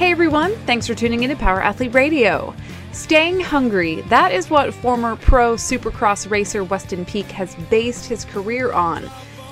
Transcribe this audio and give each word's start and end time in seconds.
Hey 0.00 0.12
everyone, 0.12 0.56
thanks 0.64 0.86
for 0.86 0.94
tuning 0.94 1.24
in 1.24 1.28
to 1.28 1.36
Power 1.36 1.60
Athlete 1.60 1.92
Radio. 1.92 2.54
Staying 2.90 3.38
hungry, 3.38 4.00
that 4.08 4.32
is 4.32 4.48
what 4.48 4.72
former 4.72 5.16
pro 5.16 5.56
supercross 5.56 6.30
racer 6.30 6.64
Weston 6.64 7.04
Peick 7.04 7.26
has 7.26 7.54
based 7.68 8.06
his 8.06 8.24
career 8.24 8.72
on. 8.72 9.04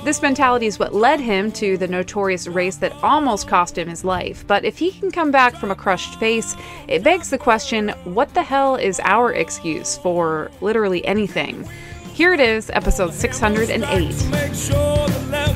This 0.05 0.23
mentality 0.23 0.65
is 0.65 0.79
what 0.79 0.95
led 0.95 1.21
him 1.21 1.53
to 1.53 1.77
the 1.77 1.87
notorious 1.87 2.49
race 2.49 2.77
that 2.77 2.95
almost 3.03 3.47
cost 3.47 3.77
him 3.77 3.89
his 3.89 4.07
life. 4.07 4.43
But 4.47 4.65
if 4.65 4.79
he 4.79 4.91
can 4.91 5.11
come 5.11 5.31
back 5.31 5.55
from 5.55 5.71
a 5.71 5.77
crushed 5.77 6.19
face, 6.19 6.57
it 6.89 7.05
begs 7.05 7.29
the 7.29 7.37
question 7.37 7.91
what 8.05 8.33
the 8.33 8.43
hell 8.43 8.77
is 8.77 9.03
our 9.05 9.35
excuse 9.35 9.99
for 9.99 10.51
literally 10.63 11.05
anything? 11.05 11.69
Here 12.15 12.33
it 12.33 12.41
is, 12.41 12.71
episode 12.71 13.13
608. 13.13 15.48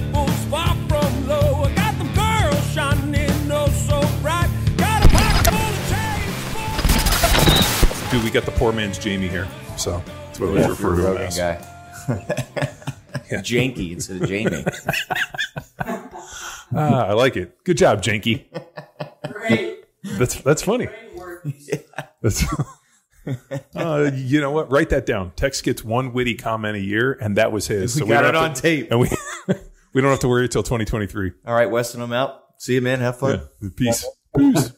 Dude, 8.12 8.22
we 8.24 8.30
got 8.30 8.44
the 8.44 8.52
poor 8.52 8.72
man's 8.72 8.98
Jamie 8.98 9.26
here, 9.28 9.48
so 9.78 10.02
that's 10.26 10.38
what 10.38 10.52
we 10.52 10.62
refer 10.62 10.96
to 10.96 11.12
him 11.12 11.16
as. 11.16 11.38
guy. 11.38 11.56
Janky 13.40 13.92
instead 13.92 14.22
of 14.22 14.28
Jamie. 14.28 14.64
Ah, 16.74 17.08
I 17.08 17.12
like 17.12 17.36
it. 17.36 17.62
Good 17.64 17.76
job, 17.76 18.02
Janky. 18.02 18.44
Great. 19.30 19.84
That's 20.18 20.40
that's 20.40 20.62
funny. 20.62 20.88
That's. 22.22 22.44
Uh, 23.74 24.10
you 24.14 24.40
know 24.40 24.50
what? 24.52 24.70
Write 24.70 24.88
that 24.88 25.04
down. 25.04 25.32
Tex 25.36 25.60
gets 25.60 25.84
one 25.84 26.14
witty 26.14 26.34
comment 26.34 26.76
a 26.76 26.80
year, 26.80 27.12
and 27.20 27.36
that 27.36 27.52
was 27.52 27.66
his. 27.66 28.00
We 28.00 28.08
got 28.08 28.22
don't 28.22 28.30
it 28.30 28.36
on 28.36 28.54
to- 28.54 28.62
tape. 28.62 28.90
and 28.90 29.00
we 29.00 29.10
we 29.92 30.00
don't 30.00 30.10
have 30.10 30.20
to 30.20 30.28
worry 30.28 30.44
until 30.44 30.62
2023. 30.62 31.32
All 31.46 31.54
right, 31.54 31.70
Weston, 31.70 32.00
I'm 32.00 32.12
out. 32.14 32.40
See 32.58 32.72
you, 32.74 32.80
man. 32.80 33.00
Have 33.00 33.18
fun. 33.18 33.42
Yeah. 33.60 33.68
Peace. 33.76 34.06
Peace. 34.34 34.72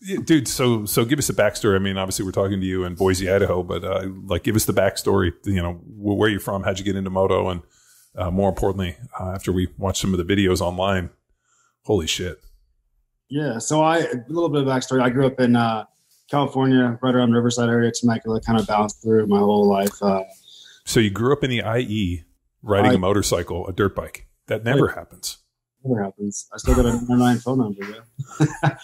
Yeah, 0.00 0.18
dude, 0.24 0.46
so 0.46 0.84
so 0.84 1.04
give 1.04 1.18
us 1.18 1.28
a 1.28 1.34
backstory. 1.34 1.74
I 1.74 1.78
mean, 1.80 1.96
obviously 1.98 2.24
we're 2.24 2.30
talking 2.32 2.60
to 2.60 2.66
you 2.66 2.84
in 2.84 2.94
Boise, 2.94 3.28
Idaho, 3.30 3.62
but 3.64 3.82
uh, 3.84 4.06
like 4.26 4.44
give 4.44 4.54
us 4.56 4.64
the 4.64 4.72
backstory. 4.72 5.32
You 5.44 5.60
know, 5.62 5.72
wh- 5.72 6.16
where 6.16 6.28
you're 6.28 6.38
from, 6.40 6.62
how'd 6.62 6.78
you 6.78 6.84
get 6.84 6.94
into 6.96 7.10
moto, 7.10 7.48
and 7.48 7.62
uh, 8.16 8.30
more 8.30 8.48
importantly, 8.48 8.96
uh, 9.18 9.30
after 9.34 9.50
we 9.52 9.68
watch 9.76 10.00
some 10.00 10.14
of 10.14 10.24
the 10.24 10.34
videos 10.36 10.60
online, 10.60 11.10
holy 11.82 12.06
shit! 12.06 12.40
Yeah, 13.28 13.58
so 13.58 13.82
I 13.82 13.98
a 13.98 14.14
little 14.28 14.48
bit 14.48 14.62
of 14.62 14.68
backstory. 14.68 15.02
I 15.02 15.10
grew 15.10 15.26
up 15.26 15.40
in 15.40 15.56
uh, 15.56 15.84
California, 16.30 16.96
right 17.02 17.14
around 17.14 17.32
Riverside 17.32 17.68
area, 17.68 17.90
Temecula. 17.92 18.40
Kind 18.40 18.60
of 18.60 18.66
bounced 18.68 19.02
through 19.02 19.26
my 19.26 19.38
whole 19.40 19.68
life. 19.68 20.00
Uh, 20.00 20.22
So 20.84 21.00
you 21.00 21.10
grew 21.10 21.32
up 21.32 21.42
in 21.42 21.50
the 21.50 21.62
IE, 21.76 22.22
riding 22.62 22.92
a 22.92 22.94
I- 22.94 22.98
motorcycle, 22.98 23.66
a 23.66 23.72
dirt 23.72 23.96
bike. 23.96 24.26
That 24.46 24.62
never 24.64 24.88
happens, 24.88 25.38
never 25.84 26.02
happens. 26.04 26.48
I 26.54 26.56
still 26.58 26.74
got 26.76 26.86
a 26.86 26.92
999 26.92 27.38
phone 27.40 27.58
number. 27.58 27.84
Yeah, 28.62 28.76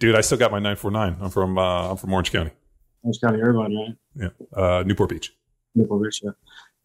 dude. 0.00 0.16
I 0.16 0.20
still 0.22 0.38
got 0.38 0.50
my 0.50 0.58
949. 0.58 1.18
I'm 1.20 1.30
from 1.30 1.56
uh, 1.56 1.90
I'm 1.90 1.96
from 1.96 2.12
Orange 2.12 2.32
County, 2.32 2.50
Orange 3.04 3.20
County, 3.20 3.40
Irvine, 3.40 3.76
right? 3.76 3.96
yeah, 4.16 4.60
uh, 4.60 4.82
Newport 4.84 5.10
Beach. 5.10 5.32
Newport 5.76 6.02
Beach, 6.02 6.20
yeah. 6.24 6.30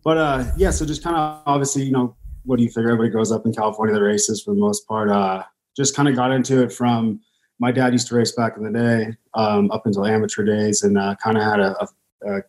But 0.04 0.18
uh, 0.18 0.46
yeah, 0.56 0.70
so 0.70 0.86
just 0.86 1.04
kind 1.04 1.16
of 1.16 1.42
obviously, 1.48 1.84
you 1.84 1.92
know, 1.92 2.16
what 2.44 2.58
do 2.58 2.64
you 2.64 2.70
figure? 2.70 2.92
Everybody 2.92 3.10
grows 3.10 3.32
up 3.32 3.48
in 3.48 3.54
California 3.54 3.96
the 3.96 4.04
races 4.04 4.44
for 4.44 4.54
the 4.54 4.60
most 4.60 4.88
part. 4.88 5.10
Uh, 5.10 5.44
just 5.76 5.96
kind 5.96 6.08
of 6.08 6.16
got 6.16 6.32
into 6.32 6.62
it 6.62 6.72
from 6.72 7.20
my 7.60 7.72
dad 7.72 7.94
used 7.94 8.08
to 8.10 8.16
race 8.16 8.34
back 8.34 8.58
in 8.58 8.64
the 8.64 8.72
day, 8.72 9.16
um, 9.34 9.72
up 9.72 9.88
until 9.88 10.06
amateur 10.06 10.44
days, 10.44 10.84
and 10.84 10.98
uh, 10.98 11.16
kind 11.24 11.38
of 11.38 11.44
had 11.44 11.60
a, 11.60 11.76
a, 11.82 11.88
a 12.28 12.44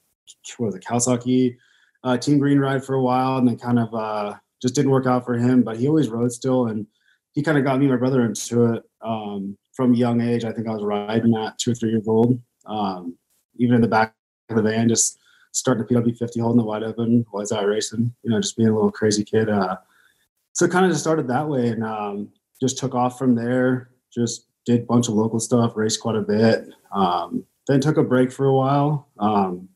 what 0.58 0.66
was 0.66 0.74
it, 0.74 0.84
Kawasaki 0.84 1.56
uh, 2.06 2.16
Team 2.16 2.38
Green 2.38 2.58
ride 2.58 2.84
for 2.84 2.94
a 2.94 3.02
while, 3.02 3.38
and 3.38 3.48
then 3.48 3.58
kind 3.58 3.78
of 3.78 3.94
uh, 3.94 4.34
just 4.62 4.74
didn't 4.74 4.90
work 4.90 5.06
out 5.06 5.24
for 5.24 5.34
him. 5.34 5.62
But 5.62 5.76
he 5.76 5.88
always 5.88 6.08
rode 6.08 6.32
still, 6.32 6.66
and 6.66 6.86
he 7.32 7.42
kind 7.42 7.58
of 7.58 7.64
got 7.64 7.78
me 7.78 7.86
and 7.86 7.94
my 7.94 7.98
brother 7.98 8.24
into 8.24 8.74
it 8.74 8.84
um, 9.02 9.58
from 9.76 9.94
young 9.94 10.20
age. 10.22 10.44
I 10.44 10.52
think 10.52 10.66
I 10.66 10.72
was 10.72 10.82
riding 10.82 11.36
at 11.36 11.58
two 11.58 11.72
or 11.72 11.74
three 11.74 11.90
years 11.90 12.08
old, 12.08 12.40
um, 12.64 13.16
even 13.56 13.76
in 13.76 13.82
the 13.82 13.88
back 13.88 14.14
of 14.48 14.56
the 14.56 14.62
van, 14.62 14.88
just 14.88 15.18
starting 15.52 15.84
the 15.86 15.94
PW50, 15.94 16.40
holding 16.40 16.58
the 16.58 16.64
wide 16.64 16.82
open 16.82 17.24
I 17.32 17.36
was 17.36 17.52
out 17.52 17.66
racing, 17.66 18.14
you 18.22 18.30
know, 18.30 18.40
just 18.40 18.56
being 18.56 18.68
a 18.68 18.74
little 18.74 18.90
crazy 18.90 19.24
kid. 19.24 19.48
Uh, 19.48 19.76
so 20.52 20.64
it 20.64 20.70
kind 20.70 20.86
of 20.86 20.90
just 20.90 21.02
started 21.02 21.28
that 21.28 21.48
way 21.48 21.68
and 21.68 21.84
um, 21.84 22.28
just 22.60 22.78
took 22.78 22.94
off 22.94 23.18
from 23.18 23.34
there, 23.34 23.90
just 24.12 24.46
did 24.64 24.82
a 24.82 24.86
bunch 24.86 25.08
of 25.08 25.14
local 25.14 25.38
stuff, 25.38 25.76
raced 25.76 26.00
quite 26.00 26.16
a 26.16 26.22
bit. 26.22 26.68
Um, 26.92 27.44
then 27.66 27.80
took 27.80 27.96
a 27.96 28.02
break 28.02 28.32
for 28.32 28.46
a 28.46 28.54
while. 28.54 29.08
Um, 29.18 29.68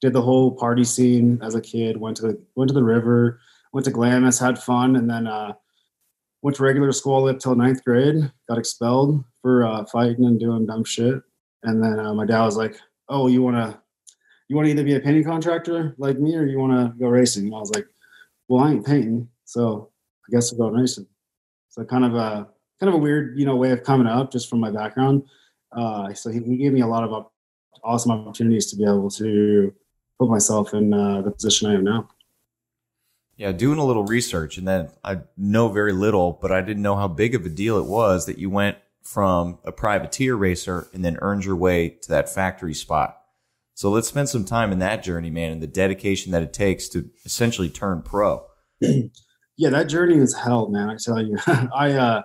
did 0.00 0.12
the 0.12 0.22
whole 0.22 0.52
party 0.52 0.84
scene 0.84 1.40
as 1.42 1.54
a 1.54 1.60
kid, 1.60 1.96
went 1.96 2.16
to 2.18 2.22
the, 2.22 2.42
went 2.54 2.68
to 2.68 2.74
the 2.74 2.84
river, 2.84 3.40
went 3.72 3.84
to 3.86 3.90
Glamis, 3.90 4.38
had 4.38 4.58
fun. 4.58 4.96
And 4.96 5.08
then 5.08 5.26
uh, 5.26 5.54
went 6.44 6.54
to 6.54 6.62
regular 6.62 6.92
school 6.92 7.26
up 7.26 7.38
till 7.38 7.54
ninth 7.54 7.82
grade, 7.82 8.30
got 8.50 8.58
expelled 8.58 9.24
for 9.40 9.64
uh, 9.64 9.82
fighting 9.86 10.26
and 10.26 10.38
doing 10.38 10.66
dumb 10.66 10.84
shit. 10.84 11.22
And 11.62 11.82
then 11.82 11.98
uh, 11.98 12.12
my 12.12 12.26
dad 12.26 12.44
was 12.44 12.58
like, 12.58 12.76
oh, 13.08 13.28
you 13.28 13.40
want 13.40 13.56
to, 13.56 13.80
you 14.48 14.54
want 14.54 14.66
to 14.66 14.70
either 14.70 14.84
be 14.84 14.94
a 14.94 15.00
painting 15.00 15.24
contractor 15.24 15.94
like 15.96 16.18
me 16.18 16.36
or 16.36 16.44
you 16.44 16.58
want 16.58 16.72
to 16.74 16.98
go 16.98 17.08
racing? 17.08 17.46
And 17.46 17.54
I 17.54 17.60
was 17.60 17.70
like, 17.74 17.86
well, 18.46 18.62
I 18.62 18.72
ain't 18.72 18.84
painting, 18.84 19.26
so 19.46 19.90
I 20.28 20.32
guess 20.32 20.52
I'll 20.52 20.58
go 20.58 20.68
racing. 20.68 21.06
So 21.70 21.82
kind 21.82 22.04
of 22.04 22.14
a 22.14 22.46
kind 22.78 22.88
of 22.88 22.94
a 22.96 22.98
weird, 22.98 23.38
you 23.38 23.46
know, 23.46 23.56
way 23.56 23.70
of 23.70 23.82
coming 23.82 24.06
up 24.06 24.30
just 24.30 24.50
from 24.50 24.60
my 24.60 24.70
background. 24.70 25.22
Uh, 25.72 26.12
so 26.12 26.28
he, 26.28 26.40
he 26.40 26.58
gave 26.58 26.74
me 26.74 26.82
a 26.82 26.86
lot 26.86 27.04
of 27.04 27.12
op- 27.14 27.32
awesome 27.82 28.12
opportunities 28.12 28.66
to 28.66 28.76
be 28.76 28.84
able 28.84 29.10
to 29.12 29.72
put 30.20 30.28
myself 30.28 30.74
in 30.74 30.92
uh, 30.92 31.22
the 31.22 31.30
position 31.30 31.70
I 31.70 31.74
am 31.74 31.84
now. 31.84 32.10
Yeah, 33.36 33.50
doing 33.52 33.78
a 33.78 33.84
little 33.84 34.04
research, 34.04 34.58
and 34.58 34.68
then 34.68 34.90
I 35.02 35.18
know 35.36 35.68
very 35.68 35.92
little, 35.92 36.38
but 36.40 36.52
I 36.52 36.60
didn't 36.60 36.82
know 36.82 36.94
how 36.94 37.08
big 37.08 37.34
of 37.34 37.44
a 37.44 37.48
deal 37.48 37.78
it 37.78 37.86
was 37.86 38.26
that 38.26 38.38
you 38.38 38.48
went 38.48 38.78
from 39.02 39.58
a 39.64 39.72
privateer 39.72 40.36
racer 40.36 40.88
and 40.94 41.04
then 41.04 41.18
earned 41.20 41.44
your 41.44 41.56
way 41.56 41.88
to 41.88 42.08
that 42.10 42.32
factory 42.32 42.74
spot. 42.74 43.20
So 43.74 43.90
let's 43.90 44.08
spend 44.08 44.28
some 44.28 44.44
time 44.44 44.72
in 44.72 44.78
that 44.78 45.02
journey, 45.02 45.30
man, 45.30 45.50
and 45.50 45.62
the 45.62 45.66
dedication 45.66 46.30
that 46.32 46.42
it 46.42 46.52
takes 46.52 46.88
to 46.90 47.10
essentially 47.24 47.68
turn 47.68 48.02
pro. 48.02 48.46
yeah, 48.80 49.70
that 49.70 49.88
journey 49.88 50.16
is 50.16 50.34
hell, 50.34 50.68
man. 50.68 50.88
I 50.88 50.96
tell 50.96 51.20
you, 51.20 51.36
I, 51.46 51.92
uh, 51.92 52.22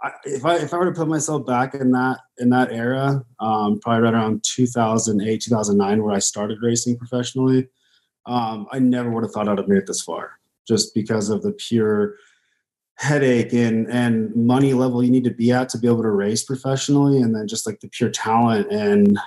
I 0.00 0.10
if 0.24 0.44
I 0.44 0.56
if 0.56 0.72
I 0.72 0.78
were 0.78 0.86
to 0.86 0.92
put 0.92 1.08
myself 1.08 1.44
back 1.44 1.74
in 1.74 1.90
that 1.90 2.20
in 2.38 2.50
that 2.50 2.72
era, 2.72 3.24
um, 3.40 3.80
probably 3.80 4.02
right 4.02 4.14
around 4.14 4.44
2008, 4.44 5.42
2009, 5.42 6.02
where 6.02 6.14
I 6.14 6.20
started 6.20 6.58
racing 6.62 6.96
professionally, 6.96 7.68
um, 8.26 8.66
I 8.72 8.78
never 8.78 9.10
would 9.10 9.24
have 9.24 9.32
thought 9.32 9.48
I'd 9.48 9.58
have 9.58 9.68
made 9.68 9.78
it 9.78 9.86
this 9.86 10.02
far, 10.02 10.38
just 10.66 10.94
because 10.94 11.30
of 11.30 11.42
the 11.42 11.52
pure 11.52 12.16
headache 12.96 13.54
and 13.54 13.90
and 13.90 14.34
money 14.36 14.74
level 14.74 15.02
you 15.02 15.10
need 15.10 15.24
to 15.24 15.30
be 15.30 15.50
at 15.50 15.70
to 15.70 15.78
be 15.78 15.86
able 15.86 16.02
to 16.02 16.10
race 16.10 16.44
professionally, 16.44 17.20
and 17.20 17.34
then 17.34 17.48
just 17.48 17.66
like 17.66 17.80
the 17.80 17.88
pure 17.88 18.10
talent 18.10 18.70
and 18.70 19.18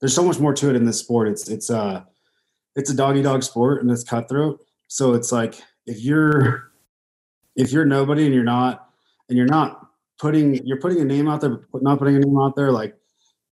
there's 0.00 0.14
so 0.14 0.24
much 0.24 0.38
more 0.38 0.52
to 0.54 0.70
it 0.70 0.76
in 0.76 0.84
this 0.84 0.98
sport. 0.98 1.28
It's 1.28 1.48
it's 1.48 1.70
uh 1.70 2.02
it's 2.74 2.90
a 2.90 2.94
doggy 2.94 3.22
dog 3.22 3.42
sport 3.42 3.82
and 3.82 3.90
it's 3.90 4.04
cutthroat. 4.04 4.60
So 4.88 5.14
it's 5.14 5.32
like 5.32 5.60
if 5.86 6.00
you're 6.00 6.70
if 7.56 7.72
you're 7.72 7.84
nobody 7.84 8.26
and 8.26 8.34
you're 8.34 8.44
not 8.44 8.90
and 9.28 9.36
you're 9.36 9.46
not 9.46 9.86
putting 10.18 10.64
you're 10.66 10.80
putting 10.80 11.00
a 11.00 11.04
name 11.04 11.28
out 11.28 11.40
there 11.40 11.60
but 11.72 11.82
not 11.82 11.98
putting 11.98 12.16
a 12.16 12.20
name 12.20 12.38
out 12.38 12.56
there 12.56 12.72
like 12.72 12.96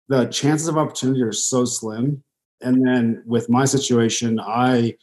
the 0.09 0.25
chances 0.25 0.67
of 0.67 0.77
opportunity 0.77 1.21
are 1.21 1.31
so 1.31 1.65
slim 1.65 2.23
and 2.63 2.85
then 2.85 3.23
with 3.25 3.49
my 3.49 3.65
situation 3.65 4.39
i 4.39 4.93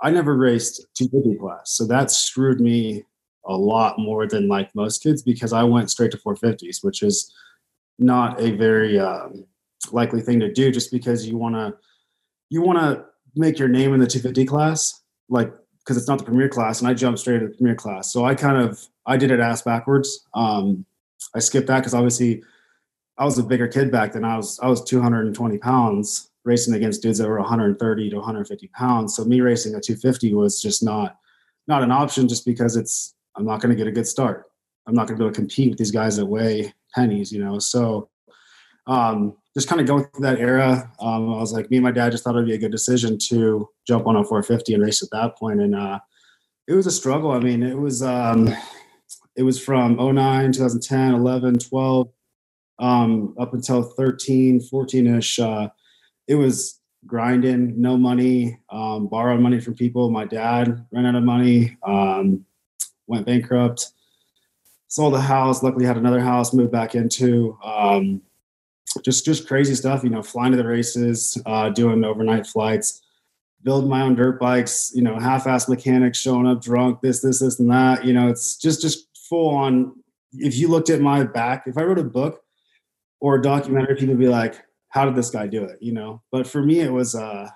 i 0.00 0.10
never 0.10 0.36
raced 0.36 0.86
250 0.96 1.38
class. 1.38 1.72
So 1.72 1.86
that 1.86 2.10
screwed 2.10 2.60
me 2.60 3.04
a 3.46 3.56
lot 3.56 3.98
more 3.98 4.26
than 4.26 4.48
like 4.48 4.74
most 4.74 5.02
kids 5.02 5.22
because 5.22 5.52
i 5.52 5.62
went 5.62 5.90
straight 5.90 6.10
to 6.12 6.18
450s 6.18 6.82
which 6.82 7.02
is 7.02 7.32
not 7.98 8.40
a 8.40 8.52
very 8.52 8.98
um, 8.98 9.44
likely 9.90 10.20
thing 10.20 10.40
to 10.40 10.52
do 10.52 10.70
just 10.70 10.92
because 10.92 11.26
you 11.26 11.36
want 11.36 11.54
to 11.54 11.74
you 12.50 12.62
want 12.62 12.78
to 12.78 13.04
make 13.34 13.58
your 13.58 13.68
name 13.68 13.94
in 13.94 14.00
the 14.00 14.06
250 14.06 14.44
class 14.46 15.02
like 15.28 15.52
because 15.78 15.96
it's 15.96 16.06
not 16.06 16.18
the 16.18 16.24
premier 16.24 16.48
class 16.48 16.80
and 16.80 16.88
i 16.88 16.94
jumped 16.94 17.18
straight 17.18 17.40
to 17.40 17.48
the 17.48 17.54
premier 17.54 17.74
class. 17.74 18.12
So 18.12 18.24
i 18.24 18.34
kind 18.34 18.56
of 18.56 18.86
i 19.06 19.16
did 19.16 19.30
it 19.30 19.40
ass 19.40 19.62
backwards. 19.62 20.26
Um, 20.34 20.84
i 21.34 21.38
skipped 21.38 21.66
that 21.68 21.80
because 21.80 21.94
obviously 21.94 22.42
i 23.18 23.24
was 23.24 23.38
a 23.38 23.42
bigger 23.42 23.68
kid 23.68 23.90
back 23.90 24.12
then. 24.12 24.24
I 24.24 24.36
was 24.36 24.60
i 24.60 24.68
was 24.68 24.84
220 24.84 25.58
pounds 25.58 26.30
racing 26.44 26.74
against 26.74 27.02
dudes 27.02 27.18
that 27.18 27.28
were 27.28 27.40
130 27.40 28.10
to 28.10 28.16
150 28.16 28.68
pounds 28.68 29.16
so 29.16 29.24
me 29.24 29.40
racing 29.40 29.74
a 29.74 29.80
250 29.80 30.34
was 30.34 30.60
just 30.60 30.82
not 30.82 31.16
not 31.68 31.82
an 31.82 31.92
option 31.92 32.28
just 32.28 32.44
because 32.44 32.76
it's 32.76 33.14
i'm 33.36 33.44
not 33.44 33.60
going 33.60 33.70
to 33.70 33.76
get 33.76 33.86
a 33.86 33.92
good 33.92 34.06
start 34.06 34.46
i'm 34.86 34.94
not 34.94 35.06
going 35.06 35.16
to 35.16 35.22
be 35.22 35.24
able 35.24 35.32
to 35.32 35.40
compete 35.40 35.70
with 35.70 35.78
these 35.78 35.90
guys 35.90 36.16
that 36.16 36.26
weigh 36.26 36.72
pennies 36.94 37.32
you 37.32 37.42
know 37.42 37.58
so 37.58 38.08
um, 38.86 39.36
just 39.54 39.68
kind 39.68 39.80
of 39.80 39.86
going 39.86 40.04
through 40.04 40.22
that 40.22 40.38
era, 40.38 40.90
um, 41.00 41.32
I 41.32 41.38
was 41.38 41.52
like, 41.52 41.70
me 41.70 41.76
and 41.76 41.84
my 41.84 41.92
dad 41.92 42.12
just 42.12 42.24
thought 42.24 42.34
it'd 42.34 42.46
be 42.46 42.54
a 42.54 42.58
good 42.58 42.72
decision 42.72 43.18
to 43.28 43.68
jump 43.86 44.06
on 44.06 44.16
a 44.16 44.24
450 44.24 44.74
and 44.74 44.82
race 44.82 45.02
at 45.02 45.10
that 45.12 45.36
point. 45.36 45.60
And 45.60 45.74
uh, 45.74 46.00
it 46.66 46.72
was 46.72 46.86
a 46.86 46.90
struggle. 46.90 47.32
I 47.32 47.38
mean, 47.38 47.62
it 47.62 47.76
was 47.76 48.02
um, 48.02 48.54
it 49.36 49.42
was 49.42 49.62
from 49.62 49.96
09, 49.96 50.52
2010, 50.52 51.14
11, 51.14 51.58
12, 51.58 52.08
um, 52.78 53.34
up 53.38 53.54
until 53.54 53.82
13, 53.82 54.60
14 54.60 55.06
ish. 55.16 55.38
Uh, 55.38 55.68
it 56.26 56.34
was 56.34 56.80
grinding, 57.06 57.80
no 57.80 57.96
money, 57.96 58.58
um, 58.70 59.08
borrowed 59.08 59.40
money 59.40 59.60
from 59.60 59.74
people. 59.74 60.10
My 60.10 60.24
dad 60.24 60.86
ran 60.92 61.06
out 61.06 61.14
of 61.14 61.24
money, 61.24 61.76
um, 61.82 62.44
went 63.06 63.26
bankrupt 63.26 63.92
sold 64.92 65.14
the 65.14 65.20
house. 65.20 65.62
Luckily, 65.62 65.86
had 65.86 65.96
another 65.96 66.20
house, 66.20 66.52
moved 66.52 66.70
back 66.70 66.94
into. 66.94 67.56
Um, 67.64 68.20
just 69.02 69.24
just 69.24 69.48
crazy 69.48 69.74
stuff, 69.74 70.04
you 70.04 70.10
know, 70.10 70.22
flying 70.22 70.50
to 70.50 70.58
the 70.58 70.66
races, 70.66 71.40
uh, 71.46 71.70
doing 71.70 72.04
overnight 72.04 72.46
flights, 72.46 73.00
build 73.62 73.88
my 73.88 74.02
own 74.02 74.14
dirt 74.14 74.38
bikes, 74.38 74.92
you 74.94 75.00
know, 75.00 75.18
half-ass 75.18 75.66
mechanics 75.66 76.18
showing 76.18 76.46
up 76.46 76.60
drunk, 76.60 77.00
this, 77.00 77.22
this, 77.22 77.40
this, 77.40 77.58
and 77.58 77.70
that. 77.70 78.04
You 78.04 78.12
know, 78.12 78.28
it's 78.28 78.58
just 78.58 78.82
just 78.82 79.08
full 79.16 79.48
on. 79.48 79.94
If 80.34 80.56
you 80.58 80.68
looked 80.68 80.90
at 80.90 81.00
my 81.00 81.24
back, 81.24 81.64
if 81.66 81.78
I 81.78 81.84
wrote 81.84 81.98
a 81.98 82.04
book 82.04 82.42
or 83.20 83.36
a 83.36 83.42
documentary, 83.42 83.96
people 83.96 84.14
would 84.14 84.20
be 84.20 84.28
like, 84.28 84.62
"How 84.92 85.04
did 85.04 85.16
this 85.16 85.30
guy 85.30 85.46
do 85.46 85.64
it?" 85.64 85.78
You 85.80 85.92
know. 85.92 86.22
But 86.30 86.46
for 86.46 86.62
me, 86.62 86.80
it 86.80 86.92
was 86.92 87.14
uh, 87.14 87.48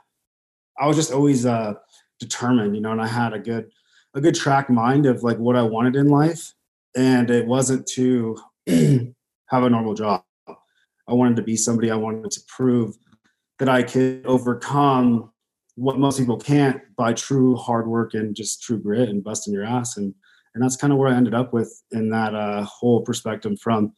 I 0.78 0.86
was 0.86 0.96
just 0.96 1.12
always 1.12 1.46
uh, 1.46 1.74
determined, 2.20 2.74
you 2.74 2.82
know, 2.82 2.92
and 2.92 3.00
I 3.00 3.06
had 3.06 3.32
a 3.32 3.38
good 3.38 3.70
a 4.14 4.20
good 4.20 4.34
track 4.34 4.70
mind 4.70 5.06
of 5.06 5.22
like 5.22 5.38
what 5.38 5.56
I 5.56 5.62
wanted 5.62 5.96
in 5.96 6.08
life, 6.08 6.54
and 6.96 7.30
it 7.30 7.46
wasn't 7.46 7.86
to 7.88 8.36
have 8.66 9.62
a 9.62 9.70
normal 9.70 9.94
job. 9.94 10.22
I 11.08 11.14
wanted 11.14 11.36
to 11.36 11.42
be 11.42 11.56
somebody. 11.56 11.90
I 11.90 11.96
wanted 11.96 12.30
to 12.32 12.40
prove 12.48 12.96
that 13.58 13.68
I 13.68 13.82
could 13.82 14.26
overcome 14.26 15.30
what 15.76 15.98
most 15.98 16.18
people 16.18 16.38
can't 16.38 16.80
by 16.96 17.12
true 17.12 17.54
hard 17.56 17.86
work 17.86 18.14
and 18.14 18.34
just 18.34 18.62
true 18.62 18.78
grit 18.78 19.08
and 19.08 19.22
busting 19.22 19.52
your 19.52 19.64
ass. 19.64 19.96
And 19.96 20.14
and 20.54 20.62
that's 20.62 20.76
kind 20.76 20.92
of 20.92 20.98
where 20.98 21.10
I 21.10 21.16
ended 21.16 21.34
up 21.34 21.52
with 21.52 21.82
in 21.92 22.08
that 22.10 22.34
uh, 22.34 22.64
whole 22.64 23.02
perspective 23.02 23.60
from 23.60 23.92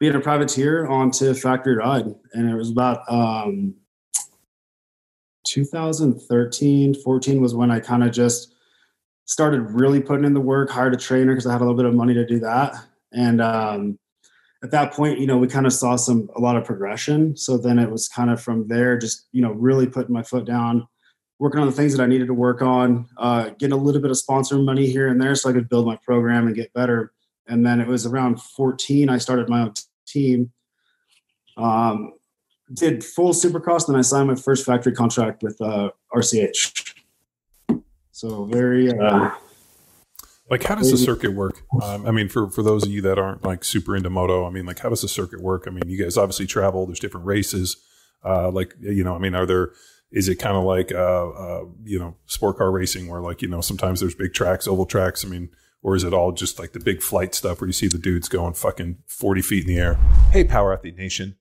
being 0.00 0.14
a 0.14 0.20
privateer 0.20 0.86
onto 0.86 1.34
factory 1.34 1.76
ride. 1.76 2.06
And 2.32 2.48
it 2.48 2.54
was 2.54 2.70
about 2.70 3.00
um, 3.10 3.74
2013, 5.46 6.94
14 6.94 7.40
was 7.40 7.54
when 7.54 7.70
I 7.70 7.80
kind 7.80 8.04
of 8.04 8.12
just 8.12 8.54
started 9.24 9.60
really 9.60 10.00
putting 10.00 10.24
in 10.24 10.34
the 10.34 10.40
work, 10.40 10.70
hired 10.70 10.94
a 10.94 10.96
trainer 10.96 11.32
because 11.32 11.46
I 11.46 11.52
had 11.52 11.60
a 11.60 11.64
little 11.64 11.76
bit 11.76 11.86
of 11.86 11.94
money 11.94 12.14
to 12.14 12.24
do 12.24 12.38
that. 12.40 12.74
And 13.12 13.40
um, 13.40 13.98
at 14.62 14.70
that 14.70 14.92
point, 14.92 15.18
you 15.18 15.26
know, 15.26 15.38
we 15.38 15.48
kind 15.48 15.66
of 15.66 15.72
saw 15.72 15.96
some 15.96 16.28
a 16.36 16.40
lot 16.40 16.56
of 16.56 16.64
progression. 16.64 17.36
So 17.36 17.58
then 17.58 17.78
it 17.78 17.90
was 17.90 18.08
kind 18.08 18.30
of 18.30 18.40
from 18.40 18.68
there, 18.68 18.98
just 18.98 19.26
you 19.32 19.42
know, 19.42 19.52
really 19.52 19.86
putting 19.86 20.12
my 20.12 20.22
foot 20.22 20.44
down, 20.44 20.86
working 21.38 21.60
on 21.60 21.66
the 21.66 21.72
things 21.72 21.96
that 21.96 22.02
I 22.02 22.06
needed 22.06 22.26
to 22.26 22.34
work 22.34 22.62
on, 22.62 23.06
uh, 23.18 23.50
getting 23.58 23.72
a 23.72 23.82
little 23.82 24.00
bit 24.00 24.10
of 24.10 24.16
sponsor 24.16 24.58
money 24.58 24.86
here 24.86 25.08
and 25.08 25.20
there, 25.20 25.34
so 25.34 25.50
I 25.50 25.52
could 25.52 25.68
build 25.68 25.86
my 25.86 25.96
program 25.96 26.46
and 26.46 26.56
get 26.56 26.72
better. 26.72 27.12
And 27.48 27.66
then 27.66 27.80
it 27.80 27.88
was 27.88 28.06
around 28.06 28.40
14, 28.40 29.08
I 29.08 29.18
started 29.18 29.48
my 29.48 29.62
own 29.62 29.74
team. 30.06 30.52
Um, 31.56 32.12
did 32.72 33.02
full 33.02 33.30
Supercross, 33.30 33.86
then 33.86 33.96
I 33.96 34.02
signed 34.02 34.28
my 34.28 34.34
first 34.34 34.66
factory 34.66 34.92
contract 34.92 35.42
with 35.42 35.60
uh, 35.60 35.90
RCH. 36.14 36.94
So 38.12 38.44
very. 38.46 38.90
Uh, 38.96 39.30
like, 40.50 40.62
how 40.64 40.74
does 40.74 40.90
the 40.90 40.96
circuit 40.96 41.34
work? 41.34 41.62
Um, 41.82 42.06
I 42.06 42.10
mean, 42.10 42.28
for 42.28 42.50
for 42.50 42.62
those 42.62 42.84
of 42.84 42.90
you 42.90 43.02
that 43.02 43.18
aren't 43.18 43.44
like 43.44 43.64
super 43.64 43.94
into 43.94 44.10
moto, 44.10 44.46
I 44.46 44.50
mean, 44.50 44.66
like, 44.66 44.78
how 44.78 44.88
does 44.88 45.02
the 45.02 45.08
circuit 45.08 45.40
work? 45.40 45.64
I 45.66 45.70
mean, 45.70 45.82
you 45.86 46.02
guys 46.02 46.16
obviously 46.16 46.46
travel. 46.46 46.86
There's 46.86 46.98
different 46.98 47.26
races. 47.26 47.76
Uh, 48.24 48.50
like, 48.50 48.74
you 48.80 49.04
know, 49.04 49.14
I 49.14 49.18
mean, 49.18 49.34
are 49.34 49.46
there? 49.46 49.70
Is 50.10 50.28
it 50.28 50.36
kind 50.36 50.56
of 50.56 50.64
like, 50.64 50.90
uh, 50.90 51.28
uh, 51.28 51.64
you 51.84 51.98
know, 51.98 52.16
sport 52.26 52.56
car 52.56 52.70
racing 52.70 53.08
where 53.08 53.20
like, 53.20 53.42
you 53.42 53.48
know, 53.48 53.60
sometimes 53.60 54.00
there's 54.00 54.14
big 54.14 54.32
tracks, 54.32 54.66
oval 54.66 54.86
tracks. 54.86 55.22
I 55.22 55.28
mean, 55.28 55.50
or 55.82 55.94
is 55.94 56.04
it 56.04 56.14
all 56.14 56.32
just 56.32 56.58
like 56.58 56.72
the 56.72 56.80
big 56.80 57.02
flight 57.02 57.34
stuff 57.34 57.60
where 57.60 57.68
you 57.68 57.72
see 57.72 57.88
the 57.88 57.98
dudes 57.98 58.28
going 58.28 58.54
fucking 58.54 58.98
40 59.06 59.42
feet 59.42 59.62
in 59.62 59.68
the 59.68 59.80
air? 59.80 59.94
Hey, 60.32 60.44
Power 60.44 60.72
Athlete 60.72 60.96
Nation. 60.96 61.36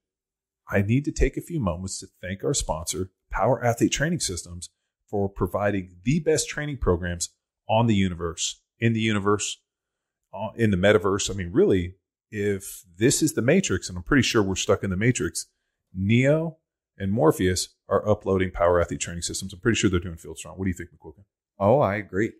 I 0.69 0.81
need 0.81 1.06
to 1.06 1.12
take 1.12 1.38
a 1.38 1.42
few 1.42 1.60
moments 1.60 2.00
to 2.00 2.07
thank 2.22 2.44
our 2.44 2.54
sponsor, 2.54 3.12
Power 3.31 3.63
Athlete 3.63 3.92
Training 3.92 4.19
Systems, 4.19 4.69
for 5.10 5.30
providing 5.30 5.95
the 6.04 6.19
best 6.19 6.50
training 6.50 6.78
programs 6.78 7.30
on 7.69 7.88
the 7.88 7.95
universe, 7.95 8.62
in 8.80 8.94
the 8.94 9.00
universe, 9.00 9.62
uh, 10.34 10.50
in 10.56 10.72
the 10.72 10.78
metaverse. 10.78 11.31
I 11.31 11.34
mean, 11.34 11.51
really, 11.51 11.95
if 12.31 12.84
this 12.98 13.22
is 13.22 13.34
the 13.34 13.42
Matrix, 13.42 13.88
and 13.88 13.98
I'm 13.98 14.04
pretty 14.04 14.24
sure 14.24 14.44
we're 14.44 14.56
stuck 14.56 14.84
in 14.84 14.89
the 14.89 14.98
Matrix, 14.98 15.48
Neo 15.94 16.57
and 16.98 17.12
Morpheus 17.12 17.69
are 17.88 18.07
uploading 18.07 18.51
Power 18.51 18.81
Athlete 18.81 19.00
Training 19.00 19.22
Systems. 19.22 19.54
I'm 19.54 19.60
pretty 19.60 19.78
sure 19.78 19.89
they're 19.89 20.00
doing 20.00 20.18
Field 20.18 20.38
Strong. 20.38 20.57
What 20.57 20.66
do 20.66 20.69
you 20.69 20.75
think, 20.75 20.89
McQuilkin? 20.89 21.24
Oh, 21.60 21.80
I 21.80 21.95
agree. 21.95 22.34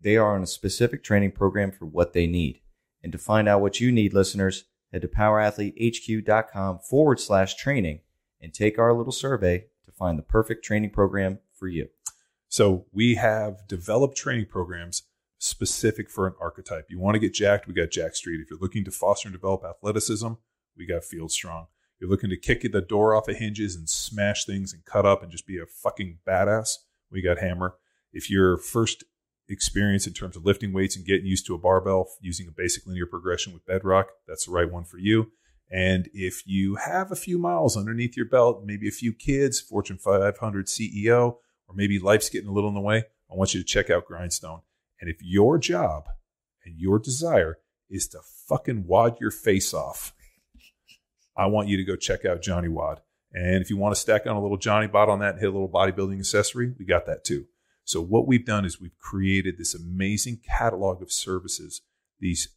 They 0.00 0.16
are 0.16 0.34
on 0.34 0.42
a 0.42 0.46
specific 0.46 1.02
training 1.02 1.32
program 1.32 1.72
for 1.72 1.86
what 1.86 2.12
they 2.12 2.26
need. 2.26 2.60
And 3.02 3.12
to 3.12 3.18
find 3.18 3.48
out 3.48 3.60
what 3.60 3.80
you 3.80 3.92
need, 3.92 4.12
listeners, 4.12 4.64
head 4.92 5.02
to 5.02 5.08
powerathletehq.com 5.08 6.78
forward 6.80 7.20
slash 7.20 7.56
training 7.56 8.00
and 8.40 8.52
take 8.52 8.78
our 8.78 8.92
little 8.92 9.12
survey 9.12 9.66
to 9.84 9.92
find 9.92 10.18
the 10.18 10.22
perfect 10.22 10.64
training 10.64 10.90
program 10.90 11.38
for 11.52 11.68
you. 11.68 11.88
So 12.48 12.86
we 12.92 13.16
have 13.16 13.66
developed 13.68 14.16
training 14.16 14.46
programs 14.46 15.02
specific 15.38 16.10
for 16.10 16.26
an 16.26 16.34
archetype. 16.40 16.86
You 16.88 16.98
want 16.98 17.14
to 17.14 17.20
get 17.20 17.34
jacked, 17.34 17.66
we 17.66 17.74
got 17.74 17.90
Jacked 17.90 18.16
Street. 18.16 18.40
If 18.40 18.50
you're 18.50 18.58
looking 18.58 18.84
to 18.84 18.90
foster 18.90 19.28
and 19.28 19.34
develop 19.34 19.64
athleticism, 19.64 20.32
we 20.76 20.86
got 20.86 21.04
Field 21.04 21.30
Strong. 21.30 21.66
You're 22.00 22.10
looking 22.10 22.30
to 22.30 22.36
kick 22.36 22.70
the 22.70 22.80
door 22.80 23.14
off 23.14 23.28
of 23.28 23.36
hinges 23.36 23.74
and 23.74 23.88
smash 23.88 24.44
things 24.44 24.72
and 24.72 24.84
cut 24.84 25.06
up 25.06 25.22
and 25.22 25.30
just 25.30 25.46
be 25.46 25.58
a 25.58 25.66
fucking 25.66 26.18
badass, 26.26 26.76
we 27.10 27.22
got 27.22 27.38
Hammer. 27.38 27.76
If 28.12 28.30
your 28.30 28.58
first 28.58 29.04
experience 29.48 30.06
in 30.06 30.12
terms 30.12 30.36
of 30.36 30.44
lifting 30.44 30.72
weights 30.72 30.96
and 30.96 31.06
getting 31.06 31.26
used 31.26 31.46
to 31.46 31.54
a 31.54 31.58
barbell 31.58 32.08
using 32.20 32.48
a 32.48 32.52
basic 32.52 32.86
linear 32.86 33.06
progression 33.06 33.52
with 33.52 33.66
Bedrock, 33.66 34.08
that's 34.26 34.46
the 34.46 34.52
right 34.52 34.70
one 34.70 34.84
for 34.84 34.98
you. 34.98 35.30
And 35.70 36.08
if 36.12 36.46
you 36.46 36.76
have 36.76 37.10
a 37.10 37.16
few 37.16 37.38
miles 37.38 37.76
underneath 37.76 38.16
your 38.16 38.26
belt, 38.26 38.62
maybe 38.64 38.88
a 38.88 38.92
few 38.92 39.12
kids, 39.12 39.60
Fortune 39.60 39.98
500 39.98 40.66
CEO, 40.66 41.36
or 41.68 41.74
maybe 41.74 41.98
life's 41.98 42.30
getting 42.30 42.48
a 42.48 42.52
little 42.52 42.68
in 42.68 42.74
the 42.74 42.80
way, 42.80 43.04
I 43.30 43.34
want 43.34 43.54
you 43.54 43.60
to 43.60 43.66
check 43.66 43.90
out 43.90 44.06
Grindstone. 44.06 44.60
And 45.00 45.10
if 45.10 45.16
your 45.20 45.58
job 45.58 46.04
and 46.64 46.78
your 46.78 46.98
desire 46.98 47.58
is 47.90 48.08
to 48.08 48.20
fucking 48.48 48.86
wad 48.86 49.18
your 49.20 49.30
face 49.30 49.74
off, 49.74 50.14
I 51.36 51.46
want 51.46 51.68
you 51.68 51.76
to 51.76 51.84
go 51.84 51.96
check 51.96 52.24
out 52.24 52.42
Johnnie 52.42 52.68
WOD. 52.68 53.00
And 53.32 53.60
if 53.60 53.68
you 53.68 53.76
want 53.76 53.94
to 53.94 54.00
stack 54.00 54.26
on 54.26 54.36
a 54.36 54.40
little 54.40 54.56
Johnny 54.56 54.86
Bot 54.86 55.08
on 55.08 55.18
that 55.18 55.34
and 55.34 55.40
hit 55.40 55.48
a 55.48 55.52
little 55.52 55.68
bodybuilding 55.68 56.18
accessory, 56.18 56.72
we 56.78 56.84
got 56.84 57.06
that 57.06 57.24
too. 57.24 57.46
So 57.86 58.00
what 58.02 58.26
we've 58.26 58.44
done 58.44 58.64
is 58.64 58.80
we've 58.80 58.98
created 58.98 59.56
this 59.56 59.72
amazing 59.74 60.40
catalog 60.46 61.00
of 61.02 61.12
services, 61.12 61.82
these 62.18 62.48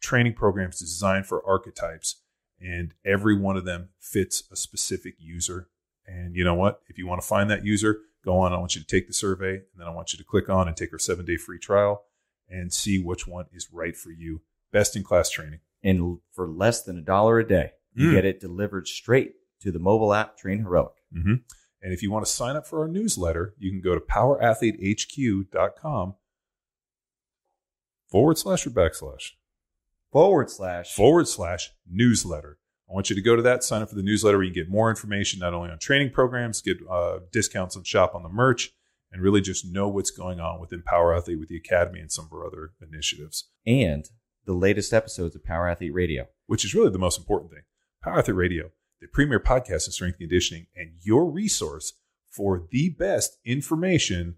training 0.00 0.32
programs 0.32 0.80
designed 0.80 1.26
for 1.26 1.46
archetypes, 1.46 2.22
and 2.58 2.94
every 3.04 3.38
one 3.38 3.58
of 3.58 3.66
them 3.66 3.90
fits 4.00 4.44
a 4.50 4.56
specific 4.56 5.14
user. 5.18 5.68
And 6.06 6.34
you 6.34 6.42
know 6.42 6.54
what? 6.54 6.80
If 6.88 6.96
you 6.96 7.06
want 7.06 7.20
to 7.20 7.26
find 7.26 7.50
that 7.50 7.66
user, 7.66 7.98
go 8.24 8.38
on. 8.38 8.54
I 8.54 8.58
want 8.58 8.74
you 8.74 8.80
to 8.80 8.86
take 8.86 9.06
the 9.06 9.12
survey, 9.12 9.56
and 9.56 9.76
then 9.76 9.86
I 9.86 9.90
want 9.90 10.14
you 10.14 10.16
to 10.18 10.24
click 10.24 10.48
on 10.48 10.68
and 10.68 10.76
take 10.76 10.90
our 10.92 10.98
seven 10.98 11.26
day 11.26 11.36
free 11.36 11.58
trial 11.58 12.04
and 12.48 12.72
see 12.72 12.98
which 12.98 13.26
one 13.26 13.44
is 13.52 13.68
right 13.72 13.94
for 13.96 14.10
you. 14.10 14.40
Best 14.72 14.96
in 14.96 15.02
class 15.02 15.28
training. 15.28 15.60
And 15.82 16.18
for 16.32 16.48
less 16.48 16.82
than 16.82 16.96
a 16.96 17.02
dollar 17.02 17.38
a 17.38 17.46
day, 17.46 17.72
you 17.92 18.08
Mm. 18.08 18.12
get 18.12 18.24
it 18.24 18.40
delivered 18.40 18.88
straight 18.88 19.34
to 19.60 19.70
the 19.70 19.78
mobile 19.78 20.14
app 20.14 20.38
TrainHeroic. 20.38 20.92
Mm-hmm. 21.14 21.34
And 21.82 21.92
if 21.92 22.02
you 22.02 22.10
want 22.10 22.24
to 22.26 22.32
sign 22.32 22.56
up 22.56 22.66
for 22.66 22.80
our 22.80 22.88
newsletter, 22.88 23.54
you 23.58 23.70
can 23.70 23.80
go 23.80 23.94
to 23.94 24.00
powerathletehq.com 24.00 26.14
forward 28.10 28.38
slash 28.38 28.66
or 28.66 28.70
backslash 28.70 29.32
Forward 30.12 30.50
slash. 30.50 30.94
forward 30.94 31.28
slash 31.28 31.70
newsletter. 31.88 32.58
I 32.88 32.94
want 32.94 33.10
you 33.10 33.16
to 33.16 33.22
go 33.22 33.36
to 33.36 33.42
that, 33.42 33.62
sign 33.64 33.82
up 33.82 33.90
for 33.90 33.96
the 33.96 34.02
newsletter. 34.02 34.42
You 34.42 34.52
can 34.52 34.62
get 34.62 34.70
more 34.70 34.88
information, 34.88 35.40
not 35.40 35.52
only 35.54 35.70
on 35.70 35.78
training 35.78 36.10
programs, 36.12 36.62
get 36.62 36.78
uh, 36.88 37.18
discounts 37.32 37.76
on 37.76 37.82
shop 37.82 38.14
on 38.14 38.22
the 38.22 38.28
merch, 38.28 38.70
and 39.12 39.20
really 39.20 39.40
just 39.40 39.66
know 39.66 39.88
what's 39.88 40.10
going 40.10 40.40
on 40.40 40.60
within 40.60 40.82
Power 40.82 41.14
Athlete 41.14 41.40
with 41.40 41.48
the 41.48 41.56
Academy 41.56 42.00
and 42.00 42.12
some 42.12 42.26
of 42.26 42.32
our 42.32 42.46
other 42.46 42.72
initiatives, 42.80 43.48
and 43.66 44.08
the 44.44 44.54
latest 44.54 44.92
episodes 44.92 45.34
of 45.34 45.44
Power 45.44 45.68
Athlete 45.68 45.92
Radio. 45.92 46.28
which 46.46 46.64
is 46.64 46.74
really 46.74 46.90
the 46.90 46.98
most 46.98 47.18
important 47.18 47.50
thing. 47.50 47.62
Power 48.02 48.20
Athlete 48.20 48.36
Radio, 48.36 48.70
the 49.00 49.08
premier 49.08 49.40
podcast 49.40 49.86
in 49.86 49.92
strength 49.92 50.16
and 50.20 50.28
conditioning, 50.28 50.66
and 50.74 50.92
your 51.02 51.30
resource 51.30 51.94
for 52.30 52.66
the 52.70 52.90
best 52.90 53.38
information 53.44 54.36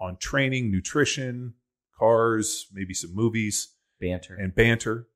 on 0.00 0.16
training, 0.16 0.70
nutrition, 0.70 1.54
cars, 1.98 2.66
maybe 2.72 2.94
some 2.94 3.14
movies, 3.14 3.74
Banter. 4.00 4.34
and 4.34 4.54
banter. 4.54 5.06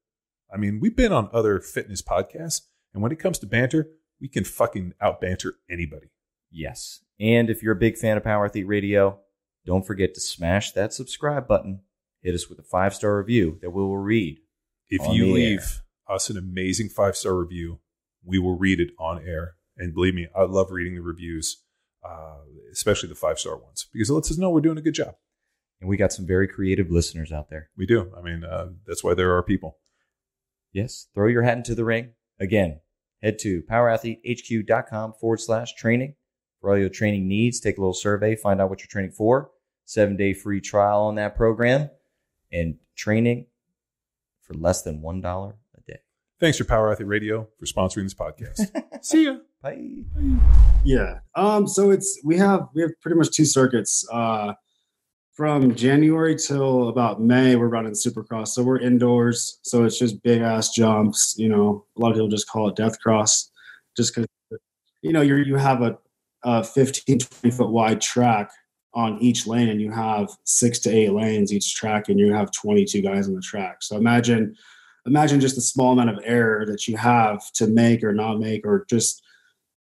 I 0.53 0.57
mean, 0.57 0.79
we've 0.81 0.97
been 0.97 1.13
on 1.13 1.29
other 1.33 1.61
fitness 1.61 2.03
podcasts, 2.03 2.63
and 2.95 3.03
when 3.03 3.13
it 3.13 3.19
comes 3.19 3.39
to 3.41 3.47
banter, 3.47 3.89
we 4.21 4.29
can 4.29 4.45
fucking 4.45 4.95
out 5.01 5.21
banter 5.21 5.55
anybody. 5.71 6.09
yes. 6.51 7.01
And 7.19 7.49
if 7.49 7.63
you're 7.63 7.73
a 7.73 7.77
big 7.77 7.97
fan 7.97 8.19
of 8.19 8.25
Power 8.25 8.45
Athlete 8.45 8.67
Radio, 8.67 9.21
don't 9.65 9.87
forget 9.87 10.15
to 10.15 10.21
smash 10.21 10.73
that 10.73 10.93
subscribe 10.93 11.49
button. 11.49 11.81
Hit 12.21 12.35
us 12.35 12.49
with 12.49 12.59
a 12.59 12.63
five 12.63 12.95
star 12.95 13.17
review 13.17 13.59
that 13.63 13.71
we 13.71 13.81
will 13.83 13.97
read. 13.97 14.39
If 14.89 15.01
you 15.13 15.33
leave 15.33 15.83
us 16.09 16.29
an 16.29 16.37
amazing 16.37 16.91
five 16.91 17.17
star 17.17 17.35
review, 17.35 17.81
we 18.27 18.39
will 18.39 18.59
read 18.59 18.81
it 18.81 18.91
on 18.99 19.23
air. 19.27 19.55
And 19.77 19.95
believe 19.95 20.15
me, 20.15 20.27
I 20.35 20.43
love 20.43 20.71
reading 20.71 20.95
the 20.95 21.03
reviews, 21.03 21.63
uh, 22.05 22.39
especially 22.73 23.09
the 23.09 23.15
five 23.15 23.39
star 23.39 23.57
ones, 23.57 23.87
because 23.93 24.11
it 24.11 24.13
lets 24.13 24.31
us 24.31 24.39
know 24.39 24.51
we're 24.51 24.61
doing 24.61 24.79
a 24.79 24.83
good 24.83 24.95
job. 24.95 25.15
And 25.81 25.89
we 25.89 25.97
got 25.97 26.13
some 26.13 26.27
very 26.27 26.49
creative 26.49 26.91
listeners 26.91 27.33
out 27.33 27.51
there. 27.51 27.71
We 27.77 27.87
do. 27.87 28.13
I 28.17 28.23
mean, 28.23 28.45
uh, 28.45 28.69
that's 28.87 29.05
why 29.05 29.15
there 29.15 29.37
are 29.37 29.43
people. 29.43 29.79
Yes. 30.73 31.09
Throw 31.15 31.29
your 31.29 31.43
hat 31.43 31.59
into 31.59 31.75
the 31.75 31.85
ring. 31.85 32.13
Again, 32.41 32.81
head 33.23 33.39
to 33.41 33.63
powerathletehq.com 33.63 35.15
forward 35.21 35.41
slash 35.41 35.75
training 35.75 36.15
for 36.61 36.71
all 36.71 36.79
your 36.79 36.89
training 36.89 37.29
needs. 37.29 37.61
Take 37.61 37.77
a 37.79 37.81
little 37.81 37.95
survey, 37.95 38.37
find 38.37 38.61
out 38.61 38.71
what 38.71 38.81
you're 38.81 38.89
training 38.89 39.13
for. 39.13 39.51
Seven 39.85 40.17
day 40.17 40.33
free 40.33 40.61
trial 40.61 41.03
on 41.03 41.15
that 41.17 41.37
program 41.37 41.91
and 42.51 42.77
training 42.97 43.47
for 44.43 44.55
less 44.55 44.83
than 44.83 45.01
$1 45.01 45.49
a 45.49 45.53
day. 45.53 45.57
Thanks 46.39 46.59
for 46.59 46.65
Power 46.65 46.93
Athlete 46.93 47.09
Radio 47.09 47.49
for 47.59 47.65
sponsoring 47.65 48.03
this 48.03 48.15
podcast. 48.15 48.71
See 49.03 49.25
ya. 49.25 49.37
Bye. 49.63 50.05
Yeah. 50.85 51.21
Um. 51.35 51.67
So 51.67 51.91
it's 51.91 52.21
we 52.25 52.37
have 52.37 52.69
we 52.75 52.83
have 52.83 52.91
pretty 53.01 53.17
much 53.17 53.31
two 53.31 53.47
circuits. 53.47 54.07
Uh, 54.13 54.53
from 55.33 55.75
January 55.75 56.35
till 56.35 56.89
about 56.89 57.21
May, 57.21 57.57
we're 57.57 57.69
running 57.69 57.93
Supercross. 57.93 58.49
So 58.49 58.63
we're 58.63 58.81
indoors. 58.81 59.59
So 59.63 59.85
it's 59.85 59.99
just 59.99 60.23
big 60.23 60.41
ass 60.41 60.71
jumps. 60.71 61.35
You 61.37 61.51
know, 61.51 61.85
a 61.97 62.01
lot 62.01 62.09
of 62.09 62.15
people 62.15 62.29
just 62.29 62.49
call 62.49 62.69
it 62.69 62.77
Death 62.77 62.99
Cross, 63.01 63.51
just 63.97 64.15
because 64.15 64.27
you 65.03 65.13
know 65.13 65.23
you 65.23 65.37
you 65.37 65.57
have 65.57 65.83
a, 65.83 65.99
a 66.45 66.65
15 66.65 67.19
20 67.19 67.57
foot 67.57 67.71
wide 67.71 68.01
track 68.01 68.51
on 68.95 69.19
each 69.21 69.47
lane, 69.47 69.69
and 69.69 69.81
you 69.81 69.91
have 69.91 70.29
six 70.45 70.79
to 70.81 70.91
eight 70.91 71.13
lanes 71.13 71.53
each 71.53 71.75
track, 71.75 72.09
and 72.09 72.19
you 72.19 72.33
have 72.33 72.51
22 72.53 73.01
guys 73.03 73.27
on 73.27 73.35
the 73.35 73.43
track. 73.43 73.83
So 73.83 73.97
imagine 73.97 74.55
imagine 75.07 75.41
just 75.41 75.55
the 75.55 75.61
small 75.61 75.93
amount 75.93 76.11
of 76.11 76.19
error 76.25 76.67
that 76.67 76.89
you 76.89 76.97
have 76.97 77.51
to 77.53 77.67
make 77.67 78.03
or 78.03 78.13
not 78.13 78.39
make, 78.39 78.67
or 78.67 78.85
just 78.89 79.23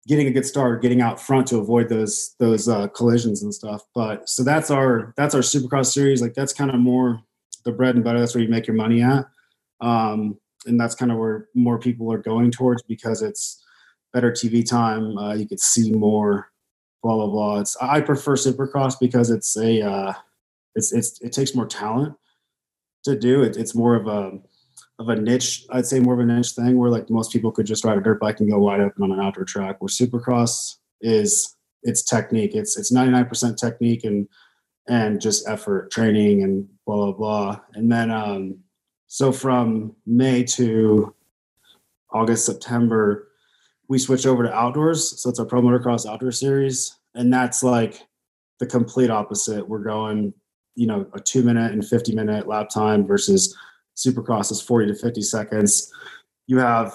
getting 0.06 0.26
a 0.26 0.30
good 0.30 0.46
start, 0.46 0.82
getting 0.82 1.00
out 1.00 1.20
front 1.20 1.46
to 1.48 1.58
avoid 1.58 1.88
those 1.88 2.34
those 2.38 2.68
uh, 2.68 2.88
collisions 2.88 3.42
and 3.42 3.52
stuff. 3.52 3.82
But 3.94 4.28
so 4.28 4.42
that's 4.42 4.70
our 4.70 5.12
that's 5.16 5.34
our 5.34 5.40
Supercross 5.40 5.92
series. 5.92 6.22
Like 6.22 6.34
that's 6.34 6.52
kind 6.52 6.70
of 6.70 6.80
more 6.80 7.20
the 7.64 7.72
bread 7.72 7.94
and 7.94 8.04
butter. 8.04 8.18
That's 8.18 8.34
where 8.34 8.42
you 8.42 8.50
make 8.50 8.66
your 8.66 8.76
money 8.76 9.02
at, 9.02 9.26
um, 9.80 10.38
and 10.66 10.80
that's 10.80 10.94
kind 10.94 11.12
of 11.12 11.18
where 11.18 11.48
more 11.54 11.78
people 11.78 12.12
are 12.12 12.18
going 12.18 12.50
towards 12.50 12.82
because 12.82 13.22
it's 13.22 13.62
better 14.12 14.30
TV 14.30 14.66
time. 14.66 15.16
Uh, 15.18 15.34
you 15.34 15.46
could 15.46 15.60
see 15.60 15.92
more. 15.92 16.48
Blah 17.02 17.16
blah 17.16 17.28
blah. 17.28 17.60
It's 17.60 17.76
I 17.80 18.02
prefer 18.02 18.36
Supercross 18.36 18.96
because 19.00 19.30
it's 19.30 19.56
a 19.56 19.80
uh, 19.80 20.12
it's 20.74 20.92
it's 20.92 21.18
it 21.22 21.32
takes 21.32 21.54
more 21.54 21.66
talent 21.66 22.14
to 23.04 23.18
do. 23.18 23.42
It, 23.42 23.56
it's 23.56 23.74
more 23.74 23.94
of 23.94 24.06
a 24.06 24.38
of 24.98 25.08
a 25.08 25.16
niche, 25.16 25.66
I'd 25.70 25.86
say 25.86 26.00
more 26.00 26.14
of 26.14 26.20
a 26.20 26.24
niche 26.24 26.52
thing 26.52 26.78
where 26.78 26.90
like 26.90 27.08
most 27.10 27.32
people 27.32 27.52
could 27.52 27.66
just 27.66 27.84
ride 27.84 27.98
a 27.98 28.02
dirt 28.02 28.20
bike 28.20 28.40
and 28.40 28.50
go 28.50 28.58
wide 28.58 28.80
open 28.80 29.02
on 29.02 29.12
an 29.12 29.20
outdoor 29.20 29.44
track. 29.44 29.80
Where 29.80 29.88
Supercross 29.88 30.76
is 31.00 31.56
it's 31.82 32.02
technique. 32.02 32.54
It's 32.54 32.76
it's 32.76 32.92
99% 32.92 33.56
technique 33.56 34.04
and 34.04 34.28
and 34.88 35.20
just 35.20 35.48
effort, 35.48 35.90
training 35.90 36.42
and 36.42 36.68
blah 36.86 36.96
blah 36.96 37.12
blah. 37.12 37.60
And 37.74 37.90
then 37.90 38.10
um 38.10 38.58
so 39.06 39.32
from 39.32 39.96
May 40.06 40.44
to 40.44 41.14
August, 42.12 42.46
September, 42.46 43.28
we 43.88 43.98
switch 43.98 44.26
over 44.26 44.44
to 44.44 44.54
outdoors. 44.54 45.20
So 45.20 45.30
it's 45.30 45.40
our 45.40 45.46
pro 45.46 45.60
motocross 45.60 46.08
outdoor 46.08 46.32
series. 46.32 46.96
And 47.14 47.32
that's 47.32 47.62
like 47.62 48.06
the 48.60 48.66
complete 48.66 49.10
opposite. 49.10 49.68
We're 49.68 49.80
going, 49.80 50.32
you 50.76 50.86
know, 50.86 51.06
a 51.12 51.18
two 51.18 51.42
minute 51.42 51.72
and 51.72 51.84
50 51.84 52.14
minute 52.14 52.46
lap 52.46 52.68
time 52.68 53.06
versus 53.06 53.56
Supercross 54.00 54.50
is 54.50 54.60
40 54.60 54.88
to 54.88 54.94
50 54.94 55.22
seconds. 55.22 55.92
You 56.46 56.58
have 56.58 56.94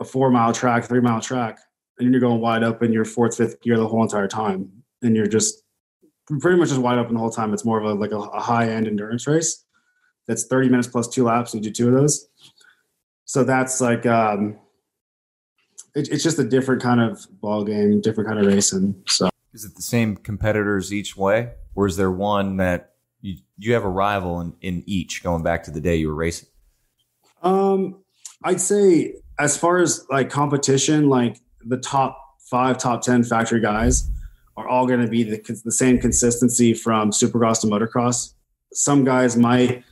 a 0.00 0.04
four 0.04 0.30
mile 0.30 0.52
track, 0.52 0.84
three 0.84 1.00
mile 1.00 1.20
track, 1.20 1.58
and 1.98 2.12
you're 2.12 2.20
going 2.20 2.40
wide 2.40 2.62
open 2.62 2.92
your 2.92 3.04
fourth, 3.04 3.36
fifth 3.36 3.60
gear 3.60 3.76
the 3.76 3.88
whole 3.88 4.02
entire 4.02 4.28
time. 4.28 4.70
And 5.02 5.16
you're 5.16 5.26
just 5.26 5.62
pretty 6.40 6.58
much 6.58 6.68
just 6.68 6.80
wide 6.80 6.98
open 6.98 7.14
the 7.14 7.20
whole 7.20 7.30
time. 7.30 7.52
It's 7.52 7.64
more 7.64 7.78
of 7.78 7.84
a 7.84 7.94
like 7.94 8.12
a, 8.12 8.18
a 8.18 8.40
high 8.40 8.68
end 8.68 8.86
endurance 8.86 9.26
race. 9.26 9.64
That's 10.26 10.46
30 10.46 10.68
minutes 10.70 10.88
plus 10.88 11.08
two 11.08 11.24
laps. 11.24 11.54
You 11.54 11.60
do 11.60 11.70
two 11.70 11.88
of 11.88 11.94
those. 11.94 12.28
So 13.24 13.44
that's 13.44 13.80
like 13.80 14.06
um 14.06 14.58
it, 15.94 16.08
it's 16.10 16.22
just 16.22 16.38
a 16.38 16.44
different 16.44 16.82
kind 16.82 17.00
of 17.00 17.26
ball 17.40 17.64
game, 17.64 18.00
different 18.00 18.28
kind 18.28 18.40
of 18.40 18.46
racing. 18.46 19.02
So 19.06 19.28
Is 19.52 19.64
it 19.64 19.74
the 19.76 19.82
same 19.82 20.16
competitors 20.16 20.92
each 20.92 21.16
way? 21.16 21.52
Or 21.74 21.86
is 21.86 21.96
there 21.96 22.10
one 22.10 22.56
that 22.58 22.93
you, 23.24 23.38
you 23.56 23.72
have 23.72 23.84
a 23.84 23.88
rival 23.88 24.40
in, 24.40 24.54
in 24.60 24.84
each 24.86 25.22
going 25.22 25.42
back 25.42 25.64
to 25.64 25.70
the 25.70 25.80
day 25.80 25.96
you 25.96 26.08
were 26.08 26.14
racing? 26.14 26.48
Um, 27.42 28.02
I'd 28.44 28.60
say 28.60 29.14
as 29.38 29.56
far 29.56 29.78
as 29.78 30.04
like 30.10 30.28
competition, 30.28 31.08
like 31.08 31.40
the 31.64 31.78
top 31.78 32.18
five, 32.50 32.76
top 32.76 33.00
ten 33.00 33.24
factory 33.24 33.60
guys 33.60 34.10
are 34.58 34.68
all 34.68 34.86
going 34.86 35.00
to 35.00 35.08
be 35.08 35.22
the, 35.22 35.62
the 35.64 35.72
same 35.72 35.98
consistency 35.98 36.74
from 36.74 37.10
Supercross 37.10 37.62
to 37.62 37.66
motocross. 37.66 38.34
Some 38.74 39.04
guys 39.04 39.36
might 39.36 39.82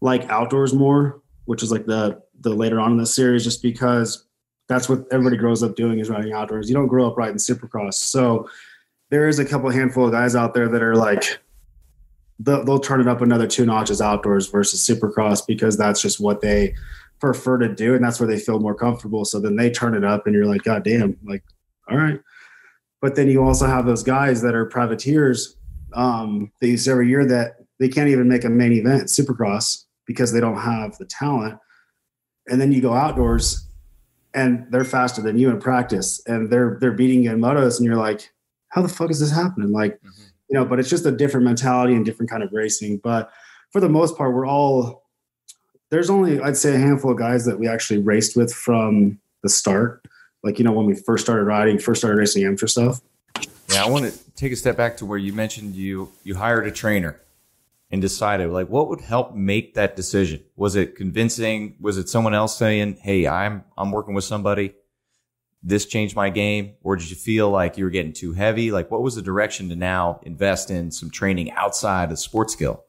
like 0.00 0.28
outdoors 0.30 0.72
more, 0.72 1.20
which 1.44 1.62
is 1.62 1.70
like 1.70 1.84
the 1.84 2.22
the 2.40 2.54
later 2.54 2.80
on 2.80 2.92
in 2.92 2.98
the 2.98 3.06
series, 3.06 3.44
just 3.44 3.62
because 3.62 4.26
that's 4.66 4.88
what 4.88 5.04
everybody 5.12 5.36
grows 5.36 5.62
up 5.62 5.76
doing 5.76 5.98
is 5.98 6.08
riding 6.08 6.32
outdoors. 6.32 6.68
You 6.68 6.74
don't 6.74 6.88
grow 6.88 7.06
up 7.06 7.18
riding 7.18 7.36
Supercross, 7.36 7.94
so 7.94 8.48
there 9.10 9.28
is 9.28 9.38
a 9.38 9.44
couple 9.44 9.70
handful 9.70 10.06
of 10.06 10.12
guys 10.12 10.34
out 10.34 10.54
there 10.54 10.68
that 10.68 10.82
are 10.82 10.96
like 10.96 11.38
they'll, 12.38 12.64
they'll 12.64 12.78
turn 12.78 13.00
it 13.00 13.08
up 13.08 13.20
another 13.20 13.46
two 13.46 13.66
notches 13.66 14.00
outdoors 14.00 14.48
versus 14.48 14.86
supercross 14.86 15.46
because 15.46 15.76
that's 15.76 16.00
just 16.00 16.20
what 16.20 16.40
they 16.40 16.74
prefer 17.18 17.58
to 17.58 17.74
do 17.74 17.94
and 17.94 18.04
that's 18.04 18.20
where 18.20 18.28
they 18.28 18.38
feel 18.38 18.60
more 18.60 18.74
comfortable. 18.74 19.24
So 19.24 19.40
then 19.40 19.56
they 19.56 19.70
turn 19.70 19.94
it 19.94 20.04
up 20.04 20.26
and 20.26 20.34
you're 20.34 20.46
like 20.46 20.62
god 20.64 20.84
damn 20.84 21.16
like 21.24 21.42
all 21.88 21.96
right. 21.96 22.20
But 23.00 23.14
then 23.14 23.28
you 23.28 23.42
also 23.42 23.66
have 23.66 23.86
those 23.86 24.02
guys 24.02 24.42
that 24.42 24.54
are 24.54 24.66
privateers 24.66 25.56
um 25.94 26.52
they 26.60 26.68
use 26.68 26.86
every 26.88 27.08
year 27.08 27.24
that 27.24 27.56
they 27.78 27.88
can't 27.88 28.08
even 28.08 28.28
make 28.28 28.44
a 28.44 28.50
main 28.50 28.72
event 28.72 29.04
supercross 29.04 29.84
because 30.06 30.32
they 30.32 30.40
don't 30.40 30.58
have 30.58 30.96
the 30.98 31.06
talent. 31.06 31.58
And 32.48 32.60
then 32.60 32.70
you 32.70 32.80
go 32.80 32.92
outdoors 32.92 33.66
and 34.34 34.66
they're 34.70 34.84
faster 34.84 35.22
than 35.22 35.38
you 35.38 35.48
in 35.48 35.58
practice 35.58 36.20
and 36.26 36.50
they're 36.50 36.76
they're 36.80 36.92
beating 36.92 37.22
you 37.22 37.32
in 37.32 37.40
motos 37.40 37.78
and 37.78 37.86
you're 37.86 37.96
like 37.96 38.30
how 38.68 38.82
the 38.82 38.88
fuck 38.88 39.10
is 39.10 39.20
this 39.20 39.32
happening? 39.32 39.72
Like 39.72 39.94
mm-hmm 39.94 40.25
you 40.48 40.54
know, 40.54 40.64
but 40.64 40.78
it's 40.78 40.88
just 40.88 41.06
a 41.06 41.10
different 41.10 41.44
mentality 41.44 41.94
and 41.94 42.04
different 42.04 42.30
kind 42.30 42.42
of 42.42 42.50
racing. 42.52 42.98
But 43.02 43.30
for 43.70 43.80
the 43.80 43.88
most 43.88 44.16
part, 44.16 44.34
we're 44.34 44.46
all 44.46 45.04
there's 45.90 46.10
only 46.10 46.40
I'd 46.40 46.56
say 46.56 46.74
a 46.74 46.78
handful 46.78 47.12
of 47.12 47.18
guys 47.18 47.44
that 47.46 47.58
we 47.58 47.68
actually 47.68 48.00
raced 48.00 48.36
with 48.36 48.52
from 48.52 49.18
the 49.42 49.48
start. 49.48 50.04
Like, 50.42 50.58
you 50.58 50.64
know, 50.64 50.72
when 50.72 50.86
we 50.86 50.94
first 50.94 51.24
started 51.24 51.44
riding, 51.44 51.78
first 51.78 52.00
started 52.00 52.18
racing 52.18 52.44
amateur 52.44 52.66
stuff. 52.66 53.00
Yeah, 53.72 53.84
I 53.84 53.88
want 53.88 54.04
to 54.04 54.30
take 54.34 54.52
a 54.52 54.56
step 54.56 54.76
back 54.76 54.96
to 54.98 55.06
where 55.06 55.18
you 55.18 55.32
mentioned 55.32 55.74
you 55.74 56.12
you 56.22 56.36
hired 56.36 56.66
a 56.66 56.70
trainer 56.70 57.20
and 57.90 58.00
decided 58.00 58.50
like 58.50 58.68
what 58.68 58.88
would 58.88 59.00
help 59.00 59.34
make 59.34 59.74
that 59.74 59.96
decision? 59.96 60.42
Was 60.56 60.76
it 60.76 60.96
convincing? 60.96 61.76
Was 61.80 61.98
it 61.98 62.08
someone 62.08 62.34
else 62.34 62.56
saying, 62.56 62.98
"Hey, 63.02 63.26
I'm 63.26 63.64
I'm 63.76 63.90
working 63.90 64.14
with 64.14 64.24
somebody 64.24 64.74
this 65.66 65.84
changed 65.84 66.14
my 66.14 66.30
game? 66.30 66.74
Or 66.82 66.94
did 66.94 67.10
you 67.10 67.16
feel 67.16 67.50
like 67.50 67.76
you 67.76 67.84
were 67.84 67.90
getting 67.90 68.12
too 68.12 68.32
heavy? 68.32 68.70
Like, 68.70 68.90
what 68.90 69.02
was 69.02 69.16
the 69.16 69.22
direction 69.22 69.68
to 69.70 69.76
now 69.76 70.20
invest 70.22 70.70
in 70.70 70.92
some 70.92 71.10
training 71.10 71.50
outside 71.52 72.12
of 72.12 72.18
sports 72.20 72.52
skill? 72.52 72.84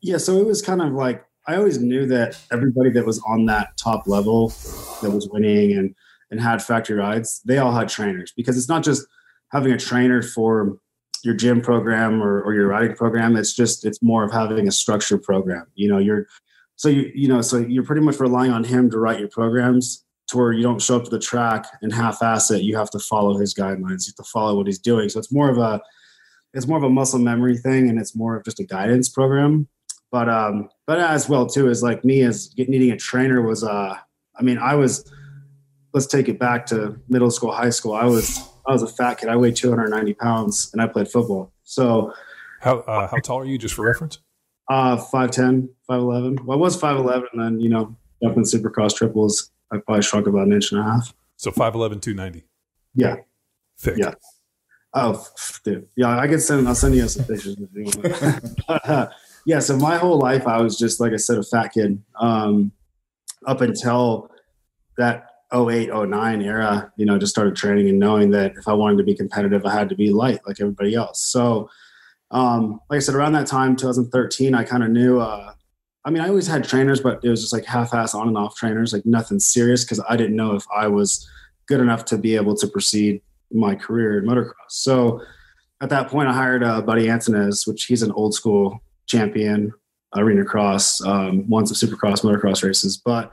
Yeah, 0.00 0.16
so 0.16 0.38
it 0.38 0.46
was 0.46 0.62
kind 0.62 0.80
of 0.80 0.92
like 0.92 1.26
I 1.46 1.56
always 1.56 1.78
knew 1.78 2.06
that 2.06 2.40
everybody 2.50 2.90
that 2.90 3.04
was 3.04 3.22
on 3.26 3.44
that 3.46 3.76
top 3.76 4.06
level 4.06 4.48
that 5.02 5.10
was 5.10 5.28
winning 5.30 5.76
and 5.76 5.94
and 6.30 6.40
had 6.40 6.62
factory 6.62 6.96
rides, 6.96 7.42
they 7.44 7.58
all 7.58 7.72
had 7.72 7.88
trainers 7.88 8.32
because 8.34 8.56
it's 8.56 8.68
not 8.68 8.82
just 8.82 9.06
having 9.50 9.72
a 9.72 9.78
trainer 9.78 10.22
for 10.22 10.78
your 11.24 11.34
gym 11.34 11.60
program 11.60 12.22
or, 12.22 12.40
or 12.40 12.54
your 12.54 12.68
riding 12.68 12.96
program. 12.96 13.36
It's 13.36 13.52
just 13.52 13.84
it's 13.84 14.00
more 14.00 14.24
of 14.24 14.32
having 14.32 14.66
a 14.68 14.72
structured 14.72 15.22
program. 15.22 15.66
You 15.74 15.90
know, 15.90 15.98
you're 15.98 16.28
so 16.76 16.88
you 16.88 17.10
you 17.14 17.28
know 17.28 17.42
so 17.42 17.58
you're 17.58 17.84
pretty 17.84 18.00
much 18.00 18.18
relying 18.20 18.52
on 18.52 18.64
him 18.64 18.88
to 18.90 18.98
write 18.98 19.18
your 19.18 19.28
programs 19.28 20.02
to 20.30 20.36
where 20.36 20.52
you 20.52 20.62
don't 20.62 20.80
show 20.80 20.96
up 20.96 21.04
to 21.04 21.10
the 21.10 21.18
track 21.18 21.66
and 21.82 21.92
half-ass 21.92 22.50
it. 22.50 22.62
You 22.62 22.76
have 22.76 22.90
to 22.90 22.98
follow 22.98 23.36
his 23.36 23.54
guidelines. 23.54 24.06
You 24.06 24.12
have 24.16 24.24
to 24.24 24.30
follow 24.32 24.56
what 24.56 24.66
he's 24.66 24.78
doing. 24.78 25.08
So 25.08 25.18
it's 25.18 25.32
more 25.32 25.50
of 25.50 25.58
a 25.58 25.80
it's 26.52 26.66
more 26.66 26.78
of 26.78 26.82
a 26.82 26.90
muscle 26.90 27.20
memory 27.20 27.56
thing, 27.56 27.88
and 27.88 27.98
it's 27.98 28.16
more 28.16 28.36
of 28.36 28.44
just 28.44 28.58
a 28.58 28.64
guidance 28.64 29.08
program. 29.08 29.68
But 30.10 30.28
um, 30.28 30.68
but 30.86 30.98
as 30.98 31.28
well 31.28 31.46
too 31.46 31.68
is 31.68 31.82
like 31.82 32.04
me 32.04 32.22
as 32.22 32.52
needing 32.56 32.90
a 32.90 32.96
trainer 32.96 33.42
was 33.42 33.62
uh, 33.62 33.96
I 34.36 34.42
mean 34.42 34.58
I 34.58 34.74
was 34.74 35.10
let's 35.92 36.06
take 36.06 36.28
it 36.28 36.38
back 36.38 36.66
to 36.66 36.98
middle 37.08 37.30
school, 37.30 37.52
high 37.52 37.70
school. 37.70 37.92
I 37.92 38.04
was 38.04 38.40
I 38.66 38.72
was 38.72 38.82
a 38.82 38.88
fat 38.88 39.18
kid. 39.18 39.28
I 39.28 39.36
weighed 39.36 39.56
290 39.56 40.14
pounds, 40.14 40.70
and 40.72 40.82
I 40.82 40.86
played 40.86 41.08
football. 41.08 41.52
So 41.62 42.12
how 42.60 42.78
uh, 42.80 43.08
how 43.08 43.18
tall 43.18 43.40
are 43.40 43.44
you, 43.44 43.58
just 43.58 43.74
for 43.74 43.86
reference? 43.86 44.18
Uh, 44.68 44.96
5'10", 44.96 45.68
5'11". 45.90 46.44
Well, 46.44 46.56
I 46.56 46.60
was 46.60 46.80
5'11", 46.80 47.24
and 47.32 47.42
then 47.42 47.60
you 47.60 47.68
know 47.68 47.96
jumping 48.22 48.44
supercross 48.44 48.94
triples 48.94 49.50
I 49.72 49.78
probably 49.78 50.02
shrunk 50.02 50.26
about 50.26 50.46
an 50.46 50.52
inch 50.52 50.72
and 50.72 50.80
a 50.80 50.84
half. 50.84 51.14
So 51.36 51.50
5'11", 51.50 52.02
290. 52.02 52.44
Yeah. 52.94 53.16
Thick. 53.78 53.96
Yeah. 53.96 54.14
Oh, 54.92 55.24
dude. 55.64 55.86
Yeah, 55.96 56.18
I 56.18 56.26
can 56.26 56.40
send. 56.40 56.66
I'll 56.66 56.74
send 56.74 56.94
you 56.94 57.06
some 57.08 57.24
pictures. 57.24 57.56
but, 58.66 58.88
uh, 58.88 59.06
yeah. 59.46 59.60
So 59.60 59.76
my 59.76 59.96
whole 59.96 60.18
life, 60.18 60.46
I 60.46 60.60
was 60.60 60.76
just 60.76 61.00
like 61.00 61.12
I 61.12 61.16
said, 61.16 61.38
a 61.38 61.42
fat 61.42 61.72
kid. 61.72 62.02
Um, 62.18 62.72
up 63.46 63.60
until 63.60 64.30
that 64.98 65.26
08, 65.54 65.90
09 65.92 66.42
era, 66.42 66.92
you 66.96 67.06
know, 67.06 67.18
just 67.18 67.32
started 67.32 67.56
training 67.56 67.88
and 67.88 67.98
knowing 67.98 68.30
that 68.30 68.56
if 68.56 68.68
I 68.68 68.72
wanted 68.72 68.98
to 68.98 69.04
be 69.04 69.14
competitive, 69.14 69.64
I 69.64 69.72
had 69.72 69.88
to 69.88 69.94
be 69.94 70.10
light 70.10 70.40
like 70.46 70.60
everybody 70.60 70.94
else. 70.94 71.24
So, 71.24 71.70
um, 72.30 72.80
like 72.90 72.98
I 72.98 73.00
said, 73.00 73.14
around 73.14 73.32
that 73.32 73.46
time, 73.46 73.76
2013, 73.76 74.54
I 74.54 74.64
kind 74.64 74.84
of 74.84 74.90
knew 74.90 75.20
uh, 75.20 75.54
I 76.04 76.10
mean, 76.10 76.22
I 76.22 76.28
always 76.28 76.46
had 76.46 76.64
trainers, 76.64 77.00
but 77.00 77.22
it 77.22 77.28
was 77.28 77.40
just 77.40 77.52
like 77.52 77.64
half-ass 77.64 78.14
on 78.14 78.28
and 78.28 78.36
off 78.38 78.56
trainers, 78.56 78.92
like 78.92 79.04
nothing 79.04 79.38
serious, 79.38 79.84
because 79.84 80.02
I 80.08 80.16
didn't 80.16 80.36
know 80.36 80.54
if 80.54 80.64
I 80.74 80.88
was 80.88 81.28
good 81.66 81.80
enough 81.80 82.04
to 82.06 82.18
be 82.18 82.36
able 82.36 82.56
to 82.56 82.66
proceed 82.66 83.20
my 83.52 83.74
career 83.74 84.18
in 84.18 84.24
motocross. 84.24 84.52
So 84.68 85.20
at 85.80 85.90
that 85.90 86.08
point, 86.08 86.28
I 86.28 86.32
hired 86.32 86.64
uh, 86.64 86.80
Buddy 86.80 87.06
Antunez, 87.06 87.66
which 87.66 87.84
he's 87.84 88.02
an 88.02 88.12
old 88.12 88.34
school 88.34 88.80
champion. 89.06 89.72
arena 90.16 90.44
cross, 90.44 91.00
um, 91.02 91.48
won 91.48 91.66
some 91.66 91.76
supercross, 91.88 92.22
motocross 92.22 92.64
races. 92.64 92.96
But 92.96 93.32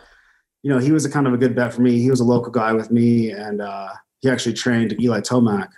you 0.64 0.72
know, 0.72 0.80
he 0.80 0.92
was 0.92 1.06
a 1.06 1.10
kind 1.10 1.28
of 1.28 1.34
a 1.34 1.38
good 1.38 1.56
bet 1.56 1.74
for 1.74 1.82
me. 1.82 2.00
He 2.00 2.10
was 2.10 2.20
a 2.20 2.26
local 2.26 2.52
guy 2.52 2.74
with 2.74 2.92
me, 2.92 3.32
and 3.32 3.62
uh, 3.62 3.90
he 4.20 4.30
actually 4.30 4.54
trained 4.54 5.00
Eli 5.02 5.22
Tomac, 5.22 5.70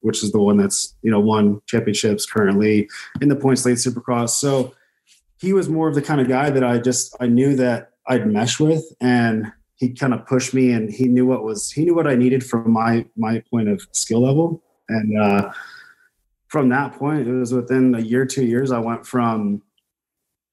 which 0.00 0.22
is 0.22 0.32
the 0.32 0.40
one 0.40 0.56
that's 0.56 0.94
you 1.02 1.10
know 1.10 1.20
won 1.20 1.60
championships 1.66 2.26
currently 2.26 2.88
in 3.20 3.28
the 3.28 3.36
points 3.36 3.64
lead 3.64 3.76
supercross. 3.76 4.30
So 4.30 4.74
he 5.38 5.52
was 5.52 5.68
more 5.68 5.88
of 5.88 5.94
the 5.94 6.02
kind 6.02 6.20
of 6.20 6.28
guy 6.28 6.50
that 6.50 6.64
I 6.64 6.78
just 6.78 7.16
I 7.20 7.26
knew 7.26 7.56
that 7.56 7.90
I'd 8.06 8.26
mesh 8.26 8.60
with, 8.60 8.84
and 9.00 9.52
he 9.76 9.92
kind 9.92 10.14
of 10.14 10.26
pushed 10.26 10.54
me, 10.54 10.72
and 10.72 10.90
he 10.90 11.06
knew 11.06 11.26
what 11.26 11.44
was 11.44 11.70
he 11.70 11.84
knew 11.84 11.94
what 11.94 12.06
I 12.06 12.14
needed 12.14 12.44
from 12.44 12.70
my 12.70 13.06
my 13.16 13.42
point 13.50 13.68
of 13.68 13.82
skill 13.92 14.22
level, 14.22 14.62
and 14.88 15.20
uh, 15.20 15.52
from 16.54 16.68
that 16.68 16.92
point, 16.92 17.26
it 17.26 17.32
was 17.32 17.52
within 17.52 17.96
a 17.96 18.00
year, 18.00 18.24
two 18.24 18.44
years, 18.44 18.70
I 18.70 18.78
went 18.78 19.04
from 19.04 19.60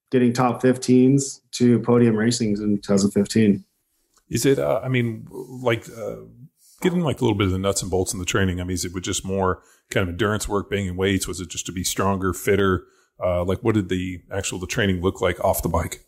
getting 0.09 0.33
top 0.33 0.59
15s 0.59 1.41
to 1.51 1.79
podium 1.81 2.15
racings 2.15 2.59
in 2.59 2.77
2015. 2.81 3.63
Is 4.27 4.45
it? 4.47 4.57
Uh, 4.57 4.81
I 4.83 4.89
mean, 4.89 5.27
like 5.29 5.87
uh, 5.89 6.15
getting 6.81 7.01
like 7.01 7.21
a 7.21 7.23
little 7.23 7.37
bit 7.37 7.45
of 7.45 7.51
the 7.51 7.59
nuts 7.59 7.83
and 7.83 7.91
bolts 7.91 8.13
in 8.13 8.19
the 8.19 8.25
training. 8.25 8.59
I 8.59 8.63
mean, 8.63 8.73
is 8.73 8.83
it 8.83 8.99
just 9.03 9.23
more 9.23 9.61
kind 9.91 10.01
of 10.01 10.09
endurance 10.09 10.47
work, 10.47 10.71
banging 10.71 10.97
weights? 10.97 11.27
Was 11.27 11.39
it 11.39 11.49
just 11.49 11.67
to 11.67 11.71
be 11.71 11.83
stronger, 11.83 12.33
fitter? 12.33 12.85
Uh, 13.23 13.43
like, 13.43 13.59
what 13.59 13.75
did 13.75 13.89
the 13.89 14.21
actual 14.31 14.59
the 14.59 14.67
training 14.67 15.01
look 15.01 15.21
like 15.21 15.39
off 15.43 15.61
the 15.61 15.69
bike? 15.69 16.05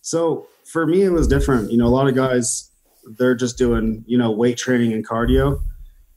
So 0.00 0.46
for 0.64 0.86
me, 0.86 1.02
it 1.02 1.10
was 1.10 1.28
different. 1.28 1.70
You 1.70 1.78
know, 1.78 1.86
a 1.86 1.88
lot 1.88 2.08
of 2.08 2.14
guys 2.14 2.70
they're 3.16 3.34
just 3.34 3.56
doing 3.56 4.04
you 4.06 4.18
know 4.18 4.30
weight 4.30 4.58
training 4.58 4.92
and 4.92 5.06
cardio. 5.06 5.60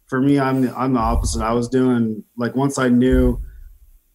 For 0.08 0.22
me, 0.22 0.40
I'm 0.40 0.62
the, 0.62 0.78
I'm 0.78 0.94
the 0.94 1.00
opposite. 1.00 1.42
I 1.42 1.54
was 1.54 1.70
doing 1.70 2.24
like 2.38 2.56
once 2.56 2.78
I 2.78 2.90
knew 2.90 3.40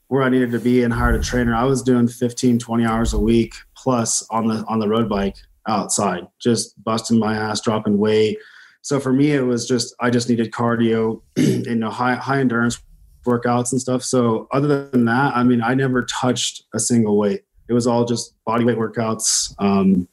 where 0.08 0.22
I 0.22 0.28
needed 0.28 0.52
to 0.52 0.60
be 0.60 0.82
and 0.82 0.92
hired 0.92 1.16
a 1.16 1.22
trainer, 1.22 1.54
I 1.54 1.64
was 1.64 1.82
doing 1.82 2.06
15, 2.06 2.58
20 2.58 2.84
hours 2.84 3.12
a 3.12 3.18
week 3.18 3.54
plus 3.76 4.26
on 4.30 4.46
the 4.46 4.64
on 4.68 4.78
the 4.78 4.88
road 4.88 5.08
bike 5.08 5.36
outside, 5.66 6.26
just 6.38 6.82
busting 6.84 7.18
my 7.18 7.34
ass, 7.34 7.60
dropping 7.60 7.98
weight. 7.98 8.38
So 8.82 9.00
for 9.00 9.12
me, 9.12 9.32
it 9.32 9.42
was 9.42 9.66
just 9.66 9.94
I 10.00 10.10
just 10.10 10.28
needed 10.28 10.52
cardio, 10.52 11.22
you 11.36 11.74
know, 11.74 11.90
high 11.90 12.14
high 12.14 12.40
endurance 12.40 12.80
workouts 13.26 13.72
and 13.72 13.80
stuff. 13.80 14.02
So 14.02 14.48
other 14.52 14.88
than 14.88 15.04
that, 15.04 15.36
I 15.36 15.42
mean, 15.42 15.62
I 15.62 15.74
never 15.74 16.04
touched 16.04 16.64
a 16.74 16.78
single 16.78 17.18
weight. 17.18 17.42
It 17.68 17.72
was 17.72 17.86
all 17.86 18.04
just 18.04 18.34
body 18.44 18.64
weight 18.64 18.78
workouts, 18.78 19.54
um, 19.58 20.08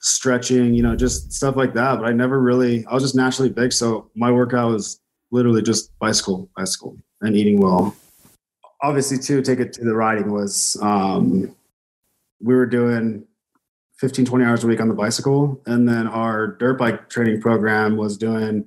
stretching, 0.00 0.74
you 0.74 0.82
know, 0.82 0.96
just 0.96 1.32
stuff 1.32 1.56
like 1.56 1.74
that. 1.74 1.98
But 1.98 2.06
I 2.06 2.12
never 2.12 2.40
really, 2.40 2.86
I 2.86 2.94
was 2.94 3.02
just 3.02 3.16
naturally 3.16 3.50
big. 3.50 3.72
So 3.72 4.10
my 4.14 4.30
workout 4.30 4.72
was 4.72 5.00
literally 5.30 5.62
just 5.62 5.96
bicycle, 5.98 6.48
bicycle, 6.56 6.96
and 7.20 7.36
eating 7.36 7.60
well. 7.60 7.94
Obviously, 8.82 9.18
too, 9.18 9.42
take 9.42 9.60
it 9.60 9.72
to 9.74 9.84
the 9.84 9.94
riding 9.94 10.30
was 10.30 10.76
um, 10.82 11.54
we 12.40 12.54
were 12.54 12.66
doing 12.66 13.26
15, 13.98 14.24
20 14.24 14.44
hours 14.44 14.64
a 14.64 14.66
week 14.66 14.80
on 14.80 14.88
the 14.88 14.94
bicycle. 14.94 15.60
And 15.66 15.88
then 15.88 16.06
our 16.06 16.46
dirt 16.46 16.78
bike 16.78 17.08
training 17.08 17.40
program 17.40 17.96
was 17.96 18.16
doing 18.16 18.66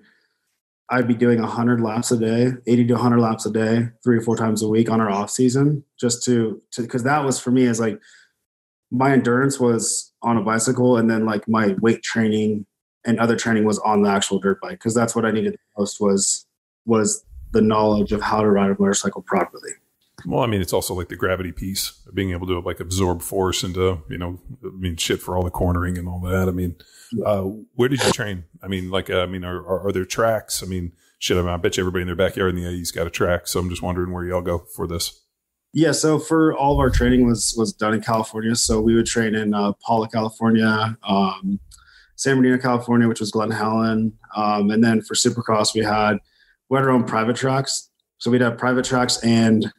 I'd 0.89 1.08
be 1.08 1.15
doing 1.15 1.41
100 1.41 1.82
laps 1.82 2.12
a 2.12 2.17
day, 2.17 2.53
80 2.65 2.88
to 2.88 2.94
100 2.94 3.20
laps 3.20 3.46
a 3.46 3.51
day, 3.51 3.89
three 4.03 4.17
or 4.17 4.22
four 4.22 4.38
times 4.38 4.63
a 4.63 4.70
week 4.70 4.89
on 4.89 5.01
our 5.01 5.10
off 5.10 5.29
season, 5.29 5.84
just 6.00 6.24
to 6.24 6.62
to 6.72 6.82
because 6.82 7.03
that 7.03 7.25
was 7.25 7.39
for 7.39 7.51
me 7.51 7.65
as 7.65 7.79
like 7.79 8.00
my 8.89 9.12
endurance 9.12 9.60
was 9.60 10.13
on 10.22 10.38
a 10.38 10.41
bicycle, 10.41 10.98
and 10.98 11.10
then 11.10 11.25
like 11.25 11.48
my 11.48 11.75
weight 11.82 12.03
training 12.03 12.65
and 13.06 13.20
other 13.20 13.36
training 13.36 13.65
was 13.65 13.79
on 13.79 14.01
the 14.01 14.10
actual 14.10 14.39
dirt 14.39 14.62
bike 14.62 14.72
because 14.72 14.94
that's 14.94 15.15
what 15.15 15.25
I 15.25 15.32
needed 15.32 15.53
the 15.53 15.82
most 15.82 16.00
was 16.00 16.46
was 16.86 17.25
the 17.51 17.62
knowledge 17.62 18.12
of 18.12 18.22
how 18.22 18.41
to 18.41 18.50
ride 18.50 18.72
a 18.72 18.75
motorcycle 18.79 19.22
properly. 19.22 19.72
Well, 20.27 20.43
I 20.43 20.48
mean, 20.48 20.60
it's 20.60 20.74
also 20.74 20.93
like 20.93 21.07
the 21.07 21.15
gravity 21.15 21.53
piece, 21.53 22.01
of 22.05 22.13
being 22.13 22.31
able 22.31 22.48
to 22.48 22.60
like 22.60 22.81
absorb 22.81 23.22
force 23.22 23.63
into, 23.63 24.03
you 24.10 24.17
know, 24.17 24.41
I 24.62 24.72
mean, 24.77 24.98
shit 24.98 25.22
for 25.22 25.38
all 25.38 25.43
the 25.43 25.50
cornering 25.50 25.98
and 25.98 26.05
all 26.10 26.19
that. 26.19 26.50
I 26.50 26.51
mean, 26.51 26.75
uh, 27.25 27.43
where 27.75 27.88
did 27.88 28.03
you 28.03 28.12
train? 28.12 28.43
I 28.62 28.67
mean, 28.67 28.92
like, 28.92 29.09
uh, 29.09 29.22
I 29.22 29.25
mean, 29.25 29.46
are, 29.46 29.66
are, 29.66 29.87
are, 29.87 29.92
there 29.94 30.03
tracks? 30.03 30.61
I 30.61 30.66
mean, 30.66 30.92
shit, 31.18 31.37
I, 31.37 31.42
mean, 31.42 31.50
I 31.50 31.55
bet 31.55 31.77
you 31.77 31.81
everybody 31.81 32.01
in 32.01 32.07
their 32.07 32.16
backyard 32.18 32.50
in 32.53 32.61
the 32.61 32.68
AE's 32.68 32.92
got 32.92 33.07
a 33.07 33.09
track. 33.09 33.48
So 33.48 33.57
I'm 33.57 33.70
just 33.70 33.81
wondering 33.81 34.11
where 34.11 34.25
y'all 34.25 34.42
go 34.42 34.66
for 34.75 34.85
this. 34.85 35.24
Yeah, 35.72 35.94
so 35.94 36.20
for 36.20 36.53
all 36.53 36.74
of 36.74 36.79
our 36.79 36.90
training 36.90 37.25
was 37.25 37.53
was 37.57 37.72
done 37.72 37.94
in 37.94 38.01
California. 38.01 38.53
So 38.57 38.81
we 38.81 38.96
would 38.96 39.05
train 39.05 39.33
in 39.33 39.53
uh, 39.53 39.72
Pala, 39.85 40.09
California, 40.09 40.98
um, 41.07 41.57
San 42.18 42.35
Bernardino, 42.35 42.61
California, 42.61 43.07
which 43.07 43.22
was 43.22 43.31
Glen 43.31 43.51
Helen, 43.51 44.11
um, 44.35 44.72
and 44.72 44.83
then 44.83 45.01
for 45.01 45.13
Supercross 45.13 45.74
we 45.74 45.85
had 45.85 46.18
we 46.70 46.75
had 46.77 46.83
our 46.83 46.92
own 46.92 47.05
private 47.05 47.37
tracks. 47.37 47.90
So 48.18 48.29
we'd 48.29 48.42
have 48.42 48.57
private 48.57 48.83
tracks 48.83 49.24
and 49.24 49.72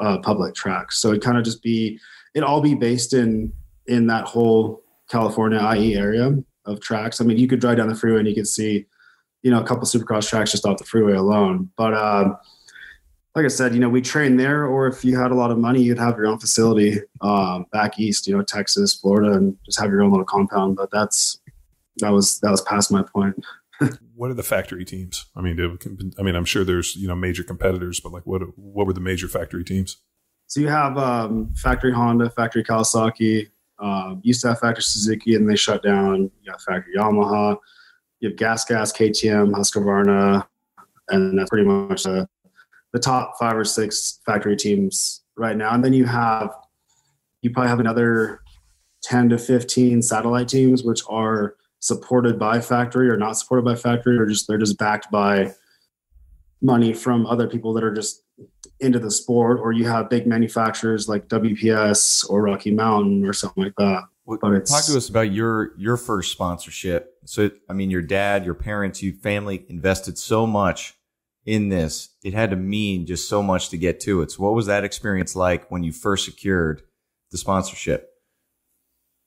uh, 0.00 0.18
public 0.18 0.54
tracks. 0.54 0.98
So 0.98 1.12
it 1.12 1.22
kind 1.22 1.38
of 1.38 1.44
just 1.44 1.62
be 1.62 1.98
it 2.34 2.42
all 2.42 2.60
be 2.60 2.74
based 2.74 3.12
in 3.12 3.52
in 3.86 4.06
that 4.08 4.24
whole 4.24 4.82
California 5.10 5.58
IE 5.74 5.96
area 5.96 6.36
of 6.66 6.80
tracks. 6.80 7.20
I 7.20 7.24
mean, 7.24 7.38
you 7.38 7.48
could 7.48 7.60
drive 7.60 7.78
down 7.78 7.88
the 7.88 7.94
freeway 7.94 8.18
and 8.18 8.28
you 8.28 8.34
could 8.34 8.46
see, 8.46 8.86
you 9.42 9.50
know, 9.50 9.60
a 9.60 9.64
couple 9.64 9.84
supercross 9.84 10.28
tracks 10.28 10.52
just 10.52 10.66
off 10.66 10.78
the 10.78 10.84
freeway 10.84 11.14
alone. 11.14 11.70
But 11.76 11.94
um, 11.94 12.36
like 13.34 13.44
I 13.44 13.48
said, 13.48 13.72
you 13.72 13.80
know, 13.80 13.88
we 13.88 14.02
train 14.02 14.36
there, 14.36 14.66
or 14.66 14.86
if 14.86 15.04
you 15.04 15.18
had 15.18 15.30
a 15.30 15.34
lot 15.34 15.50
of 15.50 15.58
money, 15.58 15.80
you'd 15.80 15.98
have 15.98 16.16
your 16.16 16.26
own 16.26 16.38
facility 16.38 16.98
um, 17.20 17.66
back 17.72 17.98
east, 17.98 18.26
you 18.26 18.36
know, 18.36 18.42
Texas, 18.42 18.94
Florida, 18.94 19.32
and 19.32 19.56
just 19.64 19.80
have 19.80 19.90
your 19.90 20.02
own 20.02 20.10
little 20.10 20.26
compound. 20.26 20.76
But 20.76 20.90
that's 20.90 21.40
that 21.98 22.10
was 22.10 22.40
that 22.40 22.50
was 22.50 22.60
past 22.62 22.92
my 22.92 23.02
point. 23.02 23.42
What 24.18 24.32
are 24.32 24.34
the 24.34 24.42
factory 24.42 24.84
teams? 24.84 25.26
I 25.36 25.40
mean, 25.40 25.78
I 26.18 26.22
mean, 26.22 26.34
I'm 26.34 26.44
sure 26.44 26.64
there's 26.64 26.96
you 26.96 27.06
know 27.06 27.14
major 27.14 27.44
competitors, 27.44 28.00
but 28.00 28.12
like, 28.12 28.26
what 28.26 28.42
what 28.58 28.86
were 28.86 28.92
the 28.92 29.00
major 29.00 29.28
factory 29.28 29.62
teams? 29.62 29.98
So 30.48 30.60
you 30.60 30.68
have 30.68 30.98
um, 30.98 31.54
factory 31.54 31.92
Honda, 31.92 32.28
factory 32.30 32.64
Kawasaki. 32.64 33.50
Uh, 33.78 34.16
used 34.22 34.40
to 34.40 34.48
have 34.48 34.58
factory 34.58 34.82
Suzuki, 34.82 35.36
and 35.36 35.48
they 35.48 35.54
shut 35.54 35.84
down. 35.84 36.32
You 36.42 36.50
got 36.50 36.60
factory 36.60 36.94
Yamaha. 36.96 37.58
You 38.18 38.30
have 38.30 38.36
Gas 38.36 38.64
Gas, 38.64 38.92
KTM, 38.92 39.52
Husqvarna, 39.52 40.44
and 41.10 41.38
that's 41.38 41.48
pretty 41.48 41.68
much 41.68 42.02
the, 42.02 42.28
the 42.92 42.98
top 42.98 43.38
five 43.38 43.56
or 43.56 43.64
six 43.64 44.18
factory 44.26 44.56
teams 44.56 45.22
right 45.36 45.56
now. 45.56 45.74
And 45.74 45.84
then 45.84 45.92
you 45.92 46.06
have 46.06 46.50
you 47.42 47.50
probably 47.50 47.68
have 47.68 47.78
another 47.78 48.40
ten 49.00 49.28
to 49.28 49.38
fifteen 49.38 50.02
satellite 50.02 50.48
teams, 50.48 50.82
which 50.82 51.02
are 51.08 51.54
supported 51.80 52.38
by 52.38 52.60
factory 52.60 53.08
or 53.08 53.16
not 53.16 53.32
supported 53.32 53.64
by 53.64 53.74
factory 53.74 54.18
or 54.18 54.26
just 54.26 54.48
they're 54.48 54.58
just 54.58 54.78
backed 54.78 55.10
by 55.10 55.52
money 56.60 56.92
from 56.92 57.26
other 57.26 57.46
people 57.46 57.72
that 57.72 57.84
are 57.84 57.94
just 57.94 58.22
into 58.80 58.98
the 58.98 59.10
sport 59.10 59.58
or 59.60 59.72
you 59.72 59.86
have 59.86 60.10
big 60.10 60.26
manufacturers 60.26 61.08
like 61.08 61.28
WPS 61.28 62.28
or 62.28 62.42
Rocky 62.42 62.70
Mountain 62.70 63.24
or 63.24 63.32
something 63.32 63.64
like 63.64 63.74
that. 63.78 64.04
Well, 64.24 64.38
talk 64.38 64.84
to 64.84 64.96
us 64.96 65.08
about 65.08 65.32
your 65.32 65.72
your 65.78 65.96
first 65.96 66.32
sponsorship. 66.32 67.14
So 67.24 67.50
I 67.68 67.72
mean 67.72 67.90
your 67.90 68.02
dad, 68.02 68.44
your 68.44 68.54
parents, 68.54 69.02
your 69.02 69.14
family 69.14 69.64
invested 69.68 70.18
so 70.18 70.46
much 70.46 70.94
in 71.46 71.70
this. 71.70 72.10
It 72.22 72.34
had 72.34 72.50
to 72.50 72.56
mean 72.56 73.06
just 73.06 73.28
so 73.28 73.42
much 73.42 73.70
to 73.70 73.78
get 73.78 74.00
to 74.00 74.20
it. 74.20 74.32
So 74.32 74.42
what 74.42 74.54
was 74.54 74.66
that 74.66 74.84
experience 74.84 75.34
like 75.34 75.70
when 75.70 75.82
you 75.82 75.92
first 75.92 76.26
secured 76.26 76.82
the 77.30 77.38
sponsorship? 77.38 78.10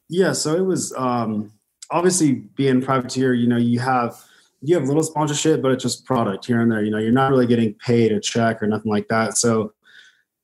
Yeah, 0.08 0.34
so 0.34 0.56
it 0.56 0.66
was 0.66 0.94
um 0.96 1.52
obviously 1.92 2.34
being 2.56 2.82
privateer, 2.82 3.34
you 3.34 3.48
know, 3.48 3.58
you 3.58 3.80
have 3.80 4.16
you 4.62 4.76
have 4.76 4.88
little 4.88 5.04
sponsorship, 5.04 5.62
but 5.62 5.72
it's 5.72 5.84
just 5.84 6.06
product 6.06 6.46
here 6.46 6.62
and 6.62 6.72
there. 6.72 6.84
You 6.84 6.92
know, 6.92 7.00
you're 7.00 7.12
not 7.12 7.32
really 7.32 7.48
getting 7.48 7.74
paid 7.76 8.12
a 8.12 8.20
check 8.20 8.62
or 8.62 8.68
nothing 8.68 8.92
like 8.92 9.08
that. 9.08 9.38
So 9.38 9.74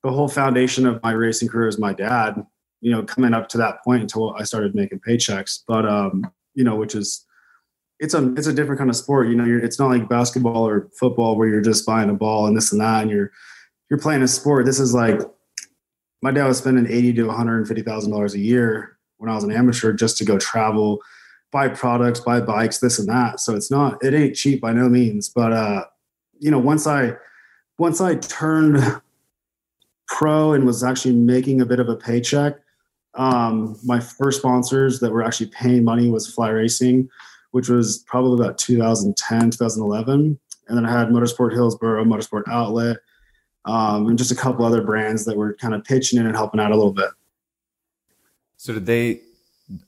the 0.03 0.11
whole 0.11 0.27
foundation 0.27 0.87
of 0.87 1.01
my 1.03 1.11
racing 1.11 1.49
career 1.49 1.67
is 1.67 1.79
my 1.79 1.93
dad. 1.93 2.45
You 2.81 2.91
know, 2.91 3.03
coming 3.03 3.33
up 3.33 3.49
to 3.49 3.57
that 3.57 3.83
point 3.83 4.01
until 4.01 4.35
I 4.35 4.43
started 4.43 4.75
making 4.75 4.99
paychecks, 4.99 5.63
but 5.67 5.87
um, 5.87 6.29
you 6.53 6.63
know, 6.63 6.75
which 6.75 6.93
is 6.93 7.25
it's 7.99 8.13
a 8.13 8.33
it's 8.33 8.47
a 8.47 8.53
different 8.53 8.77
kind 8.77 8.89
of 8.89 8.95
sport. 8.95 9.29
You 9.29 9.35
know, 9.35 9.45
it's 9.63 9.79
not 9.79 9.89
like 9.89 10.09
basketball 10.09 10.67
or 10.67 10.89
football 10.99 11.37
where 11.37 11.47
you're 11.47 11.61
just 11.61 11.85
buying 11.85 12.09
a 12.09 12.13
ball 12.13 12.45
and 12.45 12.55
this 12.55 12.71
and 12.71 12.81
that, 12.81 13.03
and 13.03 13.11
you're 13.11 13.31
you're 13.89 13.99
playing 13.99 14.21
a 14.21 14.27
sport. 14.27 14.65
This 14.65 14.79
is 14.79 14.93
like 14.93 15.21
my 16.21 16.31
dad 16.31 16.47
was 16.47 16.59
spending 16.59 16.85
eighty 16.87 17.13
to 17.13 17.25
one 17.25 17.35
hundred 17.35 17.57
and 17.57 17.67
fifty 17.67 17.81
thousand 17.81 18.11
dollars 18.11 18.35
a 18.35 18.39
year 18.39 18.97
when 19.17 19.29
I 19.29 19.35
was 19.35 19.43
an 19.43 19.51
amateur 19.51 19.93
just 19.93 20.17
to 20.17 20.25
go 20.25 20.37
travel 20.37 21.01
buy 21.51 21.69
products, 21.69 22.19
buy 22.19 22.39
bikes, 22.39 22.79
this 22.79 22.99
and 22.99 23.07
that. 23.07 23.39
So 23.39 23.55
it's 23.55 23.71
not, 23.71 24.03
it 24.03 24.13
ain't 24.13 24.35
cheap 24.35 24.61
by 24.61 24.73
no 24.73 24.89
means. 24.89 25.29
But 25.29 25.53
uh, 25.53 25.85
you 26.39 26.51
know, 26.51 26.59
once 26.59 26.87
I 26.87 27.13
once 27.77 28.01
I 28.01 28.15
turned 28.15 28.79
pro 30.07 30.53
and 30.53 30.65
was 30.65 30.83
actually 30.83 31.15
making 31.15 31.61
a 31.61 31.65
bit 31.65 31.79
of 31.79 31.89
a 31.89 31.95
paycheck, 31.95 32.55
um, 33.15 33.77
my 33.83 33.99
first 33.99 34.39
sponsors 34.39 34.99
that 34.99 35.11
were 35.11 35.23
actually 35.23 35.47
paying 35.47 35.83
money 35.83 36.09
was 36.09 36.31
Fly 36.31 36.49
Racing, 36.49 37.09
which 37.51 37.69
was 37.69 37.99
probably 38.07 38.43
about 38.43 38.57
2010, 38.57 39.51
2011. 39.51 40.39
And 40.67 40.77
then 40.77 40.85
I 40.85 40.91
had 40.91 41.09
Motorsport 41.09 41.53
Hillsboro, 41.53 42.03
Motorsport 42.03 42.43
Outlet, 42.47 42.97
um, 43.65 44.07
and 44.07 44.17
just 44.17 44.31
a 44.31 44.35
couple 44.35 44.65
other 44.65 44.81
brands 44.81 45.25
that 45.25 45.37
were 45.37 45.53
kind 45.55 45.73
of 45.73 45.83
pitching 45.83 46.19
in 46.19 46.25
and 46.25 46.35
helping 46.35 46.59
out 46.59 46.71
a 46.71 46.75
little 46.75 46.93
bit. 46.93 47.09
So 48.57 48.73
did 48.73 48.85
they 48.85 49.21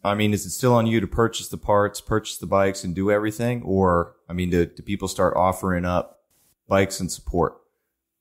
I 0.04 0.14
mean, 0.14 0.34
is 0.34 0.46
it 0.46 0.50
still 0.50 0.74
on 0.76 0.88
you 0.88 1.00
to 1.00 1.08
purchase 1.08 1.48
the 1.48 1.58
parts, 1.58 2.02
purchase 2.02 2.38
the 2.38 2.46
bikes, 2.46 2.84
and 2.84 2.94
do 2.94 3.12
everything, 3.12 3.64
or 3.64 4.16
I 4.28 4.34
mean, 4.34 4.50
do, 4.50 4.66
do 4.66 4.84
people 4.84 5.08
start 5.08 5.36
offering 5.38 5.86
up 5.86 6.22
bikes 6.68 7.00
and 7.00 7.12
support? 7.12 7.58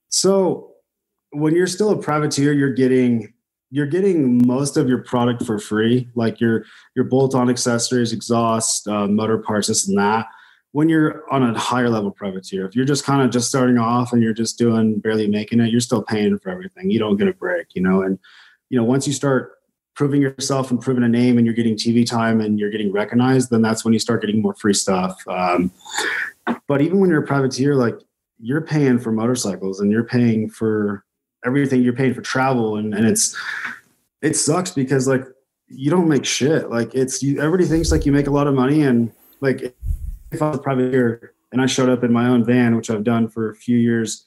So, 0.08 0.72
when 1.30 1.54
you're 1.54 1.66
still 1.66 1.90
a 1.90 1.96
privateer, 1.96 2.52
you're 2.52 2.72
getting 2.72 3.32
you're 3.70 3.86
getting 3.86 4.46
most 4.46 4.76
of 4.76 4.88
your 4.88 5.02
product 5.02 5.44
for 5.44 5.58
free, 5.58 6.08
like 6.14 6.40
your 6.40 6.64
your 6.94 7.04
bolt-on 7.04 7.50
accessories, 7.50 8.12
exhaust, 8.12 8.86
uh, 8.88 9.06
motor 9.06 9.38
parts, 9.38 9.68
this 9.68 9.88
and 9.88 9.98
that. 9.98 10.26
When 10.72 10.88
you're 10.88 11.24
on 11.32 11.42
a 11.42 11.58
higher 11.58 11.88
level 11.88 12.10
privateer, 12.10 12.66
if 12.66 12.76
you're 12.76 12.84
just 12.84 13.04
kind 13.04 13.22
of 13.22 13.30
just 13.30 13.48
starting 13.48 13.78
off 13.78 14.12
and 14.12 14.22
you're 14.22 14.34
just 14.34 14.58
doing 14.58 15.00
barely 15.00 15.26
making 15.26 15.60
it, 15.60 15.70
you're 15.70 15.80
still 15.80 16.02
paying 16.02 16.38
for 16.38 16.50
everything. 16.50 16.90
You 16.90 16.98
don't 16.98 17.16
get 17.16 17.26
a 17.26 17.32
break, 17.32 17.74
you 17.74 17.82
know. 17.82 18.02
And 18.02 18.18
you 18.68 18.78
know, 18.78 18.84
once 18.84 19.06
you 19.06 19.12
start 19.12 19.57
proving 19.98 20.22
yourself 20.22 20.70
and 20.70 20.80
proving 20.80 21.02
a 21.02 21.08
name, 21.08 21.38
and 21.38 21.44
you're 21.44 21.54
getting 21.54 21.74
TV 21.74 22.08
time 22.08 22.40
and 22.40 22.56
you're 22.56 22.70
getting 22.70 22.92
recognized, 22.92 23.50
then 23.50 23.60
that's 23.60 23.84
when 23.84 23.92
you 23.92 23.98
start 23.98 24.20
getting 24.20 24.40
more 24.40 24.54
free 24.54 24.72
stuff. 24.72 25.20
Um, 25.26 25.72
but 26.68 26.80
even 26.80 27.00
when 27.00 27.10
you're 27.10 27.24
a 27.24 27.26
privateer, 27.26 27.74
like 27.74 27.96
you're 28.38 28.60
paying 28.60 29.00
for 29.00 29.10
motorcycles 29.10 29.80
and 29.80 29.90
you're 29.90 30.04
paying 30.04 30.50
for 30.50 31.04
everything. 31.44 31.82
You're 31.82 31.94
paying 31.94 32.14
for 32.14 32.20
travel 32.20 32.76
and, 32.76 32.94
and 32.94 33.06
it's 33.06 33.36
it 34.22 34.36
sucks 34.36 34.70
because 34.70 35.08
like 35.08 35.24
you 35.66 35.90
don't 35.90 36.08
make 36.08 36.24
shit. 36.24 36.70
Like 36.70 36.94
it's 36.94 37.20
you 37.20 37.40
everybody 37.40 37.64
thinks 37.64 37.90
like 37.90 38.06
you 38.06 38.12
make 38.12 38.28
a 38.28 38.30
lot 38.30 38.46
of 38.46 38.54
money 38.54 38.82
and 38.82 39.12
like 39.40 39.74
if 40.30 40.42
i 40.42 40.48
was 40.48 40.58
a 40.58 40.62
privateer 40.62 41.32
and 41.52 41.62
i 41.62 41.66
showed 41.66 41.88
up 41.88 42.02
in 42.02 42.12
my 42.12 42.26
own 42.26 42.44
van 42.44 42.74
which 42.74 42.90
i've 42.90 43.04
done 43.04 43.28
for 43.28 43.50
a 43.50 43.54
few 43.54 43.78
years 43.78 44.26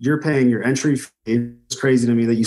you're 0.00 0.20
paying 0.20 0.48
your 0.48 0.62
entry 0.62 0.96
fee. 0.96 1.10
It's 1.26 1.78
crazy 1.78 2.06
to 2.06 2.14
me 2.14 2.24
that 2.24 2.34
you 2.34 2.44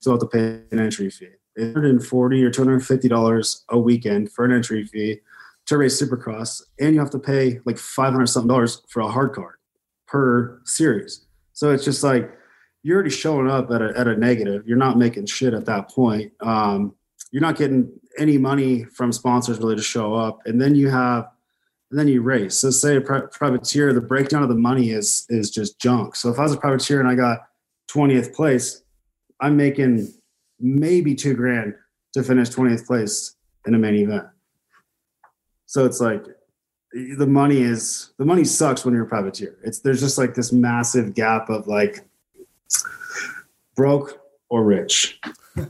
still 0.00 0.12
have 0.12 0.20
to 0.20 0.26
pay 0.26 0.62
an 0.70 0.78
entry 0.78 1.10
fee 1.10 1.28
140 1.56 2.44
or 2.44 2.50
250 2.50 3.08
dollars 3.08 3.64
a 3.68 3.78
weekend 3.78 4.30
for 4.32 4.44
an 4.44 4.52
entry 4.52 4.84
fee 4.84 5.20
to 5.66 5.76
race 5.76 6.00
supercross 6.00 6.62
and 6.78 6.94
you 6.94 7.00
have 7.00 7.10
to 7.10 7.18
pay 7.18 7.60
like 7.64 7.78
500 7.78 8.26
something 8.26 8.48
dollars 8.48 8.82
for 8.88 9.00
a 9.00 9.08
hard 9.08 9.34
card 9.34 9.56
per 10.06 10.60
series 10.64 11.26
so 11.52 11.70
it's 11.70 11.84
just 11.84 12.02
like 12.02 12.32
you're 12.82 12.96
already 12.96 13.10
showing 13.10 13.50
up 13.50 13.70
at 13.70 13.82
a, 13.82 13.92
at 13.96 14.08
a 14.08 14.16
negative. 14.16 14.66
You're 14.66 14.78
not 14.78 14.96
making 14.96 15.26
shit 15.26 15.54
at 15.54 15.66
that 15.66 15.90
point. 15.90 16.32
Um, 16.40 16.94
you're 17.30 17.42
not 17.42 17.56
getting 17.56 17.92
any 18.18 18.38
money 18.38 18.84
from 18.84 19.12
sponsors 19.12 19.58
really 19.58 19.76
to 19.76 19.82
show 19.82 20.14
up. 20.14 20.38
And 20.46 20.60
then 20.60 20.74
you 20.74 20.88
have, 20.88 21.28
and 21.90 21.98
then 21.98 22.08
you 22.08 22.22
race. 22.22 22.58
So 22.58 22.70
say 22.70 22.96
a 22.96 23.00
pri- 23.00 23.26
privateer, 23.30 23.92
the 23.92 24.00
breakdown 24.00 24.42
of 24.42 24.48
the 24.48 24.54
money 24.54 24.90
is 24.90 25.26
is 25.28 25.50
just 25.50 25.78
junk. 25.78 26.16
So 26.16 26.30
if 26.30 26.38
I 26.38 26.42
was 26.42 26.52
a 26.52 26.56
privateer 26.56 27.00
and 27.00 27.08
I 27.08 27.14
got 27.14 27.40
20th 27.90 28.32
place, 28.32 28.82
I'm 29.40 29.56
making 29.56 30.12
maybe 30.58 31.14
two 31.14 31.34
grand 31.34 31.74
to 32.14 32.22
finish 32.22 32.50
20th 32.50 32.86
place 32.86 33.36
in 33.66 33.74
a 33.74 33.78
main 33.78 33.94
event. 33.94 34.26
So 35.66 35.84
it's 35.84 36.00
like 36.00 36.24
the 36.92 37.26
money 37.26 37.62
is 37.62 38.12
the 38.18 38.24
money 38.24 38.44
sucks 38.44 38.84
when 38.84 38.94
you're 38.94 39.04
a 39.04 39.08
privateer. 39.08 39.56
It's 39.62 39.80
there's 39.80 40.00
just 40.00 40.18
like 40.18 40.34
this 40.34 40.52
massive 40.52 41.14
gap 41.14 41.48
of 41.48 41.66
like 41.66 42.00
broke 43.76 44.20
or 44.48 44.64
rich. 44.64 45.20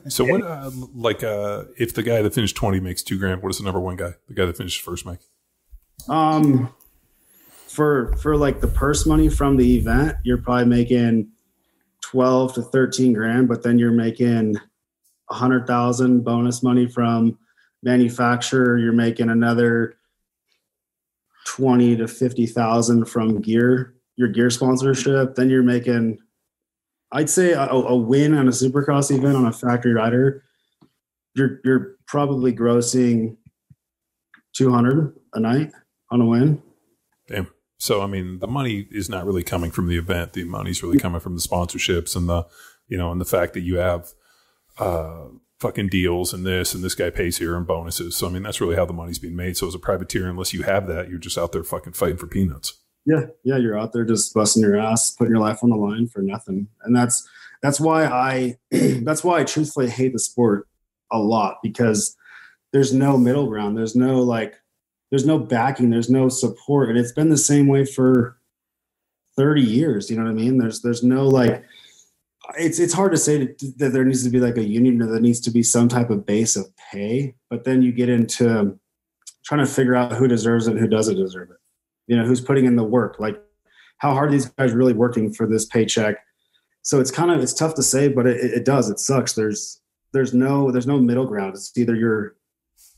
So 0.09 0.25
what, 0.25 0.43
uh, 0.43 0.71
like, 0.95 1.25
uh, 1.25 1.65
if 1.77 1.95
the 1.95 2.03
guy 2.03 2.23
that 2.23 2.35
finished 2.35 2.55
twenty 2.55 2.81
makes 2.81 3.03
two 3.03 3.19
grand, 3.19 3.43
what 3.43 3.49
does 3.49 3.59
the 3.59 3.65
number 3.65 3.81
one 3.81 3.97
guy, 3.97 4.15
the 4.29 4.35
guy 4.35 4.45
that 4.45 4.57
finished 4.57 4.83
first, 4.83 5.05
make? 5.05 5.19
Um, 6.09 6.73
for 7.67 8.15
for 8.17 8.37
like 8.37 8.61
the 8.61 8.69
purse 8.69 9.07
money 9.07 9.29
from 9.29 9.57
the 9.57 9.77
event, 9.77 10.17
you're 10.23 10.39
probably 10.39 10.67
making 10.67 11.31
twelve 12.11 12.55
to 12.55 12.63
thirteen 12.63 13.13
grand, 13.13 13.49
but 13.49 13.63
then 13.63 13.79
you're 13.79 13.93
making 13.93 14.57
a 15.31 15.35
hundred 15.35 15.67
thousand 15.67 16.25
bonus 16.25 16.63
money 16.63 16.87
from 16.87 17.39
manufacturer. 17.83 18.79
You're 18.79 18.93
making 18.93 19.31
another 19.31 19.95
twenty 21.47 21.97
to 21.97 22.09
fifty 22.09 22.47
thousand 22.47 23.05
from 23.05 23.41
gear, 23.41 23.95
your 24.17 24.29
gear 24.29 24.51
sponsorship. 24.51 25.35
Then 25.37 25.51
you're 25.51 25.63
making, 25.63 26.19
I'd 27.13 27.31
say, 27.31 27.53
a, 27.53 27.69
a 27.69 27.97
win 27.97 28.35
on 28.35 28.49
a 28.49 28.53
Supercross 28.53 29.17
event 29.17 29.37
on 29.37 29.47
a 29.47 29.53
factory 29.53 29.93
rider. 29.93 30.43
You're 31.35 31.61
you're 31.65 31.97
probably 32.07 32.53
grossing 32.53 33.37
two 34.53 34.73
hundred 34.73 35.15
a 35.35 35.41
night 35.41 35.71
on 36.11 36.21
a 36.21 36.27
win. 36.27 36.61
Damn. 37.29 37.47
So 37.81 38.03
I 38.03 38.07
mean, 38.07 38.41
the 38.41 38.47
money 38.47 38.87
is 38.91 39.09
not 39.09 39.25
really 39.25 39.43
coming 39.43 39.71
from 39.71 39.89
the 39.89 39.97
event. 39.97 40.35
The 40.35 40.45
money's 40.45 40.83
really 40.83 40.99
coming 40.99 41.19
from 41.19 41.35
the 41.35 41.41
sponsorships 41.41 42.15
and 42.15 42.29
the, 42.29 42.47
you 42.89 42.99
know, 42.99 43.11
and 43.11 43.19
the 43.19 43.25
fact 43.25 43.55
that 43.55 43.63
you 43.63 43.79
have 43.79 44.11
uh, 44.79 45.29
fucking 45.61 45.89
deals 45.89 46.35
and 46.35 46.45
this 46.45 46.75
and 46.75 46.85
this 46.85 46.95
guy 46.95 47.09
pays 47.09 47.39
here 47.39 47.57
and 47.57 47.67
bonuses. 47.67 48.15
So 48.15 48.27
I 48.27 48.31
mean, 48.31 48.43
that's 48.43 48.61
really 48.61 48.77
how 48.77 48.85
the 48.85 48.93
money's 48.93 49.19
being 49.19 49.35
made. 49.35 49.57
So 49.57 49.67
as 49.67 49.75
a 49.75 49.79
privateer, 49.79 50.29
unless 50.29 50.53
you 50.53 50.63
have 50.63 50.89
that, 50.89 51.09
you're 51.09 51.19
just 51.19 51.39
out 51.39 51.53
there 51.53 51.65
fucking 51.65 51.95
fighting 51.95 52.19
for 52.19 52.27
peanuts. 52.27 52.75
Yeah, 53.07 53.27
yeah, 53.45 53.57
you're 53.57 53.79
out 53.79 53.95
there 53.95 54.05
just 54.05 54.35
busting 54.35 54.63
your 54.63 54.79
ass, 54.79 55.13
putting 55.13 55.33
your 55.33 55.41
life 55.41 55.61
on 55.65 55.71
the 55.71 55.77
line 55.77 56.07
for 56.07 56.21
nothing, 56.21 56.69
and 56.83 56.95
that's 56.95 57.27
that's 57.63 57.81
why 57.81 58.05
I 58.05 58.59
that's 58.71 59.25
why 59.25 59.41
I 59.41 59.45
truthfully 59.45 59.89
hate 59.89 60.13
the 60.13 60.19
sport 60.19 60.69
a 61.11 61.19
lot 61.19 61.57
because 61.63 62.15
there's 62.75 62.93
no 62.93 63.17
middle 63.17 63.47
ground. 63.47 63.79
There's 63.79 63.97
no 63.97 64.21
like 64.21 64.57
there's 65.11 65.27
no 65.27 65.39
backing. 65.39 65.91
There's 65.91 66.11
no 66.11 66.29
support, 66.29 66.89
and 66.89 66.99
it's 66.99 67.13
been 67.13 67.29
the 67.29 67.37
same 67.37 67.67
way 67.67 67.85
for 67.85 68.39
thirty 69.37 69.63
years. 69.63 70.11
You 70.11 70.17
know 70.17 70.25
what 70.25 70.31
I 70.31 70.35
mean? 70.35 70.59
There's 70.59 70.83
there's 70.83 71.03
no 71.03 71.27
like 71.27 71.65
it's 72.59 72.79
it's 72.79 72.95
hard 72.95 73.13
to 73.13 73.19
say 73.19 73.55
that 73.77 73.91
there 73.93 74.05
needs 74.05 74.25
to 74.25 74.31
be 74.31 74.41
like 74.41 74.57
a 74.57 74.65
union 74.65 75.01
or 75.03 75.07
there 75.07 75.21
needs 75.21 75.41
to 75.41 75.51
be 75.51 75.63
some 75.63 75.89
type 75.89 76.11
of 76.11 76.27
base 76.27 76.57
of 76.57 76.67
pay, 76.93 77.35
but 77.49 77.65
then 77.65 77.83
you 77.83 77.93
get 77.93 78.09
into 78.09 78.79
trying 79.45 79.65
to 79.65 79.73
figure 79.73 79.95
out 79.95 80.13
who 80.13 80.29
deserves 80.29 80.67
it 80.67 80.73
and 80.73 80.81
who 80.81 80.89
doesn't 80.89 81.17
deserve 81.17 81.51
it. 81.51 81.57
You 82.07 82.17
know, 82.17 82.25
who's 82.25 82.41
putting 82.41 82.65
in 82.65 82.77
the 82.77 82.85
work? 82.85 83.17
Like, 83.19 83.41
how 83.99 84.13
hard 84.15 84.33
these 84.33 84.47
guys 84.47 84.73
really 84.73 84.93
working 84.93 85.33
for 85.33 85.47
this 85.47 85.67
paycheck? 85.67 86.17
So 86.83 87.01
it's 87.01 87.11
kind 87.11 87.31
of 87.31 87.41
it's 87.41 87.55
tough 87.55 87.75
to 87.75 87.83
say, 87.83 88.09
but 88.09 88.27
it, 88.27 88.39
it 88.39 88.65
does. 88.65 88.91
It 88.91 88.99
sucks. 88.99 89.35
There's 89.35 89.81
there's 90.13 90.35
no 90.35 90.71
there's 90.71 90.87
no 90.87 90.99
middle 90.99 91.27
ground. 91.27 91.55
It's 91.55 91.77
either 91.77 91.95
you're 91.95 92.37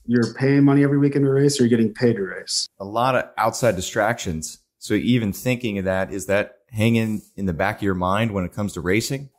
you're 0.07 0.35
paying 0.35 0.65
money 0.65 0.83
every 0.83 0.99
weekend 0.99 1.25
to 1.25 1.31
race 1.31 1.59
or 1.59 1.65
you're 1.65 1.71
getting 1.71 1.95
paid 1.95 2.17
to 2.17 2.23
race. 2.23 2.69
A 2.81 2.85
lot 2.85 3.15
of 3.15 3.25
outside 3.39 3.77
distractions. 3.77 4.59
So 4.79 4.95
even 4.95 5.33
thinking 5.33 5.79
of 5.79 5.85
that, 5.85 6.13
is 6.13 6.27
that 6.27 6.57
hanging 6.71 7.23
in 7.37 7.47
the 7.47 7.53
back 7.53 7.77
of 7.77 7.83
your 7.83 7.95
mind 7.95 8.33
when 8.33 8.45
it 8.45 8.53
comes 8.53 8.73
to 8.75 8.81
racing? 8.81 9.31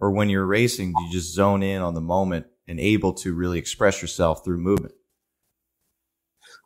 Or 0.00 0.10
when 0.12 0.28
you're 0.28 0.46
racing, 0.46 0.92
do 0.92 1.04
you 1.04 1.12
just 1.12 1.34
zone 1.34 1.62
in 1.62 1.82
on 1.82 1.94
the 1.94 2.00
moment 2.00 2.46
and 2.68 2.78
able 2.78 3.12
to 3.14 3.34
really 3.34 3.58
express 3.58 4.00
yourself 4.00 4.44
through 4.44 4.58
movement? 4.58 4.94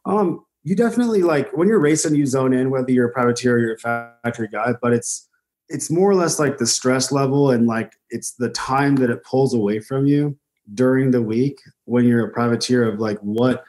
Um, 0.05 0.45
you 0.65 0.77
definitely 0.77 1.23
like 1.23 1.57
when 1.57 1.67
you're 1.67 1.81
racing, 1.81 2.15
you 2.15 2.27
zone 2.27 2.53
in, 2.53 2.71
whether 2.71 2.91
you're 2.91 3.09
a 3.09 3.13
privateer 3.13 3.57
or 3.57 3.59
you're 3.59 3.75
a 3.75 3.79
factory 3.79 4.49
guy, 4.49 4.75
but 4.83 4.93
it's 4.93 5.29
it's 5.69 5.91
more 5.91 6.11
or 6.11 6.15
less 6.15 6.39
like 6.39 6.59
the 6.59 6.67
stress 6.67 7.11
level 7.11 7.51
and 7.51 7.67
like 7.67 7.93
it's 8.11 8.35
the 8.35 8.51
time 8.51 8.97
that 8.97 9.11
it 9.11 9.25
pulls 9.25 9.55
away 9.55 9.81
from 9.81 10.07
you 10.07 10.37
during 10.75 11.11
the 11.11 11.23
week 11.23 11.61
when 11.85 12.05
you're 12.05 12.27
a 12.27 12.33
privateer 12.33 12.89
of 12.89 13.01
like 13.01 13.19
what 13.19 13.65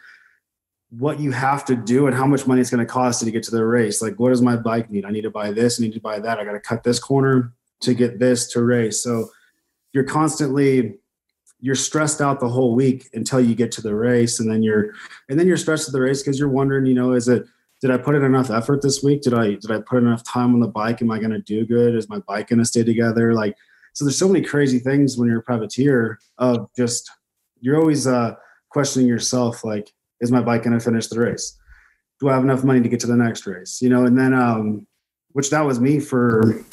what 0.99 1.19
you 1.19 1.31
have 1.31 1.65
to 1.65 1.75
do 1.75 2.05
and 2.05 2.15
how 2.15 2.27
much 2.27 2.45
money 2.45 2.61
it's 2.61 2.69
going 2.69 2.85
to 2.85 2.91
cost 2.91 3.23
to 3.23 3.31
get 3.31 3.41
to 3.41 3.49
the 3.49 3.65
race. 3.65 3.99
Like, 3.99 4.19
what 4.19 4.29
does 4.29 4.43
my 4.43 4.55
bike 4.55 4.91
need? 4.91 5.05
I 5.05 5.09
need 5.09 5.23
to 5.23 5.31
buy 5.31 5.51
this. 5.51 5.79
I 5.79 5.83
need 5.83 5.93
to 5.93 5.99
buy 5.99 6.19
that. 6.19 6.37
I 6.37 6.45
got 6.45 6.51
to 6.51 6.59
cut 6.59 6.83
this 6.83 6.99
corner 6.99 7.51
to 7.81 7.95
get 7.95 8.19
this 8.19 8.51
to 8.51 8.63
race. 8.63 9.01
So 9.01 9.29
you're 9.93 10.03
constantly 10.03 10.95
you're 11.59 11.75
stressed 11.75 12.19
out 12.19 12.41
the 12.41 12.49
whole 12.49 12.75
week 12.75 13.07
until 13.13 13.39
you 13.39 13.55
get 13.55 13.71
to 13.71 13.81
the 13.81 13.95
race, 13.95 14.39
and 14.39 14.51
then 14.51 14.61
you're 14.61 14.93
and 15.29 15.39
then 15.39 15.47
you're 15.47 15.57
stressed 15.57 15.87
at 15.87 15.93
the 15.93 16.01
race 16.01 16.21
because 16.21 16.37
you're 16.37 16.49
wondering, 16.49 16.85
you 16.85 16.93
know, 16.93 17.13
is 17.13 17.27
it 17.27 17.45
did 17.81 17.89
I 17.89 17.97
put 17.97 18.15
in 18.15 18.23
enough 18.23 18.49
effort 18.49 18.81
this 18.81 19.01
week? 19.01 19.21
Did 19.21 19.33
I 19.33 19.55
did 19.55 19.71
I 19.71 19.79
put 19.79 19.97
enough 19.97 20.23
time 20.23 20.53
on 20.53 20.59
the 20.59 20.67
bike? 20.67 21.01
Am 21.01 21.09
I 21.09 21.19
going 21.19 21.31
to 21.31 21.39
do 21.39 21.65
good? 21.65 21.95
Is 21.95 22.09
my 22.09 22.19
bike 22.19 22.49
going 22.49 22.59
to 22.59 22.65
stay 22.65 22.83
together? 22.83 23.33
Like, 23.33 23.55
so 23.93 24.05
there's 24.05 24.17
so 24.17 24.27
many 24.27 24.43
crazy 24.43 24.79
things 24.79 25.17
when 25.17 25.29
you're 25.29 25.39
a 25.39 25.43
privateer 25.43 26.19
of 26.37 26.69
just 26.75 27.09
you're 27.61 27.79
always 27.79 28.05
uh, 28.05 28.35
questioning 28.69 29.07
yourself, 29.07 29.63
like 29.63 29.93
is 30.23 30.31
my 30.31 30.41
bike 30.41 30.63
going 30.63 30.77
to 30.77 30.83
finish 30.83 31.07
the 31.07 31.19
race? 31.19 31.57
Do 32.19 32.29
I 32.29 32.33
have 32.33 32.43
enough 32.43 32.63
money 32.63 32.81
to 32.81 32.89
get 32.89 33.01
to 33.01 33.07
the 33.07 33.15
next 33.15 33.45
race? 33.45 33.81
You 33.81 33.89
know, 33.89 34.05
and 34.05 34.17
then, 34.17 34.33
um, 34.33 34.87
which 35.33 35.49
that 35.49 35.61
was 35.61 35.79
me 35.79 35.99
for 35.99 36.63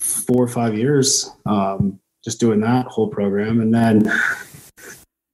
four 0.00 0.42
or 0.42 0.48
five 0.48 0.76
years, 0.76 1.30
um, 1.46 1.98
just 2.24 2.40
doing 2.40 2.60
that 2.60 2.86
whole 2.86 3.08
program. 3.08 3.60
And 3.60 3.74
then, 3.74 4.10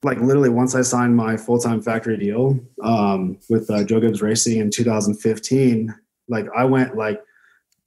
like, 0.03 0.19
literally, 0.21 0.49
once 0.49 0.75
I 0.75 0.83
signed 0.83 1.15
my 1.15 1.37
full 1.37 1.59
time 1.59 1.83
factory 1.83 2.17
deal 2.17 2.59
um, 2.83 3.39
with 3.51 3.71
uh, 3.71 3.85
Joe 3.85 4.01
Gibbs 4.01 4.23
Racing 4.23 4.61
in 4.61 4.71
2015, 4.71 5.95
like, 6.29 6.47
I 6.57 6.65
went, 6.65 6.97
like, 6.97 7.21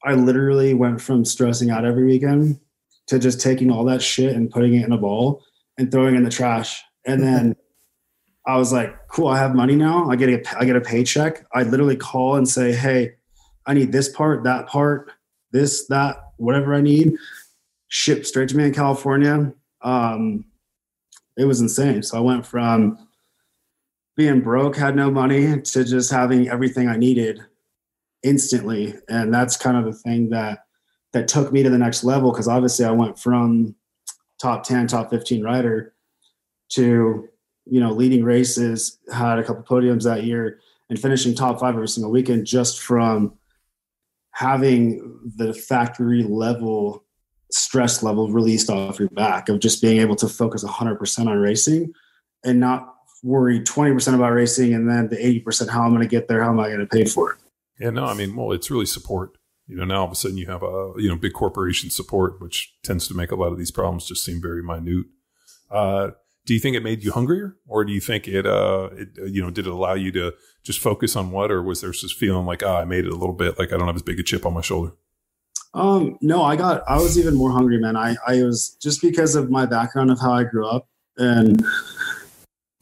I 0.03 0.13
literally 0.13 0.75
went 0.75 1.01
from 1.01 1.25
stressing 1.25 1.71
out 1.71 1.85
every 1.85 2.03
weekend 2.03 2.59
to 3.07 3.19
just 3.19 3.41
taking 3.41 3.71
all 3.71 3.85
that 3.85 4.01
shit 4.01 4.35
and 4.35 4.49
putting 4.49 4.73
it 4.75 4.85
in 4.85 4.91
a 4.91 4.97
bowl 4.97 5.43
and 5.77 5.91
throwing 5.91 6.15
it 6.15 6.17
in 6.17 6.23
the 6.23 6.29
trash. 6.29 6.81
And 7.05 7.21
then, 7.21 7.55
I 8.47 8.57
was 8.57 8.71
like, 8.71 8.95
cool, 9.07 9.27
I 9.27 9.39
have 9.39 9.55
money 9.55 9.75
now. 9.75 10.09
I 10.09 10.15
get 10.15 10.29
a, 10.29 10.57
I 10.59 10.65
get 10.65 10.75
a 10.75 10.81
paycheck. 10.81 11.45
I 11.53 11.63
literally 11.63 11.95
call 11.95 12.35
and 12.35 12.47
say, 12.47 12.73
hey, 12.73 13.15
I 13.65 13.73
need 13.73 13.91
this 13.91 14.09
part, 14.09 14.43
that 14.43 14.67
part, 14.67 15.11
this, 15.51 15.87
that, 15.87 16.17
whatever 16.37 16.75
I 16.75 16.81
need, 16.81 17.13
ship 17.87 18.25
straight 18.25 18.49
to 18.49 18.57
me 18.57 18.65
in 18.65 18.73
California. 18.73 19.51
Um, 19.81 20.45
it 21.37 21.45
was 21.45 21.59
insane. 21.59 22.03
So 22.03 22.17
I 22.17 22.21
went 22.21 22.45
from 22.45 22.99
being 24.15 24.41
broke, 24.41 24.75
had 24.75 24.95
no 24.95 25.09
money, 25.09 25.59
to 25.61 25.83
just 25.83 26.11
having 26.11 26.47
everything 26.47 26.87
I 26.87 26.97
needed 26.97 27.41
instantly. 28.21 28.93
And 29.09 29.33
that's 29.33 29.57
kind 29.57 29.75
of 29.75 29.85
the 29.85 29.99
thing 29.99 30.29
that 30.29 30.64
that 31.15 31.29
took 31.29 31.53
me 31.53 31.63
to 31.63 31.69
the 31.69 31.77
next 31.77 32.03
level 32.03 32.29
because 32.29 32.49
obviously 32.49 32.83
I 32.83 32.91
went 32.91 33.17
from 33.17 33.73
top 34.41 34.63
10, 34.63 34.87
top 34.87 35.09
15 35.09 35.41
rider 35.41 35.93
to, 36.73 37.29
you 37.65 37.79
know, 37.79 37.93
leading 37.93 38.21
races, 38.21 38.99
had 39.13 39.39
a 39.39 39.43
couple 39.45 39.63
podiums 39.63 40.03
that 40.03 40.25
year 40.25 40.59
and 40.89 40.99
finishing 40.99 41.33
top 41.33 41.61
five 41.61 41.73
every 41.73 41.87
single 41.87 42.11
weekend 42.11 42.45
just 42.45 42.81
from 42.81 43.33
having 44.31 45.21
the 45.37 45.53
factory 45.53 46.21
level 46.21 47.05
stress 47.49 48.03
level 48.03 48.29
released 48.29 48.69
off 48.69 48.99
your 48.99 49.07
back 49.07 49.47
of 49.47 49.61
just 49.61 49.81
being 49.81 50.01
able 50.01 50.17
to 50.17 50.27
focus 50.27 50.65
100% 50.65 51.27
on 51.27 51.37
racing 51.37 51.93
and 52.43 52.59
not 52.59 52.93
worry 53.23 53.61
20% 53.61 54.15
about 54.15 54.33
racing 54.33 54.73
and 54.73 54.89
then 54.89 55.07
the 55.07 55.15
80% 55.15 55.69
how 55.69 55.83
I'm 55.83 55.91
going 55.91 56.01
to 56.01 56.09
get 56.09 56.27
there, 56.27 56.43
how 56.43 56.49
am 56.49 56.59
I 56.59 56.67
going 56.67 56.81
to 56.81 56.85
pay 56.85 57.05
for 57.05 57.31
it? 57.31 57.37
Yeah, 57.79 57.91
no, 57.91 58.03
I 58.03 58.13
mean, 58.15 58.35
well, 58.35 58.51
it's 58.51 58.69
really 58.69 58.85
support. 58.85 59.37
You 59.67 59.77
know, 59.77 59.85
now 59.85 60.01
all 60.01 60.05
of 60.05 60.11
a 60.11 60.15
sudden 60.15 60.37
you 60.37 60.45
have 60.47 60.63
a 60.63 60.93
you 60.97 61.09
know 61.09 61.15
big 61.15 61.33
corporation 61.33 61.89
support, 61.89 62.41
which 62.41 62.75
tends 62.83 63.07
to 63.07 63.13
make 63.13 63.31
a 63.31 63.35
lot 63.35 63.51
of 63.51 63.57
these 63.57 63.71
problems 63.71 64.05
just 64.05 64.23
seem 64.23 64.41
very 64.41 64.61
minute. 64.61 65.05
Uh, 65.71 66.11
do 66.45 66.53
you 66.53 66.59
think 66.59 66.75
it 66.75 66.83
made 66.83 67.03
you 67.03 67.11
hungrier, 67.11 67.57
or 67.67 67.83
do 67.83 67.91
you 67.91 67.99
think 67.99 68.27
it, 68.27 68.45
uh, 68.45 68.89
it, 68.93 69.09
you 69.31 69.41
know, 69.41 69.49
did 69.49 69.65
it 69.65 69.73
allow 69.73 69.95
you 69.95 70.11
to 70.11 70.33
just 70.63 70.79
focus 70.79 71.15
on 71.15 71.31
what, 71.31 71.51
or 71.51 71.61
was 71.61 71.81
there 71.81 71.91
just 71.91 72.15
feeling 72.17 72.45
like, 72.45 72.61
ah, 72.63 72.77
oh, 72.77 72.81
I 72.81 72.85
made 72.85 73.05
it 73.05 73.11
a 73.11 73.15
little 73.15 73.33
bit, 73.33 73.57
like 73.57 73.73
I 73.73 73.77
don't 73.77 73.87
have 73.87 73.95
as 73.95 74.03
big 74.03 74.19
a 74.19 74.23
chip 74.23 74.45
on 74.45 74.53
my 74.53 74.61
shoulder? 74.61 74.93
Um, 75.73 76.17
no, 76.21 76.43
I 76.43 76.55
got, 76.55 76.83
I 76.87 76.97
was 76.97 77.17
even 77.17 77.35
more 77.35 77.51
hungry, 77.51 77.79
man. 77.79 77.97
I, 77.97 78.15
I 78.27 78.43
was 78.43 78.77
just 78.81 79.01
because 79.01 79.35
of 79.35 79.49
my 79.49 79.65
background 79.65 80.11
of 80.11 80.19
how 80.19 80.33
I 80.33 80.43
grew 80.43 80.67
up 80.67 80.87
and 81.17 81.65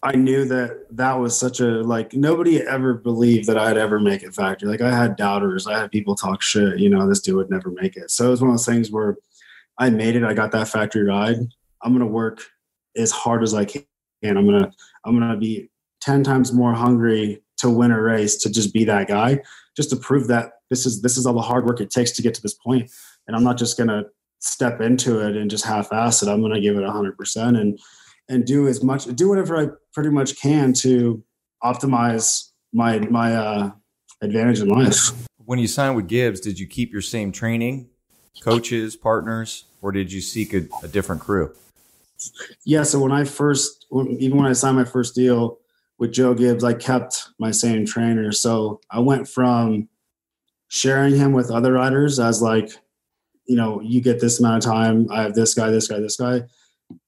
I 0.04 0.18
knew 0.18 0.44
that 0.46 0.86
that 0.92 1.14
was 1.14 1.38
such 1.38 1.62
a 1.62 1.82
like 1.82 2.14
nobody 2.14 2.62
ever 2.62 2.94
believed 2.94 3.48
that 3.48 3.58
I'd 3.58 3.78
ever 3.78 4.02
make 4.02 4.22
it 4.22 4.36
factory. 4.36 4.68
Like 4.68 4.82
I 4.82 4.94
had 4.94 5.16
doubters, 5.16 5.66
I 5.66 5.80
had 5.80 5.92
people 5.92 6.14
talk 6.14 6.42
shit. 6.42 6.78
You 6.78 6.90
know, 6.90 7.08
this 7.08 7.22
dude 7.22 7.38
would 7.38 7.50
never 7.50 7.72
make 7.72 7.96
it. 7.96 8.12
So 8.12 8.28
it 8.28 8.32
was 8.32 8.42
one 8.42 8.50
of 8.50 8.58
those 8.58 8.66
things 8.66 8.92
where 8.92 9.16
I 9.80 9.90
made 9.90 10.18
it. 10.18 10.26
I 10.26 10.34
got 10.34 10.52
that 10.52 10.68
factory 10.68 11.06
ride. 11.06 11.38
I'm 11.82 11.94
gonna 11.94 12.06
work 12.06 12.42
as 12.98 13.12
hard 13.12 13.44
as 13.44 13.54
I 13.54 13.64
can. 13.64 13.86
I'm 14.24 14.46
gonna 14.46 14.72
I'm 15.06 15.18
gonna 15.18 15.38
be 15.38 15.70
ten 16.02 16.22
times 16.22 16.52
more 16.52 16.74
hungry 16.74 17.42
to 17.60 17.70
win 17.70 17.92
a 17.92 18.02
race 18.02 18.36
to 18.38 18.52
just 18.52 18.74
be 18.74 18.84
that 18.84 19.08
guy, 19.08 19.40
just 19.78 19.90
to 19.92 19.96
prove 19.96 20.28
that 20.28 20.52
this 20.70 20.86
is 20.86 21.02
this 21.02 21.16
is 21.16 21.26
all 21.26 21.34
the 21.34 21.42
hard 21.42 21.66
work 21.66 21.80
it 21.80 21.90
takes 21.90 22.12
to 22.12 22.22
get 22.22 22.34
to 22.34 22.42
this 22.42 22.56
point. 22.56 22.92
And 23.28 23.38
I'm 23.38 23.44
not 23.44 23.58
just 23.58 23.78
gonna 23.78 24.04
step 24.40 24.82
into 24.82 25.26
it 25.26 25.38
and 25.38 25.50
just 25.50 25.64
half-ass 25.64 26.24
it. 26.24 26.28
I'm 26.28 26.42
gonna 26.42 26.60
give 26.60 26.78
it 26.78 26.84
hundred 26.86 27.18
percent 27.18 27.56
and 27.56 27.80
and 28.30 28.46
do 28.46 28.68
as 28.68 28.84
much 28.84 29.06
do 29.16 29.30
whatever 29.30 29.58
I 29.58 29.68
pretty 29.94 30.10
much 30.10 30.40
can 30.40 30.74
to 30.74 31.24
optimize 31.64 32.50
my 32.72 33.00
my 33.00 33.36
uh, 33.36 33.72
advantage 34.22 34.60
in 34.60 34.70
life. 34.70 35.12
When 35.46 35.60
you 35.60 35.68
signed 35.68 35.96
with 35.96 36.08
Gibbs, 36.08 36.40
did 36.40 36.58
you 36.60 36.68
keep 36.68 36.92
your 36.92 37.02
same 37.02 37.32
training, 37.32 37.90
coaches, 38.42 38.96
partners, 38.96 39.66
or 39.82 39.92
did 39.92 40.12
you 40.12 40.22
seek 40.22 40.54
a, 40.54 40.64
a 40.82 40.88
different 40.88 41.22
crew? 41.22 41.54
Yeah, 42.66 42.84
so 42.84 43.00
when 43.00 43.12
I 43.12 43.26
first, 43.26 43.86
even 43.92 44.38
when 44.38 44.48
I 44.48 44.54
signed 44.54 44.78
my 44.78 44.86
first 44.86 45.14
deal 45.14 45.60
with 46.00 46.14
Joe 46.14 46.34
Gibbs, 46.34 46.64
I 46.64 46.74
kept 46.74 47.28
my 47.38 47.52
same 47.52 47.86
trainer. 47.86 48.32
So 48.32 48.80
I 48.90 49.00
went 49.00 49.28
from 49.28 49.90
sharing 50.70 51.16
him 51.16 51.34
with 51.34 51.52
other 51.52 51.74
riders 51.74 52.20
as 52.20 52.42
like, 52.42 52.72
you 53.46 53.58
know, 53.58 53.82
you 53.82 54.00
get 54.00 54.22
this 54.22 54.40
amount 54.40 54.64
of 54.64 54.72
time. 54.72 55.08
I 55.12 55.24
have 55.24 55.36
this 55.36 55.54
guy, 55.54 55.70
this 55.70 55.90
guy, 55.90 56.00
this 56.00 56.16
guy 56.16 56.44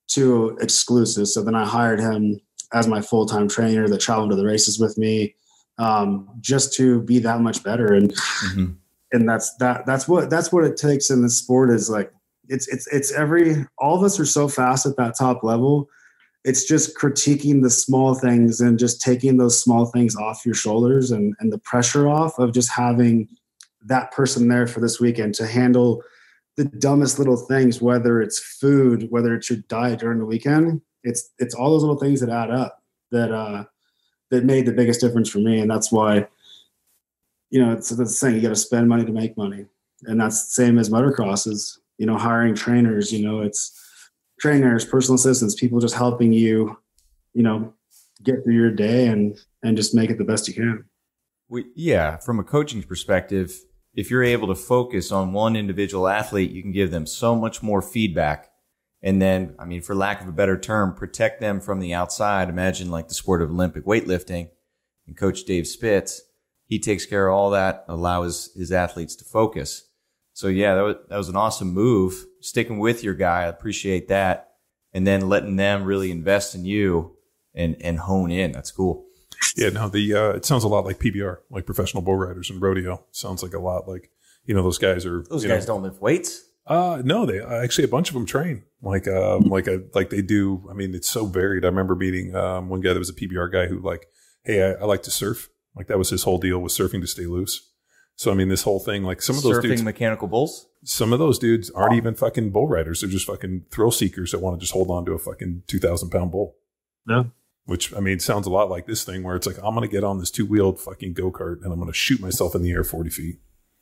to 0.08 0.58
exclusive. 0.62 1.28
So 1.28 1.44
then 1.44 1.56
I 1.56 1.66
hired 1.66 2.00
him 2.00 2.40
as 2.74 2.88
my 2.88 3.02
full 3.02 3.26
time 3.26 3.48
trainer 3.48 3.88
that 3.88 4.02
traveled 4.02 4.32
to 4.32 4.36
the 4.36 4.46
races 4.46 4.80
with 4.80 4.98
me, 4.98 5.36
um, 5.78 6.30
just 6.42 6.74
to 6.74 7.02
be 7.02 7.20
that 7.20 7.42
much 7.42 7.64
better. 7.64 7.94
And 7.94 8.12
mm-hmm. 8.12 8.72
and 9.12 9.30
that's 9.30 9.56
that 9.58 9.86
that's 9.86 10.08
what 10.08 10.30
that's 10.30 10.52
what 10.52 10.64
it 10.64 10.78
takes 10.78 11.10
in 11.10 11.22
the 11.22 11.30
sport 11.30 11.72
is 11.72 11.90
like 11.90 12.12
it's 12.50 12.68
it's 12.68 12.88
it's 12.88 13.12
every 13.12 13.66
all 13.78 13.96
of 13.96 14.04
us 14.04 14.20
are 14.20 14.26
so 14.26 14.48
fast 14.48 14.86
at 14.86 14.98
that 14.98 15.18
top 15.18 15.44
level. 15.44 15.88
It's 16.44 16.66
just 16.66 16.96
critiquing 16.96 17.64
the 17.64 17.72
small 17.72 18.14
things 18.14 18.62
and 18.62 18.78
just 18.78 19.02
taking 19.02 19.38
those 19.38 19.60
small 19.60 19.88
things 19.88 20.16
off 20.16 20.46
your 20.46 20.54
shoulders 20.54 21.10
and, 21.10 21.34
and 21.40 21.52
the 21.52 21.58
pressure 21.58 22.08
off 22.08 22.38
of 22.38 22.54
just 22.54 22.70
having 22.72 23.28
that 23.86 24.12
person 24.12 24.48
there 24.48 24.68
for 24.68 24.80
this 24.80 25.00
weekend 25.00 25.34
to 25.36 25.48
handle 25.48 26.04
the 26.58 26.66
dumbest 26.66 27.20
little 27.20 27.38
things, 27.38 27.82
whether 27.82 28.22
it's 28.22 28.40
food, 28.40 29.08
whether 29.10 29.34
it's 29.36 29.50
your 29.50 29.60
diet 29.68 30.00
during 30.00 30.20
the 30.20 30.26
weekend. 30.26 30.82
It's 31.04 31.32
it's 31.38 31.54
all 31.54 31.72
those 31.72 31.84
little 31.84 32.00
things 32.00 32.20
that 32.22 32.30
add 32.30 32.50
up 32.50 32.82
that 33.12 33.32
uh, 33.32 33.66
that 34.32 34.46
made 34.46 34.66
the 34.66 34.74
biggest 34.74 35.02
difference 35.02 35.30
for 35.30 35.40
me, 35.40 35.60
and 35.60 35.70
that's 35.70 35.92
why 35.92 36.28
you 37.50 37.64
know 37.64 37.74
it's 37.74 37.90
the 37.90 38.06
saying 38.06 38.36
you 38.36 38.42
got 38.42 38.50
to 38.50 38.56
spend 38.56 38.90
money 38.90 39.06
to 39.06 39.12
make 39.12 39.38
money, 39.38 39.66
and 40.04 40.20
that's 40.20 40.48
the 40.48 40.64
same 40.64 40.80
as 40.80 40.90
motocross 40.90 41.48
is 41.48 41.80
you 41.98 42.06
know 42.06 42.18
hiring 42.18 42.56
trainers. 42.56 43.12
You 43.12 43.26
know 43.26 43.42
it's 43.42 43.80
trainers, 44.40 44.86
personal 44.86 45.16
assistants, 45.16 45.56
people 45.56 45.80
just 45.80 45.96
helping 45.96 46.34
you, 46.34 46.78
you 47.34 47.44
know, 47.44 47.74
get 48.24 48.44
through 48.44 48.56
your 48.56 48.72
day 48.72 49.08
and 49.08 49.38
and 49.64 49.78
just 49.78 49.96
make 49.96 50.10
it 50.10 50.18
the 50.18 50.24
best 50.24 50.48
you 50.48 50.54
can. 50.54 50.86
We, 51.48 51.66
yeah, 51.76 52.18
from 52.18 52.40
a 52.40 52.44
coaching 52.44 52.82
perspective, 52.82 53.65
if 53.96 54.12
you're 54.12 54.24
able 54.24 54.48
to 54.50 54.56
focus 54.56 55.12
on 55.12 55.34
one 55.34 55.56
individual 55.56 56.08
athlete, 56.08 56.52
you 56.52 56.62
can 56.62 56.74
give 56.74 56.92
them 56.92 57.08
so 57.08 57.36
much 57.36 57.64
more 57.64 57.82
feedback. 57.82 58.52
And 59.02 59.22
then, 59.22 59.56
I 59.58 59.66
mean, 59.66 59.82
for 59.82 59.96
lack 59.96 60.22
of 60.22 60.28
a 60.28 60.34
better 60.34 60.60
term, 60.60 60.94
protect 60.94 61.40
them 61.40 61.62
from 61.62 61.80
the 61.80 61.94
outside. 61.94 62.50
Imagine 62.50 62.92
like 62.92 63.08
the 63.08 63.14
sport 63.14 63.42
of 63.42 63.50
Olympic 63.50 63.86
weightlifting 63.86 64.50
and 65.08 65.16
coach 65.16 65.46
Dave 65.46 65.68
Spitz. 65.68 66.22
He 66.66 66.80
takes 66.80 67.06
care 67.06 67.28
of 67.28 67.36
all 67.36 67.52
that, 67.52 67.86
allows 67.88 68.52
his 68.56 68.72
athletes 68.72 69.16
to 69.18 69.26
focus. 69.26 69.88
So 70.34 70.48
yeah, 70.48 70.76
that 70.76 70.82
was, 70.82 70.96
that 71.10 71.18
was 71.18 71.30
an 71.30 71.36
awesome 71.36 71.72
move. 71.72 72.26
Sticking 72.42 72.80
with 72.80 73.04
your 73.04 73.14
guy. 73.14 73.44
I 73.44 73.48
appreciate 73.48 74.10
that. 74.10 74.52
And 74.92 75.06
then 75.06 75.30
letting 75.30 75.56
them 75.56 75.84
really 75.84 76.12
invest 76.12 76.56
in 76.56 76.66
you 76.66 77.16
and, 77.54 77.78
and 77.82 78.00
hone 78.00 78.32
in. 78.32 78.52
That's 78.52 78.72
cool. 78.72 79.06
Yeah, 79.56 79.70
no, 79.70 79.90
the 79.90 80.14
uh, 80.14 80.30
it 80.32 80.46
sounds 80.46 80.64
a 80.64 80.68
lot 80.68 80.86
like 80.86 81.00
PBR, 81.00 81.38
like 81.50 81.66
professional 81.66 82.04
bull 82.04 82.16
riders 82.16 82.50
and 82.50 82.62
rodeo. 82.62 83.04
Sounds 83.12 83.42
like 83.42 83.54
a 83.54 83.60
lot 83.60 83.88
like 83.88 84.10
you 84.46 84.54
know 84.54 84.64
those 84.64 84.78
guys 84.78 85.06
are. 85.06 85.24
Those 85.30 85.46
guys 85.46 85.68
know, 85.68 85.76
don't 85.76 85.84
lift 85.84 86.02
weights. 86.02 86.44
Uh 86.68 87.02
no, 87.06 87.26
they 87.26 87.40
uh, 87.40 87.62
actually 87.64 87.84
a 87.84 87.90
bunch 87.90 88.10
of 88.10 88.16
them 88.16 88.26
train 88.26 88.64
like 88.86 89.08
um 89.08 89.42
like 89.42 89.68
a 89.68 89.84
like 89.94 90.10
they 90.10 90.22
do. 90.22 90.68
I 90.70 90.74
mean, 90.74 90.96
it's 90.96 91.10
so 91.10 91.26
varied. 91.26 91.66
I 91.66 91.68
remember 91.68 91.96
meeting 91.96 92.36
um 92.36 92.70
one 92.70 92.82
guy 92.82 92.94
that 92.94 93.00
was 93.00 93.10
a 93.10 93.14
PBR 93.14 93.52
guy 93.52 93.68
who 93.68 93.80
like, 93.80 94.08
hey, 94.44 94.64
I, 94.64 94.82
I 94.82 94.86
like 94.86 95.04
to 95.04 95.12
surf. 95.12 95.50
Like 95.76 95.88
that 95.88 95.98
was 95.98 96.10
his 96.10 96.24
whole 96.24 96.38
deal 96.38 96.60
was 96.60 96.78
surfing 96.78 97.02
to 97.02 97.08
stay 97.08 97.26
loose. 97.26 97.72
So 98.16 98.32
I 98.32 98.36
mean, 98.36 98.48
this 98.48 98.64
whole 98.64 98.80
thing, 98.80 99.04
like 99.04 99.22
some 99.22 99.36
of 99.36 99.44
those 99.44 99.58
surfing 99.58 99.70
dudes, 99.70 99.84
mechanical 99.84 100.28
bulls. 100.28 100.68
Some 100.84 101.12
of 101.12 101.20
those 101.20 101.40
dudes 101.40 101.70
aren't 101.72 101.96
even 101.96 102.16
fucking 102.16 102.52
bull 102.52 102.68
riders. 102.68 103.02
They're 103.02 103.10
just 103.10 103.28
fucking 103.28 103.66
thrill 103.72 103.92
seekers 103.92 104.32
that 104.32 104.40
want 104.40 104.58
to 104.58 104.62
just 104.62 104.72
hold 104.72 104.90
on 104.90 105.04
to 105.06 105.14
a 105.14 105.20
fucking 105.20 105.64
two 105.68 105.80
thousand 105.80 106.12
pound 106.12 106.32
bull. 106.32 106.56
No, 107.06 107.32
which 107.66 107.94
I 107.94 108.00
mean 108.00 108.20
sounds 108.20 108.48
a 108.48 108.50
lot 108.50 108.70
like 108.70 108.86
this 108.86 109.04
thing 109.04 109.24
where 109.24 109.36
it's 109.36 109.48
like 109.48 109.58
I'm 109.58 109.74
gonna 109.74 109.88
get 109.88 110.04
on 110.04 110.20
this 110.20 110.32
two 110.32 110.46
wheeled 110.46 110.80
fucking 110.80 111.14
go 111.14 111.32
kart 111.32 111.64
and 111.64 111.74
I'm 111.74 111.80
gonna 111.80 111.94
shoot 111.94 112.22
myself 112.22 112.56
in 112.56 112.62
the 112.62 112.72
air 112.72 112.84
forty 112.84 113.10
feet. 113.10 113.40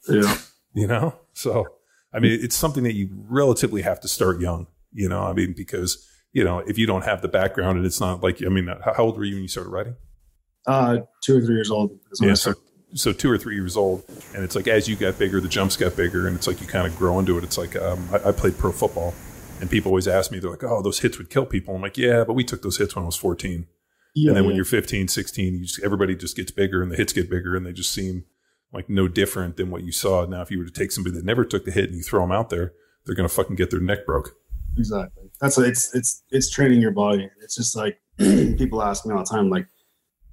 Yeah, 0.08 0.38
you 0.74 0.88
know. 0.88 1.16
So 1.34 1.68
I 2.14 2.20
mean, 2.20 2.40
it's 2.42 2.56
something 2.56 2.84
that 2.84 2.94
you 2.94 3.10
relatively 3.12 3.82
have 3.82 4.00
to 4.02 4.08
start 4.08 4.40
young. 4.40 4.68
You 4.94 5.10
know, 5.10 5.24
I 5.24 5.34
mean, 5.34 5.54
because 5.56 6.08
you 6.32 6.44
know 6.44 6.60
if 6.60 6.78
you 6.78 6.88
don't 6.88 7.04
have 7.04 7.22
the 7.22 7.28
background 7.28 7.78
and 7.78 7.86
it's 7.86 8.00
not 8.00 8.24
like 8.24 8.44
I 8.44 8.50
mean, 8.50 8.70
how 8.84 9.04
old 9.04 9.18
were 9.18 9.26
you 9.26 9.36
when 9.36 9.44
you 9.44 9.50
started 9.50 9.70
riding? 9.70 9.96
Uh, 10.66 11.00
two 11.22 11.38
or 11.38 11.42
three 11.42 11.56
years 11.56 11.70
old. 11.70 12.00
Yeah, 12.22 12.36
so 12.36 12.54
so 12.94 13.12
two 13.12 13.30
or 13.30 13.38
three 13.38 13.56
years 13.56 13.76
old, 13.76 14.04
and 14.34 14.44
it's 14.44 14.56
like 14.56 14.68
as 14.68 14.88
you 14.88 14.96
got 14.96 15.20
bigger, 15.20 15.42
the 15.42 15.50
jumps 15.50 15.76
got 15.76 15.98
bigger, 15.98 16.28
and 16.28 16.38
it's 16.38 16.48
like 16.48 16.62
you 16.62 16.68
kind 16.68 16.88
of 16.88 16.96
grow 16.98 17.20
into 17.20 17.38
it. 17.38 17.44
It's 17.44 17.58
like 17.58 17.76
um, 17.76 18.08
I, 18.14 18.30
I 18.30 18.32
played 18.32 18.58
pro 18.58 18.72
football 18.72 19.14
and 19.64 19.72
people 19.72 19.92
always 19.92 20.10
ask 20.10 20.30
me, 20.30 20.40
they're 20.40 20.52
like, 20.52 20.64
oh, 20.66 20.82
those 20.82 21.00
hits 21.00 21.18
would 21.18 21.30
kill 21.30 21.46
people. 21.46 21.74
I'm 21.74 21.82
like, 21.82 21.98
yeah, 21.98 22.26
but 22.26 22.34
we 22.34 22.44
took 22.44 22.64
those 22.64 22.80
hits 22.80 22.98
when 22.98 23.04
I 23.04 23.06
was 23.06 23.16
14. 23.16 23.66
Yeah, 24.14 24.28
and 24.28 24.36
then 24.36 24.46
when 24.46 24.58
you're 24.58 24.66
15, 24.66 25.08
16, 25.08 25.54
you 25.54 25.66
just, 25.66 25.82
everybody 25.82 26.18
just 26.18 26.36
gets 26.36 26.52
bigger 26.52 26.84
and 26.84 26.92
the 26.92 26.98
hits 26.98 27.14
get 27.14 27.30
bigger 27.30 27.56
and 27.56 27.66
they 27.66 27.72
just 27.72 27.94
seem 27.94 28.26
like 28.74 28.90
no 28.90 29.08
different 29.08 29.56
than 29.56 29.72
what 29.72 29.84
you 29.84 29.94
saw. 29.94 30.26
Now, 30.26 30.42
if 30.42 30.52
you 30.52 30.60
were 30.60 30.66
to 30.66 30.72
take 30.72 30.92
somebody 30.92 31.16
that 31.16 31.24
never 31.24 31.46
took 31.46 31.64
the 31.64 31.72
hit 31.72 31.86
and 31.86 31.96
you 31.96 32.04
throw 32.04 32.20
them 32.20 32.34
out 32.34 32.50
there, 32.50 32.74
they're 33.06 33.16
going 33.16 33.28
to 33.28 33.34
fucking 33.34 33.56
get 33.56 33.72
their 33.72 33.80
neck 33.80 34.06
broke. 34.06 34.36
Exactly. 34.78 35.32
That's 35.40 35.56
what 35.56 35.66
it's, 35.66 35.96
it's, 35.96 36.24
it's 36.30 36.50
training 36.50 36.82
your 36.82 36.92
body. 36.92 37.30
It's 37.42 37.56
just 37.56 37.74
like 37.74 38.02
people 38.18 38.84
ask 38.84 39.06
me 39.06 39.14
all 39.14 39.24
the 39.24 39.30
time, 39.30 39.50
like, 39.50 39.68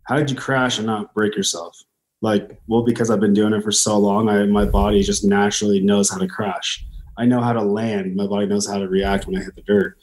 how 0.08 0.16
did 0.16 0.28
you 0.28 0.36
crash 0.36 0.78
and 0.78 0.88
not 0.88 1.14
break 1.14 1.36
yourself? 1.36 1.78
Like, 2.20 2.60
well, 2.66 2.82
because 2.82 3.10
I've 3.10 3.20
been 3.20 3.32
doing 3.32 3.52
it 3.52 3.62
for 3.62 3.70
so 3.70 3.96
long, 3.96 4.28
I, 4.28 4.44
my 4.46 4.64
body 4.64 5.04
just 5.04 5.24
naturally 5.24 5.80
knows 5.80 6.10
how 6.10 6.18
to 6.18 6.26
crash. 6.26 6.84
I 7.20 7.26
know 7.26 7.42
how 7.42 7.52
to 7.52 7.62
land. 7.62 8.16
My 8.16 8.26
body 8.26 8.46
knows 8.46 8.66
how 8.66 8.78
to 8.78 8.88
react 8.88 9.26
when 9.26 9.36
I 9.36 9.44
hit 9.44 9.54
the 9.54 9.60
dirt. 9.62 9.98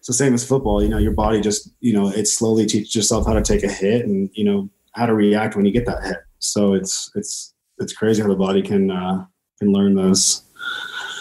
So 0.00 0.14
same 0.14 0.32
as 0.32 0.46
football, 0.46 0.82
you 0.82 0.88
know, 0.88 0.96
your 0.96 1.12
body 1.12 1.42
just, 1.42 1.68
you 1.80 1.92
know, 1.92 2.08
it 2.08 2.26
slowly 2.26 2.64
teaches 2.64 2.94
yourself 2.94 3.26
how 3.26 3.34
to 3.34 3.42
take 3.42 3.62
a 3.62 3.68
hit 3.70 4.06
and, 4.06 4.30
you 4.32 4.44
know, 4.44 4.70
how 4.92 5.04
to 5.04 5.12
react 5.12 5.54
when 5.54 5.66
you 5.66 5.72
get 5.72 5.84
that 5.84 6.02
hit. 6.02 6.16
So 6.38 6.72
it's, 6.72 7.10
it's, 7.14 7.52
it's 7.78 7.92
crazy 7.92 8.22
how 8.22 8.28
the 8.28 8.36
body 8.36 8.62
can, 8.62 8.90
uh, 8.90 9.26
can 9.58 9.70
learn 9.70 9.96
those. 9.96 10.42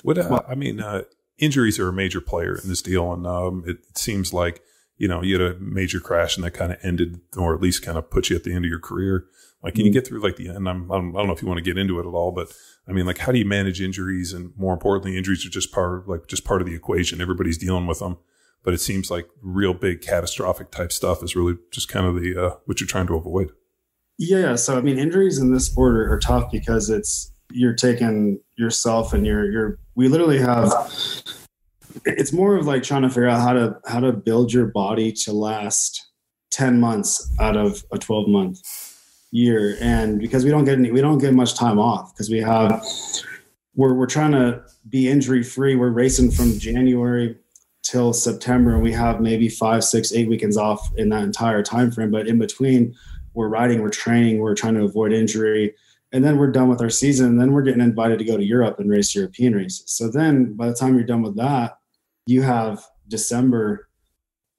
What, 0.04 0.18
uh, 0.18 0.42
I 0.48 0.56
mean, 0.56 0.80
uh, 0.80 1.02
injuries 1.38 1.80
are 1.80 1.90
a 1.90 1.94
major 1.94 2.22
player 2.22 2.58
in 2.64 2.70
this 2.70 2.82
deal. 2.82 3.12
And, 3.12 3.28
um, 3.28 3.66
it, 3.68 3.80
it 3.90 3.98
seems 3.98 4.32
like, 4.32 4.62
you 4.98 5.10
know, 5.10 5.22
you 5.22 5.38
had 5.38 5.56
a 5.56 5.60
major 5.60 6.00
crash 6.00 6.38
and 6.38 6.46
that 6.46 6.52
kind 6.52 6.72
of 6.72 6.78
ended 6.82 7.20
or 7.36 7.54
at 7.54 7.62
least 7.62 7.84
kind 7.84 7.98
of 7.98 8.10
put 8.10 8.30
you 8.30 8.38
at 8.38 8.46
the 8.46 8.54
end 8.54 8.64
of 8.64 8.70
your 8.70 8.80
career. 8.80 9.26
Like, 9.66 9.74
can 9.74 9.84
you 9.84 9.90
mm-hmm. 9.90 9.96
get 9.96 10.08
through 10.08 10.22
like 10.22 10.36
the 10.36 10.50
end? 10.50 10.70
I'm, 10.70 10.92
I 10.92 10.96
don't 10.96 11.12
know 11.12 11.34
if 11.34 11.42
you 11.42 11.48
want 11.48 11.58
to 11.58 11.64
get 11.64 11.78
into 11.78 11.98
it 11.98 12.06
at 12.08 12.14
all, 12.14 12.32
but 12.32 12.54
I 12.88 12.92
mean, 12.92 13.08
like, 13.08 13.18
how 13.18 13.32
do 13.32 13.40
you 13.40 13.46
manage 13.46 13.82
injuries? 13.82 14.32
And 14.32 14.54
more 14.56 14.74
importantly, 14.74 15.18
injuries 15.18 15.44
are 15.44 15.50
just 15.50 15.72
part, 15.72 16.08
like, 16.08 16.28
just 16.28 16.46
part 16.46 16.62
of 16.62 16.68
the 16.68 16.76
equation. 16.76 17.20
Everybody's 17.20 17.58
dealing 17.58 17.88
with 17.88 17.98
them. 17.98 18.18
but 18.66 18.74
it 18.74 18.80
seems 18.80 19.12
like 19.12 19.28
real 19.42 19.74
big 19.74 20.02
catastrophic 20.02 20.72
type 20.72 20.92
stuff 20.92 21.24
is 21.24 21.36
really 21.36 21.56
just 21.72 21.88
kind 21.88 22.06
of 22.06 22.22
the 22.22 22.36
uh, 22.36 22.56
what 22.66 22.82
you're 22.82 22.88
trying 22.88 23.08
to 23.08 23.16
avoid. 23.16 23.52
Yeah, 24.18 24.56
so 24.56 24.78
I 24.78 24.82
mean, 24.82 24.98
injuries 24.98 25.38
in 25.38 25.54
this 25.54 25.68
sport 25.68 25.96
are, 25.96 26.12
are 26.12 26.20
tough 26.20 26.52
because 26.52 26.90
it's 26.90 27.32
you're 27.52 27.76
taking 27.76 28.40
yourself 28.58 29.14
and 29.14 29.26
you're 29.26 29.50
you're. 29.52 29.80
We 29.96 30.08
literally 30.10 30.40
have. 30.40 30.74
It's 32.06 32.34
more 32.34 32.56
of 32.56 32.66
like 32.66 32.84
trying 32.84 33.04
to 33.04 33.10
figure 33.10 33.30
out 33.30 33.42
how 33.42 33.54
to 33.54 33.80
how 33.88 34.00
to 34.00 34.12
build 34.12 34.52
your 34.52 34.66
body 34.66 35.12
to 35.12 35.32
last 35.32 36.12
ten 36.52 36.80
months 36.80 37.32
out 37.40 37.56
of 37.56 37.84
a 37.92 37.98
twelve 37.98 38.28
month 38.28 38.60
year, 39.36 39.78
and 39.82 40.20
because 40.20 40.46
we 40.46 40.52
don't 40.52 40.66
get 40.66 40.78
any, 40.78 40.92
we 40.92 41.02
don't 41.02 41.18
get 41.18 41.34
much 41.34 41.56
time 41.56 41.78
off 41.78 42.14
because 42.14 42.30
we 42.30 42.40
have 42.40 42.84
we're 43.76 43.94
we're 43.94 44.06
trying 44.06 44.32
to 44.32 44.64
be 44.90 45.10
injury 45.10 45.44
free. 45.44 45.76
We're 45.76 45.90
racing 45.90 46.32
from 46.32 46.58
January 46.58 47.38
till 47.84 48.14
September, 48.14 48.74
and 48.74 48.82
we 48.82 48.92
have 48.94 49.22
maybe 49.22 49.50
five, 49.50 49.84
six, 49.84 50.14
eight 50.14 50.28
weekends 50.28 50.58
off 50.58 50.92
in 50.98 51.10
that 51.10 51.24
entire 51.24 51.62
time 51.62 51.92
frame. 51.92 52.12
But 52.12 52.28
in 52.28 52.40
between, 52.40 52.96
we're 53.34 53.50
riding, 53.50 53.82
we're 53.82 53.90
training, 53.90 54.40
we're 54.40 54.56
trying 54.56 54.76
to 54.76 54.84
avoid 54.84 55.14
injury, 55.14 55.76
and 56.12 56.24
then 56.24 56.38
we're 56.38 56.52
done 56.52 56.70
with 56.70 56.82
our 56.82 56.90
season. 56.90 57.28
And 57.28 57.42
then 57.42 57.52
we're 57.52 57.62
getting 57.62 57.82
invited 57.82 58.20
to 58.20 58.26
go 58.26 58.38
to 58.38 58.44
Europe 58.44 58.80
and 58.80 58.90
race 58.90 59.14
European 59.14 59.54
races. 59.54 59.84
So 59.88 60.10
then, 60.10 60.54
by 60.54 60.68
the 60.68 60.76
time 60.76 60.96
you're 60.96 61.06
done 61.06 61.22
with 61.22 61.36
that, 61.36 61.78
you 62.26 62.42
have 62.42 62.84
December, 63.08 63.90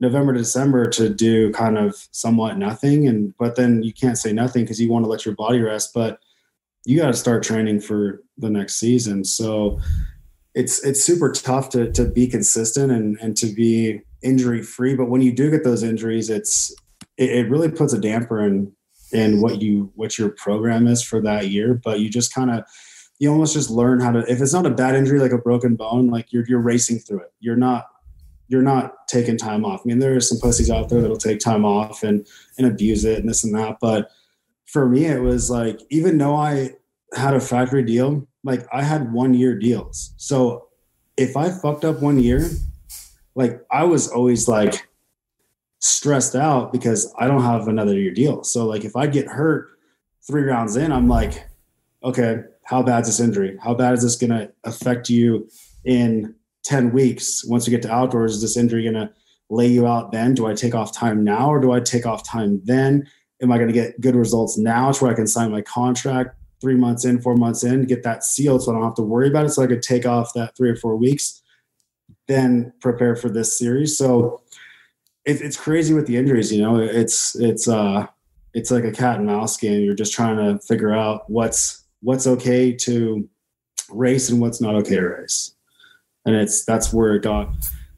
November 0.00 0.32
December 0.32 0.88
to 0.90 1.08
do 1.08 1.50
kind 1.52 1.78
of 1.78 1.94
somewhat 2.10 2.58
nothing. 2.58 3.08
And 3.08 3.34
but 3.38 3.56
then 3.56 3.82
you 3.82 3.92
can't 3.92 4.18
say 4.18 4.32
nothing 4.32 4.64
because 4.64 4.80
you 4.80 4.90
want 4.90 5.04
to 5.04 5.10
let 5.10 5.24
your 5.24 5.34
body 5.34 5.60
rest, 5.60 5.92
but 5.94 6.18
you 6.84 6.96
got 6.98 7.08
to 7.08 7.14
start 7.14 7.42
training 7.42 7.80
for 7.80 8.22
the 8.36 8.50
next 8.50 8.76
season. 8.76 9.24
So 9.24 9.80
it's 10.54 10.84
it's 10.84 11.02
super 11.02 11.32
tough 11.32 11.70
to 11.70 11.90
to 11.92 12.04
be 12.04 12.26
consistent 12.26 12.92
and 12.92 13.18
and 13.20 13.36
to 13.38 13.46
be 13.46 14.00
injury 14.22 14.62
free. 14.62 14.94
But 14.94 15.08
when 15.10 15.22
you 15.22 15.32
do 15.32 15.50
get 15.50 15.64
those 15.64 15.82
injuries, 15.82 16.30
it's 16.30 16.74
it, 17.16 17.30
it 17.30 17.50
really 17.50 17.70
puts 17.70 17.92
a 17.92 18.00
damper 18.00 18.44
in 18.44 18.72
in 19.12 19.40
what 19.40 19.62
you 19.62 19.90
what 19.94 20.18
your 20.18 20.30
program 20.30 20.86
is 20.86 21.02
for 21.02 21.20
that 21.22 21.48
year. 21.48 21.74
But 21.74 22.00
you 22.00 22.10
just 22.10 22.34
kind 22.34 22.50
of 22.50 22.64
you 23.18 23.30
almost 23.30 23.54
just 23.54 23.70
learn 23.70 24.00
how 24.00 24.12
to 24.12 24.30
if 24.30 24.40
it's 24.40 24.52
not 24.52 24.66
a 24.66 24.70
bad 24.70 24.94
injury 24.94 25.20
like 25.20 25.32
a 25.32 25.38
broken 25.38 25.74
bone, 25.74 26.08
like 26.08 26.32
you're 26.32 26.46
you're 26.46 26.60
racing 26.60 26.98
through 26.98 27.20
it. 27.20 27.32
You're 27.40 27.56
not 27.56 27.86
you're 28.48 28.62
not 28.62 29.08
taking 29.08 29.36
time 29.36 29.64
off. 29.64 29.80
I 29.84 29.86
mean, 29.86 29.98
there 29.98 30.14
are 30.16 30.20
some 30.20 30.38
pussies 30.38 30.70
out 30.70 30.88
there 30.88 31.00
that'll 31.00 31.16
take 31.16 31.40
time 31.40 31.64
off 31.64 32.02
and 32.02 32.26
and 32.58 32.66
abuse 32.66 33.04
it 33.04 33.18
and 33.18 33.28
this 33.28 33.44
and 33.44 33.54
that. 33.54 33.78
But 33.80 34.10
for 34.66 34.88
me, 34.88 35.06
it 35.06 35.20
was 35.20 35.50
like 35.50 35.80
even 35.90 36.18
though 36.18 36.36
I 36.36 36.70
had 37.14 37.34
a 37.34 37.40
factory 37.40 37.82
deal, 37.82 38.26
like 38.44 38.66
I 38.72 38.82
had 38.82 39.12
one 39.12 39.34
year 39.34 39.58
deals. 39.58 40.14
So 40.16 40.68
if 41.16 41.36
I 41.36 41.50
fucked 41.50 41.84
up 41.84 42.00
one 42.00 42.18
year, 42.18 42.48
like 43.34 43.60
I 43.70 43.84
was 43.84 44.08
always 44.08 44.48
like 44.48 44.88
stressed 45.80 46.34
out 46.34 46.72
because 46.72 47.12
I 47.18 47.26
don't 47.26 47.42
have 47.42 47.68
another 47.68 47.94
year 47.94 48.12
deal. 48.12 48.44
So 48.44 48.66
like 48.66 48.84
if 48.84 48.96
I 48.96 49.06
get 49.06 49.26
hurt 49.26 49.68
three 50.26 50.42
rounds 50.42 50.76
in, 50.76 50.92
I'm 50.92 51.08
like, 51.08 51.46
okay, 52.02 52.40
how 52.64 52.82
bad 52.82 53.02
is 53.02 53.08
this 53.08 53.20
injury? 53.20 53.58
How 53.62 53.74
bad 53.74 53.94
is 53.94 54.02
this 54.02 54.16
gonna 54.16 54.50
affect 54.64 55.10
you 55.10 55.48
in 55.84 56.34
10 56.66 56.92
weeks? 56.92 57.44
Once 57.46 57.66
we 57.66 57.70
get 57.70 57.82
to 57.82 57.92
outdoors, 57.92 58.34
is 58.34 58.42
this 58.42 58.56
injury 58.56 58.84
gonna 58.84 59.12
lay 59.50 59.66
you 59.66 59.86
out 59.86 60.12
then? 60.12 60.34
Do 60.34 60.46
I 60.46 60.54
take 60.54 60.74
off 60.74 60.92
time 60.92 61.24
now 61.24 61.48
or 61.48 61.60
do 61.60 61.72
I 61.72 61.80
take 61.80 62.06
off 62.06 62.28
time 62.28 62.60
then? 62.64 63.08
Am 63.42 63.50
I 63.50 63.58
gonna 63.58 63.72
get 63.72 64.00
good 64.00 64.14
results 64.14 64.58
now 64.58 64.92
to 64.92 65.04
where 65.04 65.12
I 65.12 65.16
can 65.16 65.26
sign 65.26 65.50
my 65.50 65.62
contract? 65.62 66.36
three 66.60 66.74
months 66.74 67.04
in, 67.04 67.20
four 67.20 67.36
months 67.36 67.64
in, 67.64 67.84
get 67.84 68.02
that 68.02 68.24
sealed 68.24 68.62
so 68.62 68.70
I 68.70 68.74
don't 68.74 68.84
have 68.84 68.94
to 68.94 69.02
worry 69.02 69.28
about 69.28 69.46
it. 69.46 69.50
So 69.50 69.62
I 69.62 69.66
could 69.66 69.82
take 69.82 70.06
off 70.06 70.32
that 70.34 70.56
three 70.56 70.70
or 70.70 70.76
four 70.76 70.96
weeks, 70.96 71.42
then 72.28 72.72
prepare 72.80 73.16
for 73.16 73.28
this 73.28 73.58
series. 73.58 73.96
So 73.96 74.42
it, 75.24 75.40
it's 75.40 75.56
crazy 75.56 75.94
with 75.94 76.06
the 76.06 76.16
injuries, 76.16 76.52
you 76.52 76.62
know, 76.62 76.78
it's, 76.78 77.36
it's, 77.36 77.68
uh, 77.68 78.06
it's 78.54 78.70
like 78.70 78.84
a 78.84 78.92
cat 78.92 79.18
and 79.18 79.26
mouse 79.26 79.56
game. 79.56 79.82
You're 79.82 79.94
just 79.94 80.14
trying 80.14 80.36
to 80.38 80.58
figure 80.64 80.92
out 80.92 81.28
what's, 81.28 81.84
what's 82.00 82.26
okay 82.26 82.72
to 82.72 83.28
race 83.90 84.30
and 84.30 84.40
what's 84.40 84.60
not 84.60 84.74
okay 84.76 84.96
to 84.96 85.08
race. 85.08 85.55
And 86.26 86.36
it's, 86.36 86.64
that's 86.64 86.92
where 86.92 87.14
it 87.14 87.22
got, 87.22 87.54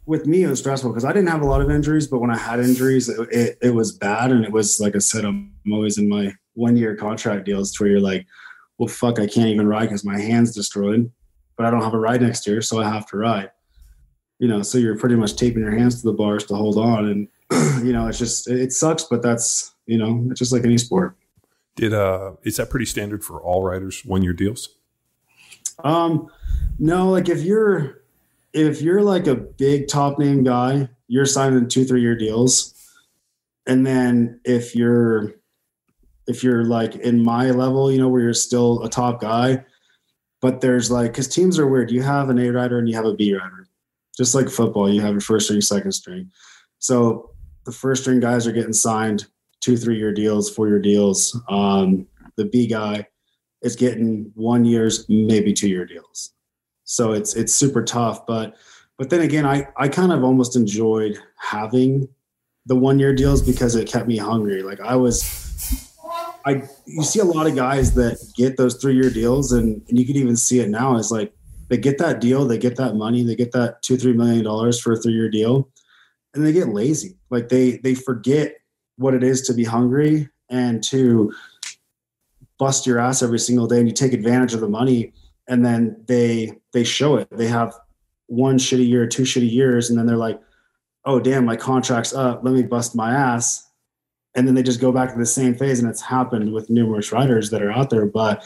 with 0.07 0.27
me, 0.27 0.45
it 0.45 0.49
was 0.49 0.61
stressful 0.61 0.91
because 0.91 1.05
I 1.05 1.12
didn't 1.12 1.29
have 1.29 1.43
a 1.43 1.47
lot 1.47 1.61
of 1.61 1.71
injuries, 1.71 2.07
but 2.07 2.21
when 2.21 2.31
I 2.31 2.37
had 2.37 2.61
injuries, 2.61 3.09
it, 3.09 3.29
it, 3.31 3.59
it, 3.61 3.75
was 3.75 3.93
bad. 3.93 4.31
And 4.31 4.45
it 4.45 4.53
was, 4.53 4.81
like 4.81 4.95
I 4.95 4.99
said, 4.99 5.25
I'm 5.25 5.53
always 5.73 5.99
in 5.99 6.09
my 6.09 6.33
one 6.55 6.77
year 6.77 6.95
contract 6.97 7.45
deals 7.45 7.73
to 7.73 7.83
where 7.83 7.91
you're 7.91 8.01
like, 8.01 8.27
well, 8.79 8.88
fuck, 8.88 9.19
I 9.19 9.27
can't 9.27 9.49
even 9.49 9.67
ride 9.67 9.87
because 9.87 10.05
my 10.05 10.19
hand's 10.19 10.55
destroyed, 10.55 11.11
but 11.57 11.67
I 11.67 11.71
don't 11.71 11.83
have 11.83 11.95
a 11.95 11.99
ride 11.99 12.23
next 12.23 12.47
year, 12.47 12.62
so 12.62 12.81
I 12.81 12.88
have 12.88 13.07
to 13.09 13.17
ride. 13.17 13.51
You 14.38 14.49
know, 14.49 14.62
so 14.62 14.79
you're 14.79 14.97
pretty 14.97 15.17
much 15.17 15.37
taping 15.37 15.62
your 15.62 15.77
hands 15.77 16.01
to 16.01 16.09
the 16.09 16.12
bars 16.12 16.45
to 16.47 16.55
hold 16.55 16.79
on, 16.79 17.07
and 17.07 17.29
you 17.85 17.93
know, 17.93 18.07
it's 18.07 18.19
just 18.19 18.49
it 18.49 18.73
sucks, 18.73 19.03
but 19.03 19.21
that's 19.21 19.75
you 19.87 19.99
know, 19.99 20.27
it's 20.31 20.38
just 20.38 20.53
like 20.53 20.64
any 20.64 20.79
sport. 20.79 21.17
Did 21.75 21.93
uh, 21.93 22.33
is 22.45 22.57
that 22.57 22.71
pretty 22.71 22.87
standard 22.87 23.25
for 23.25 23.41
all 23.41 23.64
riders 23.64 24.05
one 24.05 24.23
year 24.23 24.33
deals? 24.33 24.77
Um, 25.83 26.29
no, 26.79 27.11
like 27.11 27.29
if 27.29 27.43
you're 27.43 28.03
if 28.53 28.83
you're 28.83 29.03
like 29.03 29.27
a 29.27 29.35
big 29.35 29.89
top 29.89 30.19
name 30.19 30.43
guy, 30.43 30.89
you're 31.07 31.27
signing 31.27 31.69
two 31.69 31.85
three 31.85 32.01
year 32.01 32.17
deals, 32.17 32.75
and 33.67 33.87
then 33.87 34.41
if 34.45 34.75
you're 34.75 35.35
if 36.27 36.45
you're 36.45 36.65
like 36.65 36.95
in 36.97 37.23
my 37.23 37.51
level, 37.51 37.91
you 37.91 37.99
know, 37.99 38.09
where 38.09 38.21
you're 38.21 38.35
still 38.35 38.83
a 38.85 38.91
top 38.91 39.21
guy. 39.21 39.65
But 40.41 40.61
there's 40.61 40.91
like, 40.91 41.13
because 41.13 41.27
teams 41.27 41.59
are 41.59 41.67
weird. 41.67 41.91
You 41.91 42.03
have 42.03 42.29
an 42.29 42.39
A 42.39 42.51
rider 42.51 42.79
and 42.79 42.89
you 42.89 42.95
have 42.95 43.07
a 43.07 43.15
B 43.15 43.35
rider. 43.35 43.67
Just 44.17 44.35
like 44.35 44.49
football, 44.49 44.93
you 44.93 45.01
have 45.01 45.13
your 45.13 45.21
first 45.21 45.47
string, 45.47 45.61
second 45.61 45.93
string. 45.93 46.31
So 46.79 47.31
the 47.65 47.73
first 47.73 48.03
string 48.03 48.21
guys 48.21 48.47
are 48.47 48.53
getting 48.53 48.73
signed 48.73 49.27
two, 49.61 49.77
three 49.77 49.97
year 49.97 50.13
deals, 50.13 50.51
four 50.51 50.69
year 50.69 50.79
deals. 50.79 51.41
Um, 51.49 52.07
the 52.37 52.45
B 52.45 52.67
guy 52.67 53.07
is 53.63 53.75
getting 53.75 54.31
one 54.35 54.65
year's, 54.65 55.09
maybe 55.09 55.53
two 55.53 55.69
year 55.69 55.87
deals. 55.87 56.35
So 56.88 57.12
it's 57.12 57.35
it's 57.35 57.55
super 57.55 57.85
tough. 57.85 58.27
But 58.27 58.57
but 58.96 59.11
then 59.11 59.20
again, 59.20 59.44
I 59.44 59.68
I 59.77 59.88
kind 59.88 60.11
of 60.11 60.24
almost 60.24 60.57
enjoyed 60.57 61.18
having 61.37 62.09
the 62.64 62.77
one 62.77 62.98
year 62.98 63.14
deals 63.14 63.42
because 63.42 63.74
it 63.74 63.87
kept 63.87 64.09
me 64.09 64.16
hungry. 64.16 64.62
Like 64.62 64.81
I 64.81 64.96
was 64.96 65.22
I 66.46 66.62
you 66.87 67.03
see 67.03 67.20
a 67.20 67.24
lot 67.24 67.46
of 67.46 67.55
guys 67.55 67.92
that 67.94 68.18
get 68.37 68.57
those 68.57 68.77
three 68.77 68.94
year 68.94 69.11
deals, 69.11 69.53
and, 69.53 69.83
and 69.88 69.98
you 69.98 70.07
can 70.07 70.16
even 70.16 70.35
see 70.35 70.61
it 70.61 70.70
now. 70.70 70.96
Is 70.96 71.12
like 71.12 71.31
they 71.68 71.77
get 71.77 71.98
that 71.98 72.22
deal, 72.22 72.46
they 72.46 72.57
get 72.57 72.77
that 72.77 72.94
money, 72.94 73.22
they 73.22 73.37
get 73.37 73.53
that 73.53 73.83
two 73.83 73.98
three 73.98 74.14
million 74.14 74.44
dollars 74.44 74.81
for 74.81 74.94
a 74.94 74.96
three 74.96 75.12
year 75.12 75.29
deal, 75.29 75.68
and 76.33 76.44
they 76.44 76.53
get 76.55 76.68
lazy. 76.68 77.18
Like 77.29 77.51
they 77.51 77.77
they 77.85 77.94
forget 77.94 78.55
what 78.96 79.12
it 79.12 79.22
is 79.22 79.42
to 79.42 79.53
be 79.53 79.64
hungry 79.64 80.31
and 80.48 80.83
to 80.85 81.33
bust 82.59 82.87
your 82.87 82.98
ass 82.98 83.22
every 83.22 83.38
single 83.38 83.66
day, 83.66 83.79
and 83.79 83.88
you 83.88 83.94
take 83.94 84.14
advantage 84.14 84.55
of 84.55 84.61
the 84.61 84.68
money, 84.70 85.12
and 85.48 85.66
then 85.66 86.03
they 86.07 86.53
they 86.79 86.85
show 86.85 87.17
it. 87.17 87.29
They 87.31 87.49
have 87.49 87.75
one 88.27 88.59
shitty 88.59 88.88
year, 88.88 89.07
two 89.07 89.23
shitty 89.23 89.51
years, 89.51 89.91
and 89.91 89.99
then 89.99 90.07
they're 90.07 90.17
like, 90.17 90.41
"Oh 91.05 91.21
damn, 91.21 91.45
my 91.45 91.57
contract's 91.57 92.14
up. 92.14 92.41
Let 92.45 92.55
me 92.55 92.62
bust 92.62 92.95
my 92.95 93.12
ass." 93.12 93.64
and 94.35 94.47
then 94.47 94.55
they 94.55 94.62
just 94.62 94.81
go 94.81 94.93
back 94.93 95.11
to 95.11 95.19
the 95.19 95.27
same 95.27 95.55
phase 95.55 95.81
and 95.81 95.88
it's 95.88 96.03
happened 96.03 96.53
with 96.53 96.69
numerous 96.69 97.11
riders 97.12 97.49
that 97.49 97.62
are 97.62 97.73
out 97.73 97.88
there 97.88 98.05
but 98.05 98.45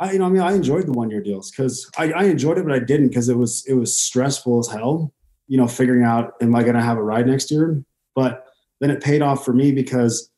I, 0.00 0.12
you 0.12 0.18
know, 0.18 0.26
I 0.26 0.28
mean, 0.30 0.40
I 0.40 0.52
enjoyed 0.52 0.86
the 0.86 0.92
one 0.92 1.10
year 1.10 1.20
deals 1.20 1.50
because 1.50 1.88
I, 1.98 2.10
I, 2.12 2.24
enjoyed 2.24 2.56
it, 2.56 2.64
but 2.64 2.72
I 2.72 2.78
didn't 2.78 3.08
because 3.08 3.28
it 3.28 3.36
was 3.36 3.64
it 3.66 3.74
was 3.74 3.94
stressful 3.94 4.58
as 4.58 4.68
hell. 4.68 5.12
You 5.46 5.58
know, 5.58 5.68
figuring 5.68 6.04
out 6.04 6.32
am 6.40 6.54
I 6.54 6.62
going 6.62 6.74
to 6.74 6.80
have 6.80 6.96
a 6.96 7.02
ride 7.02 7.26
next 7.26 7.50
year? 7.50 7.84
But 8.14 8.46
then 8.80 8.90
it 8.90 9.02
paid 9.02 9.20
off 9.20 9.44
for 9.44 9.52
me 9.52 9.72
because 9.72 10.30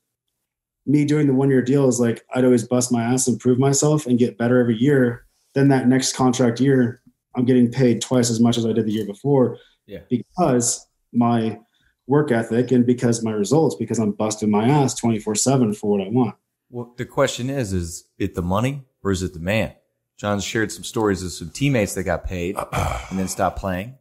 me 0.84 1.04
doing 1.04 1.28
the 1.28 1.34
one 1.34 1.48
year 1.48 1.62
deal 1.62 1.86
is 1.86 2.00
like 2.00 2.24
I'd 2.34 2.44
always 2.44 2.66
bust 2.66 2.90
my 2.90 3.04
ass 3.04 3.28
and 3.28 3.38
prove 3.38 3.58
myself 3.58 4.04
and 4.06 4.18
get 4.18 4.36
better 4.36 4.58
every 4.58 4.76
year. 4.76 5.26
Then 5.54 5.68
that 5.68 5.86
next 5.86 6.16
contract 6.16 6.58
year, 6.58 7.00
I'm 7.34 7.44
getting 7.44 7.70
paid 7.70 8.00
twice 8.00 8.30
as 8.30 8.40
much 8.40 8.58
as 8.58 8.66
I 8.66 8.72
did 8.72 8.86
the 8.86 8.92
year 8.92 9.06
before. 9.06 9.58
Yeah. 9.86 10.00
Because 10.08 10.86
my 11.12 11.58
work 12.06 12.30
ethic 12.30 12.70
and 12.70 12.86
because 12.86 13.22
my 13.22 13.32
results, 13.32 13.76
because 13.76 13.98
I'm 13.98 14.12
busting 14.12 14.50
my 14.50 14.68
ass 14.68 14.94
24 14.94 15.34
seven 15.34 15.72
for 15.72 15.90
what 15.90 16.06
I 16.06 16.10
want. 16.10 16.36
Well, 16.70 16.94
the 16.96 17.04
question 17.04 17.50
is, 17.50 17.72
is 17.72 18.04
it 18.18 18.34
the 18.34 18.42
money 18.42 18.84
or 19.02 19.10
is 19.10 19.22
it 19.22 19.34
the 19.34 19.40
man? 19.40 19.74
John 20.16 20.40
shared 20.40 20.70
some 20.70 20.84
stories 20.84 21.22
of 21.22 21.32
some 21.32 21.50
teammates 21.50 21.94
that 21.94 22.04
got 22.04 22.24
paid 22.24 22.56
and 22.72 23.18
then 23.18 23.28
stopped 23.28 23.58
playing. 23.58 23.96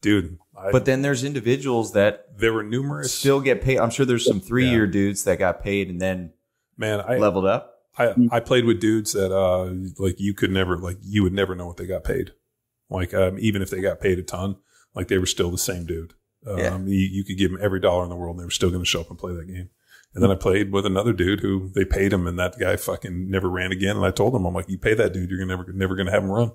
Dude. 0.00 0.38
I, 0.56 0.70
but 0.70 0.84
then 0.84 1.02
there's 1.02 1.24
individuals 1.24 1.92
that 1.92 2.38
there 2.38 2.52
were 2.52 2.62
numerous 2.62 3.12
still 3.12 3.40
get 3.40 3.62
paid. 3.62 3.78
I'm 3.78 3.90
sure 3.90 4.06
there's 4.06 4.26
some 4.26 4.40
three 4.40 4.68
year 4.68 4.84
yeah. 4.84 4.92
dudes 4.92 5.24
that 5.24 5.38
got 5.38 5.62
paid 5.62 5.88
and 5.88 6.00
then 6.00 6.32
man, 6.76 7.00
I 7.00 7.18
leveled 7.18 7.46
up. 7.46 7.74
I, 7.98 8.14
I 8.30 8.40
played 8.40 8.64
with 8.64 8.80
dudes 8.80 9.12
that, 9.12 9.34
uh, 9.34 9.72
like 10.00 10.20
you 10.20 10.32
could 10.32 10.52
never, 10.52 10.76
like 10.76 10.98
you 11.02 11.24
would 11.24 11.32
never 11.32 11.56
know 11.56 11.66
what 11.66 11.76
they 11.76 11.86
got 11.86 12.04
paid. 12.04 12.32
Like, 12.90 13.12
um, 13.14 13.38
even 13.38 13.62
if 13.62 13.70
they 13.70 13.80
got 13.80 14.00
paid 14.00 14.18
a 14.18 14.22
ton, 14.22 14.56
like 14.94 15.08
they 15.08 15.18
were 15.18 15.26
still 15.26 15.50
the 15.50 15.58
same 15.58 15.86
dude. 15.86 16.14
Um, 16.46 16.58
yeah. 16.58 16.78
you, 16.78 17.08
you, 17.10 17.24
could 17.24 17.36
give 17.36 17.50
them 17.50 17.60
every 17.60 17.80
dollar 17.80 18.04
in 18.04 18.10
the 18.10 18.16
world 18.16 18.36
and 18.36 18.40
they 18.40 18.46
were 18.46 18.50
still 18.50 18.70
going 18.70 18.82
to 18.82 18.88
show 18.88 19.00
up 19.00 19.10
and 19.10 19.18
play 19.18 19.34
that 19.34 19.48
game. 19.48 19.70
And 20.14 20.22
then 20.22 20.30
I 20.30 20.34
played 20.36 20.72
with 20.72 20.86
another 20.86 21.12
dude 21.12 21.40
who 21.40 21.70
they 21.74 21.84
paid 21.84 22.12
him 22.12 22.26
and 22.26 22.38
that 22.38 22.58
guy 22.58 22.76
fucking 22.76 23.30
never 23.30 23.48
ran 23.48 23.72
again. 23.72 23.96
And 23.96 24.06
I 24.06 24.10
told 24.10 24.34
him, 24.34 24.46
I'm 24.46 24.54
like, 24.54 24.68
you 24.68 24.78
pay 24.78 24.94
that 24.94 25.12
dude, 25.12 25.30
you're 25.30 25.44
never, 25.44 25.70
never 25.72 25.94
going 25.94 26.06
to 26.06 26.12
have 26.12 26.22
him 26.22 26.30
run. 26.30 26.52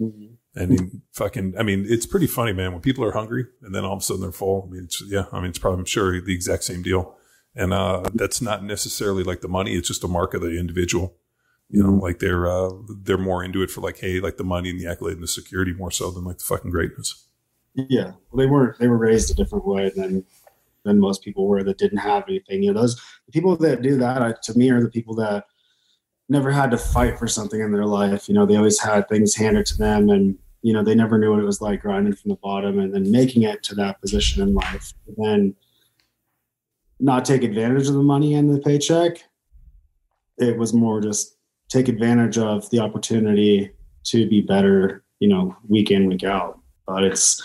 Mm-hmm. 0.00 0.34
And 0.54 0.72
he 0.72 0.78
fucking, 1.12 1.54
I 1.58 1.62
mean, 1.62 1.86
it's 1.88 2.06
pretty 2.06 2.26
funny, 2.26 2.52
man. 2.52 2.72
When 2.72 2.82
people 2.82 3.04
are 3.04 3.12
hungry 3.12 3.46
and 3.62 3.74
then 3.74 3.84
all 3.84 3.94
of 3.94 4.00
a 4.00 4.02
sudden 4.02 4.22
they're 4.22 4.32
full. 4.32 4.66
I 4.68 4.72
mean, 4.72 4.84
it's, 4.84 5.02
yeah, 5.06 5.26
I 5.32 5.40
mean, 5.40 5.50
it's 5.50 5.58
probably, 5.58 5.80
I'm 5.80 5.86
sure 5.86 6.20
the 6.20 6.34
exact 6.34 6.64
same 6.64 6.82
deal. 6.82 7.16
And, 7.54 7.72
uh, 7.72 8.02
that's 8.14 8.42
not 8.42 8.64
necessarily 8.64 9.22
like 9.22 9.42
the 9.42 9.48
money. 9.48 9.74
It's 9.74 9.88
just 9.88 10.04
a 10.04 10.08
mark 10.08 10.34
of 10.34 10.40
the 10.40 10.58
individual. 10.58 11.14
You 11.72 11.82
know, 11.82 11.92
like 11.94 12.20
they're, 12.20 12.46
uh, 12.46 12.70
they're 13.02 13.18
more 13.18 13.42
into 13.42 13.62
it 13.62 13.70
for 13.70 13.80
like, 13.80 13.98
Hey, 13.98 14.20
like 14.20 14.36
the 14.36 14.44
money 14.44 14.70
and 14.70 14.78
the 14.78 14.86
accolade 14.86 15.14
and 15.14 15.22
the 15.22 15.28
security 15.28 15.72
more 15.72 15.90
so 15.90 16.10
than 16.12 16.24
like 16.24 16.38
the 16.38 16.44
fucking 16.44 16.70
greatness. 16.70 17.26
Yeah, 17.74 18.12
well, 18.30 18.38
they 18.38 18.46
were 18.46 18.76
they 18.78 18.88
were 18.88 18.98
raised 18.98 19.30
a 19.30 19.34
different 19.34 19.66
way 19.66 19.90
than 19.94 20.24
than 20.84 21.00
most 21.00 21.22
people 21.22 21.46
were 21.46 21.62
that 21.62 21.78
didn't 21.78 21.98
have 21.98 22.24
anything. 22.28 22.62
You 22.62 22.72
know, 22.72 22.80
those 22.80 22.96
the 23.26 23.32
people 23.32 23.56
that 23.56 23.82
do 23.82 23.96
that 23.96 24.22
I, 24.22 24.34
to 24.42 24.58
me 24.58 24.70
are 24.70 24.82
the 24.82 24.90
people 24.90 25.14
that 25.16 25.46
never 26.28 26.50
had 26.50 26.70
to 26.72 26.78
fight 26.78 27.18
for 27.18 27.26
something 27.26 27.60
in 27.60 27.72
their 27.72 27.86
life. 27.86 28.28
You 28.28 28.34
know, 28.34 28.44
they 28.44 28.56
always 28.56 28.80
had 28.80 29.08
things 29.08 29.34
handed 29.34 29.66
to 29.66 29.78
them, 29.78 30.10
and 30.10 30.36
you 30.60 30.74
know 30.74 30.84
they 30.84 30.94
never 30.94 31.18
knew 31.18 31.30
what 31.30 31.40
it 31.40 31.46
was 31.46 31.62
like 31.62 31.80
grinding 31.80 32.14
from 32.14 32.30
the 32.30 32.36
bottom 32.36 32.78
and 32.78 32.94
then 32.94 33.10
making 33.10 33.42
it 33.42 33.62
to 33.64 33.74
that 33.76 34.00
position 34.00 34.42
in 34.42 34.54
life. 34.54 34.92
And 35.06 35.16
then 35.16 35.54
not 37.00 37.24
take 37.24 37.42
advantage 37.42 37.88
of 37.88 37.94
the 37.94 38.02
money 38.02 38.34
and 38.34 38.50
the 38.54 38.60
paycheck. 38.60 39.24
It 40.38 40.58
was 40.58 40.72
more 40.72 41.00
just 41.00 41.36
take 41.72 41.88
advantage 41.88 42.38
of 42.38 42.68
the 42.70 42.78
opportunity 42.78 43.72
to 44.04 44.28
be 44.28 44.40
better. 44.40 45.04
You 45.20 45.28
know, 45.28 45.56
week 45.68 45.90
in 45.90 46.08
week 46.08 46.24
out. 46.24 46.58
But 46.86 47.04
it's 47.04 47.40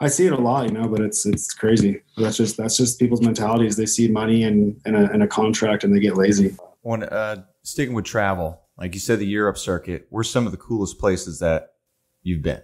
I 0.00 0.08
see 0.08 0.26
it 0.26 0.32
a 0.32 0.36
lot, 0.36 0.66
you 0.66 0.72
know, 0.72 0.88
but 0.88 1.00
it's 1.00 1.26
it's 1.26 1.52
crazy. 1.52 2.02
That's 2.16 2.36
just 2.36 2.56
that's 2.56 2.76
just 2.76 2.98
people's 2.98 3.22
mentalities. 3.22 3.76
They 3.76 3.86
see 3.86 4.08
money 4.08 4.42
and 4.42 4.80
in, 4.84 4.96
a, 4.96 5.10
in 5.12 5.22
a 5.22 5.28
contract 5.28 5.84
and 5.84 5.94
they 5.94 6.00
get 6.00 6.16
lazy. 6.16 6.56
When 6.80 7.04
uh, 7.04 7.44
sticking 7.62 7.94
with 7.94 8.04
travel, 8.04 8.62
like 8.76 8.94
you 8.94 9.00
said, 9.00 9.20
the 9.20 9.26
Europe 9.26 9.58
circuit, 9.58 10.06
where's 10.10 10.28
some 10.28 10.46
of 10.46 10.50
the 10.50 10.58
coolest 10.58 10.98
places 10.98 11.38
that 11.38 11.74
you've 12.22 12.42
been? 12.42 12.62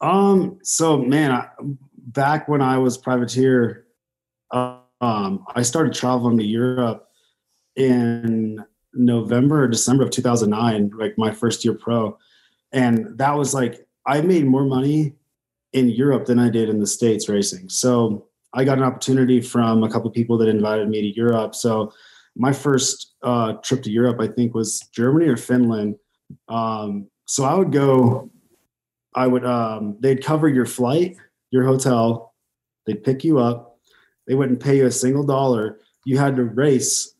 Um. 0.00 0.58
So, 0.62 0.98
man, 0.98 1.30
I, 1.30 1.48
back 1.96 2.48
when 2.48 2.60
I 2.60 2.78
was 2.78 2.98
privateer, 2.98 3.86
um, 4.50 5.44
I 5.54 5.62
started 5.62 5.94
traveling 5.94 6.38
to 6.38 6.44
Europe 6.44 7.08
in 7.76 8.64
November 8.96 9.64
or 9.64 9.68
December 9.68 10.04
of 10.04 10.10
2009, 10.10 10.90
like 10.98 11.14
my 11.18 11.30
first 11.30 11.64
year 11.64 11.74
pro, 11.74 12.16
and 12.72 13.16
that 13.18 13.36
was 13.36 13.54
like 13.54 13.86
I 14.06 14.20
made 14.20 14.46
more 14.46 14.64
money 14.64 15.14
in 15.72 15.88
Europe 15.90 16.26
than 16.26 16.38
I 16.38 16.48
did 16.48 16.68
in 16.68 16.80
the 16.80 16.86
States 16.86 17.28
racing. 17.28 17.68
So 17.68 18.26
I 18.54 18.64
got 18.64 18.78
an 18.78 18.84
opportunity 18.84 19.40
from 19.40 19.82
a 19.82 19.90
couple 19.90 20.10
people 20.10 20.38
that 20.38 20.48
invited 20.48 20.88
me 20.88 21.02
to 21.02 21.16
Europe. 21.16 21.54
So 21.54 21.92
my 22.36 22.52
first 22.52 23.14
uh, 23.22 23.54
trip 23.54 23.82
to 23.82 23.90
Europe, 23.90 24.20
I 24.20 24.28
think, 24.28 24.54
was 24.54 24.80
Germany 24.92 25.26
or 25.26 25.36
Finland. 25.36 25.96
Um, 26.48 27.08
so 27.26 27.44
I 27.44 27.54
would 27.54 27.72
go. 27.72 28.30
I 29.14 29.26
would. 29.26 29.44
Um, 29.44 29.96
they'd 30.00 30.24
cover 30.24 30.48
your 30.48 30.66
flight, 30.66 31.16
your 31.50 31.64
hotel. 31.64 32.34
They'd 32.86 33.02
pick 33.02 33.24
you 33.24 33.38
up. 33.38 33.78
They 34.26 34.34
wouldn't 34.34 34.60
pay 34.60 34.78
you 34.78 34.86
a 34.86 34.90
single 34.90 35.24
dollar. 35.24 35.80
You 36.04 36.18
had 36.18 36.36
to 36.36 36.44
race 36.44 37.15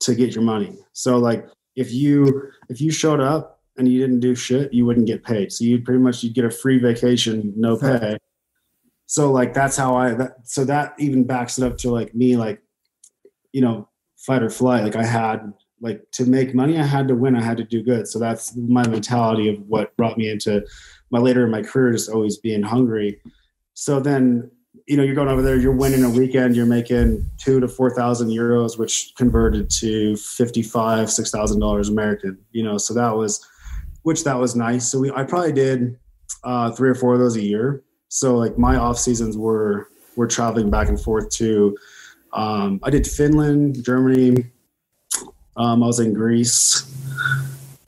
to 0.00 0.14
get 0.14 0.34
your 0.34 0.44
money. 0.44 0.76
So 0.92 1.18
like 1.18 1.46
if 1.76 1.92
you 1.92 2.50
if 2.68 2.80
you 2.80 2.90
showed 2.90 3.20
up 3.20 3.60
and 3.76 3.88
you 3.88 4.00
didn't 4.00 4.20
do 4.20 4.34
shit, 4.34 4.72
you 4.72 4.84
wouldn't 4.84 5.06
get 5.06 5.24
paid. 5.24 5.52
So 5.52 5.64
you'd 5.64 5.84
pretty 5.84 6.00
much 6.00 6.22
you'd 6.22 6.34
get 6.34 6.44
a 6.44 6.50
free 6.50 6.78
vacation, 6.78 7.52
no 7.56 7.76
pay. 7.76 8.18
So 9.06 9.32
like 9.32 9.54
that's 9.54 9.76
how 9.76 9.96
I 9.96 10.14
that 10.14 10.46
so 10.46 10.64
that 10.64 10.94
even 10.98 11.24
backs 11.24 11.58
it 11.58 11.64
up 11.64 11.78
to 11.78 11.90
like 11.90 12.14
me 12.14 12.36
like 12.36 12.60
you 13.52 13.60
know 13.60 13.88
fight 14.18 14.42
or 14.42 14.50
flight 14.50 14.84
like 14.84 14.96
I 14.96 15.04
had 15.04 15.52
like 15.80 16.02
to 16.12 16.26
make 16.26 16.54
money 16.54 16.78
I 16.78 16.84
had 16.84 17.08
to 17.08 17.14
win 17.14 17.36
I 17.36 17.42
had 17.42 17.56
to 17.56 17.64
do 17.64 17.82
good 17.82 18.06
so 18.06 18.18
that's 18.18 18.56
my 18.56 18.86
mentality 18.86 19.48
of 19.48 19.60
what 19.60 19.96
brought 19.96 20.18
me 20.18 20.28
into 20.28 20.66
my 21.10 21.20
later 21.20 21.44
in 21.44 21.50
my 21.50 21.62
career 21.62 21.92
just 21.92 22.10
always 22.10 22.36
being 22.36 22.62
hungry 22.62 23.20
so 23.74 24.00
then 24.00 24.50
you 24.88 24.96
know 24.96 25.02
you're 25.02 25.14
going 25.14 25.28
over 25.28 25.42
there 25.42 25.56
you're 25.56 25.70
winning 25.70 26.02
a 26.02 26.10
weekend 26.10 26.56
you're 26.56 26.66
making 26.66 27.28
two 27.38 27.60
to 27.60 27.68
four 27.68 27.90
thousand 27.90 28.28
euros 28.28 28.78
which 28.78 29.12
converted 29.16 29.68
to 29.68 30.16
55 30.16 31.10
six 31.10 31.30
thousand 31.30 31.60
dollars 31.60 31.88
American 31.88 32.38
you 32.52 32.62
know 32.64 32.78
so 32.78 32.94
that 32.94 33.14
was 33.14 33.46
which 34.08 34.24
that 34.24 34.38
was 34.38 34.56
nice. 34.56 34.90
So 34.90 35.00
we, 35.00 35.10
I 35.10 35.22
probably 35.22 35.52
did 35.52 35.98
uh, 36.42 36.70
three 36.70 36.88
or 36.88 36.94
four 36.94 37.12
of 37.12 37.20
those 37.20 37.36
a 37.36 37.42
year. 37.42 37.82
So 38.08 38.36
like 38.36 38.56
my 38.56 38.76
off 38.76 38.98
seasons 38.98 39.36
were 39.36 39.88
were 40.16 40.26
traveling 40.26 40.70
back 40.70 40.88
and 40.88 40.98
forth 40.98 41.28
to. 41.36 41.76
Um, 42.32 42.80
I 42.82 42.88
did 42.88 43.06
Finland, 43.06 43.84
Germany. 43.84 44.46
Um, 45.58 45.82
I 45.82 45.86
was 45.86 46.00
in 46.00 46.14
Greece. 46.14 46.90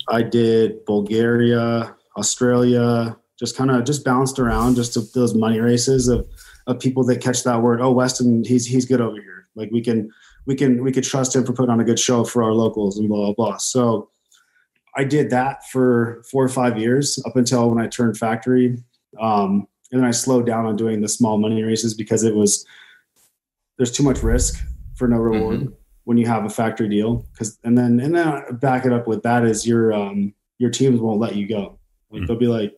I 0.08 0.22
did 0.22 0.84
Bulgaria, 0.84 1.94
Australia. 2.18 3.16
Just 3.38 3.56
kind 3.56 3.70
of 3.70 3.84
just 3.84 4.04
bounced 4.04 4.38
around, 4.38 4.74
just 4.74 4.92
to 4.94 5.00
those 5.14 5.34
money 5.34 5.60
races 5.60 6.08
of 6.08 6.28
of 6.70 6.80
people 6.80 7.04
that 7.04 7.20
catch 7.20 7.42
that 7.44 7.62
word. 7.62 7.80
Oh, 7.80 7.90
Weston, 7.90 8.44
he's 8.44 8.66
he's 8.66 8.86
good 8.86 9.00
over 9.00 9.20
here. 9.20 9.48
Like 9.54 9.70
we 9.70 9.82
can 9.82 10.10
we 10.46 10.54
can 10.54 10.82
we 10.82 10.92
could 10.92 11.04
trust 11.04 11.34
him 11.34 11.44
for 11.44 11.52
putting 11.52 11.70
on 11.70 11.80
a 11.80 11.84
good 11.84 11.98
show 11.98 12.24
for 12.24 12.42
our 12.42 12.52
locals 12.52 12.98
and 12.98 13.08
blah 13.08 13.26
blah 13.26 13.34
blah. 13.34 13.56
So 13.58 14.10
I 14.96 15.04
did 15.04 15.30
that 15.30 15.68
for 15.70 16.22
four 16.30 16.44
or 16.44 16.48
five 16.48 16.78
years 16.78 17.22
up 17.26 17.36
until 17.36 17.68
when 17.70 17.82
I 17.82 17.88
turned 17.88 18.18
factory. 18.18 18.78
Um, 19.20 19.66
and 19.92 20.00
then 20.00 20.04
I 20.04 20.12
slowed 20.12 20.46
down 20.46 20.66
on 20.66 20.76
doing 20.76 21.00
the 21.00 21.08
small 21.08 21.38
money 21.38 21.62
races 21.62 21.94
because 21.94 22.22
it 22.22 22.34
was 22.34 22.64
there's 23.76 23.92
too 23.92 24.02
much 24.02 24.22
risk 24.22 24.62
for 24.94 25.08
no 25.08 25.16
reward 25.16 25.60
mm-hmm. 25.60 25.72
when 26.04 26.18
you 26.18 26.26
have 26.26 26.44
a 26.44 26.50
factory 26.50 26.88
deal. 26.88 27.26
Because 27.32 27.58
and 27.64 27.76
then 27.76 27.98
and 28.00 28.14
then 28.14 28.56
back 28.56 28.86
it 28.86 28.92
up 28.92 29.06
with 29.06 29.22
that 29.22 29.44
is 29.44 29.66
your 29.66 29.92
um, 29.92 30.32
your 30.58 30.70
teams 30.70 31.00
won't 31.00 31.20
let 31.20 31.34
you 31.34 31.48
go. 31.48 31.78
Like 32.10 32.20
mm-hmm. 32.20 32.26
they'll 32.26 32.38
be 32.38 32.46
like, 32.46 32.76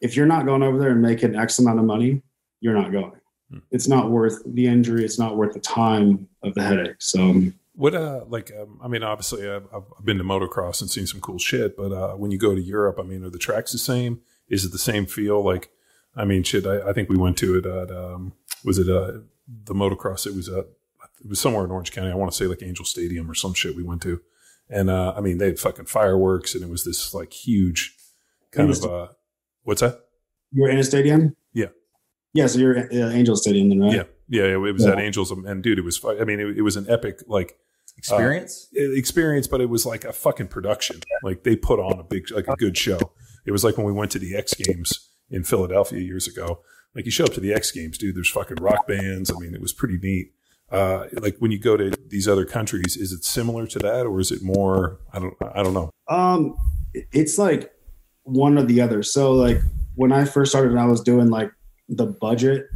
if 0.00 0.16
you're 0.16 0.26
not 0.26 0.46
going 0.46 0.62
over 0.62 0.78
there 0.78 0.90
and 0.90 1.02
making 1.02 1.36
X 1.36 1.58
amount 1.58 1.78
of 1.78 1.84
money, 1.84 2.22
you're 2.60 2.74
not 2.74 2.92
going. 2.92 3.12
Mm-hmm. 3.52 3.58
It's 3.70 3.88
not 3.88 4.10
worth 4.10 4.42
the 4.46 4.66
injury. 4.66 5.04
It's 5.04 5.18
not 5.18 5.36
worth 5.36 5.54
the 5.54 5.60
time 5.60 6.28
of 6.42 6.54
the 6.54 6.62
headache. 6.62 6.96
So 7.00 7.42
what 7.74 7.94
uh 7.94 8.24
like 8.28 8.52
um, 8.60 8.78
I 8.82 8.88
mean 8.88 9.02
obviously 9.02 9.48
I've, 9.48 9.66
I've, 9.74 10.04
been 10.04 10.18
to 10.18 10.24
motocross 10.24 10.80
and 10.80 10.90
seen 10.90 11.06
some 11.06 11.20
cool 11.20 11.38
shit, 11.38 11.76
but 11.76 11.92
uh, 11.92 12.14
when 12.14 12.30
you 12.30 12.38
go 12.38 12.54
to 12.54 12.60
Europe, 12.60 12.98
I 12.98 13.02
mean, 13.02 13.24
are 13.24 13.30
the 13.30 13.38
tracks 13.38 13.72
the 13.72 13.78
same? 13.78 14.20
Is 14.48 14.64
it 14.64 14.72
the 14.72 14.78
same 14.78 15.06
feel? 15.06 15.42
Like, 15.42 15.70
I 16.14 16.24
mean, 16.24 16.42
shit. 16.42 16.66
I, 16.66 16.90
I 16.90 16.92
think 16.92 17.08
we 17.08 17.16
went 17.16 17.38
to 17.38 17.56
it 17.56 17.66
at 17.66 17.90
um, 17.90 18.34
was 18.64 18.78
it 18.78 18.88
uh 18.88 19.20
the 19.64 19.74
motocross? 19.74 20.26
It 20.26 20.34
was 20.34 20.48
uh 20.48 20.64
it 21.22 21.28
was 21.28 21.40
somewhere 21.40 21.64
in 21.64 21.70
Orange 21.70 21.92
County. 21.92 22.10
I 22.10 22.14
want 22.14 22.30
to 22.30 22.36
say 22.36 22.46
like 22.46 22.62
Angel 22.62 22.84
Stadium 22.84 23.30
or 23.30 23.34
some 23.34 23.54
shit 23.54 23.76
we 23.76 23.82
went 23.82 24.02
to, 24.02 24.20
and 24.68 24.90
uh, 24.90 25.14
I 25.16 25.20
mean 25.20 25.38
they 25.38 25.46
had 25.46 25.58
fucking 25.58 25.86
fireworks 25.86 26.54
and 26.54 26.62
it 26.62 26.70
was 26.70 26.84
this 26.84 27.14
like 27.14 27.32
huge 27.32 27.96
kind 28.50 28.70
of 28.70 28.84
uh 28.84 29.08
what's 29.62 29.80
that? 29.80 30.00
You 30.52 30.62
were 30.62 30.70
in 30.70 30.78
a 30.78 30.84
stadium. 30.84 31.36
Yeah. 32.32 32.44
Yeah, 32.44 32.46
so 32.46 32.58
you're 32.58 32.78
uh, 32.78 33.10
Angel 33.10 33.36
Stadium 33.36 33.70
then, 33.70 33.80
right? 33.80 33.94
Yeah, 33.96 34.04
yeah. 34.28 34.54
It 34.54 34.56
was 34.56 34.84
yeah. 34.84 34.92
at 34.92 35.00
Angels, 35.00 35.30
and 35.30 35.62
dude, 35.62 35.78
it 35.78 35.84
was. 35.84 36.04
I 36.04 36.24
mean, 36.24 36.38
it, 36.38 36.58
it 36.58 36.62
was 36.62 36.76
an 36.76 36.86
epic 36.88 37.22
like 37.26 37.58
experience 38.00 38.68
uh, 38.78 38.92
experience 38.92 39.46
but 39.46 39.60
it 39.60 39.68
was 39.68 39.84
like 39.84 40.04
a 40.04 40.12
fucking 40.12 40.48
production 40.48 41.00
like 41.22 41.42
they 41.42 41.54
put 41.54 41.78
on 41.78 41.98
a 41.98 42.02
big 42.02 42.30
like 42.30 42.48
a 42.48 42.56
good 42.56 42.76
show 42.76 42.98
it 43.44 43.52
was 43.52 43.62
like 43.62 43.76
when 43.76 43.86
we 43.86 43.92
went 43.92 44.10
to 44.10 44.18
the 44.18 44.34
x 44.34 44.54
games 44.54 45.10
in 45.28 45.44
philadelphia 45.44 46.00
years 46.00 46.26
ago 46.26 46.60
like 46.94 47.04
you 47.04 47.10
show 47.10 47.24
up 47.24 47.32
to 47.34 47.40
the 47.40 47.52
x 47.52 47.70
games 47.70 47.98
dude 47.98 48.16
there's 48.16 48.30
fucking 48.30 48.56
rock 48.58 48.86
bands 48.86 49.30
i 49.30 49.38
mean 49.38 49.54
it 49.54 49.60
was 49.60 49.72
pretty 49.72 49.98
neat 49.98 50.32
uh, 50.72 51.06
like 51.14 51.36
when 51.40 51.50
you 51.50 51.58
go 51.58 51.76
to 51.76 51.90
these 52.06 52.28
other 52.28 52.44
countries 52.44 52.96
is 52.96 53.10
it 53.10 53.24
similar 53.24 53.66
to 53.66 53.80
that 53.80 54.06
or 54.06 54.20
is 54.20 54.30
it 54.30 54.40
more 54.40 55.00
i 55.12 55.18
don't 55.18 55.34
i 55.54 55.62
don't 55.62 55.74
know 55.74 55.90
um 56.08 56.56
it's 57.12 57.38
like 57.38 57.72
one 58.22 58.56
or 58.56 58.62
the 58.62 58.80
other 58.80 59.02
so 59.02 59.32
like 59.32 59.58
when 59.96 60.12
i 60.12 60.24
first 60.24 60.52
started 60.52 60.76
i 60.78 60.86
was 60.86 61.00
doing 61.02 61.28
like 61.28 61.50
the 61.90 62.06
budget 62.06 62.66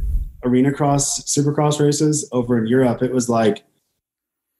arena 0.43 0.71
cross 0.71 1.21
supercross 1.23 1.79
races 1.79 2.27
over 2.31 2.57
in 2.57 2.67
europe 2.67 3.01
it 3.01 3.11
was 3.11 3.27
like 3.27 3.63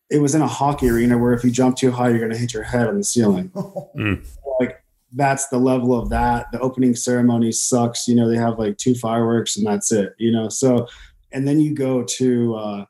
it 0.10 0.20
was 0.20 0.36
in 0.36 0.42
a 0.42 0.48
hockey 0.48 0.90
arena 0.90 1.18
where 1.18 1.34
if 1.34 1.44
you 1.44 1.52
jump 1.52 1.78
too 1.78 1.92
high, 1.92 2.10
you're 2.10 2.20
going 2.20 2.32
to 2.32 2.38
hit 2.38 2.54
your 2.54 2.64
head 2.64 2.88
on 2.88 2.98
the 2.98 3.04
ceiling. 3.04 3.50
mm. 3.98 4.26
Like 4.60 4.84
that's 5.14 5.48
the 5.48 5.58
level 5.58 5.98
of 5.98 6.10
that. 6.10 6.52
The 6.52 6.60
opening 6.60 6.96
ceremony 6.96 7.52
sucks. 7.52 8.08
You 8.08 8.16
know, 8.16 8.30
they 8.30 8.38
have 8.38 8.60
like 8.60 8.78
two 8.78 8.96
fireworks 8.96 9.58
and 9.58 9.66
that's 9.66 9.92
it. 9.92 10.14
You 10.18 10.32
know, 10.32 10.50
so 10.50 10.88
and 11.32 11.48
then 11.48 11.60
you 11.60 11.74
go 11.74 12.04
to, 12.04 12.56
uh, 12.56 12.86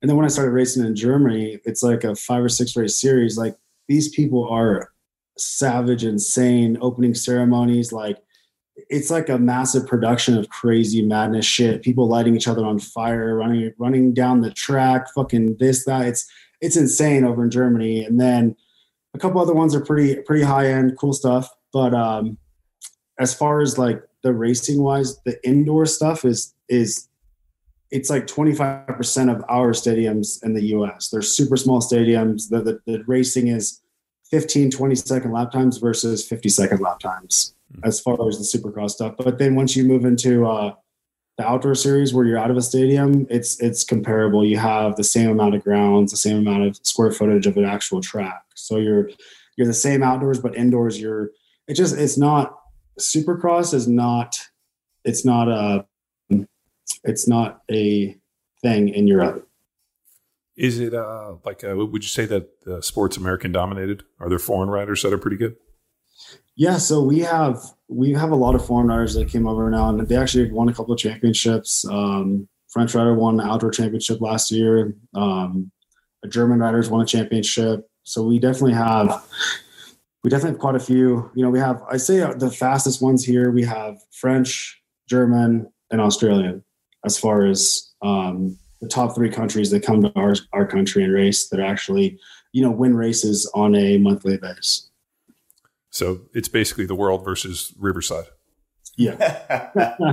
and 0.00 0.08
then 0.08 0.16
when 0.16 0.24
I 0.24 0.28
started 0.28 0.52
racing 0.52 0.84
in 0.86 0.96
Germany, 0.96 1.60
it's 1.64 1.82
like 1.82 2.04
a 2.04 2.14
five 2.14 2.42
or 2.42 2.48
six 2.48 2.76
race 2.76 2.98
series. 2.98 3.36
Like 3.36 3.56
these 3.88 4.08
people 4.08 4.48
are 4.48 4.92
savage, 5.36 6.04
insane 6.04 6.78
opening 6.80 7.14
ceremonies. 7.14 7.92
Like 7.92 8.18
it's 8.88 9.10
like 9.10 9.28
a 9.28 9.38
massive 9.38 9.86
production 9.86 10.36
of 10.36 10.48
crazy 10.48 11.02
madness 11.02 11.46
shit. 11.46 11.82
People 11.82 12.08
lighting 12.08 12.36
each 12.36 12.48
other 12.48 12.64
on 12.64 12.78
fire, 12.78 13.36
running 13.36 13.72
running 13.78 14.14
down 14.14 14.40
the 14.40 14.50
track, 14.50 15.06
fucking 15.14 15.56
this 15.58 15.84
that. 15.84 16.06
It's 16.06 16.30
it's 16.60 16.76
insane 16.76 17.24
over 17.24 17.44
in 17.44 17.50
Germany. 17.50 18.04
And 18.04 18.20
then 18.20 18.56
a 19.14 19.18
couple 19.18 19.40
other 19.40 19.54
ones 19.54 19.74
are 19.74 19.80
pretty 19.80 20.16
pretty 20.22 20.42
high 20.42 20.68
end, 20.68 20.96
cool 20.98 21.12
stuff. 21.12 21.48
But 21.72 21.94
um, 21.94 22.38
as 23.18 23.34
far 23.34 23.60
as 23.60 23.78
like 23.78 24.02
the 24.22 24.32
racing 24.32 24.82
wise, 24.82 25.20
the 25.24 25.38
indoor 25.46 25.86
stuff 25.86 26.24
is 26.24 26.54
is 26.68 27.08
it's 27.90 28.08
like 28.08 28.26
25% 28.26 29.34
of 29.34 29.44
our 29.48 29.72
stadiums 29.72 30.42
in 30.44 30.54
the 30.54 30.66
US. 30.76 31.08
They're 31.08 31.22
super 31.22 31.56
small 31.56 31.80
stadiums. 31.80 32.48
The, 32.48 32.62
the, 32.62 32.80
the 32.86 33.04
racing 33.06 33.48
is 33.48 33.82
15, 34.30 34.70
20 34.70 34.94
second 34.94 35.32
lap 35.32 35.50
times 35.50 35.78
versus 35.78 36.26
50 36.26 36.48
second 36.50 36.80
lap 36.80 37.00
times. 37.00 37.54
As 37.82 38.00
far 38.00 38.16
as 38.28 38.38
the 38.38 38.58
supercross 38.58 38.90
stuff. 38.90 39.14
But 39.16 39.38
then 39.38 39.54
once 39.54 39.76
you 39.76 39.84
move 39.84 40.04
into 40.04 40.46
uh, 40.46 40.74
the 41.38 41.46
outdoor 41.46 41.74
series 41.74 42.12
where 42.12 42.24
you're 42.26 42.38
out 42.38 42.50
of 42.50 42.56
a 42.56 42.62
stadium, 42.62 43.26
it's 43.30 43.60
it's 43.60 43.84
comparable. 43.84 44.44
You 44.44 44.58
have 44.58 44.96
the 44.96 45.04
same 45.04 45.30
amount 45.30 45.54
of 45.54 45.64
grounds, 45.64 46.10
the 46.10 46.16
same 46.16 46.38
amount 46.38 46.64
of 46.64 46.78
square 46.82 47.10
footage 47.10 47.46
of 47.46 47.56
an 47.56 47.64
actual 47.64 48.00
track. 48.00 48.42
So 48.54 48.76
you're 48.76 49.10
you're 49.56 49.66
the 49.66 49.72
same 49.74 50.02
outdoors, 50.02 50.40
but 50.40 50.56
indoors 50.56 51.00
you're 51.00 51.30
it 51.66 51.74
just 51.74 51.96
it's 51.96 52.18
not 52.18 52.58
supercross 52.98 53.72
is 53.72 53.88
not 53.88 54.38
it's 55.04 55.24
not 55.24 55.48
a 55.48 55.86
it's 57.04 57.26
not 57.26 57.62
a 57.70 58.16
thing 58.62 58.88
in 58.88 59.06
Europe. 59.06 59.48
Is 60.56 60.78
it 60.78 60.92
uh, 60.92 61.36
like 61.44 61.64
uh, 61.64 61.74
would 61.74 62.02
you 62.02 62.08
say 62.08 62.26
that 62.26 62.50
uh, 62.66 62.80
sports 62.82 63.16
American 63.16 63.52
dominated? 63.52 64.02
Are 64.18 64.28
there 64.28 64.38
foreign 64.38 64.68
riders 64.68 65.02
that 65.02 65.12
are 65.12 65.18
pretty 65.18 65.38
good? 65.38 65.56
Yeah, 66.56 66.76
so 66.78 67.02
we 67.02 67.20
have 67.20 67.58
we 67.88 68.12
have 68.12 68.30
a 68.30 68.36
lot 68.36 68.54
of 68.54 68.64
foreign 68.64 68.88
riders 68.88 69.14
that 69.14 69.28
came 69.28 69.46
over 69.46 69.70
now, 69.70 69.88
and 69.88 70.06
they 70.06 70.16
actually 70.16 70.50
won 70.50 70.68
a 70.68 70.74
couple 70.74 70.92
of 70.92 70.98
championships. 70.98 71.86
Um, 71.86 72.48
French 72.68 72.94
rider 72.94 73.14
won 73.14 73.36
the 73.36 73.44
outdoor 73.44 73.70
championship 73.70 74.20
last 74.20 74.50
year. 74.50 74.94
Um, 75.14 75.70
a 76.22 76.28
German 76.28 76.60
riders 76.60 76.90
won 76.90 77.00
a 77.00 77.06
championship. 77.06 77.88
So 78.04 78.22
we 78.22 78.38
definitely 78.38 78.74
have 78.74 79.24
we 80.22 80.30
definitely 80.30 80.52
have 80.52 80.60
quite 80.60 80.74
a 80.74 80.80
few. 80.80 81.30
You 81.34 81.42
know, 81.42 81.50
we 81.50 81.58
have 81.58 81.82
I 81.90 81.96
say 81.96 82.18
the 82.18 82.50
fastest 82.50 83.00
ones 83.00 83.24
here. 83.24 83.50
We 83.50 83.64
have 83.64 83.98
French, 84.12 84.80
German, 85.08 85.70
and 85.90 86.00
Australian 86.00 86.62
as 87.04 87.18
far 87.18 87.46
as 87.46 87.92
um, 88.02 88.58
the 88.80 88.88
top 88.88 89.14
three 89.14 89.30
countries 89.30 89.70
that 89.70 89.82
come 89.82 90.02
to 90.02 90.12
our 90.14 90.34
our 90.52 90.66
country 90.66 91.04
and 91.04 91.12
race 91.12 91.48
that 91.48 91.60
actually 91.60 92.18
you 92.52 92.62
know 92.62 92.70
win 92.70 92.94
races 92.96 93.50
on 93.54 93.74
a 93.74 93.98
monthly 93.98 94.36
basis. 94.36 94.89
So 95.90 96.22
it's 96.32 96.48
basically 96.48 96.86
the 96.86 96.94
world 96.94 97.24
versus 97.24 97.74
Riverside. 97.78 98.26
Yeah, 98.96 99.14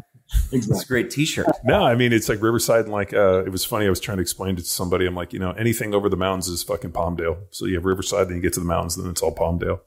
exactly. 0.51 0.69
It's 0.69 0.83
a 0.83 0.87
great 0.87 1.09
T-shirt. 1.09 1.47
No, 1.63 1.83
I 1.83 1.95
mean 1.95 2.11
it's 2.11 2.27
like 2.27 2.41
Riverside, 2.41 2.85
and 2.85 2.91
like 2.91 3.13
uh, 3.13 3.43
it 3.45 3.49
was 3.49 3.63
funny. 3.63 3.85
I 3.85 3.89
was 3.89 3.99
trying 3.99 4.17
to 4.17 4.21
explain 4.21 4.55
it 4.55 4.59
to 4.59 4.65
somebody. 4.65 5.05
I'm 5.05 5.15
like, 5.15 5.33
you 5.33 5.39
know, 5.39 5.51
anything 5.51 5.93
over 5.93 6.09
the 6.09 6.17
mountains 6.17 6.47
is 6.47 6.63
fucking 6.63 6.91
Palmdale. 6.91 7.37
So 7.51 7.65
you 7.65 7.75
have 7.75 7.85
Riverside, 7.85 8.27
then 8.27 8.37
you 8.37 8.41
get 8.41 8.53
to 8.53 8.59
the 8.59 8.65
mountains, 8.65 8.95
then 8.95 9.09
it's 9.09 9.21
all 9.21 9.33
Palmdale. 9.33 9.79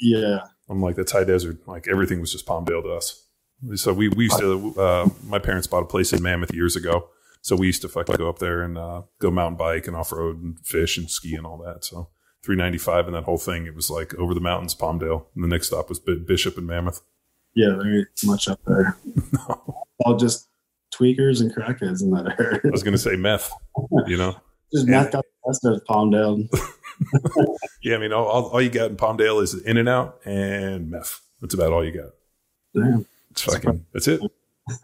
Yeah, 0.00 0.40
I'm 0.68 0.80
like 0.80 0.96
that's 0.96 1.12
high 1.12 1.24
desert. 1.24 1.66
Like 1.66 1.88
everything 1.88 2.20
was 2.20 2.32
just 2.32 2.46
Palmdale 2.46 2.82
to 2.82 2.90
us. 2.90 3.24
So 3.74 3.92
we 3.92 4.08
we 4.08 4.24
used 4.24 4.38
to. 4.38 4.74
Uh, 4.78 5.08
my 5.24 5.38
parents 5.38 5.66
bought 5.66 5.82
a 5.82 5.86
place 5.86 6.12
in 6.12 6.22
Mammoth 6.22 6.54
years 6.54 6.76
ago. 6.76 7.08
So 7.40 7.56
we 7.56 7.66
used 7.66 7.82
to 7.82 7.88
fucking 7.88 8.16
go 8.16 8.28
up 8.28 8.40
there 8.40 8.62
and 8.62 8.76
uh, 8.76 9.02
go 9.20 9.30
mountain 9.30 9.56
bike 9.56 9.86
and 9.86 9.96
off 9.96 10.12
road 10.12 10.42
and 10.42 10.58
fish 10.64 10.98
and 10.98 11.10
ski 11.10 11.34
and 11.34 11.46
all 11.46 11.58
that. 11.58 11.84
So 11.84 12.10
395 12.44 13.06
and 13.06 13.14
that 13.14 13.24
whole 13.24 13.38
thing, 13.38 13.66
it 13.66 13.74
was 13.74 13.90
like 13.90 14.14
over 14.14 14.34
the 14.34 14.40
mountains, 14.40 14.74
Palmdale. 14.74 15.26
And 15.34 15.44
the 15.44 15.48
next 15.48 15.68
stop 15.68 15.88
was 15.88 15.98
Bishop 15.98 16.56
and 16.56 16.66
Mammoth. 16.66 17.02
Yeah, 17.54 17.76
very 17.76 18.06
much 18.24 18.48
up 18.48 18.60
there. 18.66 18.96
no. 19.32 19.84
All 20.04 20.16
just 20.16 20.48
tweakers 20.94 21.40
and 21.40 21.54
crackheads 21.54 22.02
in 22.02 22.10
that 22.10 22.36
area. 22.38 22.60
I 22.64 22.70
was 22.70 22.82
going 22.82 22.92
to 22.92 22.98
say 22.98 23.16
meth, 23.16 23.52
you 24.06 24.16
know? 24.16 24.32
just 24.72 24.86
and, 24.86 24.90
meth 24.90 25.12
got 25.12 25.24
the 25.24 25.50
best 25.50 25.64
of 25.64 25.84
Palmdale. 25.84 26.48
yeah, 27.82 27.96
I 27.96 27.98
mean, 27.98 28.12
all, 28.12 28.48
all, 28.48 28.60
you 28.60 28.70
got 28.70 28.90
in 28.90 28.96
Palmdale 28.96 29.42
is 29.42 29.54
In-N-Out 29.54 30.20
and 30.24 30.90
meth. 30.90 31.20
That's 31.40 31.54
about 31.54 31.72
all 31.72 31.84
you 31.84 31.92
got. 31.92 32.10
Damn. 32.74 33.06
It's 33.30 33.42
fucking, 33.42 33.86
that's 33.92 34.08
it. 34.08 34.20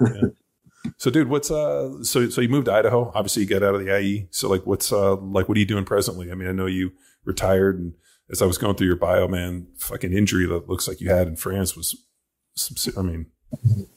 Yeah. 0.01 0.23
So, 0.99 1.11
dude, 1.11 1.29
what's 1.29 1.51
uh? 1.51 2.03
So, 2.03 2.29
so 2.29 2.41
you 2.41 2.49
moved 2.49 2.67
to 2.67 2.73
Idaho. 2.73 3.11
Obviously, 3.15 3.43
you 3.43 3.49
got 3.49 3.63
out 3.63 3.75
of 3.75 3.85
the 3.85 3.99
IE. 3.99 4.29
So, 4.31 4.49
like, 4.49 4.67
what's 4.67 4.93
uh, 4.93 5.17
like, 5.17 5.49
what 5.49 5.57
are 5.57 5.61
you 5.61 5.67
doing 5.67 5.85
presently? 5.85 6.31
I 6.31 6.35
mean, 6.35 6.49
I 6.49 6.53
know 6.53 6.67
you 6.67 6.93
retired, 7.25 7.79
and 7.79 7.95
as 8.31 8.43
I 8.43 8.47
was 8.47 8.59
going 8.59 8.77
through 8.77 8.87
your 8.87 8.97
bio, 8.97 9.29
man, 9.29 9.69
fucking 9.79 10.13
injury 10.13 10.47
that 10.47 10.69
looks 10.69 10.89
like 10.89 11.01
you 11.01 11.11
had 11.11 11.29
in 11.29 11.37
France 11.37 11.77
was, 11.77 11.97
some, 12.55 12.95
I 12.97 13.03
mean, 13.03 13.27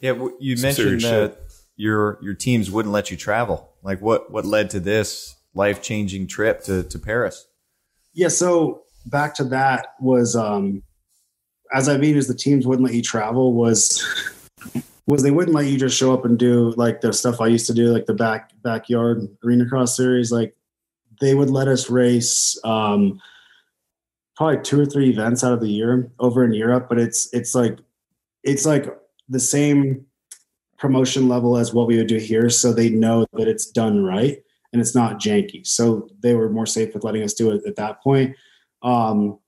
yeah. 0.02 0.14
You 0.40 0.58
mentioned 0.58 1.02
that 1.02 1.40
your 1.76 2.20
your 2.22 2.34
teams 2.34 2.70
wouldn't 2.70 2.94
let 2.94 3.12
you 3.12 3.18
travel. 3.18 3.74
Like, 3.84 4.02
what 4.02 4.32
what 4.32 4.46
led 4.46 4.70
to 4.72 4.80
this 4.80 5.36
life 5.54 5.82
changing 5.82 6.28
trip 6.28 6.64
to 6.64 6.84
to 6.84 7.00
Paris? 7.00 7.48
Yeah. 8.14 8.30
So 8.30 8.84
back 9.06 9.36
to 9.36 9.44
that 9.46 9.94
was 10.00 10.36
um, 10.36 10.84
as 11.74 11.90
I 11.90 11.98
mean, 11.98 12.18
as 12.18 12.28
the 12.28 12.36
teams 12.36 12.66
wouldn't 12.66 12.86
let 12.86 12.96
you 12.96 13.02
travel 13.02 13.54
was 13.54 14.04
was 15.08 15.24
they 15.24 15.32
wouldn't 15.32 15.56
let 15.56 15.68
you 15.68 15.78
just 15.78 15.98
show 15.98 16.14
up 16.14 16.26
and 16.26 16.38
do 16.38 16.72
like 16.72 17.02
the 17.02 17.14
stuff 17.14 17.40
I 17.40 17.48
used 17.48 17.68
to 17.68 17.74
do, 17.74 17.94
like 17.94 18.06
the 18.06 18.14
back 18.14 18.52
backyard 18.62 19.28
arena 19.44 19.66
cross 19.66 19.96
series. 19.96 20.32
Like 20.32 20.56
they 21.20 21.36
would 21.36 21.50
let 21.50 21.68
us 21.68 21.90
race 21.90 22.60
um, 22.64 23.22
probably 24.36 24.62
two 24.62 24.80
or 24.80 24.86
three 24.86 25.10
events 25.10 25.44
out 25.44 25.54
of 25.54 25.60
the 25.60 25.70
year 25.70 26.12
over 26.20 26.44
in 26.44 26.54
Europe, 26.54 26.88
but 26.90 27.00
it's 27.00 27.32
it's 27.34 27.56
like 27.56 27.80
it's 28.44 28.66
like 28.66 28.86
the 29.30 29.40
same 29.40 30.06
promotion 30.78 31.28
level 31.28 31.58
as 31.58 31.74
what 31.74 31.88
we 31.88 31.98
would 31.98 32.08
do 32.08 32.18
here, 32.18 32.50
so 32.50 32.72
they 32.72 32.90
know 32.90 33.26
that 33.34 33.48
it's 33.48 33.66
done 33.66 34.04
right 34.04 34.44
and 34.72 34.82
it's 34.82 34.94
not 34.94 35.20
janky. 35.20 35.66
So 35.66 36.10
they 36.20 36.36
were 36.36 36.50
more 36.50 36.66
safe 36.66 36.94
with 36.94 37.04
letting 37.04 37.24
us 37.24 37.34
do 37.34 37.52
it 37.52 37.66
at 37.66 37.78
that 37.78 38.02
point. 38.04 38.36
Um, 38.84 39.40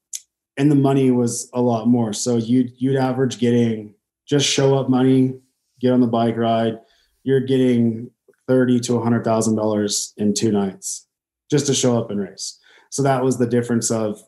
and 0.58 0.72
the 0.72 0.76
money 0.76 1.12
was 1.12 1.50
a 1.54 1.62
lot 1.62 1.88
more. 1.88 2.14
So 2.14 2.38
you'd 2.38 2.72
you'd 2.78 2.98
average 2.98 3.40
getting 3.40 3.94
just 4.28 4.48
show 4.48 4.78
up 4.78 4.90
money 4.90 5.40
get 5.80 5.94
on 5.94 6.02
the 6.02 6.08
bike 6.08 6.38
ride, 6.38 6.80
you're 7.24 7.40
getting 7.40 8.12
thirty 8.48 8.80
to 8.82 9.00
hundred 9.00 9.24
thousand 9.24 9.56
dollars 9.56 10.14
in 10.18 10.34
two 10.34 10.52
nights 10.52 11.08
just 11.50 11.68
to 11.68 11.74
show 11.74 11.98
up 11.98 12.12
and 12.12 12.20
race. 12.20 12.60
So 12.90 13.04
that 13.04 13.24
was 13.24 13.38
the 13.38 13.48
difference 13.48 13.92
of 13.92 14.22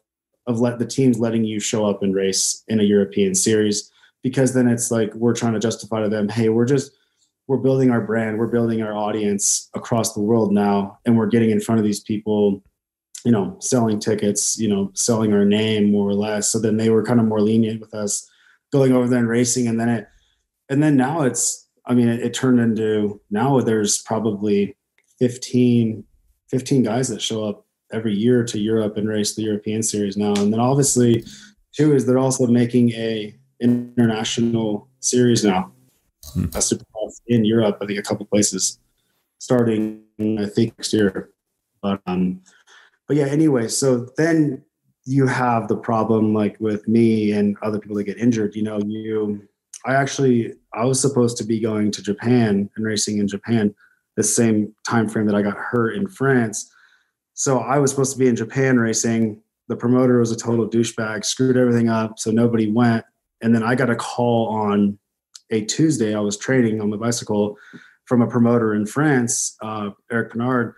of 0.48 0.60
let 0.60 0.80
the 0.80 0.86
teams 0.86 1.20
letting 1.20 1.46
you 1.46 1.60
show 1.60 1.86
up 1.86 2.02
and 2.02 2.16
race 2.16 2.64
in 2.68 2.80
a 2.80 2.84
European 2.84 3.36
series 3.36 3.92
because 4.24 4.54
then 4.54 4.68
it's 4.68 4.90
like 4.92 5.14
we're 5.14 5.36
trying 5.36 5.54
to 5.54 5.60
justify 5.60 6.02
to 6.02 6.10
them, 6.10 6.30
hey, 6.30 6.50
we're 6.50 6.66
just 6.66 6.92
we're 7.48 7.58
building 7.58 7.92
our 7.92 8.02
brand, 8.02 8.38
we're 8.38 8.48
building 8.48 8.82
our 8.82 8.94
audience 8.94 9.70
across 9.74 10.14
the 10.14 10.22
world 10.22 10.54
now, 10.54 10.98
and 11.06 11.18
we're 11.18 11.28
getting 11.28 11.52
in 11.52 11.60
front 11.60 11.80
of 11.80 11.86
these 11.86 12.00
people, 12.00 12.64
you 13.26 13.32
know, 13.32 13.58
selling 13.60 14.00
tickets, 14.00 14.58
you 14.58 14.68
know, 14.68 14.92
selling 14.94 15.34
our 15.34 15.46
name 15.46 15.92
more 15.92 16.10
or 16.10 16.14
less. 16.14 16.50
So 16.50 16.60
then 16.60 16.78
they 16.78 16.90
were 16.90 17.04
kind 17.04 17.20
of 17.20 17.26
more 17.26 17.42
lenient 17.42 17.82
with 17.82 17.94
us 17.94 18.30
going 18.72 18.94
over 18.94 19.08
there 19.08 19.20
and 19.20 19.28
racing, 19.28 19.68
and 19.68 19.80
then 19.80 19.90
it 19.90 20.08
and 20.70 20.82
then 20.82 20.96
now 20.98 21.22
it's 21.22 21.68
i 21.86 21.94
mean 21.94 22.08
it, 22.08 22.22
it, 22.22 22.34
turned 22.34 22.60
into 22.60 23.22
now 23.30 23.60
there's 23.60 24.00
probably 24.00 24.76
15 25.20 26.04
15 26.52 26.84
guys 26.84 27.08
that 27.08 27.22
show 27.22 27.44
up 27.44 27.66
every 27.92 28.14
year 28.14 28.44
to 28.44 28.60
europe 28.60 28.98
and 28.98 29.08
race 29.08 29.36
the 29.36 29.42
european 29.42 29.82
series 29.82 30.18
now. 30.18 30.34
And 30.36 30.54
then 30.54 30.60
obviously 30.60 31.26
too 31.74 31.96
is 31.96 32.06
they're 32.06 32.20
also 32.20 32.46
making 32.48 32.92
a 32.92 33.34
international 33.60 34.88
series 35.00 35.44
now. 35.44 35.72
Hmm. 36.34 36.46
in 37.28 37.44
europe 37.44 37.80
i 37.82 37.86
think 37.88 37.98
a 37.98 38.04
couple 38.04 38.26
places 38.28 38.80
starting 39.40 40.04
i 40.20 40.46
think 40.46 40.78
next 40.78 40.94
year. 40.94 41.30
But 41.82 42.02
um 42.06 42.42
but 43.08 43.18
yeah 43.18 43.26
anyway 43.26 43.68
so 43.68 44.08
then 44.18 44.64
you 45.06 45.26
have 45.28 45.68
the 45.68 45.76
problem 45.76 46.34
like 46.34 46.60
with 46.60 46.88
me 46.88 47.32
and 47.32 47.58
other 47.62 47.80
people 47.80 47.96
that 47.98 48.04
get 48.04 48.18
injured. 48.18 48.56
You 48.56 48.64
know 48.64 48.80
you 48.86 49.48
I 49.86 49.96
actually 49.96 50.54
I 50.74 50.86
was 50.86 51.00
supposed 51.02 51.38
to 51.38 51.44
be 51.44 51.60
going 51.60 51.92
to 51.92 52.04
Japan 52.04 52.70
and 52.76 52.86
racing 52.86 53.18
in 53.18 53.28
Japan 53.28 53.74
the 54.28 54.34
same 54.34 54.74
time 54.88 55.08
frame 55.08 55.26
that 55.28 55.36
I 55.36 55.42
got 55.42 55.58
hurt 55.58 55.96
in 55.96 56.08
France. 56.08 56.72
So 57.34 57.60
I 57.60 57.80
was 57.80 57.92
supposed 57.92 58.14
to 58.14 58.20
be 58.20 58.28
in 58.28 58.36
Japan 58.36 58.78
racing. 58.78 59.42
The 59.68 59.76
promoter 59.76 60.20
was 60.20 60.32
a 60.32 60.36
total 60.36 60.70
douchebag, 60.70 61.26
screwed 61.26 61.58
everything 61.58 61.90
up, 61.90 62.20
so 62.20 62.32
nobody 62.32 62.72
went. 62.72 63.06
And 63.42 63.56
then 63.56 63.64
I 63.64 63.76
got 63.76 63.90
a 63.90 63.96
call 63.96 64.50
on 64.50 65.00
a 65.50 65.62
Tuesday. 65.62 66.16
I 66.16 66.20
was 66.20 66.38
training 66.38 66.82
on 66.82 66.90
the 66.90 66.98
bicycle 66.98 67.58
from 68.06 68.22
a 68.22 68.28
promoter 68.28 68.74
in 68.74 68.86
France, 68.86 69.58
uh, 69.62 69.92
Eric 70.12 70.34
Bernard. 70.34 70.76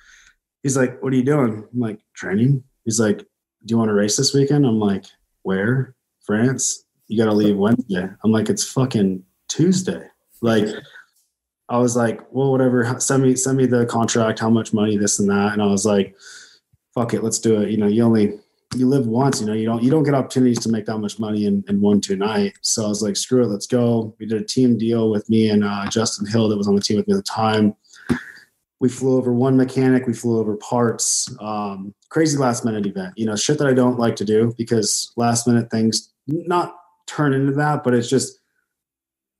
He's 0.61 0.77
like, 0.77 1.01
"What 1.01 1.13
are 1.13 1.15
you 1.15 1.23
doing?" 1.23 1.67
I'm 1.71 1.79
like, 1.79 1.99
"Training." 2.15 2.63
He's 2.85 2.99
like, 2.99 3.19
"Do 3.19 3.25
you 3.71 3.77
want 3.77 3.89
to 3.89 3.93
race 3.93 4.15
this 4.15 4.33
weekend?" 4.33 4.65
I'm 4.65 4.79
like, 4.79 5.05
"Where?" 5.41 5.95
France 6.21 6.85
you 7.07 7.17
got 7.17 7.29
to 7.29 7.35
leave 7.35 7.57
Wednesday. 7.57 8.09
I'm 8.23 8.31
like, 8.31 8.49
it's 8.49 8.63
fucking 8.71 9.23
Tuesday. 9.47 10.07
Like, 10.41 10.67
I 11.69 11.77
was 11.77 11.95
like, 11.95 12.21
well, 12.31 12.51
whatever. 12.51 12.99
Send 12.99 13.23
me 13.23 13.35
send 13.35 13.57
me 13.57 13.65
the 13.65 13.85
contract. 13.85 14.39
How 14.39 14.49
much 14.49 14.73
money? 14.73 14.97
This 14.97 15.19
and 15.19 15.29
that. 15.29 15.53
And 15.53 15.61
I 15.61 15.65
was 15.65 15.85
like, 15.85 16.15
fuck 16.93 17.13
it, 17.13 17.23
let's 17.23 17.39
do 17.39 17.61
it. 17.61 17.71
You 17.71 17.77
know, 17.77 17.87
you 17.87 18.03
only 18.03 18.39
you 18.75 18.87
live 18.87 19.07
once. 19.07 19.39
You 19.39 19.47
know, 19.47 19.53
you 19.53 19.65
don't 19.65 19.83
you 19.83 19.89
don't 19.89 20.03
get 20.03 20.13
opportunities 20.13 20.59
to 20.59 20.69
make 20.69 20.85
that 20.85 20.97
much 20.97 21.19
money 21.19 21.45
in, 21.45 21.63
in 21.67 21.81
one 21.81 22.01
two 22.01 22.15
night. 22.15 22.53
So 22.61 22.85
I 22.85 22.87
was 22.87 23.01
like, 23.01 23.15
screw 23.15 23.43
it, 23.43 23.47
let's 23.47 23.67
go. 23.67 24.15
We 24.19 24.25
did 24.25 24.41
a 24.41 24.45
team 24.45 24.77
deal 24.77 25.09
with 25.09 25.29
me 25.29 25.49
and 25.49 25.63
uh, 25.63 25.87
Justin 25.89 26.27
Hill 26.27 26.49
that 26.49 26.57
was 26.57 26.67
on 26.67 26.75
the 26.75 26.81
team 26.81 26.97
with 26.97 27.07
me 27.07 27.13
at 27.13 27.17
the 27.17 27.23
time. 27.23 27.75
We 28.79 28.89
flew 28.89 29.17
over 29.17 29.31
one 29.33 29.55
mechanic. 29.55 30.05
We 30.05 30.13
flew 30.13 30.39
over 30.39 30.57
parts. 30.57 31.33
Um, 31.39 31.93
crazy 32.09 32.37
last 32.37 32.65
minute 32.65 32.85
event. 32.85 33.13
You 33.15 33.25
know, 33.25 33.35
shit 33.35 33.57
that 33.59 33.67
I 33.67 33.73
don't 33.73 33.97
like 33.97 34.17
to 34.17 34.25
do 34.25 34.53
because 34.57 35.13
last 35.15 35.47
minute 35.47 35.71
things 35.71 36.11
not 36.27 36.75
turn 37.07 37.33
into 37.33 37.53
that, 37.53 37.83
but 37.83 37.93
it's 37.93 38.09
just 38.09 38.39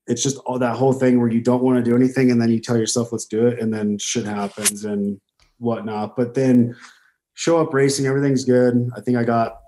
it's 0.08 0.22
just 0.22 0.38
all 0.40 0.60
that 0.60 0.76
whole 0.76 0.94
thing 0.94 1.20
where 1.20 1.30
you 1.30 1.42
don't 1.42 1.64
want 1.64 1.78
to 1.78 1.84
do 1.84 1.96
anything 1.96 2.30
and 2.30 2.42
then 2.42 2.50
you 2.50 2.60
tell 2.60 2.78
yourself 2.78 3.12
let's 3.12 3.26
do 3.26 3.48
it 3.48 3.60
and 3.60 3.74
then 3.74 3.98
shit 3.98 4.26
happens 4.26 4.84
and 4.84 5.20
whatnot. 5.60 6.16
But 6.16 6.34
then 6.34 6.76
show 7.34 7.60
up 7.62 7.74
racing, 7.74 8.06
everything's 8.06 8.46
good. 8.46 8.90
I 8.96 9.02
think 9.02 9.18
I 9.18 9.24
got 9.24 9.60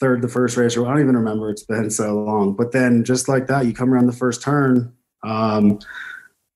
third 0.00 0.22
the 0.22 0.28
first 0.28 0.56
race, 0.56 0.76
or 0.76 0.86
I 0.86 0.90
don't 0.90 1.00
even 1.00 1.16
remember. 1.16 1.50
It's 1.50 1.64
been 1.64 1.90
so 1.90 2.22
long. 2.22 2.54
But 2.54 2.72
then 2.72 3.04
just 3.04 3.28
like 3.28 3.46
that, 3.46 3.66
you 3.66 3.72
come 3.72 3.92
around 3.92 4.06
the 4.06 4.12
first 4.12 4.42
turn. 4.42 4.92
Um, 5.22 5.78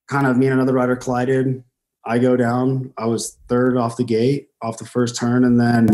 kind 0.08 0.26
of 0.26 0.36
me 0.36 0.46
and 0.46 0.54
another 0.54 0.72
rider 0.74 0.96
collided. 0.96 1.62
I 2.04 2.18
go 2.18 2.36
down. 2.36 2.92
I 2.98 3.06
was 3.06 3.38
third 3.48 3.76
off 3.76 3.96
the 3.96 4.04
gate, 4.04 4.48
off 4.62 4.78
the 4.78 4.86
first 4.86 5.16
turn, 5.16 5.44
and 5.44 5.60
then 5.60 5.88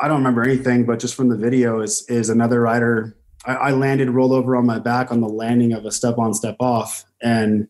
I 0.00 0.08
don't 0.08 0.18
remember 0.18 0.42
anything, 0.42 0.84
but 0.84 0.98
just 0.98 1.14
from 1.14 1.28
the 1.28 1.36
video 1.36 1.80
is 1.80 2.04
is 2.08 2.28
another 2.28 2.60
rider. 2.60 3.16
I, 3.44 3.54
I 3.54 3.70
landed, 3.72 4.10
rolled 4.10 4.32
over 4.32 4.56
on 4.56 4.66
my 4.66 4.78
back 4.78 5.10
on 5.10 5.20
the 5.20 5.28
landing 5.28 5.72
of 5.72 5.84
a 5.84 5.90
step 5.90 6.18
on, 6.18 6.34
step 6.34 6.56
off, 6.60 7.04
and 7.22 7.68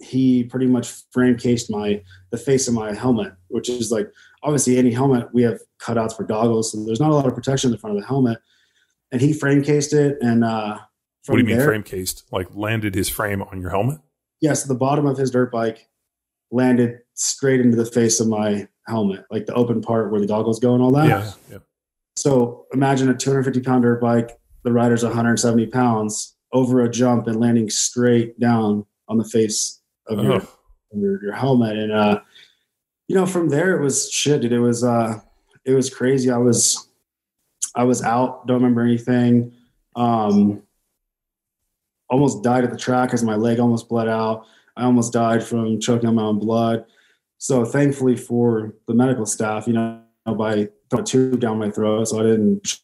he 0.00 0.44
pretty 0.44 0.66
much 0.66 0.90
frame 1.10 1.36
cased 1.36 1.70
my 1.70 2.02
the 2.30 2.38
face 2.38 2.68
of 2.68 2.74
my 2.74 2.94
helmet, 2.94 3.32
which 3.48 3.68
is 3.68 3.90
like 3.90 4.10
obviously 4.42 4.76
any 4.76 4.90
helmet 4.90 5.28
we 5.32 5.42
have 5.42 5.60
cutouts 5.80 6.16
for 6.16 6.24
goggles, 6.24 6.72
so 6.72 6.84
there's 6.84 7.00
not 7.00 7.10
a 7.10 7.14
lot 7.14 7.26
of 7.26 7.34
protection 7.34 7.68
in 7.68 7.72
the 7.72 7.78
front 7.78 7.96
of 7.96 8.02
the 8.02 8.08
helmet. 8.08 8.38
And 9.12 9.20
he 9.20 9.32
frame 9.32 9.62
cased 9.62 9.92
it, 9.92 10.18
and 10.20 10.44
uh, 10.44 10.78
what 11.26 11.36
do 11.36 11.42
you 11.42 11.46
mean 11.46 11.58
there, 11.58 11.66
frame 11.66 11.82
cased? 11.82 12.24
Like 12.32 12.48
landed 12.54 12.94
his 12.94 13.08
frame 13.08 13.42
on 13.42 13.60
your 13.60 13.70
helmet? 13.70 14.00
Yes, 14.40 14.64
the 14.64 14.74
bottom 14.74 15.06
of 15.06 15.16
his 15.16 15.30
dirt 15.30 15.50
bike 15.50 15.88
landed 16.50 17.00
straight 17.14 17.60
into 17.60 17.76
the 17.76 17.86
face 17.86 18.20
of 18.20 18.28
my 18.28 18.68
helmet, 18.86 19.24
like 19.30 19.46
the 19.46 19.54
open 19.54 19.80
part 19.80 20.10
where 20.10 20.20
the 20.20 20.26
goggles 20.26 20.60
go 20.60 20.74
and 20.74 20.82
all 20.82 20.92
that. 20.92 21.08
Yeah, 21.08 21.32
yeah. 21.50 21.58
So 22.16 22.66
imagine 22.72 23.08
a 23.08 23.14
250 23.14 23.60
pound 23.60 23.82
dirt 23.82 24.00
bike, 24.00 24.38
the 24.66 24.72
rider's 24.72 25.04
170 25.04 25.68
pounds 25.68 26.34
over 26.52 26.82
a 26.82 26.90
jump 26.90 27.28
and 27.28 27.38
landing 27.38 27.70
straight 27.70 28.38
down 28.40 28.84
on 29.08 29.16
the 29.16 29.24
face 29.24 29.80
of 30.08 30.24
your, 30.24 30.42
your, 30.92 31.22
your 31.22 31.32
helmet. 31.32 31.76
And 31.76 31.92
uh, 31.92 32.20
you 33.06 33.14
know, 33.14 33.26
from 33.26 33.48
there 33.48 33.76
it 33.76 33.80
was 33.80 34.10
shit, 34.10 34.40
dude. 34.40 34.50
It 34.50 34.58
was 34.58 34.82
uh, 34.82 35.20
it 35.64 35.72
was 35.72 35.88
crazy. 35.88 36.32
I 36.32 36.38
was 36.38 36.88
I 37.76 37.84
was 37.84 38.02
out, 38.02 38.48
don't 38.48 38.56
remember 38.56 38.80
anything. 38.80 39.52
Um, 39.94 40.62
almost 42.10 42.42
died 42.42 42.64
at 42.64 42.72
the 42.72 42.76
track 42.76 43.10
because 43.10 43.22
my 43.22 43.36
leg 43.36 43.60
almost 43.60 43.88
bled 43.88 44.08
out. 44.08 44.46
I 44.76 44.82
almost 44.82 45.12
died 45.12 45.44
from 45.44 45.78
choking 45.78 46.08
on 46.08 46.16
my 46.16 46.22
own 46.22 46.40
blood. 46.40 46.86
So 47.38 47.64
thankfully 47.64 48.16
for 48.16 48.74
the 48.88 48.94
medical 48.94 49.26
staff, 49.26 49.68
you 49.68 49.74
know, 49.74 50.00
by 50.26 50.70
throwing 50.90 51.04
a 51.04 51.06
tube 51.06 51.38
down 51.38 51.60
my 51.60 51.70
throat, 51.70 52.08
so 52.08 52.18
I 52.18 52.24
didn't 52.24 52.80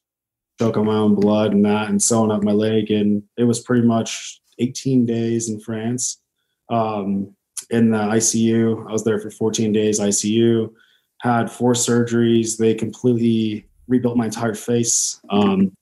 choke 0.59 0.77
on 0.77 0.87
my 0.87 0.95
own 0.95 1.15
blood 1.15 1.53
and 1.53 1.65
that, 1.65 1.89
and 1.89 2.03
sewing 2.03 2.31
up 2.31 2.43
my 2.43 2.53
leg, 2.53 2.91
and 2.91 3.23
it 3.37 3.45
was 3.45 3.61
pretty 3.61 3.87
much 3.87 4.41
18 4.59 5.07
days 5.07 5.49
in 5.49 5.61
France. 5.61 6.21
Um, 6.69 7.35
in 7.71 7.91
the 7.91 7.99
ICU, 7.99 8.89
I 8.89 8.93
was 8.93 9.05
there 9.05 9.19
for 9.19 9.31
14 9.31 9.73
days 9.73 9.99
ICU. 9.99 10.73
Had 11.21 11.51
four 11.51 11.73
surgeries. 11.73 12.59
They 12.59 12.75
completely 12.75 13.67
rebuilt 13.89 14.17
my 14.17 14.27
entire 14.27 14.55
face. 14.55 15.21
Um, 15.31 15.73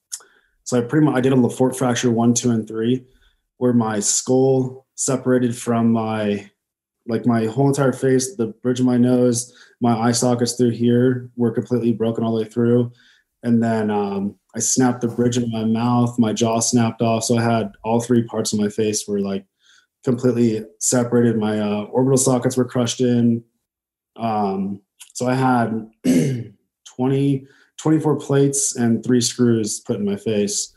so 0.64 0.79
I 0.79 0.83
pretty 0.83 1.07
much 1.07 1.16
I 1.16 1.21
did 1.21 1.33
a 1.33 1.37
Le 1.37 1.51
Fort 1.51 1.77
fracture 1.77 2.11
one, 2.11 2.35
two, 2.35 2.51
and 2.51 2.66
three 2.66 3.05
where 3.57 3.73
my 3.73 4.01
skull 4.01 4.87
separated 4.95 5.57
from 5.57 5.93
my 5.93 6.51
like 7.07 7.27
my 7.27 7.47
whole 7.47 7.68
entire 7.68 7.93
face, 7.93 8.37
the 8.37 8.49
bridge 8.62 8.81
of 8.81 8.87
my 8.87 8.97
nose, 8.97 9.53
my 9.81 9.99
eye 9.99 10.12
sockets 10.12 10.53
through 10.55 10.71
here 10.71 11.31
were 11.37 11.51
completely 11.51 11.93
broken 11.93 12.23
all 12.23 12.37
the 12.37 12.43
way 12.43 12.49
through. 12.49 12.93
And 13.43 13.62
then 13.62 13.91
um, 13.91 14.37
I 14.55 14.59
snapped 14.59 15.01
the 15.01 15.09
bridge 15.09 15.36
of 15.36 15.48
my 15.48 15.64
mouth, 15.64 16.18
my 16.18 16.32
jaw 16.32 16.61
snapped 16.61 17.03
off. 17.03 17.24
So 17.24 17.38
I 17.38 17.42
had 17.42 17.72
all 17.84 18.01
three 18.01 18.24
parts 18.24 18.53
of 18.53 18.59
my 18.59 18.68
face 18.68 19.07
were 19.07 19.20
like 19.20 19.44
completely 20.05 20.64
separated. 20.78 21.38
My 21.38 21.61
uh, 21.61 21.82
orbital 21.84 22.16
sockets 22.16 22.57
were 22.57 22.64
crushed 22.64 23.01
in. 23.01 23.44
Um, 24.16 24.82
so 25.14 25.26
I 25.26 25.34
had 25.34 25.90
20, 26.96 27.46
24 27.78 28.16
plates 28.16 28.76
and 28.76 29.05
three 29.05 29.20
screws 29.20 29.80
put 29.80 29.96
in 29.96 30.05
my 30.05 30.16
face 30.16 30.74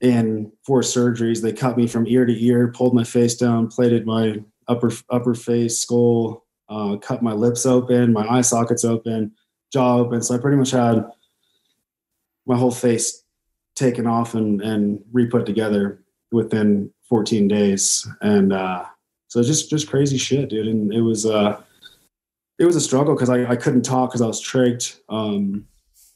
And 0.00 0.50
four 0.66 0.80
surgeries. 0.80 1.42
They 1.42 1.52
cut 1.52 1.76
me 1.76 1.86
from 1.86 2.06
ear 2.06 2.26
to 2.26 2.44
ear, 2.44 2.72
pulled 2.72 2.94
my 2.94 3.04
face 3.04 3.36
down, 3.36 3.68
plated 3.68 4.06
my 4.06 4.42
upper 4.66 4.90
upper 5.10 5.34
face, 5.34 5.78
skull, 5.78 6.46
uh, 6.68 6.96
cut 6.96 7.22
my 7.22 7.32
lips 7.32 7.66
open, 7.66 8.12
my 8.12 8.26
eye 8.28 8.40
sockets 8.40 8.84
open, 8.84 9.32
jaw 9.72 9.98
open. 9.98 10.22
So 10.22 10.34
I 10.34 10.38
pretty 10.38 10.56
much 10.56 10.70
had 10.70 11.04
my 12.46 12.56
whole 12.56 12.70
face 12.70 13.24
taken 13.74 14.06
off 14.06 14.34
and 14.34 14.60
and 14.60 15.02
re-put 15.12 15.46
together 15.46 16.02
within 16.32 16.90
14 17.08 17.48
days. 17.48 18.06
And 18.20 18.52
uh, 18.52 18.84
so 19.28 19.42
just 19.42 19.70
just 19.70 19.88
crazy 19.88 20.18
shit, 20.18 20.50
dude. 20.50 20.66
And 20.66 20.92
it 20.92 21.02
was 21.02 21.26
uh 21.26 21.60
it 22.58 22.66
was 22.66 22.76
a 22.76 22.80
struggle 22.80 23.14
because 23.14 23.30
I, 23.30 23.50
I 23.50 23.56
couldn't 23.56 23.82
talk 23.82 24.10
because 24.10 24.20
I 24.20 24.26
was 24.26 24.42
trached. 24.42 25.00
Um, 25.08 25.66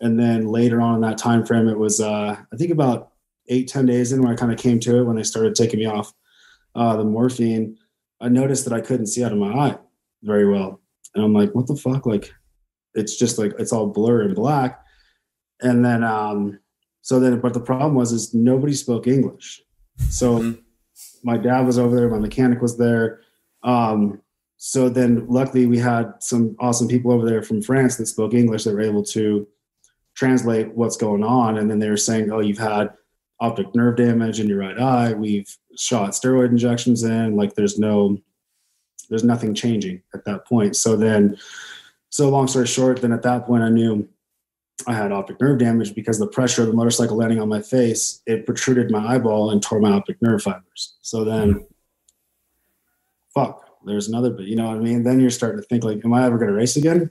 and 0.00 0.20
then 0.20 0.46
later 0.48 0.80
on 0.80 0.96
in 0.96 1.00
that 1.00 1.16
time 1.16 1.46
frame, 1.46 1.68
it 1.68 1.78
was 1.78 2.00
uh, 2.00 2.36
I 2.52 2.56
think 2.56 2.70
about 2.70 3.12
eight 3.48 3.68
ten 3.68 3.86
days 3.86 4.12
in 4.12 4.22
when 4.22 4.32
I 4.32 4.36
kind 4.36 4.52
of 4.52 4.58
came 4.58 4.78
to 4.80 4.98
it 4.98 5.04
when 5.04 5.16
they 5.16 5.22
started 5.22 5.54
taking 5.54 5.80
me 5.80 5.86
off 5.86 6.12
uh, 6.74 6.96
the 6.96 7.04
morphine, 7.04 7.78
I 8.20 8.28
noticed 8.28 8.64
that 8.64 8.72
I 8.72 8.80
couldn't 8.80 9.06
see 9.06 9.24
out 9.24 9.32
of 9.32 9.38
my 9.38 9.52
eye 9.52 9.78
very 10.22 10.46
well, 10.48 10.80
and 11.14 11.24
I'm 11.24 11.32
like, 11.32 11.54
what 11.54 11.66
the 11.66 11.76
fuck? 11.76 12.06
Like, 12.06 12.32
it's 12.94 13.16
just 13.16 13.38
like 13.38 13.52
it's 13.58 13.72
all 13.72 13.86
blur 13.86 14.22
and 14.22 14.34
black. 14.34 14.83
And 15.64 15.84
then, 15.84 16.04
um, 16.04 16.60
so 17.02 17.18
then, 17.18 17.40
but 17.40 17.54
the 17.54 17.60
problem 17.60 17.94
was 17.94 18.12
is 18.12 18.34
nobody 18.34 18.74
spoke 18.74 19.06
English. 19.06 19.62
So 20.10 20.38
mm-hmm. 20.38 20.60
my 21.22 21.36
dad 21.36 21.66
was 21.66 21.78
over 21.78 21.96
there, 21.96 22.08
my 22.08 22.18
mechanic 22.18 22.62
was 22.62 22.76
there. 22.76 23.20
Um, 23.62 24.20
so 24.56 24.88
then, 24.88 25.26
luckily, 25.26 25.66
we 25.66 25.78
had 25.78 26.14
some 26.20 26.56
awesome 26.58 26.88
people 26.88 27.12
over 27.12 27.28
there 27.28 27.42
from 27.42 27.60
France 27.60 27.96
that 27.96 28.06
spoke 28.06 28.32
English 28.32 28.64
that 28.64 28.74
were 28.74 28.80
able 28.80 29.04
to 29.06 29.46
translate 30.14 30.68
what's 30.74 30.96
going 30.96 31.24
on. 31.24 31.58
And 31.58 31.70
then 31.70 31.80
they 31.80 31.90
were 31.90 31.96
saying, 31.96 32.30
"Oh, 32.30 32.40
you've 32.40 32.58
had 32.58 32.94
optic 33.40 33.74
nerve 33.74 33.96
damage 33.96 34.40
in 34.40 34.48
your 34.48 34.58
right 34.58 34.78
eye. 34.78 35.12
We've 35.12 35.54
shot 35.76 36.10
steroid 36.10 36.48
injections 36.48 37.02
in. 37.02 37.36
Like 37.36 37.54
there's 37.54 37.78
no, 37.78 38.18
there's 39.08 39.24
nothing 39.24 39.54
changing 39.54 40.02
at 40.14 40.24
that 40.24 40.46
point. 40.46 40.76
So 40.76 40.96
then, 40.96 41.36
so 42.10 42.28
long 42.28 42.46
story 42.46 42.66
short, 42.66 43.02
then 43.02 43.12
at 43.12 43.22
that 43.22 43.46
point 43.46 43.64
I 43.64 43.68
knew 43.68 44.08
I 44.86 44.94
had 44.94 45.12
optic 45.12 45.40
nerve 45.40 45.58
damage 45.58 45.94
because 45.94 46.18
the 46.18 46.26
pressure 46.26 46.62
of 46.62 46.68
the 46.68 46.74
motorcycle 46.74 47.16
landing 47.16 47.40
on 47.40 47.48
my 47.48 47.60
face, 47.60 48.22
it 48.26 48.46
protruded 48.46 48.90
my 48.90 49.14
eyeball 49.14 49.50
and 49.50 49.62
tore 49.62 49.80
my 49.80 49.92
optic 49.92 50.20
nerve 50.20 50.42
fibers. 50.42 50.96
So 51.02 51.24
then, 51.24 51.66
fuck, 53.34 53.64
there's 53.84 54.08
another 54.08 54.30
bit. 54.30 54.46
You 54.46 54.56
know 54.56 54.68
what 54.68 54.76
I 54.76 54.80
mean? 54.80 55.02
Then 55.02 55.20
you're 55.20 55.30
starting 55.30 55.60
to 55.60 55.66
think 55.66 55.84
like, 55.84 56.04
am 56.04 56.12
I 56.12 56.24
ever 56.24 56.38
going 56.38 56.50
to 56.50 56.56
race 56.56 56.76
again? 56.76 57.10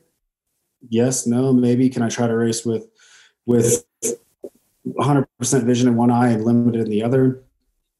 Yes, 0.89 1.25
no, 1.25 1.53
maybe. 1.53 1.89
Can 1.89 2.01
I 2.01 2.09
try 2.09 2.27
to 2.27 2.35
race 2.35 2.65
with 2.65 2.87
with 3.45 3.83
100% 4.87 5.63
vision 5.63 5.87
in 5.87 5.95
one 5.95 6.11
eye 6.11 6.29
and 6.29 6.43
limited 6.43 6.81
in 6.81 6.89
the 6.89 7.03
other. 7.03 7.43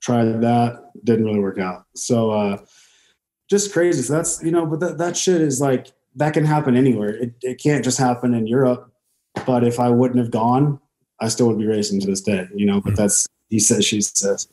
Tried 0.01 0.41
that, 0.41 0.91
didn't 1.03 1.25
really 1.25 1.39
work 1.39 1.59
out. 1.59 1.85
So, 1.95 2.31
uh, 2.31 2.57
just 3.49 3.71
crazy. 3.71 4.01
So 4.01 4.13
that's, 4.13 4.43
you 4.43 4.51
know, 4.51 4.65
but 4.65 4.79
that, 4.79 4.97
that 4.97 5.17
shit 5.17 5.41
is 5.41 5.61
like, 5.61 5.87
that 6.15 6.33
can 6.33 6.45
happen 6.45 6.75
anywhere. 6.75 7.09
It, 7.09 7.33
it 7.41 7.61
can't 7.61 7.83
just 7.83 7.97
happen 7.97 8.33
in 8.33 8.47
Europe. 8.47 8.91
But 9.45 9.63
if 9.63 9.79
I 9.79 9.89
wouldn't 9.89 10.19
have 10.19 10.31
gone, 10.31 10.79
I 11.19 11.27
still 11.27 11.47
would 11.47 11.57
be 11.57 11.65
racing 11.65 11.99
to 12.01 12.07
this 12.07 12.21
day, 12.21 12.47
you 12.53 12.65
know, 12.65 12.81
but 12.81 12.91
hmm. 12.91 12.95
that's, 12.95 13.27
he 13.49 13.59
says, 13.59 13.85
she 13.85 14.01
says. 14.01 14.47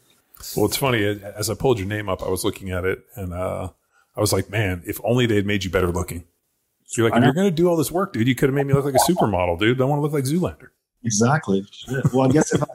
Well, 0.57 0.67
it's 0.67 0.77
funny. 0.77 1.05
As 1.05 1.51
I 1.51 1.55
pulled 1.55 1.79
your 1.79 1.89
name 1.89 2.09
up, 2.09 2.23
I 2.23 2.29
was 2.29 2.45
looking 2.45 2.71
at 2.71 2.85
it 2.85 3.05
and, 3.15 3.33
uh, 3.33 3.71
I 4.17 4.21
was 4.21 4.33
like, 4.33 4.51
man, 4.51 4.83
if 4.87 5.01
only 5.05 5.27
they'd 5.27 5.47
made 5.47 5.65
you 5.65 5.71
better 5.71 5.89
looking. 5.89 6.25
So 6.85 7.03
you're 7.03 7.11
like, 7.11 7.19
if 7.19 7.25
you're 7.25 7.35
going 7.35 7.47
to 7.47 7.55
do 7.55 7.69
all 7.69 7.77
this 7.77 7.91
work, 7.91 8.13
dude, 8.13 8.27
you 8.27 8.35
could 8.35 8.49
have 8.49 8.55
made 8.55 8.67
me 8.67 8.75
look 8.75 8.85
like 8.85 8.95
a 8.95 9.11
supermodel, 9.11 9.61
dude. 9.61 9.79
Don't 9.79 9.89
want 9.89 9.99
to 9.99 10.03
look 10.03 10.13
like 10.13 10.25
Zoolander. 10.25 10.71
Exactly. 11.05 11.65
Well, 12.13 12.29
I 12.29 12.33
guess 12.33 12.53
if 12.53 12.63
I, 12.63 12.67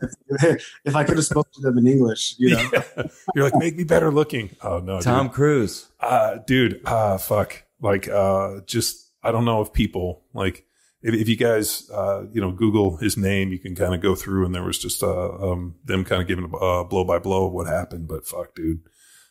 if 0.85 0.95
I 0.95 1.03
could 1.03 1.17
have 1.17 1.25
spoken 1.25 1.51
to 1.55 1.61
them 1.61 1.77
in 1.77 1.87
English, 1.87 2.35
you 2.37 2.51
know, 2.51 2.69
yeah. 2.73 3.03
you're 3.35 3.43
like, 3.43 3.55
make 3.55 3.75
me 3.75 3.83
better 3.83 4.11
looking. 4.11 4.55
Oh 4.63 4.79
no, 4.79 4.99
Tom 4.99 5.27
dude. 5.27 5.35
Cruise, 5.35 5.87
uh, 5.99 6.37
dude. 6.47 6.81
Ah, 6.85 7.13
uh, 7.13 7.17
fuck. 7.17 7.63
Like, 7.81 8.07
uh, 8.07 8.61
just 8.65 9.11
I 9.21 9.31
don't 9.31 9.45
know 9.45 9.61
if 9.61 9.73
people 9.73 10.23
like 10.33 10.65
if, 11.05 11.13
if 11.13 11.29
you 11.29 11.35
guys, 11.35 11.89
uh, 11.91 12.23
you 12.33 12.41
know, 12.41 12.51
Google 12.51 12.97
his 12.97 13.15
name, 13.15 13.51
you 13.51 13.59
can 13.59 13.75
kind 13.75 13.93
of 13.93 14.01
go 14.01 14.15
through, 14.15 14.45
and 14.45 14.55
there 14.55 14.63
was 14.63 14.79
just 14.79 15.03
uh, 15.03 15.29
um, 15.37 15.75
them 15.85 16.03
kind 16.03 16.21
of 16.21 16.27
giving 16.27 16.45
a 16.45 16.83
blow 16.83 17.03
by 17.05 17.19
blow 17.19 17.47
of 17.47 17.53
what 17.53 17.67
happened. 17.67 18.07
But 18.07 18.25
fuck, 18.25 18.55
dude. 18.55 18.81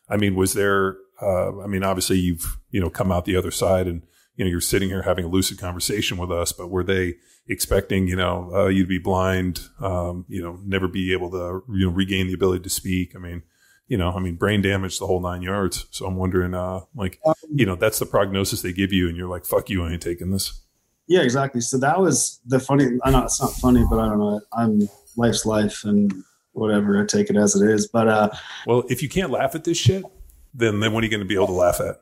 I 0.09 0.17
mean, 0.17 0.37
was 0.37 0.53
there? 0.53 0.97
Uh, 1.21 1.61
I 1.61 1.67
mean, 1.67 1.83
obviously 1.83 2.19
you've 2.19 2.59
you 2.71 2.81
know 2.81 2.91
come 2.91 3.11
out 3.11 3.25
the 3.25 3.37
other 3.37 3.51
side, 3.51 3.87
and 3.89 4.03
you 4.37 4.45
know 4.45 4.51
you're 4.51 4.61
sitting 4.61 4.89
here 4.89 5.03
having 5.03 5.25
a 5.25 5.29
lucid 5.29 5.59
conversation 5.59 6.17
with 6.17 6.31
us. 6.31 6.53
But 6.53 6.71
were 6.71 6.85
they? 6.85 7.15
expecting, 7.47 8.09
you 8.09 8.17
know, 8.17 8.51
uh, 8.55 8.67
you 8.69 8.85
to 8.85 8.89
be 8.89 8.99
blind, 8.99 9.61
um, 9.81 10.25
you 10.29 10.43
know, 10.43 10.59
never 10.65 10.89
be 10.89 11.13
able 11.13 11.31
to, 11.31 11.63
you 11.73 11.87
know, 11.87 11.93
regain 11.93 12.27
the 12.27 12.35
ability 12.35 12.63
to 12.63 12.71
speak. 12.71 13.15
I 13.15 13.19
mean, 13.19 13.43
you 13.87 13.99
know, 13.99 14.11
I 14.13 14.19
mean, 14.19 14.37
brain 14.37 14.63
damage 14.63 14.99
the 14.99 15.07
whole 15.07 15.21
nine 15.21 15.43
yards. 15.43 15.87
So 15.91 16.07
I'm 16.07 16.17
wondering, 16.17 16.55
uh, 16.55 16.81
like, 16.95 17.21
um, 17.27 17.35
you 17.53 17.67
know, 17.67 17.77
that's 17.77 17.99
the 17.99 18.07
prognosis 18.07 18.63
they 18.63 18.73
give 18.73 18.93
you, 18.93 19.09
and 19.09 19.17
you're 19.17 19.29
like, 19.29 19.45
"Fuck 19.45 19.69
you, 19.69 19.85
I 19.85 19.93
ain't 19.93 20.03
taking 20.03 20.31
this." 20.31 20.64
Yeah, 21.07 21.21
exactly. 21.23 21.61
So 21.61 21.79
that 21.79 22.01
was 22.01 22.41
the 22.47 22.59
funny. 22.59 22.99
I 23.05 23.11
know 23.11 23.25
it's 23.25 23.41
not 23.41 23.53
funny, 23.55 23.85
but 23.91 23.99
I 23.99 24.09
don't 24.09 24.19
know. 24.19 24.41
I'm 24.53 24.89
life's 25.17 25.45
life, 25.45 25.85
and 25.85 26.13
whatever. 26.53 27.01
I 27.03 27.05
take 27.07 27.29
it 27.31 27.37
as 27.37 27.55
it 27.55 27.69
is. 27.69 27.87
But 27.89 28.09
uh, 28.09 28.31
well, 28.67 28.85
if 28.89 29.03
you 29.03 29.09
can't 29.09 29.31
laugh 29.31 29.55
at 29.55 29.65
this 29.65 29.77
shit, 29.79 30.05
then 30.55 30.81
then 30.81 30.93
what 30.93 31.03
are 31.03 31.07
you 31.07 31.11
going 31.11 31.21
to 31.23 31.27
be 31.29 31.35
able 31.35 31.49
to 31.49 31.53
laugh 31.53 31.81
at? 31.81 31.97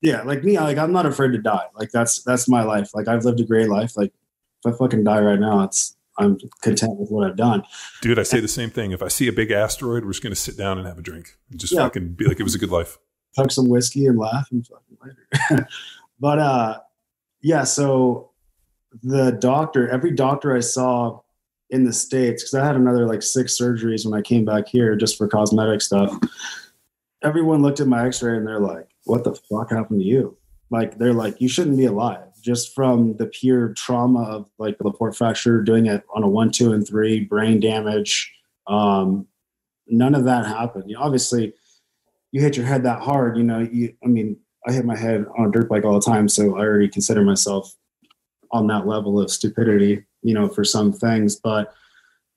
Yeah, 0.00 0.22
like 0.22 0.44
me, 0.44 0.58
like 0.58 0.78
I'm 0.78 0.92
not 0.92 1.06
afraid 1.06 1.32
to 1.32 1.38
die. 1.38 1.66
Like 1.74 1.90
that's 1.90 2.22
that's 2.22 2.48
my 2.48 2.62
life. 2.62 2.90
Like 2.94 3.06
I've 3.08 3.24
lived 3.24 3.40
a 3.40 3.44
great 3.44 3.68
life. 3.68 3.96
Like 3.96 4.12
if 4.64 4.74
I 4.74 4.76
fucking 4.76 5.04
die 5.04 5.20
right 5.20 5.38
now, 5.40 5.62
it's 5.64 5.96
I'm 6.18 6.36
content 6.62 6.96
with 6.98 7.10
what 7.10 7.28
I've 7.30 7.36
done. 7.36 7.62
Dude, 8.02 8.18
I 8.18 8.24
say 8.24 8.40
the 8.40 8.48
same 8.48 8.70
thing. 8.70 8.90
If 8.90 9.02
I 9.04 9.08
see 9.08 9.28
a 9.28 9.32
big 9.32 9.52
asteroid, 9.52 10.04
we're 10.04 10.10
just 10.10 10.22
going 10.22 10.34
to 10.34 10.40
sit 10.40 10.56
down 10.56 10.78
and 10.78 10.86
have 10.86 10.98
a 10.98 11.02
drink 11.02 11.36
and 11.50 11.60
just 11.60 11.72
Yeah. 11.72 11.82
fucking 11.84 12.14
be 12.14 12.24
like, 12.26 12.40
it 12.40 12.42
was 12.42 12.56
a 12.56 12.58
good 12.58 12.70
life. 12.70 12.98
Chug 13.36 13.52
some 13.52 13.68
whiskey 13.68 14.06
and 14.06 14.18
laugh 14.18 14.48
and 14.50 14.66
fucking 14.66 14.98
later. 15.50 15.68
but 16.20 16.38
uh, 16.40 16.78
yeah. 17.40 17.62
So 17.62 18.30
the 19.02 19.32
doctor, 19.32 19.88
every 19.88 20.12
doctor 20.12 20.56
I 20.56 20.60
saw 20.60 21.20
in 21.70 21.84
the 21.84 21.92
states, 21.92 22.42
because 22.42 22.54
I 22.54 22.66
had 22.66 22.76
another 22.76 23.06
like 23.06 23.22
six 23.22 23.58
surgeries 23.58 24.04
when 24.04 24.18
I 24.18 24.22
came 24.22 24.44
back 24.44 24.68
here 24.68 24.96
just 24.96 25.18
for 25.18 25.28
cosmetic 25.28 25.80
stuff. 25.80 26.16
Everyone 27.22 27.62
looked 27.62 27.80
at 27.80 27.86
my 27.86 28.06
X-ray 28.06 28.36
and 28.36 28.46
they're 28.46 28.60
like, 28.60 28.88
"What 29.04 29.24
the 29.24 29.34
fuck 29.34 29.70
happened 29.70 30.00
to 30.00 30.06
you?" 30.06 30.36
Like 30.70 30.98
they're 30.98 31.12
like, 31.12 31.40
"You 31.40 31.48
shouldn't 31.48 31.76
be 31.76 31.86
alive." 31.86 32.22
Just 32.40 32.74
from 32.74 33.16
the 33.16 33.26
pure 33.26 33.74
trauma 33.74 34.22
of 34.22 34.48
like 34.58 34.78
the 34.78 34.84
Le 34.84 34.92
Fort 34.92 35.16
fracture, 35.16 35.60
doing 35.60 35.86
it 35.86 36.04
on 36.14 36.22
a 36.22 36.28
one, 36.28 36.50
two, 36.50 36.72
and 36.72 36.86
three, 36.86 37.20
brain 37.20 37.60
damage. 37.60 38.32
Um, 38.68 39.26
none 39.88 40.14
of 40.14 40.24
that 40.24 40.46
happened. 40.46 40.84
You 40.88 40.96
know, 40.96 41.02
obviously, 41.02 41.52
you 42.30 42.40
hit 42.40 42.56
your 42.56 42.66
head 42.66 42.84
that 42.84 43.00
hard, 43.00 43.36
you 43.36 43.42
know, 43.42 43.58
you, 43.58 43.94
I 44.04 44.06
mean, 44.06 44.36
I 44.66 44.72
hit 44.72 44.84
my 44.84 44.96
head 44.96 45.26
on 45.36 45.46
a 45.46 45.50
dirt 45.50 45.68
bike 45.68 45.84
all 45.84 45.94
the 45.94 46.04
time. 46.04 46.28
So 46.28 46.56
I 46.56 46.60
already 46.60 46.88
consider 46.88 47.22
myself 47.22 47.74
on 48.52 48.66
that 48.68 48.86
level 48.86 49.20
of 49.20 49.30
stupidity, 49.30 50.04
you 50.22 50.34
know, 50.34 50.48
for 50.48 50.64
some 50.64 50.92
things. 50.92 51.36
But 51.36 51.72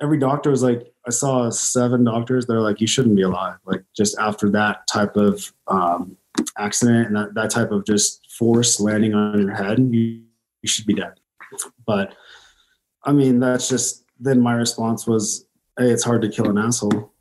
every 0.01 0.17
doctor 0.19 0.49
was 0.49 0.63
like, 0.63 0.93
I 1.07 1.11
saw 1.11 1.49
seven 1.49 2.03
doctors 2.03 2.45
that 2.45 2.53
are 2.53 2.61
like, 2.61 2.81
you 2.81 2.87
shouldn't 2.87 3.15
be 3.15 3.21
alive. 3.21 3.57
Like 3.65 3.83
just 3.95 4.17
after 4.19 4.49
that 4.51 4.87
type 4.87 5.15
of 5.15 5.51
um, 5.67 6.17
accident 6.57 7.07
and 7.07 7.15
that, 7.15 7.33
that 7.35 7.49
type 7.49 7.71
of 7.71 7.85
just 7.85 8.29
force 8.31 8.79
landing 8.79 9.13
on 9.13 9.41
your 9.41 9.55
head, 9.55 9.79
you, 9.79 10.21
you 10.61 10.67
should 10.67 10.85
be 10.85 10.93
dead. 10.93 11.13
But 11.85 12.15
I 13.03 13.11
mean, 13.11 13.39
that's 13.39 13.67
just, 13.67 14.05
then 14.19 14.39
my 14.39 14.53
response 14.53 15.07
was, 15.07 15.45
hey, 15.77 15.89
it's 15.89 16.03
hard 16.03 16.21
to 16.21 16.29
kill 16.29 16.49
an 16.49 16.57
asshole. 16.57 17.11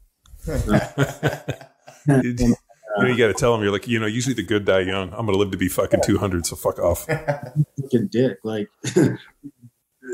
you 2.97 3.03
know, 3.05 3.09
you 3.11 3.19
got 3.19 3.29
to 3.29 3.35
tell 3.35 3.53
them, 3.53 3.63
you're 3.63 3.73
like, 3.73 3.87
you 3.87 3.99
know, 3.99 4.07
usually 4.07 4.35
the 4.35 4.43
good 4.43 4.65
die 4.65 4.81
young. 4.81 5.11
I'm 5.13 5.27
going 5.27 5.33
to 5.33 5.39
live 5.39 5.51
to 5.53 5.59
be 5.59 5.69
fucking 5.69 6.01
200, 6.05 6.47
so 6.47 6.57
fuck 6.57 6.79
off. 6.79 7.07
fucking 7.83 8.09
dick. 8.11 8.39
Like 8.45 8.69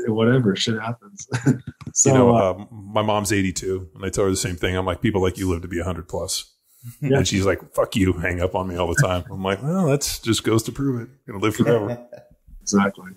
whatever, 0.07 0.55
shit 0.55 0.79
happens. 0.79 1.27
so 1.93 2.09
you 2.09 2.17
know, 2.17 2.35
uh, 2.35 2.53
uh, 2.53 2.65
my 2.71 3.01
mom's 3.01 3.31
82, 3.31 3.89
and 3.95 4.05
I 4.05 4.09
tell 4.09 4.25
her 4.25 4.29
the 4.29 4.35
same 4.35 4.55
thing. 4.55 4.75
I'm 4.75 4.85
like, 4.85 5.01
people 5.01 5.21
like 5.21 5.37
you 5.37 5.49
live 5.49 5.61
to 5.63 5.67
be 5.67 5.77
100 5.77 6.07
plus. 6.07 6.53
Yeah. 7.01 7.17
And 7.17 7.27
she's 7.27 7.45
like, 7.45 7.73
fuck 7.73 7.95
you, 7.95 8.13
hang 8.13 8.41
up 8.41 8.55
on 8.55 8.67
me 8.67 8.77
all 8.77 8.87
the 8.87 9.01
time. 9.01 9.25
I'm 9.31 9.43
like, 9.43 9.61
well, 9.61 9.87
that's 9.87 10.19
just 10.19 10.43
goes 10.43 10.63
to 10.63 10.71
prove 10.71 11.01
it. 11.01 11.09
Gonna 11.25 11.39
live 11.39 11.55
forever. 11.55 12.07
exactly. 12.61 13.11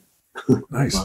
nice. 0.71 0.99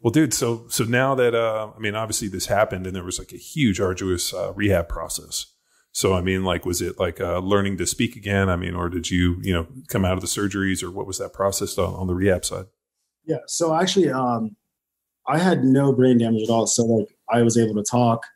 Well, 0.00 0.10
dude, 0.10 0.34
so 0.34 0.66
so 0.68 0.84
now 0.84 1.14
that 1.14 1.34
uh, 1.34 1.70
I 1.74 1.78
mean, 1.78 1.94
obviously 1.94 2.28
this 2.28 2.46
happened, 2.46 2.86
and 2.86 2.96
there 2.96 3.04
was 3.04 3.18
like 3.18 3.32
a 3.32 3.36
huge, 3.36 3.80
arduous 3.80 4.34
uh, 4.34 4.52
rehab 4.54 4.88
process. 4.88 5.46
So, 5.92 6.14
I 6.14 6.20
mean, 6.20 6.44
like, 6.44 6.64
was 6.64 6.80
it 6.80 6.98
like 6.98 7.20
uh, 7.20 7.38
learning 7.38 7.76
to 7.78 7.86
speak 7.86 8.14
again? 8.16 8.48
I 8.48 8.56
mean, 8.56 8.74
or 8.74 8.88
did 8.88 9.10
you, 9.10 9.38
you 9.42 9.52
know, 9.52 9.66
come 9.88 10.04
out 10.04 10.14
of 10.14 10.20
the 10.20 10.28
surgeries, 10.28 10.82
or 10.82 10.90
what 10.90 11.06
was 11.06 11.18
that 11.18 11.32
process 11.32 11.76
on, 11.78 11.94
on 11.94 12.06
the 12.06 12.14
rehab 12.14 12.44
side? 12.44 12.66
Yeah. 13.24 13.38
So 13.46 13.74
actually, 13.74 14.10
um, 14.10 14.56
I 15.26 15.38
had 15.38 15.64
no 15.64 15.92
brain 15.92 16.18
damage 16.18 16.42
at 16.42 16.50
all. 16.50 16.66
So 16.66 16.84
like 16.84 17.16
I 17.28 17.42
was 17.42 17.56
able 17.56 17.74
to 17.74 17.88
talk. 17.88 18.26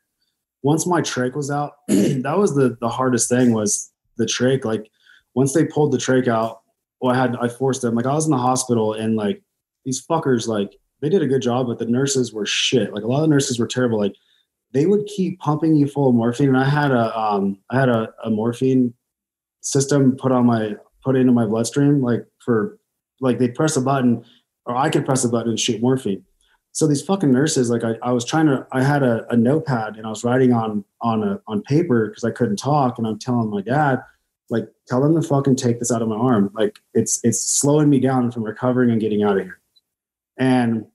Once 0.63 0.87
my 0.87 1.01
trach 1.01 1.35
was 1.35 1.51
out, 1.51 1.73
that 1.89 2.39
was 2.39 2.55
the 2.55 2.77
the 2.81 2.89
hardest 2.89 3.29
thing 3.29 3.53
was 3.53 3.91
the 4.17 4.25
trach. 4.25 4.65
Like 4.65 4.91
once 5.35 5.53
they 5.53 5.65
pulled 5.65 5.93
the 5.93 5.99
trach 5.99 6.29
out, 6.29 6.61
well, 7.01 7.15
I 7.15 7.19
had 7.19 7.37
I 7.37 7.49
forced 7.49 7.83
them. 7.83 7.95
Like 7.95 8.07
I 8.07 8.15
was 8.15 8.27
in 8.27 8.31
the 8.31 8.39
hospital 8.39 8.93
and 8.95 9.17
like 9.17 9.43
these 9.85 10.05
fuckers, 10.05 10.47
like 10.47 10.77
they 11.01 11.09
did 11.09 11.23
a 11.23 11.27
good 11.27 11.43
job, 11.43 11.67
but 11.67 11.79
the 11.79 11.87
nurses 11.87 12.33
were 12.33 12.47
shit. 12.47 12.95
Like 12.95 13.05
a 13.05 13.09
lot 13.09 13.25
of 13.25 13.31
nurses 13.31 13.59
were 13.59 13.67
terrible. 13.67 13.99
Like 13.99 14.15
they 14.75 14.87
would 14.87 15.07
keep 15.07 15.39
pumping 15.39 15.77
you 15.77 15.87
full 15.87 16.11
of 16.11 16.14
morphine, 16.14 16.49
and 16.49 16.59
I 16.59 16.68
had 16.68 16.91
a 16.91 17.18
um 17.18 17.59
I 17.70 17.79
had 17.81 17.89
a, 17.89 18.12
a 18.25 18.31
morphine 18.31 18.93
system 19.61 20.16
put 20.16 20.33
on 20.33 20.45
my 20.47 20.75
put 21.03 21.16
into 21.16 21.33
my 21.33 21.47
bloodstream, 21.47 22.03
like 22.03 22.27
for 22.45 22.79
like 23.20 23.39
they 23.39 23.49
press 23.49 23.77
a 23.77 23.81
button, 23.81 24.25
or 24.66 24.77
I 24.77 24.91
could 24.91 25.07
press 25.07 25.25
a 25.25 25.29
button 25.29 25.51
and 25.51 25.61
shoot 25.61 25.81
morphine. 25.81 26.25
So 26.72 26.89
these 26.89 27.03
fucking 27.03 27.31
nurses, 27.31 27.70
like 27.70 27.85
I, 27.85 27.95
I 28.03 28.11
was 28.11 28.25
trying 28.25 28.47
to, 28.47 28.66
I 28.72 28.83
had 28.83 29.05
a, 29.05 29.25
a 29.31 29.37
notepad 29.37 29.97
and 29.97 30.05
I 30.05 30.11
was 30.11 30.25
writing 30.25 30.53
on 30.53 30.85
on 31.01 31.22
a 31.22 31.41
on 31.47 31.62
paper 31.62 32.09
because 32.09 32.25
I 32.25 32.33
couldn't 32.33 32.57
talk, 32.57 32.99
and 32.99 33.07
I'm 33.07 33.18
telling 33.18 33.49
my 33.49 33.62
dad, 33.62 34.03
like, 34.51 34.68
tell 34.89 35.01
them 35.01 35.14
to 35.14 35.22
fucking 35.27 35.55
take 35.55 35.79
this 35.79 35.93
out 35.93 36.03
of 36.03 36.09
my 36.09 36.16
arm. 36.16 36.51
Like 36.53 36.81
it's 36.95 37.20
it's 37.22 37.41
slowing 37.41 37.89
me 37.89 38.01
down 38.01 38.33
from 38.33 38.43
recovering 38.43 38.91
and 38.91 39.01
getting 39.01 39.22
out 39.22 39.39
of 39.39 39.45
here. 39.45 39.61
And 40.37 40.87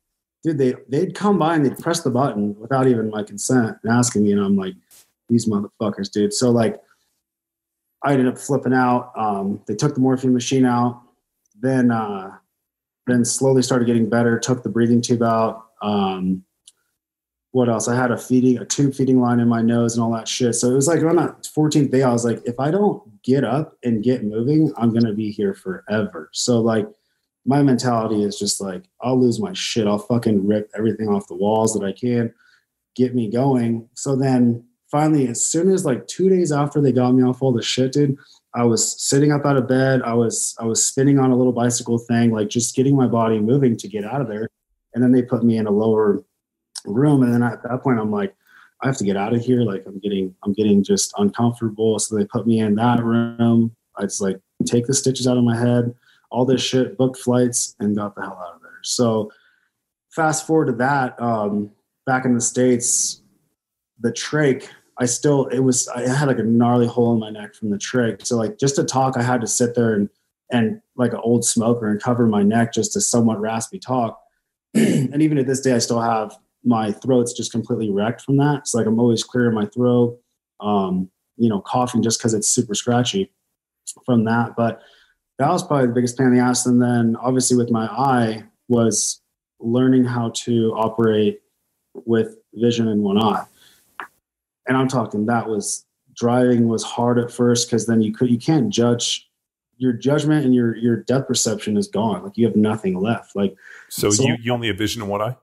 dude, 0.43 0.57
they 0.57 0.75
they'd 0.87 1.15
come 1.15 1.37
by 1.37 1.55
and 1.55 1.65
they'd 1.65 1.77
press 1.77 2.01
the 2.01 2.11
button 2.11 2.57
without 2.59 2.87
even 2.87 3.09
my 3.09 3.23
consent 3.23 3.77
and 3.83 3.91
asking 3.91 4.23
me, 4.23 4.31
and 4.31 4.41
I'm 4.41 4.55
like, 4.55 4.75
these 5.27 5.47
motherfuckers, 5.47 6.11
dude. 6.11 6.33
So 6.33 6.49
like, 6.49 6.81
I 8.03 8.13
ended 8.13 8.27
up 8.27 8.37
flipping 8.37 8.73
out. 8.73 9.11
Um, 9.15 9.61
they 9.67 9.75
took 9.75 9.93
the 9.93 10.01
morphine 10.01 10.33
machine 10.33 10.65
out, 10.65 11.01
then 11.59 11.91
uh, 11.91 12.37
then 13.07 13.25
slowly 13.25 13.61
started 13.61 13.85
getting 13.85 14.09
better. 14.09 14.39
Took 14.39 14.63
the 14.63 14.69
breathing 14.69 15.01
tube 15.01 15.23
out. 15.23 15.67
Um, 15.81 16.43
what 17.51 17.67
else? 17.67 17.87
I 17.87 17.95
had 17.95 18.11
a 18.11 18.17
feeding 18.17 18.59
a 18.59 18.65
tube 18.65 18.93
feeding 18.93 19.19
line 19.19 19.39
in 19.39 19.47
my 19.47 19.61
nose 19.61 19.95
and 19.95 20.03
all 20.03 20.11
that 20.13 20.27
shit. 20.27 20.55
So 20.55 20.69
it 20.69 20.75
was 20.75 20.87
like 20.87 21.01
on 21.03 21.15
that 21.15 21.43
14th 21.43 21.91
day, 21.91 22.03
I 22.03 22.11
was 22.11 22.23
like, 22.23 22.41
if 22.45 22.59
I 22.59 22.69
don't 22.69 23.21
get 23.23 23.43
up 23.43 23.75
and 23.83 24.03
get 24.03 24.23
moving, 24.23 24.71
I'm 24.77 24.93
gonna 24.93 25.13
be 25.13 25.31
here 25.31 25.53
forever. 25.53 26.29
So 26.31 26.61
like 26.61 26.87
my 27.45 27.63
mentality 27.63 28.23
is 28.23 28.37
just 28.37 28.61
like 28.61 28.83
I'll 29.01 29.19
lose 29.19 29.39
my 29.39 29.53
shit. 29.53 29.87
I'll 29.87 29.97
fucking 29.97 30.45
rip 30.45 30.69
everything 30.75 31.07
off 31.09 31.27
the 31.27 31.35
walls 31.35 31.73
that 31.73 31.85
I 31.85 31.91
can, 31.91 32.33
get 32.95 33.15
me 33.15 33.29
going. 33.29 33.89
So 33.93 34.15
then 34.15 34.63
finally, 34.91 35.27
as 35.27 35.45
soon 35.45 35.69
as 35.71 35.85
like 35.85 36.07
two 36.07 36.29
days 36.29 36.51
after 36.51 36.81
they 36.81 36.91
got 36.91 37.11
me 37.11 37.23
off 37.23 37.41
all 37.41 37.53
the 37.53 37.61
shit, 37.61 37.93
dude, 37.93 38.17
I 38.53 38.63
was 38.63 39.01
sitting 39.01 39.31
up 39.31 39.45
out 39.45 39.57
of 39.57 39.67
bed. 39.67 40.01
I 40.01 40.13
was 40.13 40.55
I 40.59 40.65
was 40.65 40.85
spinning 40.85 41.19
on 41.19 41.31
a 41.31 41.35
little 41.35 41.53
bicycle 41.53 41.97
thing, 41.97 42.31
like 42.31 42.49
just 42.49 42.75
getting 42.75 42.95
my 42.95 43.07
body 43.07 43.39
moving 43.39 43.77
to 43.77 43.87
get 43.87 44.03
out 44.03 44.21
of 44.21 44.27
there. 44.27 44.49
And 44.93 45.03
then 45.03 45.11
they 45.11 45.21
put 45.21 45.43
me 45.43 45.57
in 45.57 45.67
a 45.67 45.71
lower 45.71 46.23
room. 46.85 47.23
And 47.23 47.33
then 47.33 47.43
at 47.43 47.61
that 47.63 47.83
point, 47.83 47.99
I'm 47.99 48.11
like, 48.11 48.35
I 48.81 48.87
have 48.87 48.97
to 48.97 49.03
get 49.03 49.17
out 49.17 49.33
of 49.33 49.41
here. 49.41 49.61
Like 49.61 49.83
I'm 49.85 49.99
getting 49.99 50.35
I'm 50.43 50.53
getting 50.53 50.83
just 50.83 51.13
uncomfortable. 51.17 51.99
So 51.99 52.15
they 52.15 52.25
put 52.25 52.47
me 52.47 52.59
in 52.59 52.75
that 52.75 53.03
room. 53.03 53.75
I 53.97 54.03
just 54.03 54.21
like 54.21 54.39
take 54.65 54.87
the 54.87 54.93
stitches 54.93 55.27
out 55.27 55.37
of 55.37 55.43
my 55.43 55.57
head, 55.57 55.93
all 56.29 56.45
this 56.45 56.61
shit, 56.61 56.97
booked 56.97 57.17
flights, 57.17 57.75
and 57.79 57.95
got 57.95 58.15
the 58.15 58.21
hell 58.21 58.41
out 58.47 58.55
of 58.55 58.61
there. 58.61 58.79
So 58.83 59.31
fast 60.11 60.45
forward 60.45 60.67
to 60.67 60.73
that, 60.73 61.19
um, 61.21 61.71
back 62.05 62.25
in 62.25 62.33
the 62.33 62.41
States, 62.41 63.21
the 63.99 64.11
trach, 64.11 64.67
I 64.97 65.05
still 65.05 65.45
it 65.47 65.59
was 65.59 65.87
I 65.89 66.07
had 66.07 66.27
like 66.27 66.39
a 66.39 66.43
gnarly 66.43 66.87
hole 66.87 67.13
in 67.13 67.19
my 67.19 67.29
neck 67.29 67.55
from 67.55 67.69
the 67.69 67.77
trach. 67.77 68.25
So 68.25 68.35
like 68.35 68.57
just 68.57 68.75
to 68.75 68.83
talk, 68.83 69.15
I 69.17 69.21
had 69.21 69.41
to 69.41 69.47
sit 69.47 69.75
there 69.75 69.93
and 69.93 70.09
and 70.51 70.81
like 70.95 71.13
an 71.13 71.19
old 71.23 71.45
smoker 71.45 71.87
and 71.87 72.01
cover 72.01 72.25
my 72.25 72.43
neck 72.43 72.73
just 72.73 72.93
to 72.93 73.01
somewhat 73.01 73.39
raspy 73.39 73.79
talk. 73.79 74.19
and 74.73 75.21
even 75.21 75.37
at 75.37 75.47
this 75.47 75.61
day, 75.61 75.73
I 75.73 75.77
still 75.77 76.01
have 76.01 76.35
my 76.63 76.91
throat's 76.91 77.33
just 77.33 77.51
completely 77.51 77.89
wrecked 77.89 78.21
from 78.21 78.37
that. 78.37 78.67
So 78.67 78.77
like 78.77 78.87
I'm 78.87 78.99
always 78.99 79.23
clearing 79.23 79.55
my 79.55 79.65
throat, 79.67 80.19
um, 80.59 81.09
you 81.37 81.49
know, 81.49 81.61
coughing 81.61 82.01
just 82.01 82.19
because 82.19 82.33
it's 82.33 82.49
super 82.49 82.75
scratchy 82.75 83.31
from 84.05 84.25
that. 84.25 84.55
But 84.57 84.81
that 85.39 85.49
was 85.49 85.65
probably 85.65 85.87
the 85.87 85.93
biggest 85.93 86.17
pain 86.17 86.27
in 86.27 86.35
the 86.35 86.41
ass. 86.41 86.65
And 86.65 86.81
then 86.81 87.15
obviously 87.15 87.57
with 87.57 87.71
my 87.71 87.85
eye 87.87 88.43
was 88.67 89.21
learning 89.59 90.03
how 90.03 90.29
to 90.35 90.73
operate 90.75 91.41
with 92.05 92.35
vision 92.53 92.87
in 92.89 93.01
one 93.01 93.17
eye. 93.21 93.45
And 94.67 94.77
I'm 94.77 94.87
talking 94.87 95.25
that 95.25 95.47
was 95.47 95.85
driving 96.15 96.67
was 96.67 96.83
hard 96.83 97.17
at 97.17 97.31
first 97.31 97.67
because 97.67 97.87
then 97.87 98.01
you 98.01 98.13
could 98.13 98.29
you 98.29 98.37
can't 98.37 98.69
judge 98.69 99.27
your 99.77 99.93
judgment 99.93 100.45
and 100.45 100.53
your 100.53 100.75
your 100.75 100.97
depth 100.97 101.27
perception 101.29 101.77
is 101.77 101.87
gone. 101.87 102.21
Like 102.23 102.37
you 102.37 102.45
have 102.45 102.57
nothing 102.57 102.99
left. 102.99 103.35
Like 103.35 103.55
So, 103.89 104.09
So- 104.11 104.23
you, 104.27 104.35
you 104.41 104.51
only 104.53 104.67
have 104.67 104.77
vision 104.77 105.01
in 105.01 105.07
one 105.07 105.21
eye? 105.21 105.35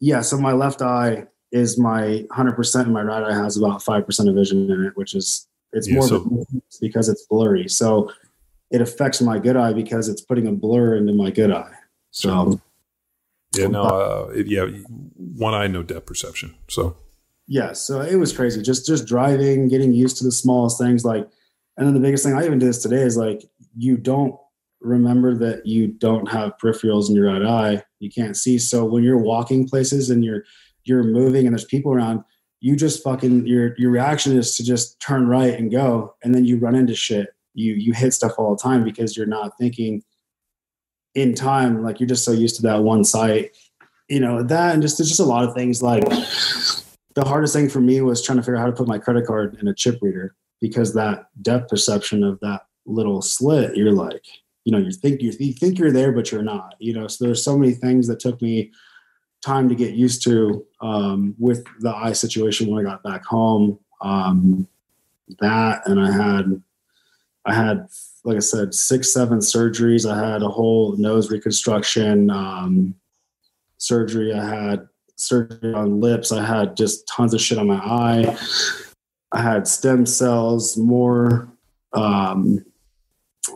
yeah, 0.00 0.22
so 0.22 0.38
my 0.38 0.52
left 0.52 0.80
eye 0.82 1.26
is 1.52 1.78
my 1.78 2.26
100% 2.32 2.80
and 2.82 2.92
my 2.92 3.02
right 3.02 3.22
eye 3.22 3.34
has 3.34 3.56
about 3.56 3.80
5% 3.80 4.28
of 4.28 4.34
vision 4.34 4.68
in 4.70 4.84
it, 4.86 4.96
which 4.96 5.14
is 5.14 5.46
it's 5.72 5.86
Yeah, 5.88 5.96
more 5.96 6.08
so- 6.08 6.46
because 6.80 7.08
it's 7.08 7.24
blurry. 7.26 7.68
So 7.68 8.10
it 8.70 8.80
affects 8.80 9.20
my 9.20 9.38
good 9.38 9.56
eye 9.56 9.72
because 9.72 10.08
it's 10.08 10.20
putting 10.20 10.46
a 10.46 10.52
blur 10.52 10.96
into 10.96 11.12
my 11.12 11.30
good 11.30 11.52
eye. 11.52 11.72
So 12.10 12.60
Yeah, 13.56 13.68
no, 13.68 13.82
uh, 13.82 14.32
it, 14.34 14.46
yeah, 14.46 14.66
one 15.16 15.54
eye, 15.54 15.66
no 15.66 15.82
depth 15.82 16.06
perception. 16.06 16.54
So, 16.68 16.96
yeah, 17.46 17.72
so 17.72 18.00
it 18.00 18.16
was 18.16 18.32
crazy. 18.32 18.62
Just 18.62 18.86
just 18.86 19.06
driving, 19.06 19.68
getting 19.68 19.92
used 19.92 20.18
to 20.18 20.24
the 20.24 20.32
smallest 20.32 20.78
things 20.78 21.04
like 21.04 21.28
and 21.76 21.86
then 21.86 21.94
the 21.94 22.00
biggest 22.00 22.24
thing 22.24 22.34
I 22.34 22.44
even 22.44 22.58
did 22.58 22.68
this 22.68 22.82
today 22.82 23.02
is 23.02 23.16
like 23.16 23.44
you 23.76 23.96
don't 23.96 24.34
remember 24.80 25.34
that 25.34 25.66
you 25.66 25.88
don't 25.88 26.30
have 26.30 26.56
peripherals 26.58 27.08
in 27.08 27.16
your 27.16 27.26
right 27.26 27.44
eye. 27.44 27.82
You 27.98 28.10
can't 28.10 28.36
see. 28.36 28.58
So 28.58 28.84
when 28.84 29.02
you're 29.02 29.18
walking 29.18 29.68
places 29.68 30.10
and 30.10 30.24
you're 30.24 30.44
you're 30.84 31.02
moving 31.02 31.46
and 31.46 31.54
there's 31.54 31.64
people 31.64 31.92
around, 31.92 32.22
you 32.60 32.76
just 32.76 33.02
fucking 33.02 33.46
your 33.46 33.74
your 33.78 33.90
reaction 33.90 34.36
is 34.36 34.56
to 34.56 34.64
just 34.64 35.00
turn 35.00 35.26
right 35.26 35.54
and 35.54 35.70
go 35.70 36.14
and 36.22 36.34
then 36.34 36.44
you 36.44 36.58
run 36.58 36.74
into 36.74 36.94
shit. 36.94 37.28
You 37.56 37.74
you 37.74 37.92
hit 37.92 38.14
stuff 38.14 38.34
all 38.38 38.54
the 38.54 38.62
time 38.62 38.84
because 38.84 39.16
you're 39.16 39.26
not 39.26 39.58
thinking 39.58 40.02
in 41.16 41.34
time 41.34 41.82
like 41.82 41.98
you're 41.98 42.06
just 42.06 42.24
so 42.24 42.30
used 42.30 42.56
to 42.56 42.62
that 42.62 42.82
one 42.82 43.02
sight 43.02 43.56
you 44.08 44.20
know 44.20 44.42
that 44.42 44.74
and 44.74 44.82
just 44.82 44.98
there's 44.98 45.08
just 45.08 45.20
a 45.20 45.24
lot 45.24 45.42
of 45.42 45.54
things 45.54 45.82
like 45.82 46.04
the 47.14 47.24
hardest 47.24 47.54
thing 47.54 47.68
for 47.68 47.80
me 47.80 48.00
was 48.02 48.22
trying 48.22 48.36
to 48.36 48.42
figure 48.42 48.56
out 48.56 48.60
how 48.60 48.66
to 48.66 48.72
put 48.72 48.86
my 48.86 48.98
credit 48.98 49.26
card 49.26 49.56
in 49.60 49.66
a 49.66 49.74
chip 49.74 49.98
reader 50.02 50.34
because 50.60 50.92
that 50.94 51.28
depth 51.42 51.68
perception 51.68 52.22
of 52.22 52.38
that 52.40 52.66
little 52.84 53.22
slit 53.22 53.74
you're 53.74 53.92
like 53.92 54.24
you 54.64 54.72
know 54.72 54.78
you 54.78 54.92
think 54.92 55.22
you, 55.22 55.32
you 55.40 55.54
think 55.54 55.78
you're 55.78 55.90
there 55.90 56.12
but 56.12 56.30
you're 56.30 56.42
not 56.42 56.74
you 56.78 56.92
know? 56.92 57.08
So 57.08 57.24
there's 57.24 57.42
so 57.42 57.58
many 57.58 57.72
things 57.72 58.06
that 58.08 58.20
took 58.20 58.40
me 58.42 58.70
time 59.42 59.68
to 59.68 59.74
get 59.74 59.94
used 59.94 60.22
to 60.24 60.66
um, 60.80 61.34
with 61.38 61.64
the 61.80 61.94
eye 61.94 62.12
situation 62.12 62.68
when 62.68 62.84
i 62.84 62.88
got 62.88 63.02
back 63.02 63.24
home 63.24 63.78
um, 64.02 64.68
that 65.40 65.80
and 65.88 65.98
i 65.98 66.12
had 66.12 66.62
i 67.46 67.54
had 67.54 67.88
like 68.24 68.36
i 68.36 68.40
said 68.40 68.74
six 68.74 69.12
seven 69.12 69.38
surgeries 69.38 70.10
i 70.10 70.32
had 70.32 70.42
a 70.42 70.48
whole 70.48 70.96
nose 70.96 71.30
reconstruction 71.30 72.30
um, 72.30 72.94
surgery 73.78 74.32
i 74.34 74.44
had 74.44 74.88
surgery 75.16 75.72
on 75.72 76.00
lips 76.00 76.32
i 76.32 76.44
had 76.44 76.76
just 76.76 77.06
tons 77.08 77.32
of 77.32 77.40
shit 77.40 77.58
on 77.58 77.66
my 77.66 77.76
eye 77.76 78.36
i 79.32 79.40
had 79.40 79.66
stem 79.66 80.04
cells 80.04 80.76
more 80.76 81.48
um, 81.92 82.64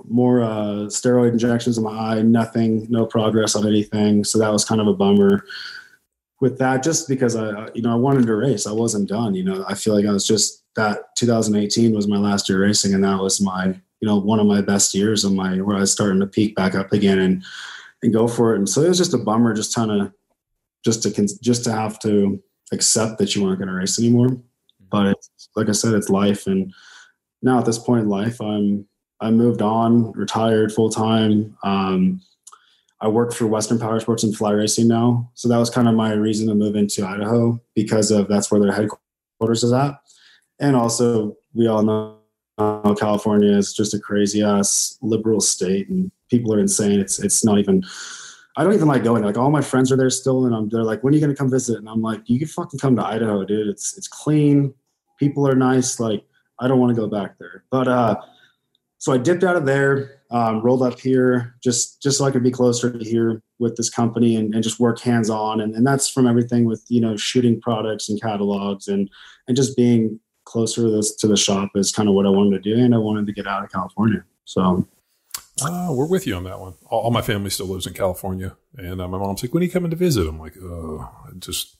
more 0.09 0.43
uh, 0.43 0.86
steroid 0.86 1.32
injections 1.32 1.78
in 1.78 1.84
my 1.84 1.91
eye, 1.93 2.22
nothing, 2.22 2.86
no 2.91 3.07
progress 3.07 3.57
on 3.57 3.66
anything. 3.66 4.24
So 4.24 4.38
that 4.38 4.53
was 4.53 4.64
kind 4.64 4.80
of 4.80 4.86
a 4.86 4.95
bummer 4.95 5.45
with 6.41 6.59
that, 6.59 6.82
just 6.82 7.09
because 7.09 7.36
I, 7.36 7.68
you 7.74 7.82
know, 7.82 7.93
I 7.93 7.97
wanted 7.97 8.26
to 8.26 8.34
race. 8.34 8.66
I 8.66 8.72
wasn't 8.72 9.09
done. 9.09 9.34
You 9.34 9.45
know, 9.45 9.64
I 9.68 9.74
feel 9.74 9.95
like 9.95 10.07
I 10.07 10.12
was 10.12 10.26
just 10.26 10.59
that 10.76 11.16
2018 11.16 11.94
was 11.94 12.08
my 12.08 12.18
last 12.18 12.48
year 12.48 12.62
racing, 12.62 12.94
and 12.94 13.04
that 13.04 13.20
was 13.20 13.40
my, 13.40 13.66
you 13.66 14.08
know, 14.08 14.16
one 14.16 14.40
of 14.40 14.46
my 14.46 14.60
best 14.60 14.94
years 14.94 15.24
of 15.24 15.32
my 15.32 15.60
where 15.60 15.76
I 15.76 15.80
was 15.80 15.92
starting 15.92 16.20
to 16.20 16.26
peak 16.26 16.54
back 16.54 16.74
up 16.74 16.92
again 16.92 17.18
and 17.18 17.44
and 18.02 18.12
go 18.12 18.26
for 18.26 18.54
it. 18.54 18.58
And 18.58 18.68
so 18.68 18.82
it 18.82 18.88
was 18.88 18.98
just 18.98 19.14
a 19.14 19.18
bummer, 19.18 19.54
just 19.54 19.74
kind 19.74 19.90
of 19.90 20.12
just 20.84 21.02
to 21.02 21.38
just 21.42 21.64
to 21.64 21.72
have 21.72 21.98
to 22.00 22.42
accept 22.72 23.18
that 23.18 23.34
you 23.34 23.42
weren't 23.42 23.58
going 23.58 23.68
to 23.68 23.74
race 23.74 23.98
anymore. 23.98 24.28
But 24.90 25.16
like 25.56 25.68
I 25.68 25.72
said, 25.72 25.94
it's 25.94 26.08
life, 26.08 26.46
and 26.46 26.72
now 27.42 27.58
at 27.58 27.64
this 27.64 27.78
point 27.78 28.04
in 28.04 28.08
life, 28.08 28.40
I'm 28.40 28.86
I 29.20 29.30
moved 29.30 29.62
on, 29.62 30.12
retired 30.12 30.72
full 30.72 30.90
time. 30.90 31.56
Um, 31.62 32.22
I 33.02 33.08
work 33.08 33.32
for 33.32 33.46
Western 33.46 33.78
Power 33.78 33.98
Sports 34.00 34.24
and 34.24 34.36
Fly 34.36 34.52
Racing 34.52 34.88
now, 34.88 35.30
so 35.34 35.48
that 35.48 35.58
was 35.58 35.70
kind 35.70 35.88
of 35.88 35.94
my 35.94 36.12
reason 36.12 36.48
to 36.48 36.54
move 36.54 36.76
into 36.76 37.06
Idaho 37.06 37.60
because 37.74 38.10
of 38.10 38.28
that's 38.28 38.50
where 38.50 38.60
their 38.60 38.72
headquarters 38.72 39.62
is 39.62 39.72
at, 39.72 40.00
and 40.61 40.76
also 40.76 41.36
we 41.54 41.66
all 41.66 41.82
know 41.82 42.16
California 42.98 43.56
is 43.56 43.72
just 43.72 43.94
a 43.94 43.98
crazy 43.98 44.42
ass 44.42 44.98
liberal 45.02 45.40
state, 45.40 45.88
and 45.88 46.12
people 46.30 46.54
are 46.54 46.61
insane. 46.61 47.00
It's 47.00 47.18
it's 47.18 47.44
not 47.44 47.58
even. 47.58 47.82
I 48.56 48.64
don't 48.64 48.74
even 48.74 48.88
like 48.88 49.04
going. 49.04 49.24
Like 49.24 49.38
all 49.38 49.50
my 49.50 49.62
friends 49.62 49.90
are 49.90 49.96
there 49.96 50.11
still, 50.11 50.44
and 50.44 50.54
I'm 50.54 50.68
they're 50.68 50.84
like, 50.84 51.02
"When 51.02 51.14
are 51.14 51.16
you 51.16 51.20
gonna 51.20 51.34
come 51.34 51.50
visit?" 51.50 51.78
And 51.78 51.88
I'm 51.88 52.02
like, 52.02 52.22
"You 52.26 52.38
can 52.38 52.48
fucking 52.48 52.78
come 52.78 52.96
to 52.96 53.04
Idaho, 53.04 53.44
dude. 53.44 53.68
It's 53.68 53.96
it's 53.96 54.08
clean, 54.08 54.74
people 55.18 55.48
are 55.48 55.54
nice. 55.54 55.98
Like 55.98 56.24
I 56.58 56.68
don't 56.68 56.78
want 56.78 56.94
to 56.94 57.00
go 57.00 57.08
back 57.08 57.38
there." 57.38 57.64
But 57.70 57.88
uh, 57.88 58.20
so 58.98 59.12
I 59.12 59.18
dipped 59.18 59.44
out 59.44 59.56
of 59.56 59.64
there, 59.64 60.20
um, 60.30 60.61
rolled 60.61 60.82
up 60.82 61.00
here 61.00 61.54
just 61.62 62.02
just 62.02 62.18
so 62.18 62.24
I 62.26 62.30
could 62.30 62.42
be 62.42 62.50
closer 62.50 62.92
to 62.92 63.04
here 63.04 63.42
with 63.58 63.76
this 63.76 63.88
company 63.88 64.36
and, 64.36 64.54
and 64.54 64.62
just 64.62 64.80
work 64.80 65.00
hands 65.00 65.30
on. 65.30 65.61
And, 65.61 65.74
and 65.74 65.86
that's 65.86 66.08
from 66.08 66.26
everything 66.26 66.66
with 66.66 66.84
you 66.88 67.00
know 67.00 67.16
shooting 67.16 67.61
products 67.61 68.11
and 68.11 68.20
catalogs 68.20 68.88
and 68.88 69.08
and 69.48 69.56
just 69.56 69.76
being 69.76 70.20
closer 70.51 70.82
to 70.82 70.90
this 70.90 71.14
to 71.16 71.28
the 71.28 71.36
shop 71.36 71.70
is 71.76 71.92
kind 71.92 72.09
of 72.09 72.14
what 72.14 72.26
I 72.26 72.30
wanted 72.30 72.62
to 72.62 72.74
do. 72.74 72.82
And 72.82 72.94
I 72.94 72.98
wanted 72.98 73.26
to 73.26 73.32
get 73.32 73.46
out 73.46 73.64
of 73.64 73.70
California. 73.70 74.24
So. 74.44 74.86
Uh, 75.62 75.88
we're 75.90 76.07
with 76.07 76.26
you 76.26 76.34
on 76.34 76.44
that 76.44 76.59
one. 76.59 76.74
All, 76.86 77.03
all 77.03 77.11
my 77.11 77.22
family 77.22 77.51
still 77.51 77.66
lives 77.66 77.86
in 77.86 77.92
California, 77.92 78.57
and 78.78 78.98
uh, 78.98 79.07
my 79.07 79.18
mom's 79.18 79.42
like, 79.42 79.53
"When 79.53 79.62
are 79.62 79.66
you 79.66 79.70
coming 79.70 79.90
to 79.90 79.96
visit?" 79.96 80.26
I'm 80.26 80.38
like, 80.38 80.55
"Oh, 80.57 81.07
just." 81.38 81.76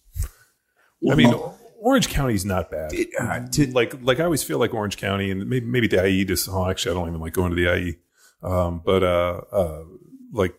I 1.11 1.15
mean, 1.15 1.33
Orange 1.79 2.11
County 2.11 2.35
is 2.35 2.45
not 2.45 2.71
bad. 2.71 2.93
It, 2.93 3.09
uh, 3.19 3.49
to, 3.53 3.73
like 3.73 3.95
like 4.03 4.21
I 4.21 4.25
always 4.25 4.43
feel 4.43 4.59
like 4.59 4.75
Orange 4.75 4.99
County 4.99 5.31
and 5.31 5.49
maybe 5.49 5.65
maybe 5.65 5.89
the 5.89 6.07
IE 6.07 6.27
just 6.27 6.47
oh 6.51 6.69
actually 6.69 6.93
I 6.93 6.95
don't 7.01 7.09
even 7.09 7.23
like 7.23 7.33
going 7.33 7.51
to 7.51 7.57
the 7.57 7.75
IE. 7.75 7.97
Um, 8.43 8.83
but 8.85 9.03
uh, 9.03 9.41
uh, 9.51 9.85
like 10.31 10.55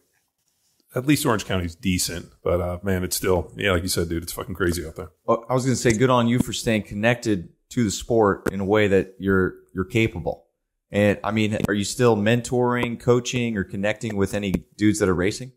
at 0.95 1.05
least 1.05 1.24
Orange 1.24 1.45
County's 1.45 1.76
decent, 1.76 2.32
but 2.43 2.59
uh, 2.59 2.80
man, 2.82 3.03
it's 3.03 3.16
still 3.16 3.53
yeah, 3.55 3.72
like 3.72 3.84
you 3.84 3.89
said, 3.89 4.09
dude, 4.09 4.24
it's 4.24 4.34
fucking 4.34 4.55
crazy 4.55 4.84
out 4.84 4.95
there. 4.95 5.12
I 5.30 5.53
was 5.53 5.64
gonna 5.64 5.76
say, 5.76 5.93
good 5.93 6.09
on 6.09 6.28
you 6.28 6.39
for 6.39 6.53
staying 6.53 6.84
connected 6.84 7.49
to 7.72 7.84
the 7.84 7.91
sport 7.91 8.51
in 8.51 8.59
a 8.59 8.65
way 8.65 8.88
that 8.88 9.15
you're 9.19 9.55
you're 9.74 9.86
capable. 9.86 10.45
And 10.91 11.19
I 11.24 11.32
mean, 11.32 11.57
are 11.67 11.74
you 11.74 11.86
still 11.86 12.17
mentoring, 12.17 12.99
coaching, 12.99 13.57
or 13.57 13.63
connecting 13.63 14.17
with 14.17 14.34
any 14.34 14.51
dudes 14.76 14.99
that 14.99 15.09
are 15.09 15.15
racing? 15.15 15.53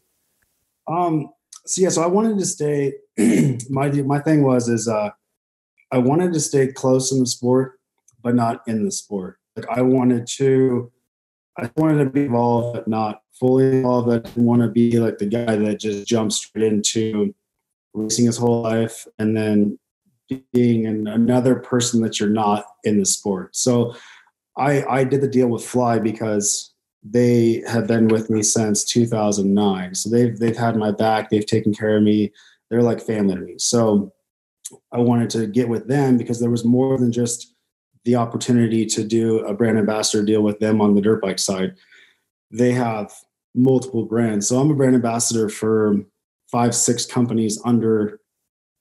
Um. 0.87 1.31
So 1.67 1.83
yeah, 1.83 1.89
so 1.89 2.03
I 2.03 2.07
wanted 2.07 2.39
to 2.39 2.47
stay. 2.47 2.93
my 3.71 3.91
my 3.91 4.21
thing 4.21 4.43
was 4.43 4.69
is 4.69 4.89
uh 4.89 5.11
I 5.91 5.99
wanted 5.99 6.33
to 6.33 6.41
stay 6.41 6.69
close 6.73 7.13
in 7.13 7.21
the 7.21 7.27
sport, 7.27 7.79
but 8.23 8.35
not 8.35 8.63
in 8.67 8.85
the 8.85 8.91
sport. 8.91 9.39
Like 9.57 9.67
I 9.71 9.83
wanted 9.83 10.27
to, 10.39 10.91
I 11.57 11.71
wanted 11.77 12.03
to 12.03 12.11
be 12.11 12.25
involved, 12.25 12.75
but 12.75 12.89
not 12.89 13.23
fully 13.39 13.67
involved. 13.67 14.11
I 14.11 14.19
didn't 14.19 14.45
want 14.45 14.63
to 14.63 14.69
be 14.69 14.99
like 14.99 15.19
the 15.19 15.27
guy 15.27 15.57
that 15.57 15.81
just 15.81 16.07
jumps 16.07 16.37
straight 16.37 16.65
into 16.65 17.35
racing 17.93 18.27
his 18.27 18.37
whole 18.37 18.63
life 18.63 19.07
and 19.21 19.37
then 19.37 19.79
being 20.53 20.87
an, 20.87 21.07
another 21.07 21.57
person 21.57 22.03
that 22.03 22.19
you're 22.19 22.29
not 22.29 22.65
in 22.85 22.99
the 22.99 23.05
sport. 23.05 23.55
So 23.57 23.95
I, 24.57 24.85
I 24.85 25.05
did 25.05 25.21
the 25.21 25.29
deal 25.29 25.49
with 25.49 25.65
Fly 25.65 25.99
because 25.99 26.75
they 27.03 27.63
have 27.69 27.87
been 27.87 28.09
with 28.09 28.31
me 28.31 28.43
since 28.43 28.85
2009. 28.85 29.95
So 29.95 30.09
they've 30.09 30.39
they've 30.39 30.57
had 30.57 30.77
my 30.77 30.91
back. 30.91 31.29
They've 31.29 31.45
taken 31.45 31.75
care 31.75 31.97
of 31.99 32.03
me. 32.03 32.33
They're 32.71 32.83
like 32.83 33.01
family 33.01 33.35
to 33.35 33.41
me. 33.41 33.55
So 33.59 34.13
I 34.93 34.99
wanted 34.99 35.31
to 35.31 35.47
get 35.47 35.69
with 35.69 35.87
them 35.87 36.17
because 36.17 36.41
there 36.41 36.51
was 36.51 36.65
more 36.65 36.97
than 36.99 37.13
just 37.13 37.55
the 38.05 38.17
opportunity 38.17 38.87
to 38.87 39.05
do 39.05 39.41
a 39.41 39.55
brand 39.55 39.79
ambassador 39.79 40.25
deal 40.25 40.43
with 40.43 40.59
them 40.61 40.81
on 40.81 40.95
the 40.95 41.01
dirt 41.01 41.23
bike 41.23 41.39
side. 41.39 41.75
They 42.51 42.73
have 42.73 43.13
multiple 43.55 44.05
brands. 44.05 44.49
So 44.49 44.59
I'm 44.59 44.71
a 44.71 44.75
brand 44.75 44.95
ambassador 44.95 45.49
for 45.49 45.97
five, 46.51 46.75
six 46.75 47.07
companies 47.07 47.61
under 47.65 48.21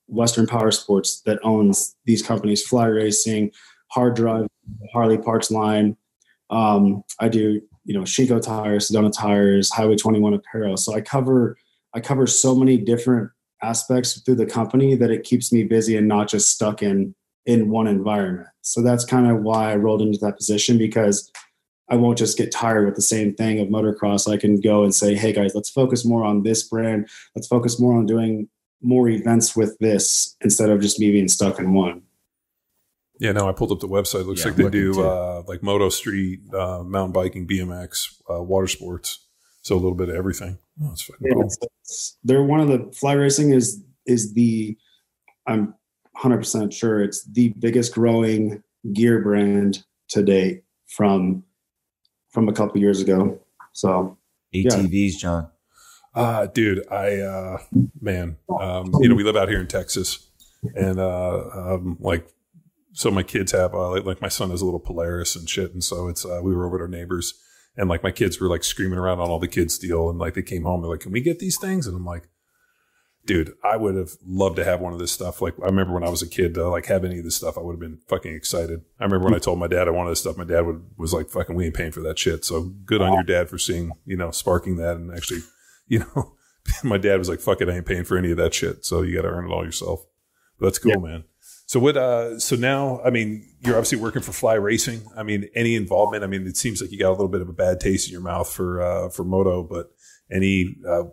Western 0.06 0.46
Power 0.46 0.70
Sports 0.70 1.20
that 1.22 1.38
owns 1.42 1.96
these 2.04 2.22
companies, 2.22 2.62
Fly 2.62 2.86
Racing, 2.86 3.50
Hard 3.88 4.16
Drive, 4.16 4.46
Harley 4.92 5.18
Parts 5.18 5.50
line. 5.50 5.96
Um, 6.50 7.02
I 7.20 7.28
do, 7.28 7.60
you 7.84 7.94
know, 7.94 8.02
Shinko 8.02 8.40
tires, 8.40 8.90
Sedona 8.90 9.12
tires, 9.12 9.70
Highway 9.70 9.96
21 9.96 10.34
apparel. 10.34 10.76
So 10.76 10.94
I 10.94 11.00
cover, 11.00 11.56
I 11.94 12.00
cover 12.00 12.26
so 12.26 12.54
many 12.54 12.76
different 12.76 13.30
aspects 13.62 14.20
through 14.20 14.34
the 14.36 14.46
company 14.46 14.94
that 14.94 15.10
it 15.10 15.24
keeps 15.24 15.52
me 15.52 15.64
busy 15.64 15.96
and 15.96 16.08
not 16.08 16.28
just 16.28 16.50
stuck 16.50 16.82
in 16.82 17.14
in 17.46 17.68
one 17.68 17.86
environment. 17.86 18.48
So 18.62 18.82
that's 18.82 19.04
kind 19.04 19.30
of 19.30 19.42
why 19.42 19.70
I 19.70 19.76
rolled 19.76 20.00
into 20.00 20.18
that 20.20 20.36
position 20.36 20.78
because 20.78 21.30
I 21.90 21.96
won't 21.96 22.16
just 22.16 22.38
get 22.38 22.50
tired 22.50 22.86
with 22.86 22.94
the 22.94 23.02
same 23.02 23.34
thing 23.34 23.60
of 23.60 23.68
motocross. 23.68 24.30
I 24.30 24.38
can 24.38 24.60
go 24.60 24.84
and 24.84 24.94
say, 24.94 25.14
"Hey 25.14 25.32
guys, 25.32 25.54
let's 25.54 25.68
focus 25.68 26.04
more 26.04 26.24
on 26.24 26.42
this 26.42 26.62
brand. 26.62 27.08
Let's 27.34 27.46
focus 27.46 27.78
more 27.78 27.94
on 27.94 28.06
doing 28.06 28.48
more 28.84 29.08
events 29.08 29.56
with 29.56 29.76
this 29.78 30.36
instead 30.40 30.70
of 30.70 30.80
just 30.80 31.00
me 31.00 31.10
being 31.10 31.28
stuck 31.28 31.58
in 31.58 31.72
one." 31.72 32.02
Yeah, 33.20 33.32
no, 33.32 33.48
I 33.48 33.52
pulled 33.52 33.72
up 33.72 33.80
the 33.80 33.88
website. 33.88 34.26
Looks 34.26 34.40
yeah, 34.40 34.46
like 34.48 34.56
they 34.56 34.70
do 34.70 35.00
uh, 35.00 35.42
like 35.46 35.62
Moto 35.62 35.88
Street, 35.88 36.40
uh, 36.52 36.82
mountain 36.82 37.12
biking, 37.12 37.46
BMX, 37.46 38.20
uh, 38.28 38.42
water 38.42 38.66
sports. 38.66 39.26
So 39.62 39.74
a 39.74 39.76
little 39.76 39.94
bit 39.94 40.08
of 40.08 40.16
everything. 40.16 40.58
Oh, 40.82 40.88
that's 40.88 41.02
fucking 41.02 41.26
yeah, 41.26 41.34
cool. 41.34 41.44
It's, 41.44 41.58
it's, 41.62 42.18
they're 42.24 42.42
one 42.42 42.60
of 42.60 42.68
the 42.68 42.92
fly 42.94 43.14
racing 43.14 43.52
is 43.52 43.82
is 44.06 44.34
the 44.34 44.76
I'm 45.46 45.74
100 46.12 46.38
percent 46.38 46.74
sure 46.74 47.02
it's 47.02 47.24
the 47.24 47.54
biggest 47.58 47.94
growing 47.94 48.62
gear 48.92 49.22
brand 49.22 49.84
to 50.08 50.22
date 50.22 50.64
from 50.86 51.44
from 52.30 52.48
a 52.48 52.52
couple 52.52 52.80
years 52.80 53.00
ago. 53.00 53.40
So 53.72 54.18
ATVs, 54.54 55.12
yeah. 55.12 55.18
John. 55.18 55.50
Uh 56.14 56.46
dude, 56.46 56.86
I 56.90 57.20
uh 57.20 57.58
man, 58.00 58.36
um, 58.60 58.92
you 59.00 59.08
know, 59.08 59.14
we 59.14 59.24
live 59.24 59.36
out 59.36 59.48
here 59.48 59.60
in 59.60 59.66
Texas 59.66 60.30
and 60.74 60.98
uh 60.98 61.48
um 61.52 61.96
like 62.00 62.28
so 62.92 63.10
my 63.10 63.22
kids 63.22 63.52
have 63.52 63.74
uh 63.74 63.90
like, 63.90 64.04
like 64.04 64.22
my 64.22 64.28
son 64.28 64.50
has 64.50 64.60
a 64.60 64.64
little 64.64 64.80
Polaris 64.80 65.34
and 65.36 65.48
shit 65.48 65.72
and 65.72 65.82
so 65.82 66.08
it's 66.08 66.24
uh 66.24 66.40
we 66.42 66.54
were 66.54 66.66
over 66.66 66.76
at 66.76 66.82
our 66.82 66.88
neighbors 66.88 67.34
and 67.76 67.88
like 67.88 68.02
my 68.02 68.10
kids 68.10 68.40
were 68.40 68.48
like 68.48 68.64
screaming 68.64 68.98
around 68.98 69.20
on 69.20 69.30
all 69.30 69.38
the 69.38 69.48
kids 69.48 69.78
deal. 69.78 70.08
And 70.08 70.18
like 70.18 70.34
they 70.34 70.42
came 70.42 70.64
home, 70.64 70.82
they're 70.82 70.90
like, 70.90 71.00
can 71.00 71.12
we 71.12 71.20
get 71.20 71.38
these 71.38 71.58
things? 71.58 71.86
And 71.86 71.96
I'm 71.96 72.04
like, 72.04 72.28
dude, 73.26 73.54
I 73.64 73.76
would 73.76 73.96
have 73.96 74.10
loved 74.24 74.56
to 74.56 74.64
have 74.64 74.80
one 74.80 74.92
of 74.92 74.98
this 74.98 75.12
stuff. 75.12 75.40
Like 75.40 75.54
I 75.62 75.66
remember 75.66 75.94
when 75.94 76.04
I 76.04 76.10
was 76.10 76.22
a 76.22 76.28
kid, 76.28 76.54
to 76.54 76.68
like 76.68 76.86
have 76.86 77.04
any 77.04 77.18
of 77.18 77.24
this 77.24 77.36
stuff, 77.36 77.58
I 77.58 77.62
would 77.62 77.72
have 77.72 77.80
been 77.80 77.98
fucking 78.08 78.34
excited. 78.34 78.82
I 79.00 79.04
remember 79.04 79.26
when 79.26 79.34
I 79.34 79.38
told 79.38 79.58
my 79.58 79.66
dad 79.66 79.88
I 79.88 79.92
wanted 79.92 80.10
this 80.10 80.20
stuff, 80.20 80.36
my 80.36 80.44
dad 80.44 80.66
would, 80.66 80.84
was 80.96 81.12
like, 81.12 81.30
fucking, 81.30 81.56
we 81.56 81.66
ain't 81.66 81.74
paying 81.74 81.92
for 81.92 82.02
that 82.02 82.18
shit. 82.18 82.44
So 82.44 82.62
good 82.62 83.02
on 83.02 83.12
your 83.12 83.22
dad 83.22 83.48
for 83.48 83.58
seeing, 83.58 83.92
you 84.04 84.16
know, 84.16 84.30
sparking 84.30 84.76
that 84.76 84.96
and 84.96 85.12
actually, 85.12 85.40
you 85.94 86.00
know, 86.00 86.34
my 86.84 86.98
dad 86.98 87.18
was 87.18 87.28
like, 87.28 87.40
fuck 87.40 87.60
it, 87.60 87.68
I 87.68 87.76
ain't 87.76 87.86
paying 87.86 88.04
for 88.04 88.16
any 88.16 88.30
of 88.30 88.36
that 88.38 88.54
shit. 88.54 88.84
So 88.84 89.02
you 89.02 89.14
got 89.14 89.22
to 89.22 89.28
earn 89.28 89.50
it 89.50 89.52
all 89.52 89.64
yourself. 89.64 90.04
But 90.58 90.66
that's 90.66 90.78
cool, 90.78 90.92
yeah. 90.92 90.98
man. 90.98 91.24
So 91.66 91.80
what? 91.80 91.96
Uh, 91.96 92.38
so 92.38 92.56
now, 92.56 93.00
I 93.04 93.10
mean, 93.10 93.48
you're 93.60 93.74
obviously 93.74 93.98
working 93.98 94.22
for 94.22 94.32
Fly 94.32 94.54
Racing. 94.54 95.02
I 95.16 95.22
mean, 95.22 95.48
any 95.54 95.76
involvement? 95.76 96.22
I 96.22 96.26
mean, 96.26 96.46
it 96.46 96.56
seems 96.56 96.80
like 96.80 96.92
you 96.92 96.98
got 96.98 97.08
a 97.08 97.12
little 97.12 97.28
bit 97.28 97.40
of 97.40 97.48
a 97.48 97.54
bad 97.54 97.80
taste 97.80 98.06
in 98.06 98.12
your 98.12 98.20
mouth 98.20 98.50
for 98.52 98.82
uh, 98.82 99.08
for 99.08 99.24
moto, 99.24 99.62
but 99.62 99.90
any 100.30 100.76
uh, 100.86 101.04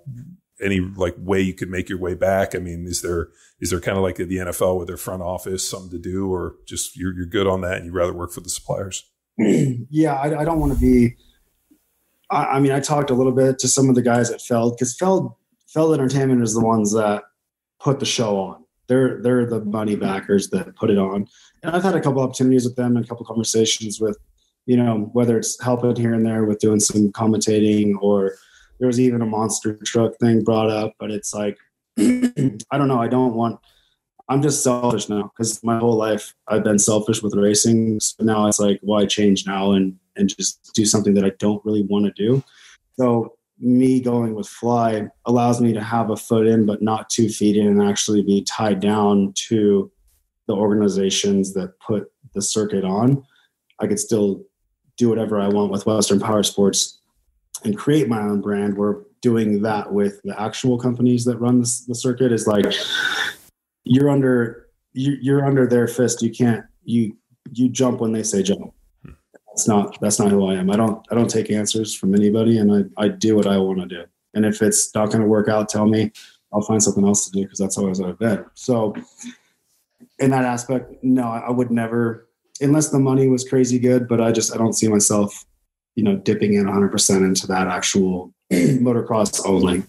any 0.62 0.80
like 0.80 1.16
way 1.18 1.40
you 1.40 1.54
could 1.54 1.70
make 1.70 1.88
your 1.88 2.00
way 2.00 2.16
back? 2.16 2.54
I 2.54 2.60
mean, 2.60 2.86
is 2.86 3.02
there 3.02 3.30
is 3.62 3.70
there 3.70 3.80
kind 3.80 3.98
of 3.98 4.04
like 4.04 4.18
the 4.18 4.26
NFL 4.26 4.78
with 4.78 4.88
their 4.88 4.98
front 4.98 5.22
office 5.22 5.68
something 5.68 5.92
to 5.92 5.98
do, 5.98 6.32
or 6.32 6.56
just 6.66 6.98
you're 6.98 7.14
you're 7.14 7.26
good 7.26 7.48
on 7.48 7.62
that 7.62 7.78
and 7.78 7.86
you'd 7.86 7.96
rather 7.96 8.14
work 8.14 8.34
for 8.34 8.42
the 8.42 8.50
suppliers? 8.50 9.10
yeah, 9.38 10.16
I, 10.16 10.42
I 10.42 10.46
don't 10.46 10.60
want 10.60 10.74
to 10.74 10.80
be. 10.80 11.16
I, 12.32 12.44
I, 12.46 12.60
mean, 12.60 12.72
I 12.72 12.80
talked 12.80 13.10
a 13.10 13.14
little 13.14 13.32
bit 13.32 13.60
to 13.60 13.68
some 13.68 13.90
of 13.90 13.96
the 13.96 14.02
guys 14.02 14.32
at 14.32 14.42
Feld 14.42 14.78
because 14.78 14.96
Feld 14.96 15.34
Feld 15.68 15.94
Entertainment 15.94 16.42
is 16.42 16.54
the 16.54 16.66
ones 16.66 16.92
that 16.94 17.24
put 17.80 18.00
the 18.00 18.06
show 18.06 18.40
on. 18.40 18.66
They're 18.88 19.22
they're 19.22 19.46
the 19.46 19.60
mm-hmm. 19.60 19.72
money 19.72 19.96
backers 19.96 20.50
that 20.50 20.76
put 20.76 20.90
it 20.90 20.98
on, 20.98 21.28
and 21.64 21.76
I've 21.76 21.84
had 21.84 21.96
a 21.96 22.02
couple 22.02 22.22
of 22.22 22.30
opportunities 22.30 22.66
with 22.66 22.76
them 22.76 22.98
and 22.98 23.06
a 23.06 23.08
couple 23.08 23.26
conversations 23.26 24.00
with, 24.02 24.18
you 24.66 24.78
know, 24.78 25.10
whether 25.14 25.38
it's 25.38 25.62
helping 25.62 25.96
here 25.96 26.14
and 26.14 26.26
there 26.26 26.46
with 26.46 26.60
doing 26.60 26.80
some 26.80 27.12
commentating 27.12 27.94
or 28.02 28.36
there 28.80 28.88
was 28.88 29.00
even 29.00 29.22
a 29.22 29.26
monster 29.26 29.78
truck 29.86 30.18
thing 30.20 30.44
brought 30.44 30.70
up, 30.70 30.94
but 31.00 31.12
it's 31.12 31.34
like 31.34 31.58
I 32.00 32.78
don't 32.78 32.88
know. 32.88 33.02
I 33.02 33.08
don't 33.08 33.36
want. 33.36 33.60
I'm 34.30 34.42
just 34.42 34.64
selfish 34.64 35.10
now 35.10 35.32
because 35.36 35.62
my 35.64 35.78
whole 35.78 35.96
life 35.96 36.34
I've 36.48 36.64
been 36.64 36.80
selfish 36.80 37.22
with 37.22 37.36
racing. 37.36 38.00
So 38.00 38.24
now 38.24 38.48
it's 38.48 38.60
like, 38.60 38.80
why 38.82 39.06
change 39.06 39.46
now 39.46 39.74
and 39.74 39.98
and 40.16 40.30
just 40.30 40.72
do 40.74 40.86
something 40.86 41.14
that 41.16 41.26
I 41.26 41.32
don't 41.40 41.64
really 41.66 41.84
want 41.84 42.06
to 42.06 42.12
do. 42.12 42.44
So 43.00 43.36
me 43.60 44.02
going 44.02 44.34
with 44.34 44.48
fly 44.48 45.08
allows 45.26 45.62
me 45.62 45.72
to 45.74 45.82
have 45.82 46.10
a 46.10 46.18
foot 46.18 46.48
in 46.48 46.66
but 46.66 46.82
not 46.82 47.10
two 47.10 47.30
feet 47.30 47.56
in 47.56 47.68
and 47.68 47.82
actually 47.82 48.24
be 48.24 48.42
tied 48.44 48.80
down 48.80 49.34
to 49.36 49.92
the 50.48 50.56
organizations 50.56 51.54
that 51.54 51.80
put 51.80 52.12
the 52.34 52.42
circuit 52.42 52.84
on. 52.84 53.24
I 53.80 53.88
could 53.88 54.00
still 54.00 54.44
do 54.98 55.10
whatever 55.10 55.40
i 55.40 55.48
want 55.48 55.72
with 55.72 55.86
western 55.86 56.20
power 56.20 56.44
sports 56.44 57.00
and 57.64 57.78
create 57.78 58.08
my 58.08 58.20
own 58.20 58.42
brand. 58.42 58.78
We're 58.78 59.04
doing 59.22 59.62
that 59.62 59.92
with 59.92 60.22
the 60.24 60.40
actual 60.40 60.78
companies 60.78 61.26
that 61.26 61.38
run 61.38 61.60
the, 61.60 61.82
the 61.88 61.96
circuit. 61.96 62.32
Is 62.32 62.48
like 62.48 62.66
you're 63.84 64.10
under 64.10 64.68
you, 64.94 65.18
you're 65.22 65.46
under 65.46 65.68
their 65.68 65.88
fist. 65.88 66.22
You 66.22 66.32
can't 66.32 66.66
you 66.84 67.16
you 67.52 67.70
jump 67.70 68.00
when 68.00 68.12
they 68.12 68.24
say 68.24 68.44
jump 68.44 68.74
that's 69.52 69.68
not 69.68 70.00
that's 70.00 70.20
not 70.20 70.32
who 70.32 70.46
I 70.46 70.56
am. 70.56 70.72
I 70.72 70.78
don't 70.78 71.06
I 71.12 71.16
don't 71.16 71.30
take 71.30 71.52
answers 71.52 71.94
from 71.94 72.16
anybody, 72.16 72.58
and 72.58 72.72
I 72.98 73.04
I 73.04 73.08
do 73.10 73.36
what 73.36 73.48
I 73.48 73.58
want 73.58 73.80
to 73.80 73.86
do. 73.86 74.06
And 74.34 74.46
if 74.46 74.62
it's 74.62 74.94
not 74.96 75.08
going 75.08 75.22
to 75.22 75.28
work 75.28 75.50
out, 75.50 75.70
tell 75.70 75.88
me. 75.88 76.12
I'll 76.54 76.62
find 76.62 76.84
something 76.84 77.06
else 77.06 77.26
to 77.26 77.32
do 77.32 77.44
because 77.44 77.60
that's 77.60 77.78
always 77.78 78.02
I've 78.02 78.20
been. 78.20 78.46
So, 78.56 78.94
in 80.20 80.32
that 80.32 80.44
aspect, 80.44 80.94
no, 81.02 81.24
I 81.24 81.50
would 81.50 81.72
never, 81.72 82.28
unless 82.60 82.90
the 82.90 83.00
money 83.00 83.30
was 83.30 83.48
crazy 83.48 83.80
good. 83.80 84.08
But 84.08 84.20
I 84.20 84.32
just 84.32 84.54
I 84.54 84.58
don't 84.58 84.74
see 84.74 84.88
myself, 84.88 85.46
you 85.96 86.04
know, 86.04 86.18
dipping 86.18 86.54
in 86.54 86.66
100 86.66 86.90
percent 86.90 87.24
into 87.24 87.48
that 87.48 87.68
actual 87.68 88.34
motocross 88.52 89.46
only. 89.46 89.84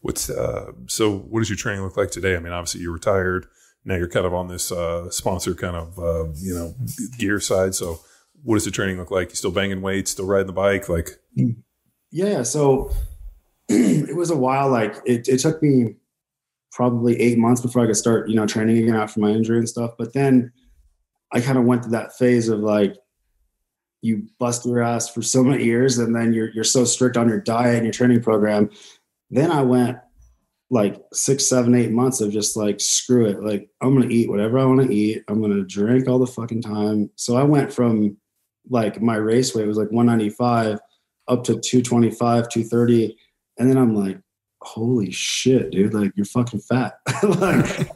What's 0.00 0.30
uh, 0.30 0.72
so? 0.86 1.18
What 1.18 1.40
does 1.40 1.50
your 1.50 1.56
training 1.56 1.84
look 1.84 1.96
like 1.96 2.10
today? 2.10 2.36
I 2.36 2.40
mean, 2.40 2.52
obviously 2.52 2.80
you're 2.80 2.92
retired. 2.92 3.46
Now 3.84 3.96
you're 3.96 4.08
kind 4.08 4.26
of 4.26 4.34
on 4.34 4.48
this 4.48 4.70
uh, 4.70 5.10
sponsor 5.10 5.54
kind 5.54 5.76
of 5.76 5.98
uh, 5.98 6.32
you 6.36 6.54
know 6.54 6.74
gear 7.18 7.40
side. 7.40 7.74
So 7.74 8.00
what 8.42 8.56
does 8.56 8.64
the 8.64 8.70
training 8.70 8.98
look 8.98 9.10
like? 9.10 9.30
You 9.30 9.36
still 9.36 9.50
banging 9.50 9.82
weights, 9.82 10.10
still 10.10 10.26
riding 10.26 10.46
the 10.46 10.52
bike? 10.52 10.88
Like, 10.88 11.10
yeah. 12.10 12.42
So 12.42 12.90
it 13.68 14.16
was 14.16 14.30
a 14.30 14.36
while. 14.36 14.70
Like 14.70 14.96
it, 15.04 15.28
it 15.28 15.38
took 15.38 15.62
me 15.62 15.96
probably 16.72 17.20
eight 17.20 17.38
months 17.38 17.60
before 17.60 17.82
I 17.82 17.86
could 17.86 17.96
start, 17.96 18.28
you 18.28 18.36
know, 18.36 18.46
training 18.46 18.78
again 18.78 18.96
after 18.96 19.20
my 19.20 19.30
injury 19.30 19.58
and 19.58 19.68
stuff. 19.68 19.92
But 19.98 20.12
then 20.12 20.52
I 21.32 21.40
kind 21.40 21.58
of 21.58 21.64
went 21.64 21.82
through 21.82 21.92
that 21.92 22.16
phase 22.16 22.48
of 22.48 22.60
like, 22.60 22.96
you 24.00 24.28
bust 24.38 24.64
your 24.64 24.80
ass 24.80 25.08
for 25.08 25.22
so 25.22 25.42
many 25.42 25.64
years 25.64 25.98
and 25.98 26.14
then 26.14 26.32
you're, 26.32 26.50
you're 26.50 26.64
so 26.64 26.84
strict 26.84 27.16
on 27.16 27.28
your 27.28 27.40
diet 27.40 27.76
and 27.76 27.84
your 27.84 27.92
training 27.92 28.22
program. 28.22 28.70
Then 29.30 29.50
I 29.50 29.62
went 29.62 29.98
like 30.70 31.02
six, 31.12 31.46
seven, 31.46 31.74
eight 31.74 31.90
months 31.90 32.20
of 32.20 32.30
just 32.30 32.56
like, 32.56 32.80
screw 32.80 33.26
it. 33.26 33.42
Like 33.42 33.68
I'm 33.80 33.96
going 33.96 34.08
to 34.08 34.14
eat 34.14 34.30
whatever 34.30 34.58
I 34.58 34.64
want 34.64 34.82
to 34.82 34.94
eat. 34.94 35.24
I'm 35.26 35.40
going 35.40 35.52
to 35.52 35.64
drink 35.64 36.06
all 36.06 36.18
the 36.20 36.26
fucking 36.26 36.62
time. 36.62 37.10
So 37.16 37.36
I 37.36 37.42
went 37.42 37.72
from 37.72 38.16
like 38.70 39.00
my 39.00 39.16
race 39.16 39.54
weight 39.54 39.66
was 39.66 39.76
like 39.76 39.90
195 39.90 40.78
up 41.28 41.44
to 41.44 41.58
225, 41.58 42.48
230. 42.48 43.16
And 43.58 43.70
then 43.70 43.76
I'm 43.76 43.94
like, 43.94 44.18
holy 44.60 45.10
shit, 45.10 45.70
dude, 45.70 45.94
like 45.94 46.12
you're 46.16 46.26
fucking 46.26 46.60
fat. 46.60 46.98
like, 47.22 47.88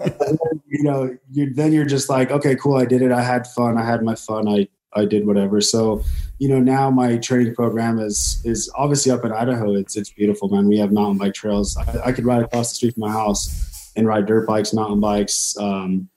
you 0.66 0.82
know, 0.82 1.16
you 1.30 1.52
then 1.52 1.72
you're 1.72 1.84
just 1.84 2.08
like, 2.08 2.30
okay, 2.30 2.56
cool, 2.56 2.76
I 2.76 2.84
did 2.84 3.02
it. 3.02 3.12
I 3.12 3.22
had 3.22 3.46
fun. 3.46 3.78
I 3.78 3.84
had 3.84 4.02
my 4.02 4.14
fun. 4.14 4.48
I, 4.48 4.68
I 4.94 5.06
did 5.06 5.26
whatever. 5.26 5.60
So, 5.60 6.02
you 6.38 6.48
know, 6.48 6.60
now 6.60 6.90
my 6.90 7.16
training 7.16 7.54
program 7.54 7.98
is 7.98 8.40
is 8.44 8.70
obviously 8.76 9.10
up 9.10 9.24
in 9.24 9.32
Idaho. 9.32 9.74
It's 9.74 9.96
it's 9.96 10.10
beautiful, 10.10 10.48
man. 10.48 10.68
We 10.68 10.78
have 10.78 10.92
mountain 10.92 11.18
bike 11.18 11.34
trails. 11.34 11.76
I, 11.76 12.08
I 12.08 12.12
could 12.12 12.26
ride 12.26 12.42
across 12.42 12.70
the 12.70 12.74
street 12.76 12.94
from 12.94 13.02
my 13.02 13.12
house 13.12 13.92
and 13.96 14.06
ride 14.06 14.26
dirt 14.26 14.46
bikes, 14.46 14.72
mountain 14.72 15.00
bikes. 15.00 15.56
Um, 15.58 16.08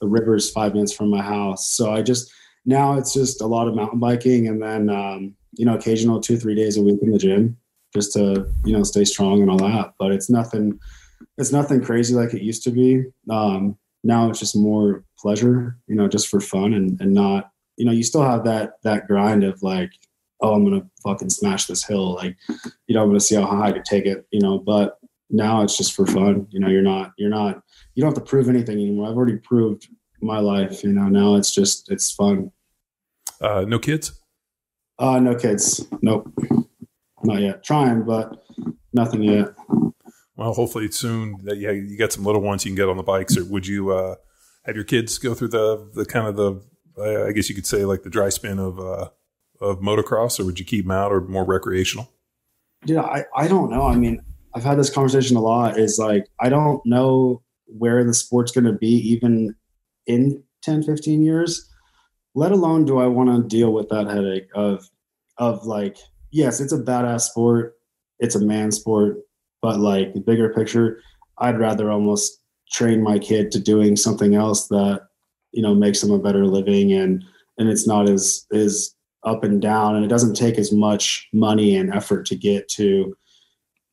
the 0.00 0.06
river's 0.06 0.50
five 0.50 0.74
minutes 0.74 0.92
from 0.92 1.08
my 1.08 1.22
house. 1.22 1.68
So 1.68 1.90
I 1.90 2.02
just 2.02 2.30
now 2.66 2.98
it's 2.98 3.14
just 3.14 3.40
a 3.40 3.46
lot 3.46 3.68
of 3.68 3.74
mountain 3.74 4.00
biking 4.00 4.48
and 4.48 4.60
then 4.60 4.90
um, 4.90 5.34
you 5.52 5.64
know 5.64 5.74
occasional 5.74 6.20
two 6.20 6.36
three 6.36 6.54
days 6.54 6.76
a 6.76 6.82
week 6.82 7.00
in 7.00 7.10
the 7.10 7.18
gym 7.18 7.56
just 7.94 8.12
to 8.12 8.46
you 8.64 8.72
know 8.72 8.82
stay 8.82 9.04
strong 9.04 9.40
and 9.40 9.50
all 9.50 9.58
that. 9.58 9.94
But 9.98 10.12
it's 10.12 10.28
nothing 10.28 10.78
it's 11.38 11.52
nothing 11.52 11.82
crazy 11.82 12.14
like 12.14 12.34
it 12.34 12.42
used 12.42 12.64
to 12.64 12.70
be. 12.70 13.04
Um, 13.30 13.78
now 14.04 14.28
it's 14.28 14.38
just 14.38 14.56
more 14.56 15.04
pleasure 15.18 15.78
you 15.86 15.94
know 15.94 16.08
just 16.08 16.28
for 16.28 16.40
fun 16.40 16.74
and, 16.74 17.00
and 17.00 17.14
not 17.14 17.50
you 17.76 17.86
know 17.86 17.92
you 17.92 18.02
still 18.02 18.22
have 18.22 18.44
that 18.44 18.82
that 18.82 19.06
grind 19.06 19.42
of 19.42 19.62
like 19.62 19.90
oh 20.42 20.52
i'm 20.52 20.62
gonna 20.62 20.86
fucking 21.02 21.30
smash 21.30 21.66
this 21.66 21.84
hill. 21.84 22.14
Like 22.14 22.36
you 22.86 22.94
know 22.94 23.02
i'm 23.02 23.08
gonna 23.08 23.20
see 23.20 23.36
how 23.36 23.46
high 23.46 23.68
i 23.68 23.72
can 23.72 23.84
take 23.84 24.06
it 24.06 24.26
you 24.32 24.40
know 24.40 24.58
but 24.58 24.98
now 25.30 25.62
it's 25.62 25.76
just 25.76 25.94
for 25.94 26.06
fun. 26.06 26.46
You 26.50 26.60
know 26.60 26.68
you're 26.68 26.82
not 26.82 27.12
you're 27.16 27.30
not 27.30 27.62
you 27.94 28.02
don't 28.02 28.14
have 28.14 28.22
to 28.22 28.28
prove 28.28 28.48
anything 28.48 28.78
anymore. 28.78 29.08
I've 29.08 29.16
already 29.16 29.38
proved 29.38 29.88
my 30.22 30.38
life 30.38 30.82
you 30.82 30.92
know 30.92 31.08
now 31.08 31.34
it's 31.34 31.50
just 31.50 31.90
it's 31.90 32.10
fun 32.10 32.50
uh, 33.40 33.64
no 33.66 33.78
kids? 33.78 34.20
Uh, 34.98 35.20
no 35.20 35.34
kids. 35.34 35.86
Nope. 36.02 36.32
Not 37.22 37.40
yet. 37.40 37.64
Trying, 37.64 38.04
but 38.04 38.44
nothing 38.92 39.22
yet. 39.22 39.48
Well, 40.36 40.52
hopefully 40.52 40.90
soon 40.90 41.38
that 41.44 41.56
yeah, 41.58 41.70
you 41.70 41.96
get 41.96 42.12
some 42.12 42.24
little 42.24 42.42
ones 42.42 42.64
you 42.64 42.70
can 42.70 42.76
get 42.76 42.88
on 42.88 42.96
the 42.96 43.02
bikes. 43.02 43.36
Or 43.36 43.44
would 43.44 43.66
you 43.66 43.90
uh, 43.90 44.16
have 44.64 44.74
your 44.74 44.84
kids 44.84 45.18
go 45.18 45.34
through 45.34 45.48
the 45.48 45.90
the 45.94 46.04
kind 46.04 46.26
of 46.26 46.36
the 46.36 46.60
I 47.28 47.32
guess 47.32 47.48
you 47.48 47.54
could 47.54 47.66
say 47.66 47.84
like 47.84 48.02
the 48.02 48.10
dry 48.10 48.28
spin 48.28 48.58
of 48.58 48.78
uh, 48.78 49.08
of 49.60 49.80
motocross, 49.80 50.38
or 50.38 50.44
would 50.44 50.58
you 50.58 50.64
keep 50.64 50.84
them 50.84 50.90
out 50.90 51.12
or 51.12 51.20
more 51.20 51.44
recreational? 51.44 52.10
Yeah, 52.84 53.02
I 53.02 53.24
I 53.34 53.48
don't 53.48 53.70
know. 53.70 53.86
I 53.86 53.96
mean, 53.96 54.22
I've 54.54 54.64
had 54.64 54.78
this 54.78 54.90
conversation 54.90 55.36
a 55.36 55.40
lot. 55.40 55.78
Is 55.78 55.98
like 55.98 56.26
I 56.40 56.48
don't 56.48 56.84
know 56.84 57.42
where 57.66 58.04
the 58.04 58.14
sport's 58.14 58.52
going 58.52 58.64
to 58.64 58.72
be 58.72 58.88
even 58.88 59.54
in 60.06 60.42
10, 60.62 60.84
15 60.84 61.22
years 61.22 61.68
let 62.36 62.52
alone 62.52 62.84
do 62.84 62.98
I 62.98 63.06
want 63.06 63.30
to 63.30 63.56
deal 63.56 63.72
with 63.72 63.88
that 63.88 64.06
headache 64.06 64.48
of 64.54 64.88
of 65.38 65.66
like 65.66 65.96
yes, 66.30 66.60
it's 66.60 66.72
a 66.72 66.78
badass 66.78 67.22
sport, 67.22 67.74
it's 68.20 68.34
a 68.34 68.44
man 68.44 68.70
sport, 68.70 69.16
but 69.62 69.80
like 69.80 70.12
the 70.12 70.20
bigger 70.20 70.52
picture, 70.52 71.00
I'd 71.38 71.58
rather 71.58 71.90
almost 71.90 72.40
train 72.70 73.02
my 73.02 73.18
kid 73.18 73.50
to 73.52 73.60
doing 73.60 73.96
something 73.96 74.34
else 74.34 74.68
that 74.68 75.06
you 75.52 75.62
know 75.62 75.74
makes 75.74 76.00
them 76.00 76.10
a 76.10 76.18
better 76.18 76.46
living 76.46 76.92
and 76.92 77.24
and 77.58 77.68
it's 77.68 77.86
not 77.86 78.08
as 78.08 78.46
as 78.52 78.94
up 79.24 79.42
and 79.42 79.62
down 79.62 79.96
and 79.96 80.04
it 80.04 80.08
doesn't 80.08 80.34
take 80.34 80.58
as 80.58 80.72
much 80.72 81.28
money 81.32 81.74
and 81.74 81.92
effort 81.92 82.26
to 82.26 82.36
get 82.36 82.68
to 82.68 83.16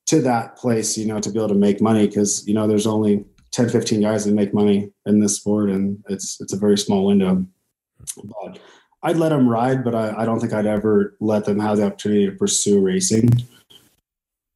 to 0.05 0.21
that 0.21 0.57
place 0.57 0.97
you 0.97 1.05
know 1.05 1.19
to 1.19 1.29
be 1.29 1.37
able 1.37 1.47
to 1.47 1.55
make 1.55 1.79
money 1.81 2.07
because 2.07 2.45
you 2.47 2.53
know 2.53 2.67
there's 2.67 2.87
only 2.87 3.23
10 3.51 3.69
15 3.69 4.01
guys 4.01 4.25
that 4.25 4.33
make 4.33 4.53
money 4.53 4.91
in 5.05 5.19
this 5.19 5.37
sport 5.37 5.69
and 5.69 6.03
it's 6.09 6.41
it's 6.41 6.53
a 6.53 6.57
very 6.57 6.77
small 6.77 7.05
window 7.05 7.45
but 8.23 8.59
I'd 9.01 9.17
let 9.17 9.29
them 9.29 9.47
ride, 9.47 9.83
but 9.83 9.95
I, 9.95 10.21
I 10.21 10.25
don't 10.25 10.39
think 10.39 10.53
I'd 10.53 10.65
ever 10.65 11.15
let 11.19 11.45
them 11.45 11.59
have 11.59 11.77
the 11.77 11.85
opportunity 11.85 12.25
to 12.25 12.31
pursue 12.31 12.81
racing 12.81 13.29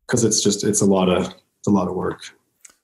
because 0.07 0.23
it's 0.23 0.41
just 0.41 0.63
it's 0.63 0.81
a 0.81 0.85
lot 0.85 1.09
of 1.09 1.27
it's 1.27 1.67
a 1.67 1.71
lot 1.71 1.87
of 1.87 1.95
work. 1.95 2.21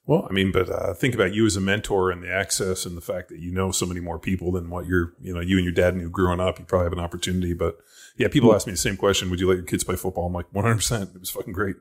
Well, 0.06 0.26
I 0.28 0.34
mean, 0.34 0.52
but 0.52 0.68
uh, 0.68 0.92
think 0.92 1.14
about 1.14 1.32
you 1.32 1.46
as 1.46 1.56
a 1.56 1.62
mentor 1.62 2.10
and 2.10 2.22
the 2.22 2.30
access 2.30 2.84
and 2.84 2.94
the 2.94 3.00
fact 3.00 3.30
that 3.30 3.38
you 3.38 3.50
know 3.50 3.70
so 3.70 3.86
many 3.86 4.00
more 4.00 4.18
people 4.18 4.52
than 4.52 4.68
what 4.68 4.86
you're, 4.86 5.14
you 5.18 5.32
know, 5.32 5.40
you 5.40 5.56
and 5.56 5.64
your 5.64 5.72
dad 5.72 5.96
knew 5.96 6.10
growing 6.10 6.40
up. 6.40 6.58
You 6.58 6.66
probably 6.66 6.84
have 6.84 6.92
an 6.92 6.98
opportunity. 6.98 7.54
But 7.54 7.78
yeah, 8.18 8.28
people 8.28 8.50
mm-hmm. 8.50 8.56
ask 8.56 8.66
me 8.66 8.74
the 8.74 8.78
same 8.78 8.98
question: 8.98 9.30
Would 9.30 9.40
you 9.40 9.48
let 9.48 9.56
your 9.56 9.64
kids 9.64 9.82
play 9.82 9.96
football? 9.96 10.26
I'm 10.26 10.34
like, 10.34 10.52
100. 10.52 10.74
percent 10.76 11.10
It 11.14 11.20
was 11.20 11.30
fucking 11.30 11.54
great. 11.54 11.76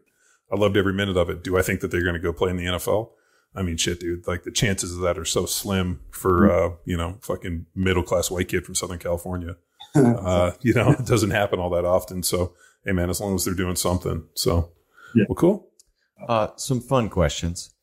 I 0.52 0.56
loved 0.56 0.78
every 0.78 0.94
minute 0.94 1.18
of 1.18 1.30
it. 1.30 1.44
Do 1.44 1.58
I 1.58 1.62
think 1.62 1.82
that 1.82 1.92
they're 1.92 2.04
going 2.04 2.14
to 2.14 2.20
go 2.20 2.32
play 2.32 2.50
in 2.50 2.58
the 2.58 2.66
NFL? 2.66 3.10
I 3.56 3.62
mean, 3.62 3.78
shit, 3.78 4.00
dude. 4.00 4.28
Like 4.28 4.44
the 4.44 4.52
chances 4.52 4.96
of 4.96 5.02
that 5.02 5.18
are 5.18 5.26
so 5.26 5.46
slim 5.46 6.02
for 6.12 6.48
mm-hmm. 6.48 6.74
uh, 6.74 6.78
you 6.86 6.98
know, 6.98 7.18
fucking 7.22 7.66
middle 7.76 8.04
class 8.04 8.32
white 8.32 8.48
kid 8.48 8.66
from 8.66 8.76
Southern 8.76 9.00
California. 9.00 9.58
uh, 9.96 10.52
you 10.62 10.74
know, 10.74 10.92
it 10.92 11.06
doesn't 11.06 11.32
happen 11.32 11.60
all 11.60 11.70
that 11.72 11.86
often. 11.86 12.24
So, 12.24 12.54
hey, 12.84 12.94
man, 12.94 13.10
as 13.10 13.22
long 13.22 13.36
as 13.36 13.46
they're 13.46 13.54
doing 13.54 13.76
something. 13.76 14.26
So, 14.34 14.72
yeah. 15.16 15.26
well, 15.30 15.36
cool. 15.36 15.70
Uh, 16.28 16.50
some 16.56 16.82
fun 16.82 17.10
questions. 17.10 17.74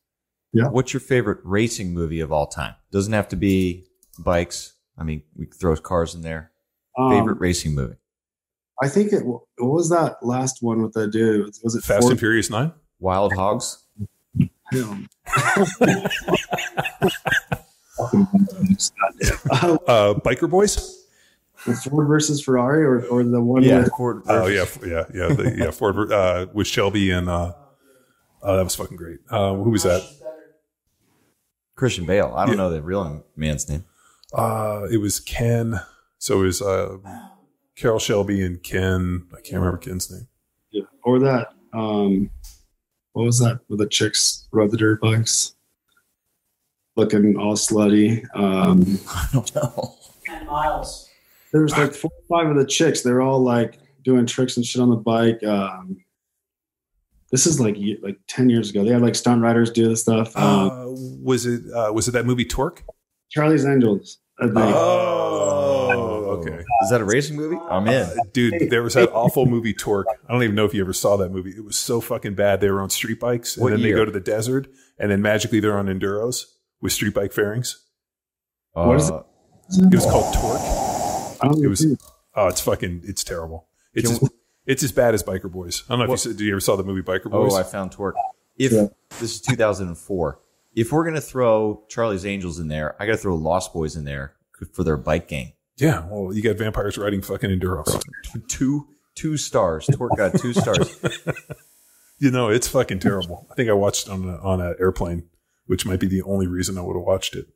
Yeah. 0.53 0.67
What's 0.67 0.93
your 0.93 0.99
favorite 0.99 1.39
racing 1.43 1.93
movie 1.93 2.19
of 2.19 2.31
all 2.31 2.47
time? 2.47 2.75
Doesn't 2.91 3.13
have 3.13 3.29
to 3.29 3.37
be 3.37 3.85
bikes. 4.19 4.73
I 4.97 5.03
mean, 5.03 5.23
we 5.37 5.45
throw 5.45 5.75
cars 5.77 6.13
in 6.13 6.21
there. 6.21 6.51
Um, 6.97 7.11
favorite 7.11 7.39
racing 7.39 7.73
movie? 7.73 7.95
I 8.83 8.89
think 8.89 9.13
it. 9.13 9.25
What 9.25 9.43
was 9.57 9.89
that 9.91 10.17
last 10.21 10.57
one 10.61 10.81
with 10.81 10.93
the 10.93 11.07
dude? 11.07 11.53
Was 11.63 11.75
it 11.75 11.83
Fast 11.83 12.01
Ford? 12.01 12.11
and 12.11 12.19
Furious 12.19 12.49
Nine? 12.49 12.73
Wild 12.99 13.33
Hogs. 13.33 13.85
Him. 14.71 15.09
Uh, 17.99 19.77
Uh, 19.87 20.13
Biker 20.15 20.49
Boys. 20.49 21.05
the 21.65 21.75
Ford 21.75 22.07
versus 22.07 22.41
Ferrari, 22.43 22.83
or, 22.83 23.05
or 23.07 23.23
the 23.23 23.41
one 23.41 23.63
Yeah, 23.63 23.79
with 23.79 23.91
Ford 23.95 24.23
Oh 24.27 24.47
yeah, 24.47 24.65
yeah, 24.85 25.03
yeah, 25.13 25.27
the, 25.33 25.55
yeah. 25.57 25.71
Ford 25.71 26.11
uh, 26.11 26.47
with 26.53 26.67
Shelby 26.67 27.11
and 27.11 27.29
uh, 27.29 27.53
oh, 28.41 28.57
that 28.57 28.63
was 28.63 28.75
fucking 28.75 28.97
great. 28.97 29.19
Uh, 29.29 29.53
who 29.55 29.69
was 29.69 29.83
that? 29.83 30.01
Christian 31.75 32.05
Bale. 32.05 32.33
I 32.35 32.45
don't 32.45 32.55
Yeah. 32.55 32.63
know 32.63 32.69
the 32.71 32.81
real 32.81 33.23
man's 33.35 33.69
name. 33.69 33.85
Uh, 34.33 34.87
it 34.91 34.97
was 34.97 35.19
Ken. 35.19 35.79
So 36.17 36.41
it 36.41 36.45
was 36.45 36.61
uh, 36.61 36.97
Carroll 37.75 37.99
Shelby 37.99 38.41
and 38.43 38.61
Ken. 38.63 39.27
I 39.33 39.41
can't 39.41 39.55
remember 39.61 39.77
Ken's 39.77 40.09
name. 40.11 40.27
yeah, 40.71 40.83
or 41.03 41.19
that. 41.19 41.49
Um, 41.73 42.29
what 43.13 43.23
was 43.23 43.39
that? 43.39 43.59
with 43.67 43.79
the 43.79 43.87
chicks 43.87 44.47
rode 44.51 44.71
the 44.71 44.77
dirt 44.77 45.01
bikes, 45.01 45.55
looking 46.95 47.37
all 47.37 47.55
slutty. 47.55 48.23
Um, 48.35 48.99
I 49.09 49.27
don't 49.33 49.55
know. 49.55 49.95
Ken 50.25 50.45
Miles. 50.45 51.09
there 51.51 51.61
was 51.61 51.77
like 51.77 51.93
four 51.93 52.11
or 52.29 52.39
five 52.39 52.49
of 52.49 52.57
the 52.57 52.65
chicks. 52.65 53.01
They're 53.01 53.21
all 53.21 53.41
like 53.41 53.77
doing 54.03 54.25
tricks 54.25 54.57
and 54.57 54.65
shit 54.65 54.81
on 54.81 54.89
the 54.89 54.95
bike. 54.95 55.43
Um, 55.43 55.97
this 57.31 57.45
is 57.45 57.59
like 57.59 57.77
like 58.01 58.17
ten 58.27 58.49
years 58.49 58.69
ago. 58.69 58.83
They 58.83 58.91
had 58.91 59.01
like 59.01 59.15
stunt 59.15 59.41
riders 59.41 59.71
do 59.71 59.87
this 59.89 60.01
stuff. 60.01 60.35
Um, 60.35 60.69
Uh, 60.69 60.85
was 61.23 61.45
it 61.45 61.61
uh, 61.73 61.91
was 61.93 62.07
it 62.07 62.11
that 62.11 62.25
movie 62.25 62.45
Torque? 62.45 62.83
Charlie's 63.29 63.65
Angels. 63.65 64.17
Oh, 64.41 64.47
okay. 66.41 66.63
Is 66.83 66.89
that 66.89 67.01
a 67.01 67.05
racing 67.05 67.35
movie? 67.35 67.57
I'm 67.69 67.87
in. 67.87 68.03
Uh, 68.03 68.15
dude, 68.33 68.69
there 68.69 68.83
was 68.83 68.93
that 68.95 69.11
awful 69.11 69.45
movie 69.45 69.73
Torque. 69.73 70.07
I 70.27 70.31
don't 70.33 70.43
even 70.43 70.55
know 70.55 70.65
if 70.65 70.73
you 70.73 70.81
ever 70.81 70.93
saw 70.93 71.17
that 71.17 71.31
movie. 71.31 71.51
It 71.51 71.63
was 71.63 71.77
so 71.77 72.01
fucking 72.01 72.35
bad. 72.35 72.61
They 72.61 72.69
were 72.69 72.81
on 72.81 72.89
street 72.89 73.19
bikes, 73.19 73.55
and 73.55 73.63
What 73.63 73.71
then 73.71 73.79
year? 73.79 73.95
they 73.95 73.99
go 74.01 74.05
to 74.05 74.11
the 74.11 74.19
desert, 74.19 74.67
and 74.99 75.09
then 75.11 75.21
magically 75.21 75.59
they're 75.59 75.77
on 75.77 75.87
enduros 75.87 76.45
with 76.81 76.91
street 76.93 77.13
bike 77.13 77.31
fairings. 77.33 77.83
What 78.73 78.97
is 78.97 79.09
it? 79.09 79.13
Uh, 79.13 79.23
It 79.91 79.95
was 79.95 80.05
called 80.05 80.33
Torque. 80.33 80.61
I 81.43 81.47
don't 81.47 81.63
it 81.63 81.67
was- 81.67 81.85
Oh, 82.35 82.47
it's 82.47 82.61
fucking, 82.61 83.01
it's 83.05 83.23
terrible. 83.25 83.67
It's 83.93 84.07
Can 84.07 84.23
as, 84.27 84.29
it's 84.65 84.83
as 84.83 84.91
bad 84.93 85.13
as 85.13 85.21
Biker 85.21 85.51
Boys. 85.51 85.83
I 85.89 85.93
don't 85.93 85.99
know 85.99 86.05
if 86.05 86.09
you, 86.11 86.17
said, 86.31 86.37
did 86.37 86.45
you 86.45 86.53
ever 86.53 86.61
saw 86.61 86.77
the 86.77 86.83
movie 86.83 87.01
Biker 87.01 87.29
Boys? 87.29 87.53
Oh, 87.53 87.57
I 87.57 87.63
found 87.63 87.91
Torque. 87.91 88.15
If 88.57 88.71
Yeah. 88.71 88.87
this 89.19 89.33
is 89.35 89.41
2004, 89.41 90.39
if 90.73 90.91
we're 90.93 91.03
gonna 91.03 91.19
throw 91.19 91.83
Charlie's 91.89 92.25
Angels 92.25 92.57
in 92.59 92.69
there, 92.69 92.95
I 93.01 93.05
gotta 93.05 93.17
throw 93.17 93.35
Lost 93.35 93.73
Boys 93.73 93.97
in 93.97 94.05
there 94.05 94.35
for 94.73 94.83
their 94.85 94.95
bike 94.95 95.27
gang. 95.27 95.53
Yeah. 95.81 96.05
Well, 96.09 96.33
you 96.33 96.41
got 96.41 96.57
vampires 96.57 96.97
riding 96.97 97.21
fucking 97.21 97.49
enduros. 97.49 98.01
Two 98.47 98.87
two 99.15 99.35
stars. 99.37 99.85
Torque 99.93 100.15
got 100.17 100.39
two 100.39 100.53
stars. 100.53 100.97
You 102.23 102.29
know, 102.29 102.49
it's 102.49 102.67
fucking 102.67 102.99
terrible. 102.99 103.47
I 103.49 103.55
think 103.55 103.67
I 103.67 103.73
watched 103.73 104.05
it 104.05 104.11
on 104.11 104.29
a, 104.29 104.37
on 104.43 104.61
an 104.61 104.75
airplane, 104.79 105.23
which 105.65 105.87
might 105.87 105.99
be 105.99 106.05
the 106.05 106.21
only 106.21 106.45
reason 106.45 106.77
I 106.77 106.81
would 106.81 106.95
have 106.95 107.03
watched 107.03 107.35
it. 107.35 107.47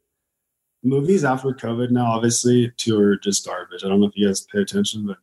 movies 0.84 1.24
after 1.24 1.50
COVID 1.50 1.92
now, 1.92 2.06
obviously, 2.08 2.72
two 2.76 3.00
are 3.00 3.16
just 3.16 3.46
garbage. 3.46 3.84
I 3.86 3.90
don't 3.90 4.00
know 4.00 4.08
if 4.08 4.14
you 4.16 4.26
guys 4.28 4.42
pay 4.42 4.62
attention, 4.62 5.06
but 5.06 5.18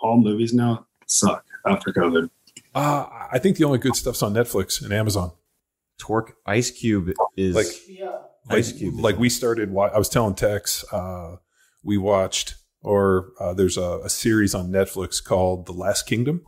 all 0.00 0.20
movies 0.20 0.52
now 0.52 0.86
suck 1.06 1.44
after 1.68 1.92
COVID. 1.92 2.30
Uh, 2.74 3.06
I 3.30 3.38
think 3.38 3.58
the 3.58 3.64
only 3.64 3.78
good 3.78 3.94
stuff's 3.94 4.24
on 4.24 4.34
Netflix 4.34 4.82
and 4.82 4.92
Amazon. 4.92 5.30
Torque 5.98 6.34
Ice 6.44 6.72
Cube 6.72 7.12
is 7.36 7.54
Like- 7.54 7.66
Yeah. 7.88 8.16
Ice 8.48 8.72
Cube. 8.72 8.98
like 8.98 9.18
we 9.18 9.28
started. 9.28 9.70
wa- 9.70 9.90
I 9.94 9.98
was 9.98 10.08
telling 10.08 10.34
Tex, 10.34 10.84
uh, 10.92 11.36
we 11.82 11.96
watched, 11.96 12.54
or 12.82 13.32
uh, 13.40 13.54
there's 13.54 13.76
a, 13.76 14.00
a 14.04 14.08
series 14.10 14.54
on 14.54 14.70
Netflix 14.70 15.22
called 15.22 15.66
The 15.66 15.72
Last 15.72 16.06
Kingdom, 16.06 16.42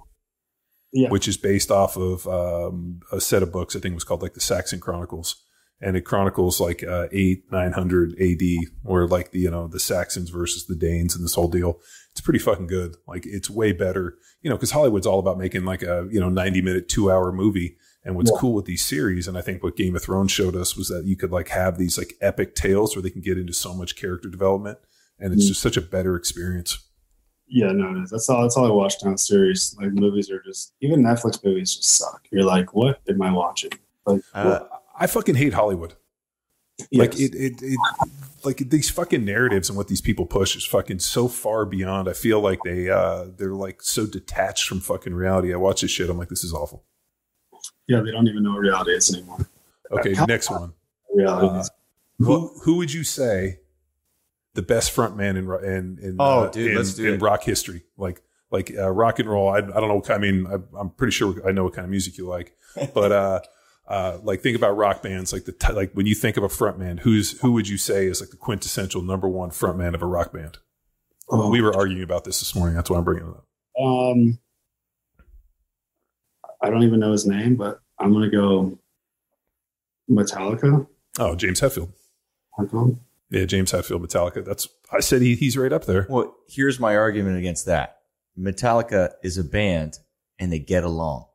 Yeah. 0.92 1.08
which 1.10 1.28
is 1.28 1.36
based 1.36 1.70
off 1.70 1.96
of 1.96 2.26
um, 2.26 3.00
a 3.12 3.20
set 3.20 3.42
of 3.42 3.52
books. 3.52 3.74
I 3.76 3.80
think 3.80 3.92
it 3.92 3.96
was 3.96 4.04
called 4.04 4.22
like 4.22 4.34
the 4.34 4.40
Saxon 4.40 4.80
Chronicles, 4.80 5.42
and 5.80 5.96
it 5.96 6.02
chronicles 6.02 6.60
like 6.60 6.82
uh, 6.84 7.08
eight 7.12 7.44
nine 7.50 7.72
hundred 7.72 8.14
A.D. 8.18 8.66
where 8.82 9.06
like 9.06 9.30
the 9.32 9.40
you 9.40 9.50
know 9.50 9.66
the 9.68 9.80
Saxons 9.80 10.30
versus 10.30 10.66
the 10.66 10.76
Danes 10.76 11.14
and 11.16 11.24
this 11.24 11.34
whole 11.34 11.48
deal. 11.48 11.80
It's 12.12 12.20
pretty 12.20 12.38
fucking 12.40 12.66
good. 12.66 12.96
Like 13.08 13.24
it's 13.24 13.48
way 13.48 13.72
better, 13.72 14.16
you 14.42 14.50
know, 14.50 14.56
because 14.56 14.72
Hollywood's 14.72 15.06
all 15.06 15.18
about 15.18 15.38
making 15.38 15.64
like 15.64 15.82
a 15.82 16.06
you 16.10 16.20
know 16.20 16.28
ninety 16.28 16.60
minute 16.62 16.88
two 16.88 17.10
hour 17.10 17.32
movie. 17.32 17.76
And 18.04 18.16
what's 18.16 18.32
Yeah. 18.32 18.38
cool 18.40 18.54
with 18.54 18.64
these 18.64 18.84
series, 18.84 19.28
and 19.28 19.38
I 19.38 19.42
think 19.42 19.62
what 19.62 19.76
Game 19.76 19.94
of 19.94 20.02
Thrones 20.02 20.32
showed 20.32 20.56
us 20.56 20.76
was 20.76 20.88
that 20.88 21.04
you 21.06 21.16
could 21.16 21.30
like 21.30 21.48
have 21.50 21.78
these 21.78 21.96
like 21.96 22.14
epic 22.20 22.56
tales 22.56 22.96
where 22.96 23.02
they 23.02 23.10
can 23.10 23.20
get 23.22 23.38
into 23.38 23.52
so 23.52 23.72
much 23.74 23.94
character 23.94 24.28
development, 24.28 24.78
and 25.22 25.32
it's 25.32 25.44
Mm. 25.44 25.48
just 25.48 25.60
such 25.62 25.76
a 25.76 25.82
better 25.82 26.16
experience. 26.16 26.78
Yeah, 27.46 27.72
no, 27.72 27.90
it 27.96 28.02
is. 28.04 28.10
That's 28.10 28.28
all. 28.30 28.42
That's 28.42 28.56
all 28.56 28.66
I 28.66 28.70
watch 28.70 29.00
downstairs. 29.00 29.74
Like 29.78 29.92
movies 29.92 30.30
are 30.30 30.42
just 30.42 30.72
even 30.80 31.02
Netflix 31.02 31.42
movies 31.44 31.76
just 31.76 31.88
suck. 31.88 32.26
You're 32.30 32.44
like, 32.44 32.74
what 32.74 33.00
am 33.08 33.20
I 33.22 33.30
watching? 33.32 33.72
Like, 34.06 34.22
uh, 34.34 34.60
I 34.98 35.06
fucking 35.06 35.34
hate 35.34 35.52
Hollywood. 35.52 35.94
Like 36.90 37.14
it, 37.20 37.34
it, 37.34 37.62
it, 37.62 37.78
like 38.42 38.56
these 38.70 38.90
fucking 38.90 39.24
narratives 39.24 39.68
and 39.68 39.76
what 39.76 39.88
these 39.88 40.00
people 40.00 40.24
push 40.26 40.56
is 40.56 40.64
fucking 40.64 40.98
so 41.00 41.28
far 41.28 41.64
beyond. 41.66 42.08
I 42.08 42.12
feel 42.14 42.40
like 42.40 42.58
they, 42.64 42.88
uh, 42.88 43.26
they're 43.36 43.54
like 43.54 43.82
so 43.82 44.06
detached 44.06 44.66
from 44.66 44.80
fucking 44.80 45.14
reality. 45.14 45.52
I 45.52 45.56
watch 45.58 45.82
this 45.82 45.90
shit. 45.90 46.08
I'm 46.10 46.18
like, 46.18 46.28
this 46.30 46.42
is 46.42 46.52
awful. 46.54 46.84
yeah, 47.86 48.00
they 48.00 48.10
don't 48.10 48.26
even 48.26 48.42
know 48.42 48.52
what 48.52 48.60
reality 48.60 48.92
is 48.92 49.14
anymore. 49.14 49.46
Okay, 49.92 50.14
next 50.26 50.50
one. 50.50 50.72
Reality 51.14 51.46
Uh, 51.58 51.64
Who, 52.18 52.48
who 52.64 52.76
would 52.78 52.92
you 52.92 53.04
say 53.04 53.60
the 54.54 54.62
best 54.62 54.90
front 54.90 55.16
man 55.16 55.36
in, 55.36 55.44
in, 55.64 55.98
in, 56.02 56.16
Oh, 56.18 56.44
uh, 56.44 56.50
dude, 56.50 56.70
in, 56.72 56.76
let's 56.76 56.94
do 56.94 57.08
in 57.08 57.14
it. 57.14 57.22
rock 57.22 57.42
history? 57.42 57.82
Like, 57.96 58.22
like, 58.50 58.72
uh, 58.76 58.90
rock 58.90 59.18
and 59.18 59.28
roll. 59.28 59.48
I, 59.48 59.58
I 59.58 59.60
don't 59.60 59.88
know. 59.88 60.02
I 60.14 60.18
mean, 60.18 60.46
I, 60.46 60.56
I'm 60.78 60.90
pretty 60.90 61.12
sure 61.12 61.46
I 61.48 61.52
know 61.52 61.64
what 61.64 61.72
kind 61.74 61.84
of 61.84 61.90
music 61.90 62.18
you 62.18 62.26
like, 62.26 62.54
but, 62.94 63.12
uh, 63.12 63.40
uh, 63.88 64.18
like 64.22 64.40
think 64.42 64.56
about 64.56 64.76
rock 64.76 65.02
bands, 65.02 65.32
like 65.32 65.44
the, 65.44 65.52
t- 65.52 65.72
like 65.72 65.92
when 65.94 66.06
you 66.06 66.14
think 66.14 66.36
of 66.36 66.42
a 66.44 66.48
front 66.48 66.78
man, 66.78 66.98
who's, 66.98 67.40
who 67.40 67.52
would 67.52 67.68
you 67.68 67.76
say 67.76 68.06
is 68.06 68.20
like 68.20 68.30
the 68.30 68.36
quintessential 68.36 69.02
number 69.02 69.28
one 69.28 69.50
front 69.50 69.76
man 69.78 69.94
of 69.94 70.02
a 70.02 70.06
rock 70.06 70.32
band? 70.32 70.58
oh, 71.30 71.50
We 71.50 71.60
were 71.62 71.74
arguing 71.74 72.02
about 72.02 72.24
this 72.24 72.38
this 72.40 72.54
morning. 72.54 72.76
That's 72.76 72.88
why 72.90 72.98
I'm 72.98 73.04
bringing 73.04 73.26
it 73.26 73.30
up. 73.30 73.46
um, 73.82 74.38
I 76.62 76.70
don't 76.70 76.84
even 76.84 77.00
know 77.00 77.10
his 77.12 77.26
name, 77.26 77.56
but 77.56 77.80
I'm 77.98 78.12
gonna 78.12 78.30
go 78.30 78.78
Metallica. 80.10 80.86
Oh, 81.18 81.34
James 81.34 81.60
Hetfield. 81.60 81.90
Don't- 82.70 82.98
Yeah, 83.32 83.46
James 83.46 83.72
Hetfield, 83.72 84.04
Metallica. 84.04 84.44
That's 84.44 84.68
I 84.92 85.00
said 85.00 85.22
he, 85.22 85.34
he's 85.34 85.56
right 85.56 85.72
up 85.72 85.86
there. 85.86 86.06
well, 86.08 86.36
here's 86.48 86.78
my 86.78 86.96
argument 86.96 87.38
against 87.38 87.64
that. 87.66 87.96
Metallica 88.38 89.12
is 89.22 89.38
a 89.38 89.44
band 89.44 89.98
and 90.38 90.52
they 90.52 90.58
get 90.58 90.84
along. 90.84 91.26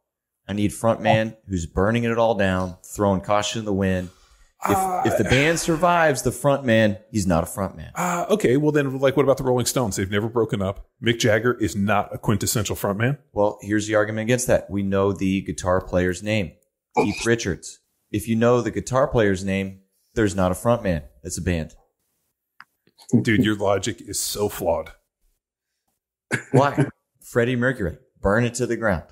I 0.47 0.53
need 0.53 0.71
frontman 0.71 1.35
who's 1.47 1.65
burning 1.65 2.03
it 2.03 2.17
all 2.17 2.35
down, 2.35 2.77
throwing 2.83 3.21
caution 3.21 3.61
to 3.61 3.65
the 3.65 3.73
wind. 3.73 4.09
If, 4.67 5.05
if 5.05 5.17
the 5.17 5.23
band 5.23 5.59
survives 5.59 6.21
the 6.23 6.29
frontman, 6.29 6.99
he's 7.11 7.27
not 7.27 7.43
a 7.43 7.47
frontman. 7.47 7.91
Uh, 7.95 8.25
okay, 8.29 8.57
well 8.57 8.71
then, 8.71 8.97
like, 8.99 9.15
what 9.15 9.23
about 9.23 9.37
the 9.37 9.43
Rolling 9.43 9.65
Stones? 9.67 9.95
They've 9.95 10.09
never 10.09 10.27
broken 10.29 10.61
up. 10.61 10.87
Mick 11.03 11.19
Jagger 11.19 11.53
is 11.53 11.75
not 11.75 12.13
a 12.13 12.17
quintessential 12.17 12.75
frontman. 12.75 13.17
Well, 13.33 13.59
here's 13.61 13.87
the 13.87 13.95
argument 13.95 14.23
against 14.23 14.47
that. 14.47 14.69
We 14.69 14.83
know 14.83 15.13
the 15.13 15.41
guitar 15.41 15.79
player's 15.81 16.23
name, 16.23 16.53
Keith 16.95 17.25
Richards. 17.25 17.79
If 18.11 18.27
you 18.27 18.35
know 18.35 18.61
the 18.61 18.71
guitar 18.71 19.07
player's 19.07 19.43
name, 19.43 19.81
there's 20.15 20.35
not 20.35 20.51
a 20.51 20.55
frontman. 20.55 21.03
It's 21.23 21.37
a 21.37 21.41
band. 21.41 21.75
Dude, 23.21 23.43
your 23.43 23.55
logic 23.55 24.01
is 24.01 24.19
so 24.19 24.49
flawed. 24.49 24.91
Why? 26.51 26.85
Freddie 27.21 27.55
Mercury, 27.55 27.97
burn 28.21 28.43
it 28.43 28.53
to 28.55 28.65
the 28.65 28.77
ground. 28.77 29.03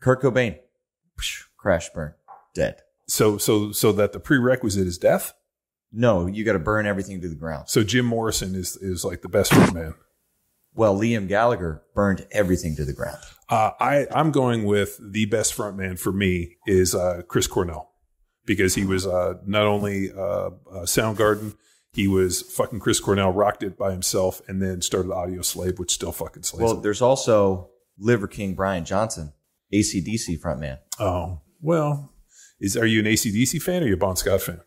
Kurt 0.00 0.22
Cobain, 0.22 0.58
crash 1.56 1.90
burn, 1.94 2.14
dead. 2.54 2.80
So, 3.06 3.38
so, 3.38 3.72
so 3.72 3.92
that 3.92 4.12
the 4.12 4.20
prerequisite 4.20 4.86
is 4.86 4.98
death. 4.98 5.32
No, 5.92 6.26
you 6.26 6.44
got 6.44 6.52
to 6.52 6.58
burn 6.58 6.86
everything 6.86 7.20
to 7.20 7.28
the 7.28 7.34
ground. 7.34 7.68
So 7.68 7.82
Jim 7.82 8.06
Morrison 8.06 8.54
is 8.54 8.76
is 8.76 9.04
like 9.04 9.22
the 9.22 9.28
best 9.28 9.52
frontman. 9.52 9.94
Well, 10.72 10.96
Liam 10.96 11.26
Gallagher 11.26 11.82
burned 11.94 12.26
everything 12.30 12.76
to 12.76 12.84
the 12.84 12.92
ground. 12.92 13.18
Uh, 13.48 13.72
I 13.80 14.06
I'm 14.12 14.30
going 14.30 14.64
with 14.64 15.00
the 15.02 15.24
best 15.24 15.56
frontman 15.56 15.98
for 15.98 16.12
me 16.12 16.56
is 16.66 16.94
uh, 16.94 17.22
Chris 17.26 17.48
Cornell 17.48 17.90
because 18.46 18.76
he 18.76 18.84
was 18.84 19.06
uh, 19.06 19.34
not 19.44 19.66
only 19.66 20.12
uh, 20.12 20.20
uh, 20.20 20.50
Soundgarden, 20.84 21.56
he 21.92 22.06
was 22.06 22.42
fucking 22.42 22.80
Chris 22.80 23.00
Cornell 23.00 23.32
rocked 23.32 23.62
it 23.62 23.76
by 23.76 23.90
himself 23.90 24.40
and 24.48 24.62
then 24.62 24.80
started 24.80 25.10
Audioslave, 25.10 25.78
which 25.78 25.92
still 25.92 26.12
fucking 26.12 26.44
slays. 26.44 26.62
Well, 26.62 26.78
it. 26.78 26.82
there's 26.82 27.02
also 27.02 27.70
Liver 27.98 28.28
King 28.28 28.54
Brian 28.54 28.84
Johnson, 28.84 29.32
ACDC 29.72 30.40
frontman. 30.40 30.78
Oh 30.98 31.40
well, 31.60 32.12
is 32.60 32.76
are 32.76 32.86
you 32.86 33.00
an 33.00 33.06
ACDC 33.06 33.60
fan 33.60 33.82
or 33.82 33.86
are 33.86 33.88
you 33.88 33.94
a 33.94 33.98
Bon 33.98 34.16
Scott 34.16 34.42
fan? 34.42 34.60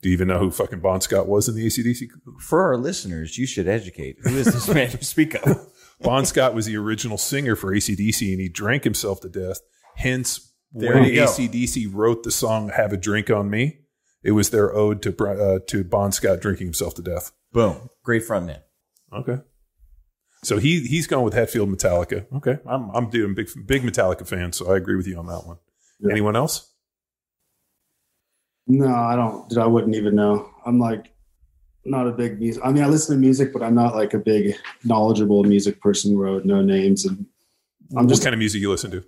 Do 0.00 0.08
you 0.08 0.12
even 0.12 0.28
know 0.28 0.38
who 0.38 0.50
fucking 0.50 0.80
Bon 0.80 1.00
Scott 1.00 1.26
was 1.26 1.48
in 1.48 1.56
the 1.56 1.66
ACDC? 1.66 2.08
For 2.40 2.62
our 2.62 2.76
listeners, 2.76 3.36
you 3.36 3.46
should 3.46 3.66
educate. 3.66 4.16
Who 4.22 4.36
is 4.36 4.46
this 4.46 4.68
man 4.68 4.90
you 4.92 5.02
speak 5.02 5.34
of? 5.34 5.66
Bon 6.00 6.24
Scott 6.24 6.54
was 6.54 6.66
the 6.66 6.76
original 6.76 7.18
singer 7.18 7.56
for 7.56 7.74
ACDC 7.74 8.30
and 8.30 8.40
he 8.40 8.48
drank 8.48 8.84
himself 8.84 9.20
to 9.22 9.28
death. 9.28 9.60
Hence, 9.96 10.52
There 10.72 10.94
when. 10.94 11.04
ACDC 11.10 11.88
wrote 11.92 12.22
the 12.22 12.30
song 12.30 12.68
"Have 12.68 12.92
a 12.92 12.96
Drink 12.96 13.30
on 13.30 13.50
Me," 13.50 13.80
it 14.22 14.32
was 14.32 14.50
their 14.50 14.74
ode 14.74 15.02
to 15.02 15.12
Bri- 15.12 15.40
uh, 15.40 15.58
to 15.68 15.84
Bon 15.84 16.12
Scott 16.12 16.40
drinking 16.40 16.66
himself 16.66 16.94
to 16.96 17.02
death. 17.02 17.32
Boom. 17.52 17.90
Great 18.02 18.22
frontman. 18.22 18.62
Okay. 19.12 19.38
So 20.44 20.58
he 20.58 20.80
he's 20.80 21.06
going 21.06 21.24
with 21.24 21.34
Hetfield 21.34 21.74
Metallica. 21.74 22.26
Okay, 22.36 22.58
I'm 22.66 22.90
I'm 22.90 23.10
doing 23.10 23.34
big 23.34 23.48
big 23.66 23.82
Metallica 23.82 24.26
fan, 24.26 24.52
so 24.52 24.72
I 24.72 24.76
agree 24.76 24.96
with 24.96 25.06
you 25.06 25.18
on 25.18 25.26
that 25.26 25.46
one. 25.46 25.58
Yeah. 25.98 26.12
Anyone 26.12 26.36
else? 26.36 26.72
No, 28.68 28.94
I 28.94 29.16
don't. 29.16 29.48
Dude, 29.48 29.58
I 29.58 29.66
wouldn't 29.66 29.96
even 29.96 30.14
know. 30.14 30.48
I'm 30.64 30.78
like 30.78 31.12
not 31.84 32.06
a 32.06 32.12
big 32.12 32.38
music. 32.38 32.62
I 32.64 32.70
mean, 32.70 32.84
I 32.84 32.86
listen 32.86 33.16
to 33.16 33.20
music, 33.20 33.52
but 33.52 33.62
I'm 33.62 33.74
not 33.74 33.96
like 33.96 34.14
a 34.14 34.18
big 34.18 34.54
knowledgeable 34.84 35.42
music 35.42 35.80
person. 35.80 36.16
Wrote 36.16 36.44
no 36.44 36.60
names, 36.62 37.04
and 37.04 37.26
I'm 37.96 38.04
what 38.04 38.08
just 38.08 38.22
kind 38.22 38.34
of 38.34 38.38
music 38.38 38.60
you 38.60 38.70
listen 38.70 38.90
to? 38.92 39.04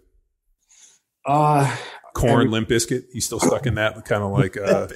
uh 1.27 1.77
Korn, 2.15 2.33
Every- 2.33 2.49
Limp 2.49 2.69
Bizkit. 2.69 3.05
You 3.13 3.21
still 3.21 3.41
stuck 3.41 3.67
in 3.67 3.75
that 3.77 4.05
kind 4.05 4.23
of 4.23 4.31
like 4.33 4.57
uh, 4.57 4.89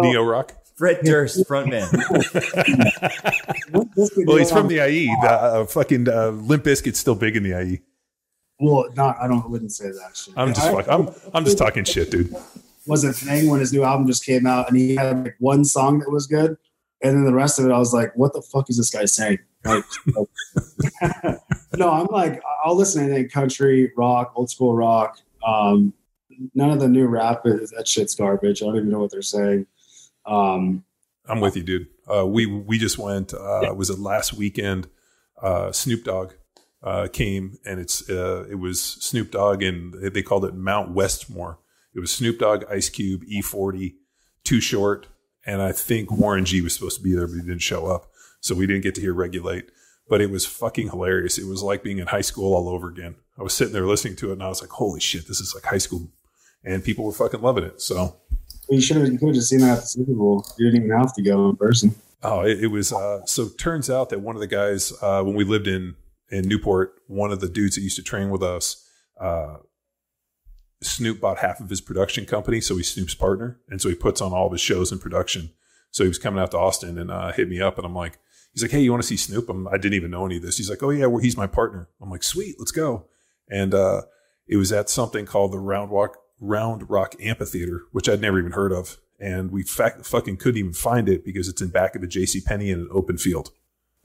neo 0.00 0.22
rock? 0.22 0.52
Fred 0.76 1.00
Durst, 1.04 1.44
frontman. 1.48 1.88
Well, 4.26 4.36
he's 4.36 4.50
from 4.50 4.68
the 4.68 4.86
IE. 4.88 5.06
The 5.22 5.28
uh, 5.28 5.66
fucking 5.66 6.08
uh, 6.08 6.28
Limp 6.30 6.64
Bizkit's 6.64 6.98
still 6.98 7.14
big 7.14 7.36
in 7.36 7.42
the 7.42 7.60
IE. 7.60 7.80
well, 8.60 8.88
not. 8.96 9.16
I 9.20 9.28
don't. 9.28 9.44
I 9.44 9.48
Wouldn't 9.48 9.72
say 9.72 9.86
that. 9.88 10.16
Shit. 10.16 10.34
I'm 10.36 10.54
just 10.54 10.66
I- 10.66 10.72
fuck, 10.82 10.88
I'm 10.88 11.08
I'm 11.34 11.44
just 11.44 11.58
talking 11.58 11.84
shit, 11.84 12.10
dude. 12.10 12.34
was 12.86 13.04
a 13.04 13.12
thing 13.12 13.48
when 13.50 13.60
his 13.60 13.72
new 13.72 13.82
album 13.84 14.06
just 14.06 14.24
came 14.24 14.46
out, 14.46 14.68
and 14.68 14.76
he 14.76 14.94
had 14.94 15.24
like 15.24 15.36
one 15.40 15.64
song 15.64 15.98
that 16.00 16.10
was 16.10 16.26
good, 16.26 16.56
and 17.02 17.16
then 17.16 17.24
the 17.24 17.34
rest 17.34 17.58
of 17.58 17.66
it, 17.66 17.72
I 17.72 17.78
was 17.78 17.92
like, 17.92 18.12
"What 18.16 18.32
the 18.32 18.42
fuck 18.42 18.70
is 18.70 18.76
this 18.78 18.90
guy 18.90 19.04
saying?" 19.04 19.38
Like, 19.64 19.84
no, 21.76 21.90
I'm 21.90 22.06
like, 22.06 22.40
I'll 22.64 22.76
listen 22.76 23.06
to 23.06 23.12
anything 23.12 23.30
country, 23.30 23.92
rock, 23.96 24.32
old 24.36 24.50
school 24.50 24.74
rock. 24.74 25.18
Um, 25.46 25.92
none 26.54 26.70
of 26.70 26.80
the 26.80 26.88
new 26.88 27.06
rap 27.06 27.42
is 27.44 27.70
that 27.70 27.88
shit's 27.88 28.14
garbage. 28.14 28.62
I 28.62 28.66
don't 28.66 28.76
even 28.76 28.90
know 28.90 29.00
what 29.00 29.10
they're 29.10 29.22
saying. 29.22 29.66
Um, 30.26 30.84
I'm 31.26 31.40
with 31.40 31.56
you, 31.56 31.62
dude. 31.62 31.88
Uh, 32.12 32.26
we 32.26 32.46
we 32.46 32.78
just 32.78 32.98
went. 32.98 33.34
Uh, 33.34 33.72
Was 33.74 33.90
it 33.90 33.98
last 33.98 34.32
weekend? 34.32 34.88
Uh, 35.40 35.70
Snoop 35.72 36.04
Dogg 36.04 36.32
uh, 36.82 37.08
came, 37.12 37.58
and 37.64 37.80
it's 37.80 38.08
uh, 38.08 38.46
it 38.50 38.56
was 38.56 38.80
Snoop 38.80 39.30
Dogg, 39.30 39.62
and 39.62 39.94
they 39.94 40.22
called 40.22 40.44
it 40.44 40.54
Mount 40.54 40.92
Westmore. 40.92 41.58
It 41.94 42.00
was 42.00 42.10
Snoop 42.10 42.38
Dogg, 42.38 42.64
Ice 42.70 42.88
Cube, 42.88 43.22
E40, 43.24 43.94
Too 44.44 44.60
Short, 44.60 45.08
and 45.44 45.60
I 45.60 45.72
think 45.72 46.10
Warren 46.10 46.44
G 46.44 46.60
was 46.60 46.74
supposed 46.74 46.96
to 46.98 47.02
be 47.02 47.14
there, 47.14 47.26
but 47.26 47.34
he 47.34 47.42
didn't 47.42 47.58
show 47.58 47.86
up, 47.86 48.10
so 48.40 48.54
we 48.54 48.66
didn't 48.66 48.82
get 48.82 48.94
to 48.96 49.00
hear 49.00 49.14
Regulate. 49.14 49.70
But 50.08 50.20
it 50.20 50.30
was 50.30 50.46
fucking 50.46 50.88
hilarious. 50.88 51.36
It 51.38 51.46
was 51.46 51.62
like 51.62 51.82
being 51.82 51.98
in 51.98 52.06
high 52.06 52.22
school 52.22 52.54
all 52.54 52.68
over 52.68 52.88
again. 52.88 53.16
I 53.38 53.42
was 53.42 53.52
sitting 53.52 53.74
there 53.74 53.86
listening 53.86 54.16
to 54.16 54.30
it, 54.30 54.34
and 54.34 54.42
I 54.42 54.48
was 54.48 54.62
like, 54.62 54.70
"Holy 54.70 55.00
shit, 55.00 55.28
this 55.28 55.40
is 55.40 55.54
like 55.54 55.64
high 55.64 55.78
school," 55.78 56.10
and 56.64 56.84
people 56.84 57.04
were 57.04 57.12
fucking 57.12 57.40
loving 57.40 57.64
it. 57.64 57.80
So 57.80 58.16
you 58.68 58.80
should 58.80 58.98
have 58.98 59.10
you 59.10 59.18
could 59.18 59.28
have 59.28 59.34
just 59.34 59.48
seen 59.48 59.60
that 59.60 59.78
at 59.78 59.80
the 59.80 59.86
Super 59.86 60.14
Bowl. 60.14 60.46
You 60.58 60.70
didn't 60.70 60.86
even 60.86 60.98
have 60.98 61.14
to 61.14 61.22
go 61.22 61.48
in 61.50 61.56
person. 61.56 61.94
Oh, 62.22 62.40
it, 62.40 62.64
it 62.64 62.66
was. 62.68 62.92
Uh, 62.92 63.24
so 63.26 63.48
turns 63.48 63.88
out 63.88 64.10
that 64.10 64.20
one 64.20 64.34
of 64.34 64.40
the 64.40 64.46
guys 64.46 64.92
uh, 65.02 65.22
when 65.22 65.34
we 65.34 65.44
lived 65.44 65.66
in 65.66 65.94
in 66.30 66.46
Newport, 66.46 66.94
one 67.06 67.32
of 67.32 67.40
the 67.40 67.48
dudes 67.48 67.76
that 67.76 67.82
used 67.82 67.96
to 67.96 68.02
train 68.02 68.30
with 68.30 68.42
us, 68.42 68.86
uh, 69.20 69.56
Snoop 70.82 71.20
bought 71.20 71.38
half 71.38 71.60
of 71.60 71.70
his 71.70 71.80
production 71.80 72.26
company, 72.26 72.60
so 72.60 72.76
he's 72.76 72.92
Snoop's 72.92 73.14
partner, 73.14 73.58
and 73.68 73.80
so 73.80 73.88
he 73.88 73.94
puts 73.94 74.20
on 74.20 74.32
all 74.32 74.46
of 74.46 74.52
his 74.52 74.60
shows 74.60 74.92
in 74.92 74.98
production. 74.98 75.50
So 75.90 76.04
he 76.04 76.08
was 76.08 76.18
coming 76.18 76.40
out 76.40 76.50
to 76.50 76.58
Austin 76.58 76.98
and 76.98 77.10
uh, 77.10 77.32
hit 77.32 77.48
me 77.48 77.60
up, 77.60 77.78
and 77.78 77.86
I'm 77.86 77.94
like, 77.94 78.18
he's 78.52 78.62
like, 78.62 78.70
hey, 78.70 78.80
you 78.80 78.90
want 78.90 79.02
to 79.02 79.08
see 79.08 79.16
Snoop? 79.16 79.48
I'm, 79.48 79.66
I 79.68 79.78
didn't 79.78 79.94
even 79.94 80.10
know 80.10 80.26
any 80.26 80.36
of 80.36 80.42
this. 80.42 80.58
He's 80.58 80.68
like, 80.68 80.82
oh 80.82 80.90
yeah, 80.90 81.06
well, 81.06 81.22
he's 81.22 81.36
my 81.36 81.46
partner. 81.46 81.88
I'm 82.00 82.10
like, 82.10 82.22
sweet, 82.22 82.56
let's 82.58 82.72
go. 82.72 83.06
And 83.48 83.72
uh, 83.72 84.02
it 84.46 84.56
was 84.56 84.70
at 84.70 84.90
something 84.90 85.24
called 85.24 85.52
the 85.52 85.58
Round 85.58 85.90
Rock 85.90 86.18
Round 86.40 86.88
Rock 86.88 87.14
Amphitheater, 87.20 87.82
which 87.92 88.08
I'd 88.08 88.20
never 88.20 88.38
even 88.38 88.52
heard 88.52 88.72
of. 88.72 88.98
And 89.20 89.50
we 89.50 89.62
fa- 89.64 90.02
fucking 90.02 90.36
couldn't 90.36 90.58
even 90.58 90.72
find 90.72 91.08
it 91.08 91.24
because 91.24 91.48
it's 91.48 91.60
in 91.60 91.68
back 91.70 91.96
of 91.96 92.02
a 92.02 92.06
J.C. 92.06 92.40
Penney 92.40 92.70
in 92.70 92.80
an 92.80 92.88
open 92.92 93.18
field. 93.18 93.50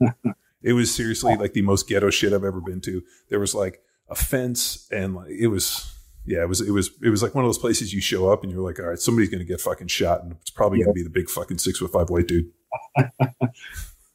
it 0.62 0.72
was 0.72 0.92
seriously 0.92 1.36
like 1.36 1.52
the 1.52 1.62
most 1.62 1.88
ghetto 1.88 2.10
shit 2.10 2.32
I've 2.32 2.42
ever 2.44 2.60
been 2.60 2.80
to. 2.82 3.02
There 3.28 3.38
was 3.38 3.54
like 3.54 3.80
a 4.08 4.16
fence, 4.16 4.88
and 4.90 5.14
like 5.14 5.30
it 5.30 5.46
was, 5.46 5.94
yeah, 6.26 6.42
it 6.42 6.48
was, 6.48 6.60
it 6.60 6.72
was, 6.72 6.90
it 7.00 7.10
was 7.10 7.22
like 7.22 7.34
one 7.34 7.44
of 7.44 7.48
those 7.48 7.58
places 7.58 7.94
you 7.94 8.00
show 8.00 8.28
up 8.32 8.42
and 8.42 8.50
you're 8.52 8.60
like, 8.60 8.80
all 8.80 8.86
right, 8.86 8.98
somebody's 8.98 9.30
gonna 9.30 9.44
get 9.44 9.60
fucking 9.60 9.86
shot, 9.86 10.24
and 10.24 10.32
it's 10.40 10.50
probably 10.50 10.80
gonna 10.80 10.92
be 10.92 11.04
the 11.04 11.10
big 11.10 11.30
fucking 11.30 11.58
six 11.58 11.78
foot 11.78 11.92
five 11.92 12.10
white 12.10 12.26
dude. 12.26 12.50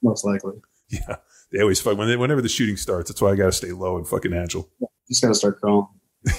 Most 0.02 0.26
likely, 0.26 0.54
Yeah, 0.90 1.16
they 1.52 1.62
always 1.62 1.80
fuck 1.80 1.98
when 1.98 2.08
they, 2.10 2.18
whenever 2.18 2.42
the 2.42 2.50
shooting 2.50 2.78
starts. 2.78 3.10
That's 3.10 3.22
why 3.22 3.32
I 3.32 3.36
gotta 3.36 3.52
stay 3.54 3.72
low 3.72 3.98
and 3.98 4.08
fucking 4.08 4.34
agile. 4.34 4.70
just 5.08 5.22
gotta 5.22 5.36
start 5.36 5.62
crawling. 5.62 5.88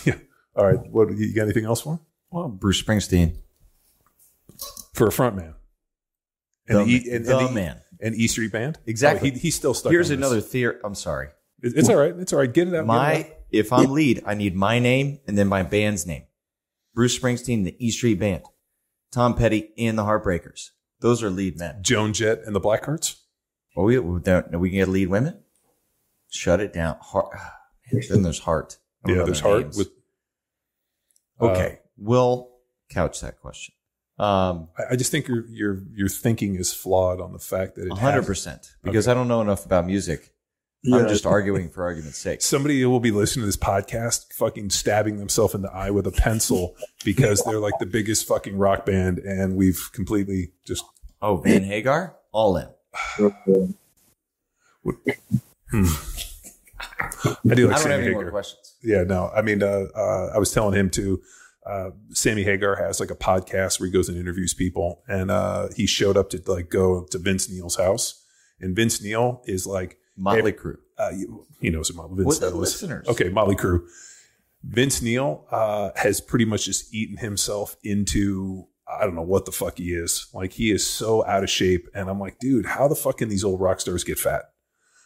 All 0.57 0.67
right, 0.67 0.79
what 0.91 1.11
you 1.17 1.35
got? 1.35 1.43
Anything 1.45 1.65
else 1.65 1.83
for 1.83 1.95
him? 1.95 2.01
well, 2.31 2.49
Bruce 2.49 2.81
Springsteen, 2.83 3.37
for 4.95 5.07
a 5.07 5.13
front 5.13 5.37
man? 5.37 5.55
And 6.69 6.79
the, 6.79 6.85
E- 6.93 7.11
and, 7.13 7.25
the 7.25 7.39
and 7.39 7.49
the- 7.49 7.53
man. 7.53 7.81
and 8.01 8.15
E 8.15 8.27
Street 8.29 8.53
Band. 8.53 8.79
Exactly. 8.87 9.31
Oh, 9.31 9.35
he, 9.35 9.39
he's 9.41 9.55
still 9.55 9.75
stuck. 9.75 9.91
Here's 9.93 10.11
another 10.11 10.41
theory. 10.41 10.77
I'm 10.85 10.95
sorry. 10.95 11.29
It- 11.63 11.75
It's 11.77 11.89
all 11.89 11.97
right. 11.97 12.15
It's 12.17 12.33
all 12.33 12.39
right. 12.39 12.53
Get 12.53 12.69
it 12.69 12.75
out. 12.75 12.79
get 12.79 12.79
it 12.79 12.81
out. 12.81 12.87
My 12.87 13.33
if 13.51 13.73
I'm 13.73 13.91
lead, 13.91 14.23
I 14.27 14.35
need 14.35 14.55
my 14.55 14.79
name 14.79 15.19
and 15.27 15.37
then 15.37 15.49
my 15.49 15.63
band's 15.65 16.07
name. 16.07 16.25
Bruce 16.95 17.19
Springsteen, 17.19 17.65
the 17.65 17.75
E 17.85 17.91
Street 17.91 18.19
Band, 18.21 18.43
Tom 19.13 19.35
Petty, 19.35 19.71
and 19.79 19.99
the 19.99 20.05
Heartbreakers. 20.05 20.71
Those 21.01 21.23
are 21.23 21.31
lead 21.31 21.59
men. 21.59 21.79
Joan 21.83 22.13
Jett 22.13 22.41
and 22.45 22.55
the 22.55 22.61
Blackhearts. 22.61 23.17
Oh, 23.77 23.85
we 23.85 23.99
we 23.99 24.21
don't- 24.21 24.59
we 24.61 24.71
can 24.71 24.79
get 24.79 24.89
lead 24.89 25.09
women. 25.09 25.41
Shut 26.31 26.61
it 26.61 26.73
down. 26.73 26.97
Heart. 27.01 27.37
Then 28.09 28.23
there's 28.23 28.39
Heart. 28.39 28.79
Yeah, 29.05 29.25
there's 29.25 29.41
Heart 29.41 29.63
names. 29.63 29.77
with. 29.79 29.89
Okay, 31.41 31.79
we'll 31.97 32.51
couch 32.91 33.21
that 33.21 33.41
question. 33.41 33.75
Um, 34.19 34.69
I- 34.79 34.93
I 34.93 34.97
just 34.97 35.11
think 35.11 35.29
your 35.29 35.47
your 35.49 35.83
your 35.95 36.09
thinking 36.09 36.57
is 36.57 36.73
flawed 36.75 37.21
on 37.21 37.33
the 37.33 37.39
fact 37.39 37.77
that 37.77 37.87
it 37.87 37.91
One 37.91 37.99
hundred 37.99 38.27
percent, 38.27 38.75
because 38.83 39.09
I 39.09 39.15
don't 39.15 39.29
know 39.29 39.41
enough 39.41 39.65
about 39.65 39.87
music. 39.87 40.33
I'm 40.87 41.09
just 41.09 41.27
arguing 41.37 41.69
for 41.71 41.83
argument's 41.85 42.19
sake. 42.19 42.41
somebody 42.43 42.85
will 42.87 43.01
be 43.01 43.11
listening 43.11 43.43
to 43.43 43.47
this 43.47 43.57
podcast 43.57 44.33
fucking 44.33 44.71
stabbing 44.71 45.19
themselves 45.19 45.55
in 45.55 45.61
the 45.63 45.71
eye 45.71 45.91
with 45.91 46.07
a 46.07 46.11
pencil 46.13 46.75
because 47.05 47.43
they're 47.45 47.59
like 47.61 47.79
the 47.81 47.85
biggest 47.87 48.27
fucking 48.27 48.57
rock 48.57 48.87
band 48.87 49.19
and 49.19 49.57
we've 49.57 49.91
completely 49.93 50.53
just 50.67 50.85
Oh, 51.23 51.37
Van 51.37 51.65
Hagar, 51.65 52.17
all 52.33 52.57
in. 52.57 52.69
I 57.01 57.55
do 57.55 57.69
like 57.69 57.77
I 57.77 57.79
don't 57.79 57.79
Sammy 57.79 57.93
have 57.95 58.01
any 58.03 58.11
more 58.11 58.21
Hagar. 58.23 58.31
questions. 58.31 58.75
Yeah, 58.83 59.03
no. 59.05 59.31
I 59.35 59.43
mean, 59.43 59.63
uh, 59.63 59.87
uh, 59.95 60.31
I 60.35 60.39
was 60.39 60.53
telling 60.53 60.75
him 60.79 60.91
to. 60.91 61.21
Uh, 61.67 61.91
Sammy 62.13 62.43
Hagar 62.43 62.77
has 62.77 63.01
like 63.01 63.11
a 63.11 63.15
podcast 63.15 63.79
where 63.79 63.87
he 63.87 63.93
goes 63.93 64.09
and 64.09 64.17
interviews 64.19 64.55
people, 64.55 65.03
and 65.07 65.31
uh, 65.31 65.69
he 65.77 65.87
showed 65.87 66.17
up 66.17 66.31
to 66.31 66.43
like 66.47 66.71
go 66.71 67.05
to 67.11 67.19
Vince 67.19 67.51
Neil's 67.51 67.77
house, 67.77 68.25
and 68.61 68.75
Vince 68.75 69.03
Neil 69.03 69.43
is 69.45 69.67
like 69.67 69.99
Motley 70.17 70.53
Crue. 70.53 70.79
uh, 70.99 71.11
he 71.61 71.71
knows 71.71 71.89
who 71.91 72.17
Vince 72.17 72.41
With 72.41 72.55
listeners. 72.55 73.07
Okay, 73.09 73.29
Motley 73.29 73.57
Crue. 73.57 73.87
Vince 74.63 75.01
Neil 75.03 75.47
uh, 75.51 75.91
has 75.97 76.21
pretty 76.21 76.45
much 76.45 76.65
just 76.65 76.93
eaten 76.95 77.19
himself 77.19 77.77
into 77.85 78.67
I 78.89 79.05
don't 79.05 79.15
know 79.15 79.23
what 79.23 79.45
the 79.45 79.53
fuck 79.53 79.79
he 79.79 79.93
is. 79.93 80.29
Like 80.35 80.53
he 80.53 80.71
is 80.71 80.85
so 80.87 81.25
out 81.27 81.45
of 81.45 81.51
shape, 81.51 81.89
and 81.95 82.09
I'm 82.09 82.19
like, 82.19 82.39
dude, 82.39 82.67
how 82.67 82.89
the 82.89 82.95
fuck 82.97 83.19
can 83.19 83.29
these 83.29 83.45
old 83.45 83.61
rock 83.61 83.81
stars 83.81 84.03
get 84.03 84.19
fat? 84.19 84.45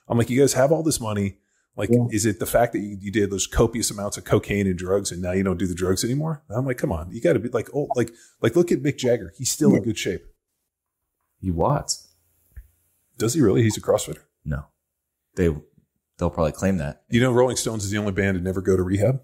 I'm 0.08 0.18
like, 0.18 0.30
you 0.30 0.40
guys 0.40 0.54
have 0.54 0.70
all 0.72 0.82
this 0.82 1.00
money. 1.00 1.38
Like, 1.76 1.90
Yeah. 1.90 2.06
is 2.12 2.24
it 2.24 2.38
the 2.38 2.46
fact 2.46 2.72
that 2.72 2.78
you, 2.80 2.96
you 3.00 3.10
did 3.10 3.30
those 3.30 3.46
copious 3.48 3.90
amounts 3.90 4.16
of 4.16 4.24
cocaine 4.24 4.66
and 4.66 4.78
drugs, 4.78 5.10
and 5.10 5.20
now 5.20 5.32
you 5.32 5.42
don't 5.42 5.56
do 5.58 5.66
the 5.66 5.74
drugs 5.74 6.04
anymore? 6.04 6.42
And 6.48 6.56
I'm 6.56 6.64
like, 6.64 6.78
come 6.78 6.92
on, 6.92 7.10
you 7.10 7.20
got 7.20 7.32
to 7.32 7.38
be 7.40 7.48
like, 7.48 7.68
oh, 7.74 7.88
like, 7.96 8.12
like, 8.40 8.54
look 8.54 8.70
at 8.70 8.80
Mick 8.82 8.96
Jagger. 8.96 9.32
He's 9.36 9.50
still 9.50 9.74
in 9.74 9.82
good 9.82 9.98
shape. 9.98 10.24
He 11.40 11.50
what? 11.50 11.96
Does 13.18 13.34
he 13.34 13.40
really? 13.40 13.62
He's 13.62 13.76
a 13.76 13.80
CrossFitter. 13.80 14.22
No, 14.44 14.66
they 15.36 15.48
they'll 16.18 16.30
probably 16.30 16.52
claim 16.52 16.78
that. 16.78 17.02
You 17.08 17.20
know, 17.20 17.32
Rolling 17.32 17.56
Stones 17.56 17.84
is 17.84 17.90
the 17.90 17.98
only 17.98 18.12
band 18.12 18.36
to 18.38 18.42
never 18.42 18.60
go 18.60 18.76
to 18.76 18.82
rehab. 18.82 19.20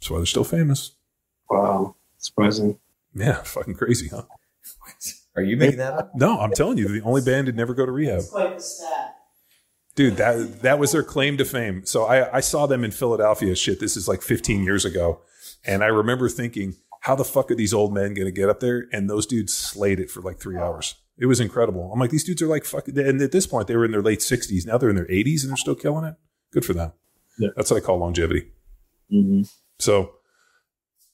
That's 0.00 0.10
why 0.10 0.18
they're 0.18 0.26
still 0.26 0.44
famous. 0.44 0.96
Wow, 1.48 1.96
surprising. 2.18 2.78
Yeah, 3.14 3.42
fucking 3.42 3.74
crazy, 3.74 4.08
huh? 4.08 4.22
Are 5.36 5.42
you 5.42 5.56
making 5.56 5.78
that 5.78 5.94
up? 5.94 6.12
No, 6.14 6.38
I'm 6.40 6.52
telling 6.52 6.78
you, 6.78 6.88
the 6.88 7.02
only 7.02 7.22
band 7.22 7.46
to 7.46 7.52
never 7.52 7.74
go 7.74 7.86
to 7.86 7.92
rehab. 7.92 8.18
It's 8.18 8.30
quite 8.30 8.56
the 8.56 8.62
stat. 8.62 9.13
Dude, 9.94 10.16
that 10.16 10.62
that 10.62 10.78
was 10.78 10.92
their 10.92 11.02
claim 11.04 11.36
to 11.38 11.44
fame. 11.44 11.86
So 11.86 12.04
I, 12.04 12.36
I 12.36 12.40
saw 12.40 12.66
them 12.66 12.82
in 12.84 12.90
Philadelphia. 12.90 13.54
Shit, 13.54 13.78
this 13.80 13.96
is 13.96 14.08
like 14.08 14.22
15 14.22 14.64
years 14.64 14.84
ago, 14.84 15.20
and 15.64 15.84
I 15.84 15.86
remember 15.86 16.28
thinking, 16.28 16.74
how 17.00 17.14
the 17.14 17.24
fuck 17.24 17.50
are 17.50 17.54
these 17.54 17.72
old 17.72 17.94
men 17.94 18.12
going 18.14 18.26
to 18.26 18.32
get 18.32 18.48
up 18.48 18.60
there? 18.60 18.86
And 18.92 19.08
those 19.08 19.24
dudes 19.26 19.54
slayed 19.54 20.00
it 20.00 20.10
for 20.10 20.20
like 20.20 20.38
three 20.40 20.56
hours. 20.58 20.96
It 21.16 21.26
was 21.26 21.38
incredible. 21.38 21.90
I'm 21.92 22.00
like, 22.00 22.10
these 22.10 22.24
dudes 22.24 22.42
are 22.42 22.48
like 22.48 22.64
fucking. 22.64 22.98
And 22.98 23.22
at 23.22 23.30
this 23.30 23.46
point, 23.46 23.68
they 23.68 23.76
were 23.76 23.84
in 23.84 23.92
their 23.92 24.02
late 24.02 24.18
60s. 24.18 24.66
Now 24.66 24.78
they're 24.78 24.88
in 24.90 24.96
their 24.96 25.06
80s 25.06 25.42
and 25.42 25.50
they're 25.50 25.56
still 25.56 25.76
killing 25.76 26.04
it. 26.04 26.16
Good 26.50 26.64
for 26.64 26.72
them. 26.74 26.92
Yeah. 27.38 27.50
That's 27.54 27.70
what 27.70 27.76
I 27.76 27.86
call 27.86 27.98
longevity. 27.98 28.48
hmm 29.10 29.42
So, 29.78 30.14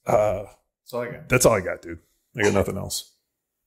uh, 0.07 0.44
That's 0.82 0.94
all 0.94 1.02
I 1.02 1.11
got. 1.11 1.28
that's 1.28 1.44
all 1.47 1.52
I 1.55 1.61
got, 1.61 1.82
dude. 1.82 1.98
I 2.36 2.43
got 2.44 2.55
nothing 2.55 2.78
else. 2.78 3.12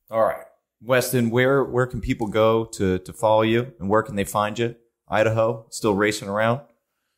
All 0.10 0.24
right, 0.24 0.46
Weston, 0.82 1.30
where 1.30 1.64
where 1.64 1.86
can 1.88 2.02
people 2.02 2.28
go 2.28 2.66
to 2.66 3.00
to 3.00 3.14
follow 3.14 3.42
you, 3.44 3.74
and 3.80 3.90
where 3.90 4.02
can 4.04 4.16
they 4.16 4.24
find 4.24 4.58
you? 4.58 4.76
Idaho, 5.14 5.66
still 5.70 5.94
racing 5.96 6.28
around. 6.28 6.62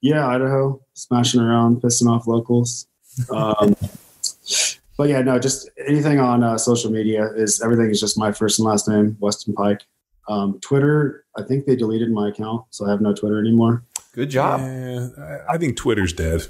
Yeah, 0.02 0.28
Idaho, 0.28 0.82
smashing 0.94 1.40
around, 1.42 1.82
pissing 1.82 2.08
off 2.10 2.28
locals. 2.28 2.88
Um, 3.32 3.76
but 4.98 5.10
yeah, 5.10 5.22
no, 5.22 5.40
just 5.40 5.70
anything 5.88 6.20
on 6.20 6.44
uh, 6.44 6.58
social 6.58 6.92
media 6.92 7.32
is 7.36 7.62
everything 7.62 7.90
is 7.90 8.00
just 8.00 8.18
my 8.18 8.32
first 8.32 8.60
and 8.60 8.68
last 8.68 8.88
name, 8.88 9.18
Weston 9.20 9.56
Peick. 9.56 9.80
Um, 10.28 10.60
Twitter, 10.60 11.24
I 11.38 11.44
think 11.44 11.66
they 11.66 11.76
deleted 11.76 12.12
my 12.12 12.30
account, 12.30 12.66
so 12.72 12.86
I 12.86 12.90
have 12.92 13.00
no 13.02 13.14
Twitter 13.14 13.40
anymore. 13.40 13.84
Good 14.14 14.30
job. 14.30 14.60
Yeah, 14.62 15.08
I- 15.18 15.54
I 15.54 15.58
think 15.58 15.78
Twitter's 15.78 16.14
dead. 16.14 16.46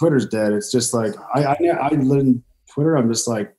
Twitter's 0.00 0.26
dead. 0.26 0.52
It's 0.52 0.70
just 0.70 0.94
like 0.94 1.14
I 1.34 1.44
I, 1.44 1.56
I 1.80 1.88
live 1.94 2.20
in 2.20 2.42
Twitter. 2.72 2.96
I'm 2.96 3.08
just 3.08 3.26
like 3.26 3.54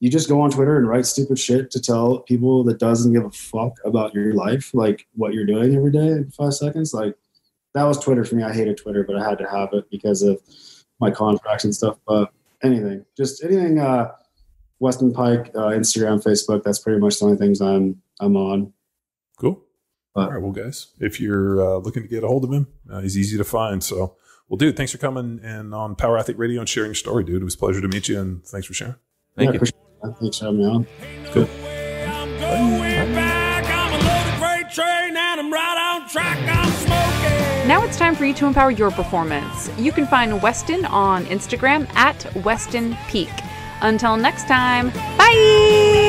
you 0.00 0.10
just 0.10 0.28
go 0.28 0.40
on 0.40 0.50
Twitter 0.50 0.76
and 0.76 0.88
write 0.88 1.06
stupid 1.06 1.38
shit 1.38 1.70
to 1.72 1.80
tell 1.80 2.20
people 2.20 2.62
that 2.64 2.78
doesn't 2.78 3.12
give 3.12 3.24
a 3.24 3.30
fuck 3.30 3.78
about 3.84 4.14
your 4.14 4.32
life, 4.32 4.72
like 4.72 5.06
what 5.14 5.34
you're 5.34 5.46
doing 5.46 5.74
every 5.74 5.90
day 5.90 6.06
in 6.08 6.30
five 6.30 6.54
seconds. 6.54 6.94
Like 6.94 7.16
that 7.74 7.84
was 7.84 7.98
Twitter 7.98 8.24
for 8.24 8.36
me. 8.36 8.44
I 8.44 8.52
hated 8.52 8.76
Twitter, 8.76 9.04
but 9.04 9.16
I 9.16 9.28
had 9.28 9.38
to 9.38 9.48
have 9.48 9.70
it 9.72 9.90
because 9.90 10.22
of 10.22 10.40
my 11.00 11.10
contracts 11.10 11.64
and 11.64 11.74
stuff. 11.74 11.98
But 12.06 12.32
anything, 12.62 13.04
just 13.16 13.42
anything, 13.42 13.78
uh, 13.78 14.12
Weston 14.80 15.12
Peick, 15.12 15.48
uh, 15.54 15.70
Instagram, 15.76 16.22
Facebook. 16.22 16.62
That's 16.62 16.78
pretty 16.78 17.00
much 17.00 17.18
the 17.18 17.26
only 17.26 17.36
things 17.36 17.60
I'm 17.60 18.00
I'm 18.20 18.36
on. 18.36 18.72
Cool. 19.36 19.62
Uh, 20.16 20.20
All 20.20 20.30
right, 20.30 20.42
well, 20.42 20.52
guys, 20.52 20.88
if 21.00 21.20
you're 21.20 21.60
uh, 21.60 21.78
looking 21.78 22.02
to 22.02 22.08
get 22.08 22.24
a 22.24 22.28
hold 22.28 22.44
of 22.44 22.52
him, 22.52 22.66
uh, 22.90 23.00
he's 23.00 23.16
easy 23.16 23.36
to 23.36 23.44
find. 23.44 23.82
So, 23.84 24.16
well, 24.48 24.56
dude, 24.56 24.76
thanks 24.76 24.92
for 24.92 24.98
coming 24.98 25.40
and 25.42 25.74
on 25.74 25.94
Power 25.94 26.18
Athlete 26.18 26.38
Radio 26.38 26.60
and 26.60 26.68
sharing 26.68 26.88
your 26.88 26.94
story, 26.94 27.24
dude. 27.24 27.42
It 27.42 27.44
was 27.44 27.54
a 27.54 27.58
pleasure 27.58 27.80
to 27.80 27.88
meet 27.88 28.08
you, 28.08 28.20
and 28.20 28.44
thanks 28.44 28.66
for 28.66 28.74
sharing. 28.74 28.96
Thank 29.36 29.54
yeah, 29.54 29.60
you. 29.62 29.87
Appreciate 30.02 30.10
that. 30.12 30.20
Thanks 30.20 30.38
for 30.38 30.44
having 30.46 30.60
me 30.60 30.66
on. 30.66 30.86
Good. 31.32 31.48
I'm 32.08 32.38
going 32.38 33.14
back. 33.14 33.64
I'm 33.66 33.92
a 33.92 33.96
loaded 33.96 34.38
freight 34.38 34.72
train 34.72 35.16
and 35.16 35.40
I'm 35.40 35.52
right 35.52 36.00
on 36.00 36.08
track. 36.08 36.38
I'm 36.38 36.70
smoking. 36.72 37.68
Now 37.68 37.84
it's 37.84 37.98
time 37.98 38.14
for 38.14 38.24
you 38.24 38.34
to 38.34 38.46
empower 38.46 38.70
your 38.70 38.90
performance. 38.90 39.70
You 39.78 39.92
can 39.92 40.06
find 40.06 40.40
Weston 40.42 40.84
on 40.86 41.24
Instagram 41.26 41.88
at 41.94 42.34
Weston 42.44 42.94
Peick. 43.08 43.44
Until 43.82 44.16
next 44.16 44.48
time, 44.48 44.90
bye! 45.18 46.07